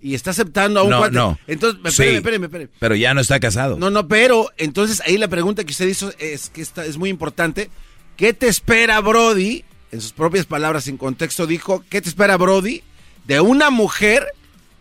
Y 0.01 0.15
está 0.15 0.31
aceptando 0.31 0.81
a 0.81 0.83
un 0.83 0.91
No, 0.91 0.99
cuate. 0.99 1.15
no. 1.15 1.39
Entonces, 1.47 1.79
Sí, 1.95 2.03
espéreme, 2.03 2.17
espéreme, 2.17 2.47
espéreme. 2.47 2.71
Pero 2.81 2.95
ya 2.97 3.13
no 3.15 3.21
está 3.21 3.39
casado. 3.39 3.77
No, 3.79 3.91
no, 3.91 4.09
pero 4.09 4.51
entonces 4.57 5.01
ahí 5.07 5.17
la 5.19 5.29
pregunta 5.29 5.63
que 5.63 5.73
usted 5.73 5.87
hizo 5.87 6.11
es 6.19 6.49
que 6.49 6.63
esta 6.63 6.85
es 6.87 6.97
muy 6.97 7.11
importante. 7.11 7.71
¿Qué 8.17 8.33
te 8.33 8.49
espera 8.49 9.01
Brody? 9.01 9.65
En 9.93 10.01
sus 10.01 10.13
propias 10.13 10.47
palabras, 10.47 10.85
sin 10.85 10.97
contexto, 10.97 11.47
dijo, 11.47 11.85
¿qué 11.91 12.01
te 12.01 12.09
espera 12.09 12.39
Brody? 12.39 12.83
De 13.27 13.41
una 13.41 13.71
mujer 13.71 14.27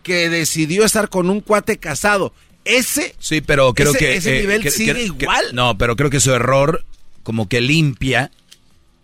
que 0.02 0.28
decidió 0.28 0.84
estar 0.84 1.08
con 1.08 1.30
un 1.30 1.40
cuate 1.40 1.78
casado. 1.78 2.32
Ese, 2.64 3.14
Sí, 3.18 3.40
pero 3.40 3.72
creo 3.74 3.90
ese, 3.90 3.98
que... 3.98 4.16
ese 4.16 4.36
eh, 4.38 4.40
nivel 4.42 4.62
que- 4.62 4.70
sigue 4.70 4.94
que- 4.94 5.00
que- 5.16 5.24
igual. 5.24 5.44
no, 5.52 5.76
pero 5.78 5.96
creo 5.96 6.10
que 6.10 6.20
su 6.20 6.32
error 6.32 6.84
como 7.22 7.48
que 7.48 7.60
limpia, 7.60 8.30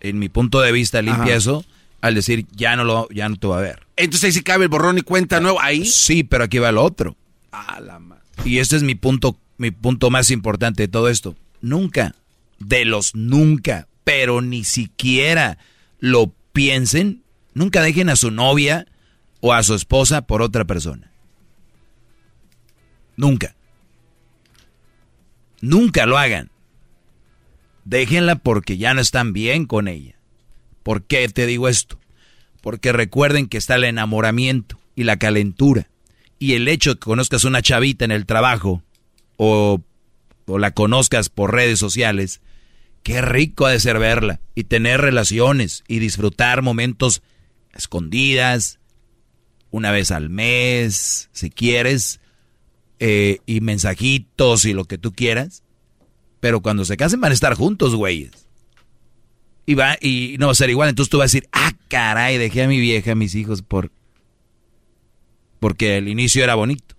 en 0.01 0.19
mi 0.19 0.29
punto 0.29 0.59
de 0.61 0.71
vista, 0.71 1.01
limpia 1.01 1.23
Ajá. 1.23 1.35
eso 1.35 1.65
al 2.01 2.15
decir, 2.15 2.45
ya 2.53 2.75
no, 2.77 2.83
lo, 2.85 3.09
ya 3.09 3.27
no 3.27 3.35
te 3.37 3.47
va 3.47 3.57
a 3.57 3.61
ver. 3.61 3.85
Entonces 3.97 4.25
ahí 4.27 4.31
sí 4.31 4.41
cabe 4.43 4.63
el 4.63 4.69
borrón 4.69 4.97
y 4.97 5.01
cuenta 5.01 5.39
nuevo. 5.41 5.59
Ahí. 5.61 5.85
Sí, 5.85 6.23
pero 6.23 6.45
aquí 6.45 6.57
va 6.57 6.69
el 6.69 6.77
otro. 6.77 7.17
A 7.51 7.79
la 7.81 7.99
ma- 7.99 8.21
Y 8.45 8.59
este 8.59 8.77
es 8.77 8.83
mi 8.83 8.95
punto, 8.95 9.37
mi 9.57 9.71
punto 9.71 10.09
más 10.09 10.31
importante 10.31 10.83
de 10.83 10.87
todo 10.87 11.09
esto. 11.09 11.35
Nunca, 11.61 12.15
de 12.59 12.85
los 12.85 13.13
nunca, 13.15 13.87
pero 14.05 14.41
ni 14.41 14.63
siquiera 14.63 15.57
lo 15.99 16.33
piensen, 16.53 17.23
nunca 17.53 17.81
dejen 17.81 18.07
a 18.09 18.15
su 18.15 18.31
novia 18.31 18.85
o 19.41 19.53
a 19.53 19.63
su 19.63 19.73
esposa 19.75 20.21
por 20.23 20.41
otra 20.41 20.65
persona. 20.65 21.11
Nunca. 23.15 23.55
Nunca 25.61 26.05
lo 26.05 26.17
hagan. 26.17 26.51
Déjenla 27.85 28.35
porque 28.35 28.77
ya 28.77 28.93
no 28.93 29.01
están 29.01 29.33
bien 29.33 29.65
con 29.65 29.87
ella. 29.87 30.15
¿Por 30.83 31.03
qué 31.03 31.27
te 31.29 31.45
digo 31.45 31.67
esto? 31.67 31.99
Porque 32.61 32.91
recuerden 32.91 33.47
que 33.47 33.57
está 33.57 33.75
el 33.75 33.83
enamoramiento 33.83 34.79
y 34.95 35.03
la 35.03 35.17
calentura. 35.17 35.89
Y 36.37 36.53
el 36.53 36.67
hecho 36.67 36.91
de 36.91 36.95
que 36.95 37.05
conozcas 37.05 37.43
una 37.43 37.61
chavita 37.61 38.05
en 38.05 38.11
el 38.11 38.25
trabajo 38.25 38.83
o, 39.37 39.81
o 40.45 40.57
la 40.57 40.71
conozcas 40.71 41.29
por 41.29 41.53
redes 41.53 41.79
sociales, 41.79 42.41
qué 43.03 43.21
rico 43.21 43.65
ha 43.65 43.71
de 43.71 43.79
ser 43.79 43.99
verla 43.99 44.39
y 44.55 44.65
tener 44.65 45.01
relaciones 45.01 45.83
y 45.87 45.99
disfrutar 45.99 46.61
momentos 46.61 47.21
escondidas, 47.73 48.78
una 49.71 49.91
vez 49.91 50.11
al 50.11 50.29
mes, 50.29 51.29
si 51.31 51.49
quieres, 51.49 52.19
eh, 52.99 53.39
y 53.45 53.61
mensajitos 53.61 54.65
y 54.65 54.73
lo 54.73 54.85
que 54.85 54.97
tú 54.97 55.13
quieras. 55.13 55.63
Pero 56.39 56.61
cuando 56.61 56.85
se 56.85 56.97
casen 56.97 57.21
van 57.21 57.31
a 57.31 57.35
estar 57.35 57.53
juntos, 57.53 57.95
güeyes. 57.95 58.31
Y 59.65 59.75
va, 59.75 59.97
y 60.01 60.35
no 60.39 60.47
va 60.47 60.51
a 60.53 60.55
ser 60.55 60.69
igual. 60.69 60.89
Entonces 60.89 61.09
tú 61.09 61.17
vas 61.17 61.25
a 61.25 61.31
decir, 61.31 61.47
ah, 61.51 61.73
caray, 61.87 62.37
dejé 62.37 62.63
a 62.63 62.67
mi 62.67 62.79
vieja, 62.79 63.11
a 63.11 63.15
mis 63.15 63.35
hijos 63.35 63.61
por. 63.61 63.91
Porque 65.59 65.97
el 65.97 66.07
inicio 66.07 66.43
era 66.43 66.55
bonito. 66.55 66.95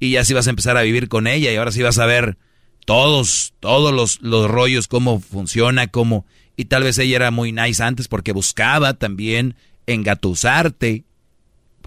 Y 0.00 0.12
ya 0.12 0.24
sí 0.24 0.32
vas 0.32 0.46
a 0.46 0.50
empezar 0.50 0.76
a 0.76 0.82
vivir 0.82 1.08
con 1.08 1.26
ella 1.26 1.52
y 1.52 1.56
ahora 1.56 1.72
sí 1.72 1.82
vas 1.82 1.98
a 1.98 2.06
ver 2.06 2.38
todos, 2.86 3.52
todos 3.60 3.92
los, 3.92 4.22
los 4.22 4.48
rollos, 4.48 4.88
cómo 4.88 5.20
funciona, 5.20 5.88
cómo. 5.88 6.24
Y 6.56 6.66
tal 6.66 6.84
vez 6.84 6.98
ella 6.98 7.16
era 7.16 7.30
muy 7.30 7.52
nice 7.52 7.82
antes 7.82 8.08
porque 8.08 8.32
buscaba 8.32 8.94
también 8.94 9.56
engatusarte. 9.86 11.04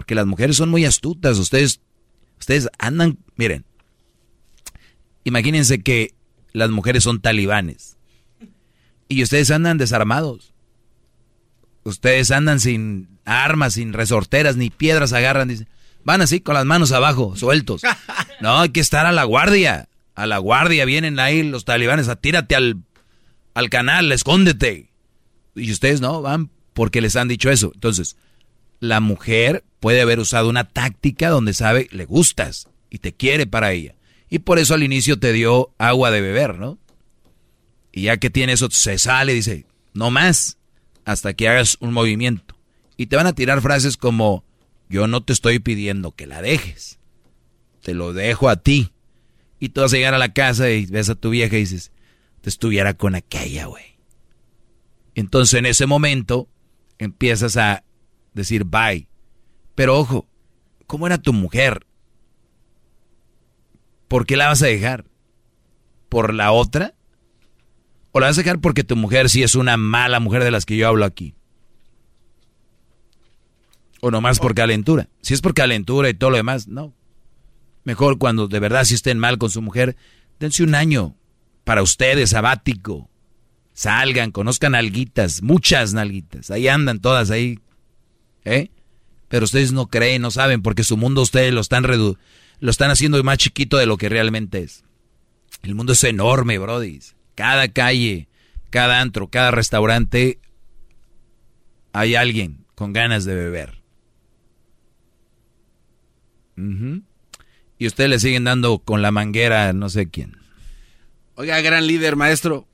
Porque 0.01 0.15
las 0.15 0.25
mujeres 0.25 0.55
son 0.57 0.69
muy 0.69 0.83
astutas. 0.83 1.37
Ustedes, 1.37 1.79
ustedes 2.39 2.67
andan, 2.79 3.19
miren. 3.35 3.65
Imagínense 5.25 5.83
que 5.83 6.15
las 6.53 6.71
mujeres 6.71 7.03
son 7.03 7.21
talibanes. 7.21 7.97
Y 9.07 9.21
ustedes 9.21 9.51
andan 9.51 9.77
desarmados. 9.77 10.55
Ustedes 11.83 12.31
andan 12.31 12.59
sin 12.59 13.09
armas, 13.25 13.73
sin 13.73 13.93
resorteras, 13.93 14.55
ni 14.55 14.71
piedras 14.71 15.13
agarran. 15.13 15.49
Dicen. 15.49 15.69
Van 16.03 16.21
así 16.21 16.39
con 16.39 16.55
las 16.55 16.65
manos 16.65 16.91
abajo, 16.93 17.35
sueltos. 17.35 17.83
No, 18.41 18.61
hay 18.61 18.69
que 18.69 18.79
estar 18.79 19.05
a 19.05 19.11
la 19.11 19.23
guardia. 19.23 19.87
A 20.15 20.25
la 20.25 20.39
guardia 20.39 20.83
vienen 20.85 21.19
ahí 21.19 21.43
los 21.43 21.63
talibanes 21.63 22.07
a 22.07 22.15
tírate 22.15 22.55
al, 22.55 22.81
al 23.53 23.69
canal, 23.69 24.11
escóndete. 24.11 24.89
Y 25.55 25.71
ustedes 25.71 26.01
no, 26.01 26.23
van 26.23 26.49
porque 26.73 27.01
les 27.01 27.15
han 27.15 27.27
dicho 27.27 27.51
eso. 27.51 27.71
Entonces, 27.75 28.15
la 28.81 28.99
mujer 28.99 29.63
puede 29.79 30.01
haber 30.01 30.19
usado 30.19 30.49
una 30.49 30.67
táctica 30.67 31.29
donde 31.29 31.53
sabe, 31.53 31.87
le 31.91 32.03
gustas 32.05 32.67
y 32.89 32.97
te 32.97 33.13
quiere 33.13 33.47
para 33.47 33.71
ella. 33.71 33.95
Y 34.29 34.39
por 34.39 34.59
eso 34.59 34.73
al 34.73 34.83
inicio 34.83 35.17
te 35.17 35.31
dio 35.31 35.73
agua 35.77 36.11
de 36.11 36.19
beber, 36.19 36.57
¿no? 36.57 36.77
Y 37.93 38.03
ya 38.03 38.17
que 38.17 38.29
tiene 38.29 38.53
eso, 38.53 38.69
se 38.71 38.97
sale 38.97 39.33
y 39.33 39.35
dice, 39.35 39.65
no 39.93 40.09
más, 40.09 40.57
hasta 41.05 41.33
que 41.33 41.47
hagas 41.47 41.77
un 41.79 41.93
movimiento. 41.93 42.55
Y 42.97 43.05
te 43.05 43.15
van 43.15 43.27
a 43.27 43.33
tirar 43.33 43.61
frases 43.61 43.97
como, 43.97 44.43
yo 44.89 45.07
no 45.07 45.23
te 45.23 45.33
estoy 45.33 45.59
pidiendo 45.59 46.13
que 46.13 46.25
la 46.25 46.41
dejes, 46.41 46.99
te 47.81 47.93
lo 47.93 48.13
dejo 48.13 48.49
a 48.49 48.57
ti. 48.57 48.91
Y 49.59 49.69
tú 49.69 49.81
vas 49.81 49.93
a 49.93 49.97
llegar 49.97 50.15
a 50.15 50.19
la 50.19 50.33
casa 50.33 50.71
y 50.71 50.87
ves 50.87 51.09
a 51.09 51.15
tu 51.15 51.29
vieja 51.29 51.55
y 51.55 51.61
dices, 51.61 51.91
te 52.41 52.49
estuviera 52.49 52.95
con 52.95 53.13
aquella, 53.13 53.65
güey. 53.65 53.97
Entonces 55.13 55.59
en 55.59 55.67
ese 55.67 55.85
momento 55.85 56.47
empiezas 56.97 57.57
a 57.57 57.83
decir 58.33 58.65
bye. 58.65 59.07
Pero 59.75 59.97
ojo, 59.97 60.27
¿cómo 60.87 61.07
era 61.07 61.17
tu 61.17 61.33
mujer? 61.33 61.85
¿Por 64.07 64.25
qué 64.25 64.35
la 64.37 64.47
vas 64.47 64.61
a 64.61 64.67
dejar? 64.67 65.05
¿Por 66.09 66.33
la 66.33 66.51
otra? 66.51 66.93
¿O 68.11 68.19
la 68.19 68.27
vas 68.27 68.37
a 68.37 68.41
dejar 68.41 68.59
porque 68.59 68.83
tu 68.83 68.95
mujer 68.95 69.29
sí 69.29 69.43
es 69.43 69.55
una 69.55 69.77
mala 69.77 70.19
mujer 70.19 70.43
de 70.43 70.51
las 70.51 70.65
que 70.65 70.75
yo 70.75 70.87
hablo 70.87 71.05
aquí? 71.05 71.33
¿O 74.01 74.11
nomás 74.11 74.39
por 74.39 74.55
calentura? 74.55 75.07
Si 75.21 75.33
es 75.33 75.41
por 75.41 75.53
calentura 75.53 76.09
y 76.09 76.13
todo 76.13 76.31
lo 76.31 76.37
demás, 76.37 76.67
no. 76.67 76.93
Mejor 77.83 78.17
cuando 78.17 78.47
de 78.47 78.59
verdad 78.59 78.83
si 78.83 78.95
estén 78.95 79.17
mal 79.17 79.37
con 79.37 79.49
su 79.49 79.61
mujer, 79.61 79.95
dense 80.39 80.63
un 80.63 80.75
año 80.75 81.15
para 81.63 81.83
ustedes, 81.83 82.31
sabático. 82.31 83.09
Salgan, 83.73 84.31
conozcan 84.31 84.75
alguitas, 84.75 85.41
muchas 85.41 85.93
nalguitas. 85.93 86.51
Ahí 86.51 86.67
andan 86.67 86.99
todas 86.99 87.31
ahí. 87.31 87.59
¿Eh? 88.45 88.69
Pero 89.27 89.45
ustedes 89.45 89.71
no 89.71 89.87
creen, 89.87 90.21
no 90.21 90.31
saben, 90.31 90.61
porque 90.61 90.83
su 90.83 90.97
mundo 90.97 91.21
ustedes 91.21 91.53
lo 91.53 91.61
están 91.61 91.83
redu 91.83 92.17
lo 92.61 92.69
están 92.69 92.91
haciendo 92.91 93.21
más 93.23 93.39
chiquito 93.39 93.77
de 93.77 93.87
lo 93.87 93.97
que 93.97 94.07
realmente 94.07 94.59
es. 94.59 94.85
El 95.63 95.75
mundo 95.75 95.93
es 95.93 96.03
enorme, 96.03 96.59
Brody. 96.59 96.99
Cada 97.35 97.67
calle, 97.67 98.29
cada 98.69 99.01
antro, 99.01 99.27
cada 99.29 99.51
restaurante, 99.51 100.39
hay 101.91 102.15
alguien 102.15 102.65
con 102.75 102.93
ganas 102.93 103.25
de 103.25 103.35
beber. 103.35 103.81
Ujú. 106.55 107.01
Y 107.79 107.87
ustedes 107.87 108.09
le 108.11 108.19
siguen 108.19 108.43
dando 108.43 108.77
con 108.79 109.01
la 109.01 109.11
manguera 109.11 109.69
a 109.69 109.73
no 109.73 109.89
sé 109.89 110.09
quién. 110.09 110.37
Oiga, 111.33 111.59
gran 111.61 111.87
líder, 111.87 112.15
maestro. 112.15 112.67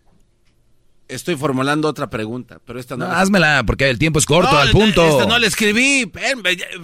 Estoy 1.08 1.38
formulando 1.38 1.88
otra 1.88 2.10
pregunta, 2.10 2.60
pero 2.66 2.80
esta 2.80 2.98
no. 2.98 3.06
No, 3.06 3.12
la- 3.12 3.22
házmela, 3.22 3.64
porque 3.66 3.90
el 3.90 3.98
tiempo 3.98 4.20
es 4.20 4.26
corto, 4.26 4.52
No, 4.52 4.58
al 4.58 4.72
punto. 4.72 5.08
Esta 5.08 5.26
no 5.26 5.40
la 5.40 5.48
escribí. 5.48 6.06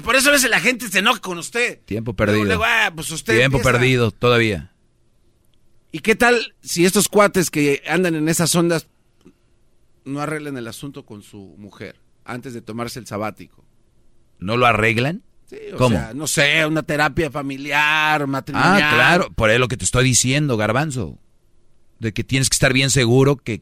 Por 0.03 0.15
eso 0.15 0.29
a 0.29 0.31
veces 0.31 0.49
la 0.49 0.61
gente 0.61 0.87
se 0.87 0.99
enoja 0.99 1.19
con 1.19 1.37
usted. 1.37 1.79
Tiempo 1.85 2.13
perdido. 2.15 2.45
Luego, 2.45 2.63
ah, 2.65 2.91
pues 2.95 3.11
usted 3.11 3.35
Tiempo 3.37 3.57
empieza. 3.57 3.71
perdido, 3.77 4.11
todavía. 4.11 4.71
¿Y 5.91 5.99
qué 5.99 6.15
tal 6.15 6.55
si 6.61 6.85
estos 6.85 7.09
cuates 7.09 7.51
que 7.51 7.83
andan 7.87 8.15
en 8.15 8.29
esas 8.29 8.55
ondas 8.55 8.87
no 10.05 10.21
arreglan 10.21 10.57
el 10.57 10.67
asunto 10.67 11.05
con 11.05 11.21
su 11.21 11.55
mujer 11.57 11.97
antes 12.25 12.53
de 12.53 12.61
tomarse 12.61 12.99
el 12.99 13.07
sabático? 13.07 13.65
¿No 14.39 14.55
lo 14.57 14.65
arreglan? 14.65 15.21
Sí, 15.49 15.57
o 15.73 15.77
¿Cómo? 15.77 15.97
sea, 15.97 16.13
no 16.13 16.27
sé, 16.27 16.65
una 16.65 16.83
terapia 16.83 17.29
familiar, 17.29 18.25
matrimonial. 18.25 18.81
Ah, 18.83 18.91
claro, 18.95 19.31
por 19.33 19.49
eso 19.49 19.59
lo 19.59 19.67
que 19.67 19.75
te 19.77 19.83
estoy 19.85 20.05
diciendo, 20.05 20.55
garbanzo. 20.57 21.19
De 21.99 22.13
que 22.13 22.23
tienes 22.23 22.49
que 22.49 22.55
estar 22.55 22.73
bien 22.73 22.89
seguro 22.89 23.35
que 23.37 23.61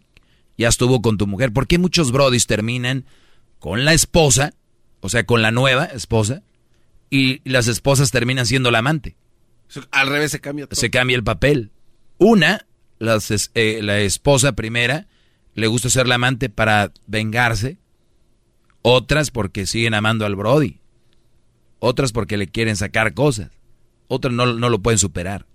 ya 0.57 0.69
estuvo 0.69 1.01
con 1.01 1.17
tu 1.17 1.27
mujer. 1.27 1.53
¿Por 1.53 1.67
qué 1.67 1.77
muchos 1.77 2.11
brodis 2.11 2.47
terminan 2.47 3.05
con 3.59 3.85
la 3.85 3.93
esposa, 3.93 4.53
o 4.99 5.09
sea, 5.09 5.25
con 5.25 5.41
la 5.41 5.51
nueva 5.51 5.85
esposa, 5.85 6.43
y 7.09 7.41
las 7.49 7.67
esposas 7.67 8.11
terminan 8.11 8.45
siendo 8.45 8.71
la 8.71 8.79
amante? 8.79 9.15
Al 9.91 10.07
revés 10.07 10.31
se 10.31 10.39
cambia 10.39 10.67
todo. 10.67 10.79
Se 10.79 10.89
cambia 10.89 11.15
el 11.15 11.23
papel. 11.23 11.71
Una, 12.17 12.65
las 12.99 13.51
eh, 13.53 13.79
la 13.81 13.99
esposa 13.99 14.53
primera, 14.53 15.07
le 15.55 15.67
gusta 15.67 15.89
ser 15.89 16.07
la 16.07 16.15
amante 16.15 16.49
para 16.49 16.91
vengarse. 17.07 17.77
Otras 18.81 19.31
porque 19.31 19.65
siguen 19.65 19.93
amando 19.93 20.25
al 20.25 20.35
Brody. 20.35 20.79
Otras 21.79 22.11
porque 22.11 22.37
le 22.37 22.47
quieren 22.47 22.75
sacar 22.75 23.13
cosas. 23.13 23.51
Otras 24.07 24.33
no, 24.33 24.45
no 24.45 24.69
lo 24.69 24.79
pueden 24.79 24.97
superar. 24.97 25.45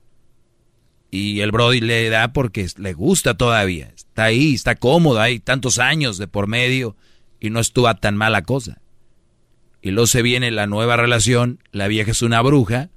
Y 1.17 1.41
el 1.41 1.51
Brody 1.51 1.81
le 1.81 2.11
da 2.11 2.35
porque 2.35 2.67
le 2.77 2.93
gusta 2.93 3.39
todavía. 3.39 3.91
Está 3.97 4.25
ahí, 4.25 4.53
está 4.53 4.75
cómodo, 4.75 5.19
hay 5.19 5.39
tantos 5.39 5.79
años 5.79 6.19
de 6.19 6.29
por 6.29 6.47
medio 6.47 6.95
y 7.41 7.49
no 7.49 7.59
estuvo 7.59 7.93
tan 7.95 8.19
mala 8.19 8.43
cosa. 8.43 8.83
Y 9.81 9.93
luego 9.93 10.09
se 10.09 10.21
viene 10.21 10.51
la 10.51 10.67
nueva 10.67 10.99
relación, 10.99 11.59
la 11.73 11.89
vieja 11.89 12.11
es 12.11 12.21
una 12.21 12.43
bruja 12.43 12.91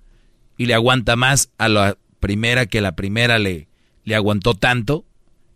y 0.58 0.66
le 0.66 0.74
aguanta 0.74 1.16
más 1.16 1.52
a 1.58 1.70
la 1.70 1.98
primera 2.20 2.66
que 2.66 2.82
la 2.82 2.98
primera 2.98 3.40
le, 3.40 3.70
le 4.04 4.16
aguantó 4.16 4.54
tanto 4.54 5.06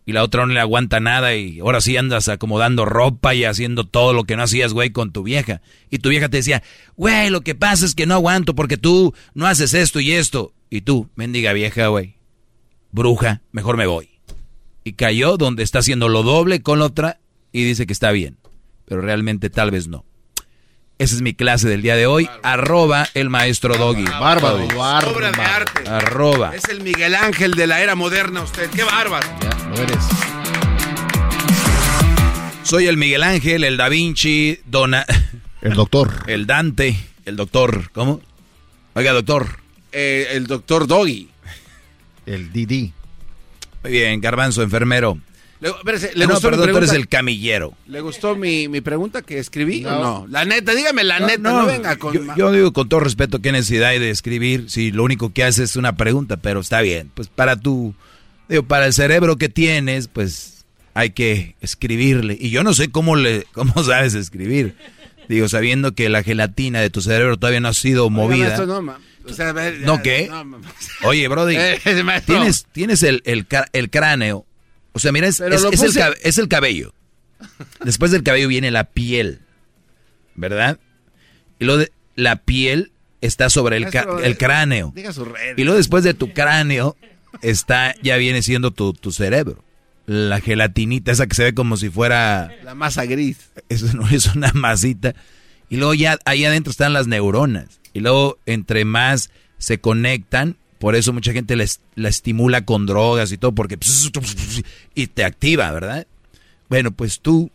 y 0.05 0.13
la 0.13 0.23
otra 0.23 0.45
no 0.45 0.53
le 0.53 0.61
aguanta 0.61 1.01
nada 1.01 1.35
y 1.35 1.59
ahora 1.59 1.81
sí 1.81 1.97
andas 1.97 2.29
acomodando 2.29 2.85
ropa 2.85 3.35
y 3.35 3.43
haciendo 3.43 3.83
todo 3.83 4.13
lo 4.13 4.23
que 4.23 4.37
no 4.37 4.43
hacías, 4.43 4.71
güey, 4.71 4.91
con 4.91 5.11
tu 5.11 5.23
vieja. 5.23 5.61
Y 5.89 5.99
tu 5.99 6.07
vieja 6.07 6.29
te 6.29 6.37
decía, 6.37 6.63
güey, 6.95 7.29
lo 7.29 7.41
que 7.41 7.55
pasa 7.55 7.85
es 7.85 7.93
que 7.93 8.05
no 8.05 8.13
aguanto 8.13 8.55
porque 8.55 8.77
tú 8.77 9.13
no 9.33 9.47
haces 9.47 9.73
esto 9.73 9.99
y 9.99 10.13
esto. 10.13 10.53
Y 10.69 10.81
tú, 10.81 11.09
mendiga 11.15 11.51
vieja, 11.51 11.87
güey, 11.87 12.15
bruja, 12.93 13.41
mejor 13.51 13.75
me 13.75 13.87
voy. 13.87 14.09
Y 14.85 14.93
cayó 14.93 15.35
donde 15.35 15.63
está 15.63 15.79
haciendo 15.79 16.07
lo 16.07 16.23
doble 16.23 16.61
con 16.61 16.79
la 16.79 16.85
otra 16.85 17.19
y 17.51 17.63
dice 17.63 17.85
que 17.85 17.93
está 17.93 18.11
bien. 18.11 18.37
Pero 18.85 19.01
realmente 19.01 19.49
tal 19.49 19.71
vez 19.71 19.87
no. 19.87 20.05
Esa 20.99 21.15
es 21.15 21.21
mi 21.21 21.33
clase 21.33 21.67
del 21.67 21.81
día 21.81 21.95
de 21.95 22.05
hoy. 22.05 22.29
Arroba 22.43 23.07
el 23.13 23.29
maestro 23.29 23.75
Doggy. 23.75 24.05
Bárbaro, 24.05 24.67
bárbaro. 24.67 25.11
Obra 25.11 25.31
de 25.31 25.41
arte. 25.41 25.89
Arroba. 25.89 26.55
Es 26.55 26.65
el 26.69 26.81
Miguel 26.81 27.15
Ángel 27.15 27.55
de 27.55 27.67
la 27.67 27.81
era 27.81 27.95
moderna 27.95 28.41
usted. 28.43 28.69
¡Qué 28.69 28.83
bárbaro! 28.83 29.27
Ya, 29.41 29.69
lo 29.69 29.75
eres. 29.75 29.97
Soy 32.63 32.87
el 32.87 32.97
Miguel 32.97 33.23
Ángel, 33.23 33.63
el 33.63 33.75
Da 33.77 33.89
Vinci, 33.89 34.59
Dona... 34.65 35.05
El 35.61 35.73
doctor. 35.73 36.11
El 36.27 36.45
Dante, 36.45 36.97
el 37.23 37.37
doctor. 37.37 37.89
¿Cómo? 37.93 38.19
Oiga, 38.95 39.13
doctor. 39.13 39.47
Eh, 39.93 40.27
el 40.31 40.45
doctor 40.45 40.87
Doggy. 40.87 41.29
El 42.25 42.51
Didi. 42.51 42.93
Muy 43.83 43.91
bien, 43.91 44.21
Garbanzo, 44.21 44.61
enfermero. 44.63 45.17
Le, 45.59 45.69
espérese, 45.69 46.11
Le 46.13 46.19
¿le 46.19 46.27
no, 46.27 46.33
gustó 46.33 46.47
mi 46.47 46.51
perdón, 46.57 46.71
tú 46.71 46.77
eres 46.77 46.89
pregunta? 46.89 46.95
el 47.01 47.07
camillero. 47.07 47.73
¿Le 47.87 48.01
gustó 48.01 48.35
mi, 48.35 48.67
mi 48.67 48.81
pregunta 48.81 49.21
que 49.21 49.39
escribí 49.39 49.81
No. 49.81 49.97
o 49.97 50.03
no? 50.03 50.27
La 50.27 50.43
neta, 50.45 50.73
dígame 50.73 51.03
la 51.05 51.19
neta, 51.21 51.37
no, 51.37 51.65
venga 51.65 51.95
con... 51.95 52.13
yo, 52.13 52.21
yo 52.35 52.51
digo 52.51 52.73
con 52.73 52.89
todo 52.89 52.99
respeto 52.99 53.39
qué 53.39 53.51
necesidad 53.53 53.89
hay 53.89 53.99
de 53.99 54.09
escribir 54.09 54.69
si 54.69 54.91
lo 54.91 55.03
único 55.03 55.31
que 55.33 55.43
haces 55.45 55.71
es 55.71 55.75
una 55.77 55.95
pregunta, 55.95 56.37
pero 56.37 56.59
está 56.59 56.81
bien. 56.81 57.11
Pues 57.13 57.29
para 57.29 57.55
tu, 57.55 57.93
digo, 58.49 58.63
para 58.63 58.85
el 58.87 58.93
cerebro 58.93 59.37
que 59.37 59.47
tienes, 59.47 60.07
pues 60.09 60.65
hay 60.93 61.11
que 61.11 61.55
escribirle. 61.61 62.37
Y 62.39 62.49
yo 62.49 62.63
no 62.63 62.73
sé 62.73 62.89
cómo 62.91 63.15
le, 63.15 63.45
cómo 63.53 63.83
sabes 63.83 64.15
escribir. 64.15 64.75
Digo, 65.29 65.47
sabiendo 65.47 65.93
que 65.95 66.09
la 66.09 66.23
gelatina 66.23 66.81
de 66.81 66.89
tu 66.89 67.01
cerebro 67.01 67.37
todavía 67.37 67.61
no 67.61 67.69
ha 67.69 67.73
sido 67.73 68.09
movida. 68.09 68.65
no, 68.65 68.81
ma- 68.81 68.99
o 69.25 69.33
sea, 69.33 69.49
a 69.49 69.53
ver, 69.53 69.79
ya, 69.79 69.85
¿No 69.85 70.01
qué? 70.01 70.27
no, 70.29 70.61
Oye, 71.03 71.27
Brody, 71.27 71.55
Eh, 71.57 71.79
tienes, 72.25 72.65
tienes 72.71 73.03
el, 73.03 73.21
el, 73.25 73.89
cráneo. 73.89 74.45
O 74.91 74.99
sea, 74.99 75.11
mira, 75.11 75.27
es, 75.27 75.39
es- 75.39 75.61
lo 75.61 75.71
es 75.71 75.81
el, 75.81 76.15
es 76.21 76.37
el 76.37 76.47
cabello. 76.47 76.93
Después 77.83 78.11
del 78.11 78.23
cabello 78.23 78.47
viene 78.47 78.71
la 78.71 78.85
piel. 78.85 79.39
¿Verdad? 80.35 80.79
Y 81.59 81.65
luego 81.65 81.79
de- 81.81 81.91
la 82.15 82.37
piel 82.37 82.91
está 83.21 83.49
sobre 83.49 83.77
el, 83.77 83.87
el 84.23 84.37
cráneo. 84.37 84.91
Diga 84.95 85.13
su 85.13 85.25
red. 85.25 85.57
Y 85.57 85.63
luego 85.63 85.77
después 85.77 86.03
de 86.03 86.13
tu 86.13 86.33
cráneo 86.33 86.95
está, 87.41 87.95
ya 88.01 88.17
viene 88.17 88.41
siendo 88.41 88.71
tu, 88.71 88.93
tu 88.93 89.11
cerebro. 89.11 89.63
La 90.05 90.41
gelatinita, 90.41 91.11
esa 91.11 91.27
que 91.27 91.35
se 91.35 91.43
ve 91.45 91.53
como 91.53 91.77
si 91.77 91.89
fuera... 91.89 92.51
La 92.63 92.75
masa 92.75 93.05
gris. 93.05 93.37
Eso 93.69 93.87
no 93.93 94.07
es 94.09 94.27
una 94.35 94.51
masita. 94.53 95.15
Y 95.69 95.77
luego 95.77 95.93
ya 95.93 96.19
ahí 96.25 96.43
adentro 96.45 96.71
están 96.71 96.91
las 96.93 97.07
neuronas. 97.07 97.79
Y 97.93 97.99
luego 97.99 98.37
entre 98.45 98.85
más 98.85 99.29
se 99.57 99.79
conectan, 99.79 100.57
por 100.79 100.95
eso 100.95 101.13
mucha 101.13 101.31
gente 101.31 101.55
les, 101.55 101.79
la 101.95 102.09
estimula 102.09 102.65
con 102.65 102.85
drogas 102.85 103.31
y 103.31 103.37
todo, 103.37 103.53
porque 103.53 103.77
y 104.95 105.07
te 105.07 105.23
activa, 105.23 105.71
¿verdad? 105.71 106.05
Bueno, 106.69 106.91
pues 106.91 107.19
tú, 107.21 107.51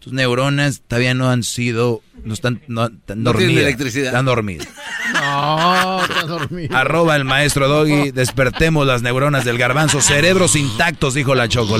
tus 0.00 0.12
neuronas 0.12 0.82
todavía 0.86 1.14
no 1.14 1.30
han 1.30 1.42
sido, 1.42 2.02
no 2.24 2.34
están, 2.34 2.60
no, 2.68 2.86
están 2.86 3.22
No 3.22 3.30
tienen 3.32 3.48
dormidas. 3.54 3.62
electricidad. 3.62 4.06
Están 4.06 4.26
dormidas. 4.26 4.68
No, 5.14 6.02
está 6.04 6.22
dormido. 6.24 6.76
Arroba 6.76 7.14
el 7.16 7.24
maestro 7.24 7.68
Doggy, 7.68 8.10
despertemos 8.10 8.86
las 8.86 9.02
neuronas 9.02 9.44
del 9.44 9.56
garbanzo, 9.56 10.02
cerebros 10.02 10.56
intactos, 10.56 11.14
dijo 11.14 11.34
la 11.34 11.48
Choco 11.48 11.78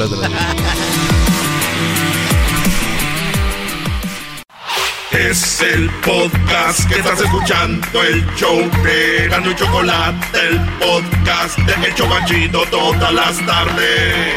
Es 5.19 5.63
el 5.63 5.89
podcast 6.05 6.87
que 6.91 6.97
estás 6.99 7.19
escuchando, 7.19 8.03
el 8.03 8.23
show 8.37 8.59
de 8.85 9.29
Gano 9.29 9.51
y 9.51 9.55
Chocolate, 9.55 10.39
el 10.39 10.61
podcast 10.79 11.59
de 11.59 11.87
El 11.87 11.95
Chocachito 11.95 12.63
todas 12.71 13.13
las 13.15 13.47
tardes. 13.47 14.35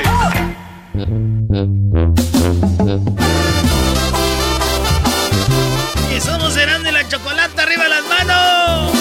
Que 6.09 6.21
somos 6.21 6.53
Serán 6.53 6.83
de 6.83 6.93
la 6.93 7.05
Chocolata, 7.09 7.63
arriba 7.63 7.87
las 7.89 8.05
manos. 8.05 8.93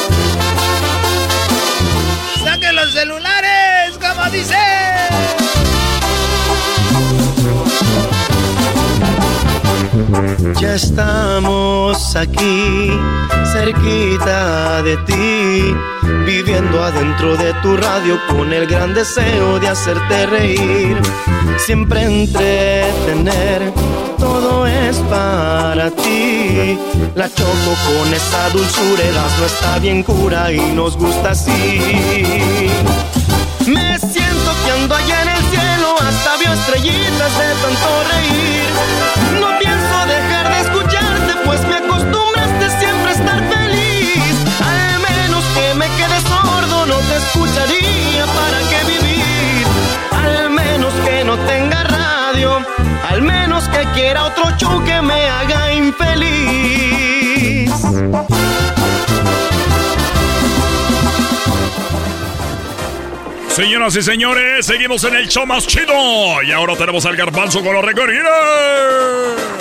Saquen 2.42 2.74
los 2.74 2.92
celulares, 2.92 3.37
Ya 10.58 10.74
estamos 10.74 12.16
aquí, 12.16 12.90
cerquita 13.52 14.82
de 14.82 14.96
ti, 14.98 15.74
viviendo 16.24 16.82
adentro 16.82 17.36
de 17.36 17.52
tu 17.62 17.76
radio 17.76 18.18
con 18.28 18.50
el 18.50 18.66
gran 18.66 18.94
deseo 18.94 19.60
de 19.60 19.68
hacerte 19.68 20.26
reír, 20.26 20.98
siempre 21.58 22.04
entretener, 22.04 23.70
todo 24.18 24.66
es 24.66 24.96
para 25.10 25.90
ti. 25.90 26.78
La 27.14 27.28
choco 27.28 27.74
con 27.86 28.14
esa 28.14 28.48
dulzura, 28.50 29.02
el 29.02 29.18
asno 29.18 29.44
está 29.44 29.78
bien 29.78 30.02
cura 30.02 30.50
y 30.50 30.60
nos 30.72 30.96
gusta 30.96 31.32
así. 31.32 31.82
Me 33.66 33.98
siento 33.98 34.50
que 34.64 34.70
ando 34.70 34.94
allá 34.94 35.22
en 35.22 35.28
el 35.28 35.44
cielo, 35.50 35.94
hasta 36.00 36.36
vio 36.38 36.52
estrellitas 36.54 37.38
de 37.38 37.54
tanto 37.62 38.04
reír. 38.10 38.77
Al 53.18 53.24
menos 53.24 53.68
que 53.70 53.84
quiera 53.94 54.26
otro 54.26 54.44
show 54.56 54.84
que 54.84 55.02
me 55.02 55.28
haga 55.28 55.72
infeliz. 55.72 56.08
Señoras 63.48 63.96
y 63.96 64.02
señores, 64.02 64.66
seguimos 64.66 65.02
en 65.02 65.16
el 65.16 65.26
show 65.26 65.44
más 65.46 65.66
chido. 65.66 65.92
Y 66.44 66.52
ahora 66.52 66.76
tenemos 66.76 67.04
al 67.06 67.16
garbanzo 67.16 67.60
con 67.60 67.74
los 67.74 67.84
recorridos. 67.84 69.57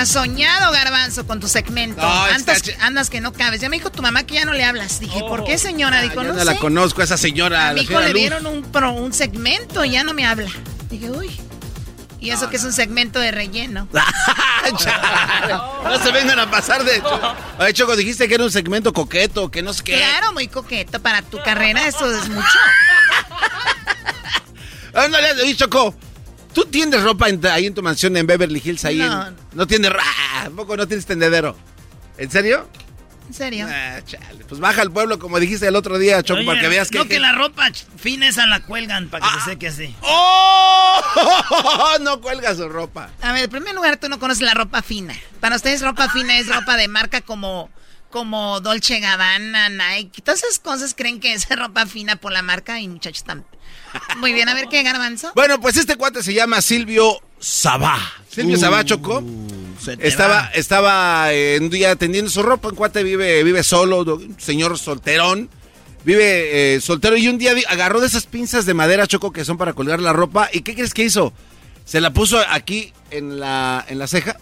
Estás 0.00 0.12
soñado, 0.22 0.70
garbanzo, 0.70 1.26
con 1.26 1.40
tu 1.40 1.48
segmento. 1.48 2.00
No, 2.00 2.08
andas, 2.24 2.62
andas 2.80 3.10
que 3.10 3.20
no 3.20 3.32
cabes. 3.32 3.60
Ya 3.60 3.68
me 3.68 3.78
dijo 3.78 3.90
tu 3.90 4.00
mamá 4.00 4.22
que 4.22 4.34
ya 4.34 4.44
no 4.44 4.52
le 4.52 4.62
hablas. 4.64 5.00
Dije, 5.00 5.18
¿por 5.20 5.42
qué, 5.42 5.58
señora? 5.58 6.02
Dijo, 6.02 6.20
Oh. 6.20 6.22
Yo 6.22 6.32
no, 6.32 6.38
no 6.38 6.44
la 6.44 6.54
conozco, 6.56 7.02
esa 7.02 7.16
señora. 7.16 7.70
A 7.70 7.72
mi 7.72 7.80
hijo 7.80 7.98
le 7.98 8.12
dieron 8.12 8.46
un, 8.46 8.62
pro- 8.62 8.92
un 8.92 9.12
segmento 9.12 9.84
y 9.84 9.90
ya 9.90 10.04
no 10.04 10.14
me 10.14 10.24
habla. 10.24 10.48
Dije, 10.88 11.10
uy. 11.10 11.28
Y 12.20 12.30
eso 12.30 12.48
que 12.48 12.56
es 12.58 12.64
un 12.64 12.72
segmento 12.72 13.18
de 13.18 13.32
relleno. 13.32 13.88
No 15.84 15.98
se 16.02 16.12
vengan 16.12 16.38
a 16.38 16.50
pasar 16.50 16.84
de... 16.84 17.02
Oye, 17.58 17.72
Choco, 17.72 17.96
dijiste 17.96 18.28
que 18.28 18.34
era 18.34 18.44
un 18.44 18.50
segmento 18.52 18.92
coqueto, 18.92 19.50
que 19.50 19.62
no 19.62 19.72
sé 19.72 19.82
qué. 19.82 19.96
Claro, 19.96 20.32
muy 20.32 20.46
coqueto. 20.46 21.00
Para 21.00 21.22
tu 21.22 21.42
carrera 21.42 21.88
eso 21.88 22.08
es 22.14 22.28
mucho. 22.28 22.46
Ándale, 24.94 25.56
Choco. 25.56 25.94
¿Tú 26.54 26.64
tienes 26.64 27.02
ropa 27.02 27.28
en- 27.28 27.44
ahí 27.46 27.66
en 27.66 27.74
tu 27.74 27.82
mansión 27.82 28.16
en 28.16 28.26
Beverly 28.26 28.60
Hills? 28.64 28.84
Ahí 28.84 28.98
No. 28.98 29.26
en- 29.28 29.36
no 29.54 29.66
tienes... 29.66 29.92
ra- 29.92 30.02
¿A 30.44 30.50
poco 30.50 30.76
no 30.76 30.86
tienes 30.88 31.06
tendedero? 31.06 31.56
¿En 32.16 32.30
serio? 32.30 32.68
En 33.28 33.34
serio. 33.34 33.66
Ah, 33.68 34.00
chale. 34.06 34.44
Pues 34.46 34.58
baja 34.60 34.80
al 34.82 34.90
pueblo, 34.90 35.18
como 35.18 35.38
dijiste 35.38 35.68
el 35.68 35.76
otro 35.76 35.98
día, 35.98 36.22
Choco, 36.22 36.38
Oye, 36.40 36.46
para 36.46 36.60
que 36.60 36.68
veas 36.68 36.88
que... 36.88 36.98
No, 36.98 37.06
que 37.06 37.20
la 37.20 37.32
ropa 37.32 37.68
fina 37.96 38.26
esa 38.26 38.46
la 38.46 38.60
cuelgan 38.60 39.08
para 39.10 39.24
que 39.26 39.30
Ah. 39.36 39.44
se 39.44 39.50
seque 39.50 39.68
así. 39.68 39.94
¡Oh! 40.00 41.96
no 42.00 42.20
cuelga 42.20 42.54
su 42.54 42.68
ropa. 42.68 43.10
A 43.20 43.32
ver, 43.32 43.44
en 43.44 43.50
primer 43.50 43.74
lugar, 43.74 43.98
tú 43.98 44.08
no 44.08 44.18
conoces 44.18 44.42
la 44.42 44.54
ropa 44.54 44.82
fina. 44.82 45.14
Para 45.40 45.56
ustedes, 45.56 45.82
ropa 45.82 46.08
fina 46.08 46.38
es 46.38 46.48
ropa 46.48 46.76
de 46.76 46.88
marca 46.88 47.20
como, 47.20 47.70
como 48.10 48.60
Dolce 48.60 48.98
Gabbana, 49.00 49.68
Nike. 49.68 50.22
Todas 50.22 50.42
esas 50.42 50.58
cosas 50.58 50.94
creen 50.96 51.20
que 51.20 51.34
es 51.34 51.46
ropa 51.56 51.86
fina 51.86 52.16
por 52.16 52.32
la 52.32 52.42
marca 52.42 52.80
y 52.80 52.88
muchachos 52.88 53.18
están... 53.18 53.44
Muy 54.18 54.32
bien, 54.32 54.48
a 54.48 54.54
ver 54.54 54.66
qué 54.68 54.82
garbanzo. 54.82 55.32
Bueno, 55.34 55.60
pues 55.60 55.76
este 55.76 55.96
cuate 55.96 56.22
se 56.22 56.34
llama 56.34 56.60
Silvio 56.62 57.18
Sabá. 57.38 57.98
Silvio 58.30 58.56
Uh, 58.56 58.60
Sabá, 58.60 58.84
te 58.84 60.06
Estaba, 60.08 60.34
va. 60.42 60.50
estaba 60.54 61.32
eh, 61.32 61.58
un 61.60 61.70
día 61.70 61.96
tendiendo 61.96 62.30
su 62.30 62.42
ropa. 62.42 62.68
Un 62.68 62.74
cuate 62.74 63.02
vive, 63.02 63.42
vive 63.44 63.62
solo, 63.62 64.00
un 64.02 64.36
señor 64.38 64.78
solterón. 64.78 65.48
Vive 66.04 66.74
eh, 66.76 66.80
soltero 66.80 67.16
y 67.16 67.28
un 67.28 67.38
día 67.38 67.52
agarró 67.68 68.00
de 68.00 68.06
esas 68.06 68.26
pinzas 68.26 68.64
de 68.66 68.74
madera, 68.74 69.06
Choco, 69.06 69.32
que 69.32 69.44
son 69.44 69.58
para 69.58 69.72
colgar 69.72 70.00
la 70.00 70.12
ropa. 70.12 70.48
¿Y 70.52 70.60
qué 70.60 70.74
crees 70.74 70.94
que 70.94 71.04
hizo? 71.04 71.32
Se 71.84 72.00
la 72.00 72.12
puso 72.12 72.38
aquí 72.48 72.92
en 73.10 73.40
la, 73.40 73.84
en 73.88 73.98
la 73.98 74.06
ceja, 74.06 74.36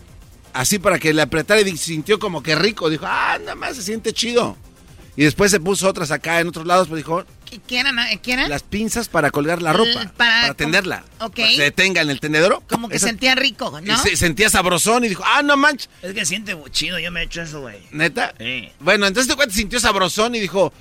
así 0.52 0.78
para 0.78 0.98
que 0.98 1.14
le 1.14 1.22
apretara 1.22 1.60
y 1.60 1.76
sintió 1.76 2.18
como 2.18 2.42
que 2.42 2.54
rico. 2.54 2.90
Dijo, 2.90 3.04
ah, 3.08 3.38
nada 3.40 3.54
más 3.54 3.76
se 3.76 3.82
siente 3.82 4.12
chido. 4.12 4.56
Y 5.16 5.24
después 5.24 5.50
se 5.50 5.60
puso 5.60 5.88
otras 5.88 6.10
acá 6.10 6.40
en 6.40 6.48
otros 6.48 6.66
lados, 6.66 6.88
pero 6.88 6.96
dijo, 6.98 7.24
¿Qué 7.66 7.78
eran? 7.78 7.96
¿Qué 8.22 8.32
eran? 8.32 8.50
Las 8.50 8.62
pinzas 8.62 9.08
para 9.08 9.30
colgar 9.30 9.62
la 9.62 9.72
ropa. 9.72 10.12
Para, 10.16 10.54
tenderla. 10.54 11.04
Ok. 11.20 11.36
Para 11.36 11.48
que 11.48 11.56
se 11.56 11.62
detenga 11.62 12.02
en 12.02 12.10
el 12.10 12.20
tendedero. 12.20 12.62
Como 12.68 12.88
que 12.88 12.98
sentía 12.98 13.34
rico, 13.34 13.80
¿no? 13.80 13.98
Se, 13.98 14.16
sentía 14.16 14.50
sabrosón 14.50 15.04
y 15.04 15.08
dijo, 15.08 15.22
ah, 15.26 15.42
no 15.42 15.56
manches. 15.56 15.88
Es 16.02 16.12
que 16.12 16.24
siente 16.26 16.56
chido, 16.70 16.98
yo 16.98 17.10
me 17.10 17.20
he 17.20 17.24
hecho 17.24 17.42
eso, 17.42 17.60
güey. 17.60 17.78
¿Neta? 17.90 18.34
Sí. 18.38 18.70
Bueno, 18.80 19.06
entonces 19.06 19.28
este 19.28 19.36
cuate 19.36 19.52
sintió 19.52 19.80
sabrosón 19.80 20.34
y 20.34 20.40
dijo, 20.40 20.72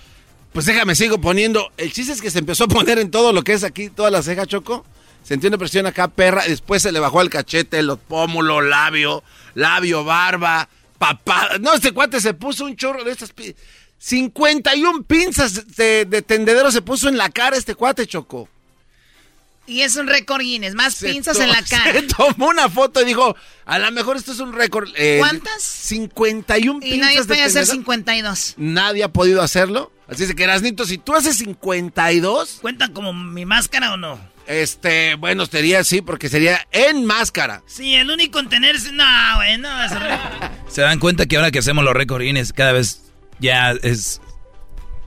pues 0.53 0.65
déjame, 0.65 0.95
sigo 0.95 1.19
poniendo. 1.19 1.71
El 1.77 1.91
chiste 1.91 2.13
es 2.13 2.21
que 2.21 2.31
se 2.31 2.39
empezó 2.39 2.63
a 2.63 2.67
poner 2.67 2.97
en 2.99 3.11
todo 3.11 3.33
lo 3.33 3.43
que 3.43 3.53
es 3.53 3.63
aquí, 3.63 3.89
toda 3.89 4.09
la 4.09 4.23
ceja, 4.23 4.45
Choco. 4.45 4.85
Sintió 5.23 5.49
una 5.49 5.57
presión 5.57 5.85
acá, 5.87 6.07
perra. 6.07 6.43
Después 6.47 6.81
se 6.81 6.91
le 6.91 6.99
bajó 6.99 7.19
al 7.19 7.29
cachete, 7.29 7.81
los 7.81 7.97
pómulos, 7.99 8.63
labio, 8.63 9.23
labio, 9.55 10.03
barba, 10.03 10.69
papá. 10.99 11.57
No, 11.59 11.73
este 11.73 11.91
cuate 11.91 12.21
se 12.21 12.33
puso 12.33 12.65
un 12.65 12.75
chorro 12.75 13.03
de 13.03 13.11
estas... 13.11 13.33
51 13.97 15.03
pinzas 15.03 15.75
de, 15.75 16.05
tendedero 16.25 16.71
se 16.71 16.81
puso 16.81 17.09
en 17.09 17.17
la 17.17 17.29
cara 17.29 17.57
este 17.57 17.75
cuate, 17.75 18.05
Choco. 18.07 18.49
Y 19.67 19.81
es 19.81 19.95
un 19.95 20.05
récord 20.05 20.41
Guinness, 20.41 20.75
más 20.75 20.95
pinzas 20.95 21.39
en 21.39 21.49
la 21.49 21.63
cara. 21.69 21.91
Se 21.91 22.03
tomó 22.03 22.49
una 22.49 22.69
foto 22.69 23.01
y 23.01 23.05
dijo, 23.05 23.35
a 23.65 23.79
lo 23.79 23.91
mejor 23.91 24.15
esto 24.17 24.31
es 24.31 24.39
un 24.39 24.53
récord. 24.53 24.89
Eh, 24.95 25.17
¿Cuántas? 25.19 25.63
51 25.63 26.79
pinzas. 26.79 26.97
Y 26.97 27.01
nadie 27.01 27.23
puede 27.23 27.43
hacer 27.43 27.65
52. 27.65 28.53
Nadie 28.57 29.03
ha 29.03 29.11
podido 29.11 29.41
hacerlo. 29.41 29.91
Así 30.07 30.23
es 30.23 30.35
que, 30.35 30.43
Erasnito, 30.43 30.85
si 30.85 30.99
tú 30.99 31.15
haces 31.15 31.37
52... 31.37 32.59
¿Cuenta 32.61 32.89
como 32.89 33.11
mi 33.11 33.45
máscara 33.45 33.93
o 33.93 33.97
no? 33.97 34.19
Este, 34.45 35.15
bueno, 35.15 35.47
sería 35.47 35.83
sí, 35.83 36.01
porque 36.01 36.29
sería 36.29 36.67
en 36.71 37.05
máscara. 37.05 37.63
Sí, 37.65 37.95
el 37.95 38.11
único 38.11 38.39
en 38.39 38.49
tenerse... 38.49 38.91
No, 38.91 39.03
güey, 39.37 39.57
no. 39.57 39.69
Se 40.69 40.81
dan 40.81 40.99
cuenta 40.99 41.25
que 41.25 41.37
ahora 41.37 41.49
que 41.49 41.59
hacemos 41.59 41.83
los 41.83 41.95
récords 41.95 42.23
Guinness, 42.23 42.53
cada 42.53 42.71
vez 42.71 43.01
ya 43.39 43.71
es. 43.83 44.21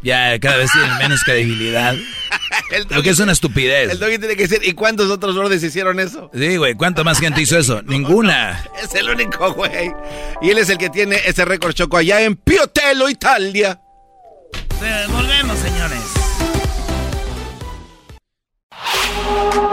Ya 0.02 0.38
cada 0.38 0.56
vez 0.58 0.70
tiene 0.72 0.94
menos 0.94 1.22
credibilidad. 1.24 1.94
Lo 2.90 3.02
que 3.02 3.10
es 3.10 3.18
una 3.18 3.32
estupidez. 3.32 3.90
El 3.90 3.98
doggy 3.98 4.18
tiene 4.18 4.36
que 4.36 4.46
decir, 4.46 4.60
¿y 4.62 4.72
cuántos 4.72 5.10
otros 5.10 5.34
bordes 5.34 5.62
hicieron 5.62 5.98
eso? 5.98 6.30
Sí, 6.32 6.56
güey, 6.56 6.74
¿cuánta 6.74 7.02
más 7.02 7.18
gente 7.18 7.42
hizo 7.42 7.58
eso? 7.58 7.82
Ninguna. 7.86 8.64
es 8.82 8.94
el 8.94 9.08
único, 9.08 9.52
güey. 9.54 9.92
Y 10.40 10.50
él 10.50 10.58
es 10.58 10.68
el 10.68 10.78
que 10.78 10.88
tiene 10.90 11.16
ese 11.24 11.44
récord 11.44 11.72
choco 11.72 11.96
allá 11.96 12.20
en 12.22 12.36
Piotelo, 12.36 13.08
Italia. 13.08 13.80
volvemos, 15.08 15.58
señores. 15.58 16.00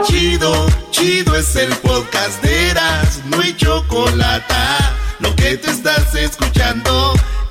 Chido, 0.04 0.66
chido 0.90 1.36
es 1.36 1.56
el 1.56 1.74
podcast 1.76 2.42
de 2.42 2.70
Eras, 2.70 3.22
no 3.26 3.40
hay 3.40 3.54
chocolate. 3.56 4.54
Lo 5.20 5.34
que 5.36 5.56
te 5.56 5.70
estás 5.70 6.14
escuchando. 6.14 7.14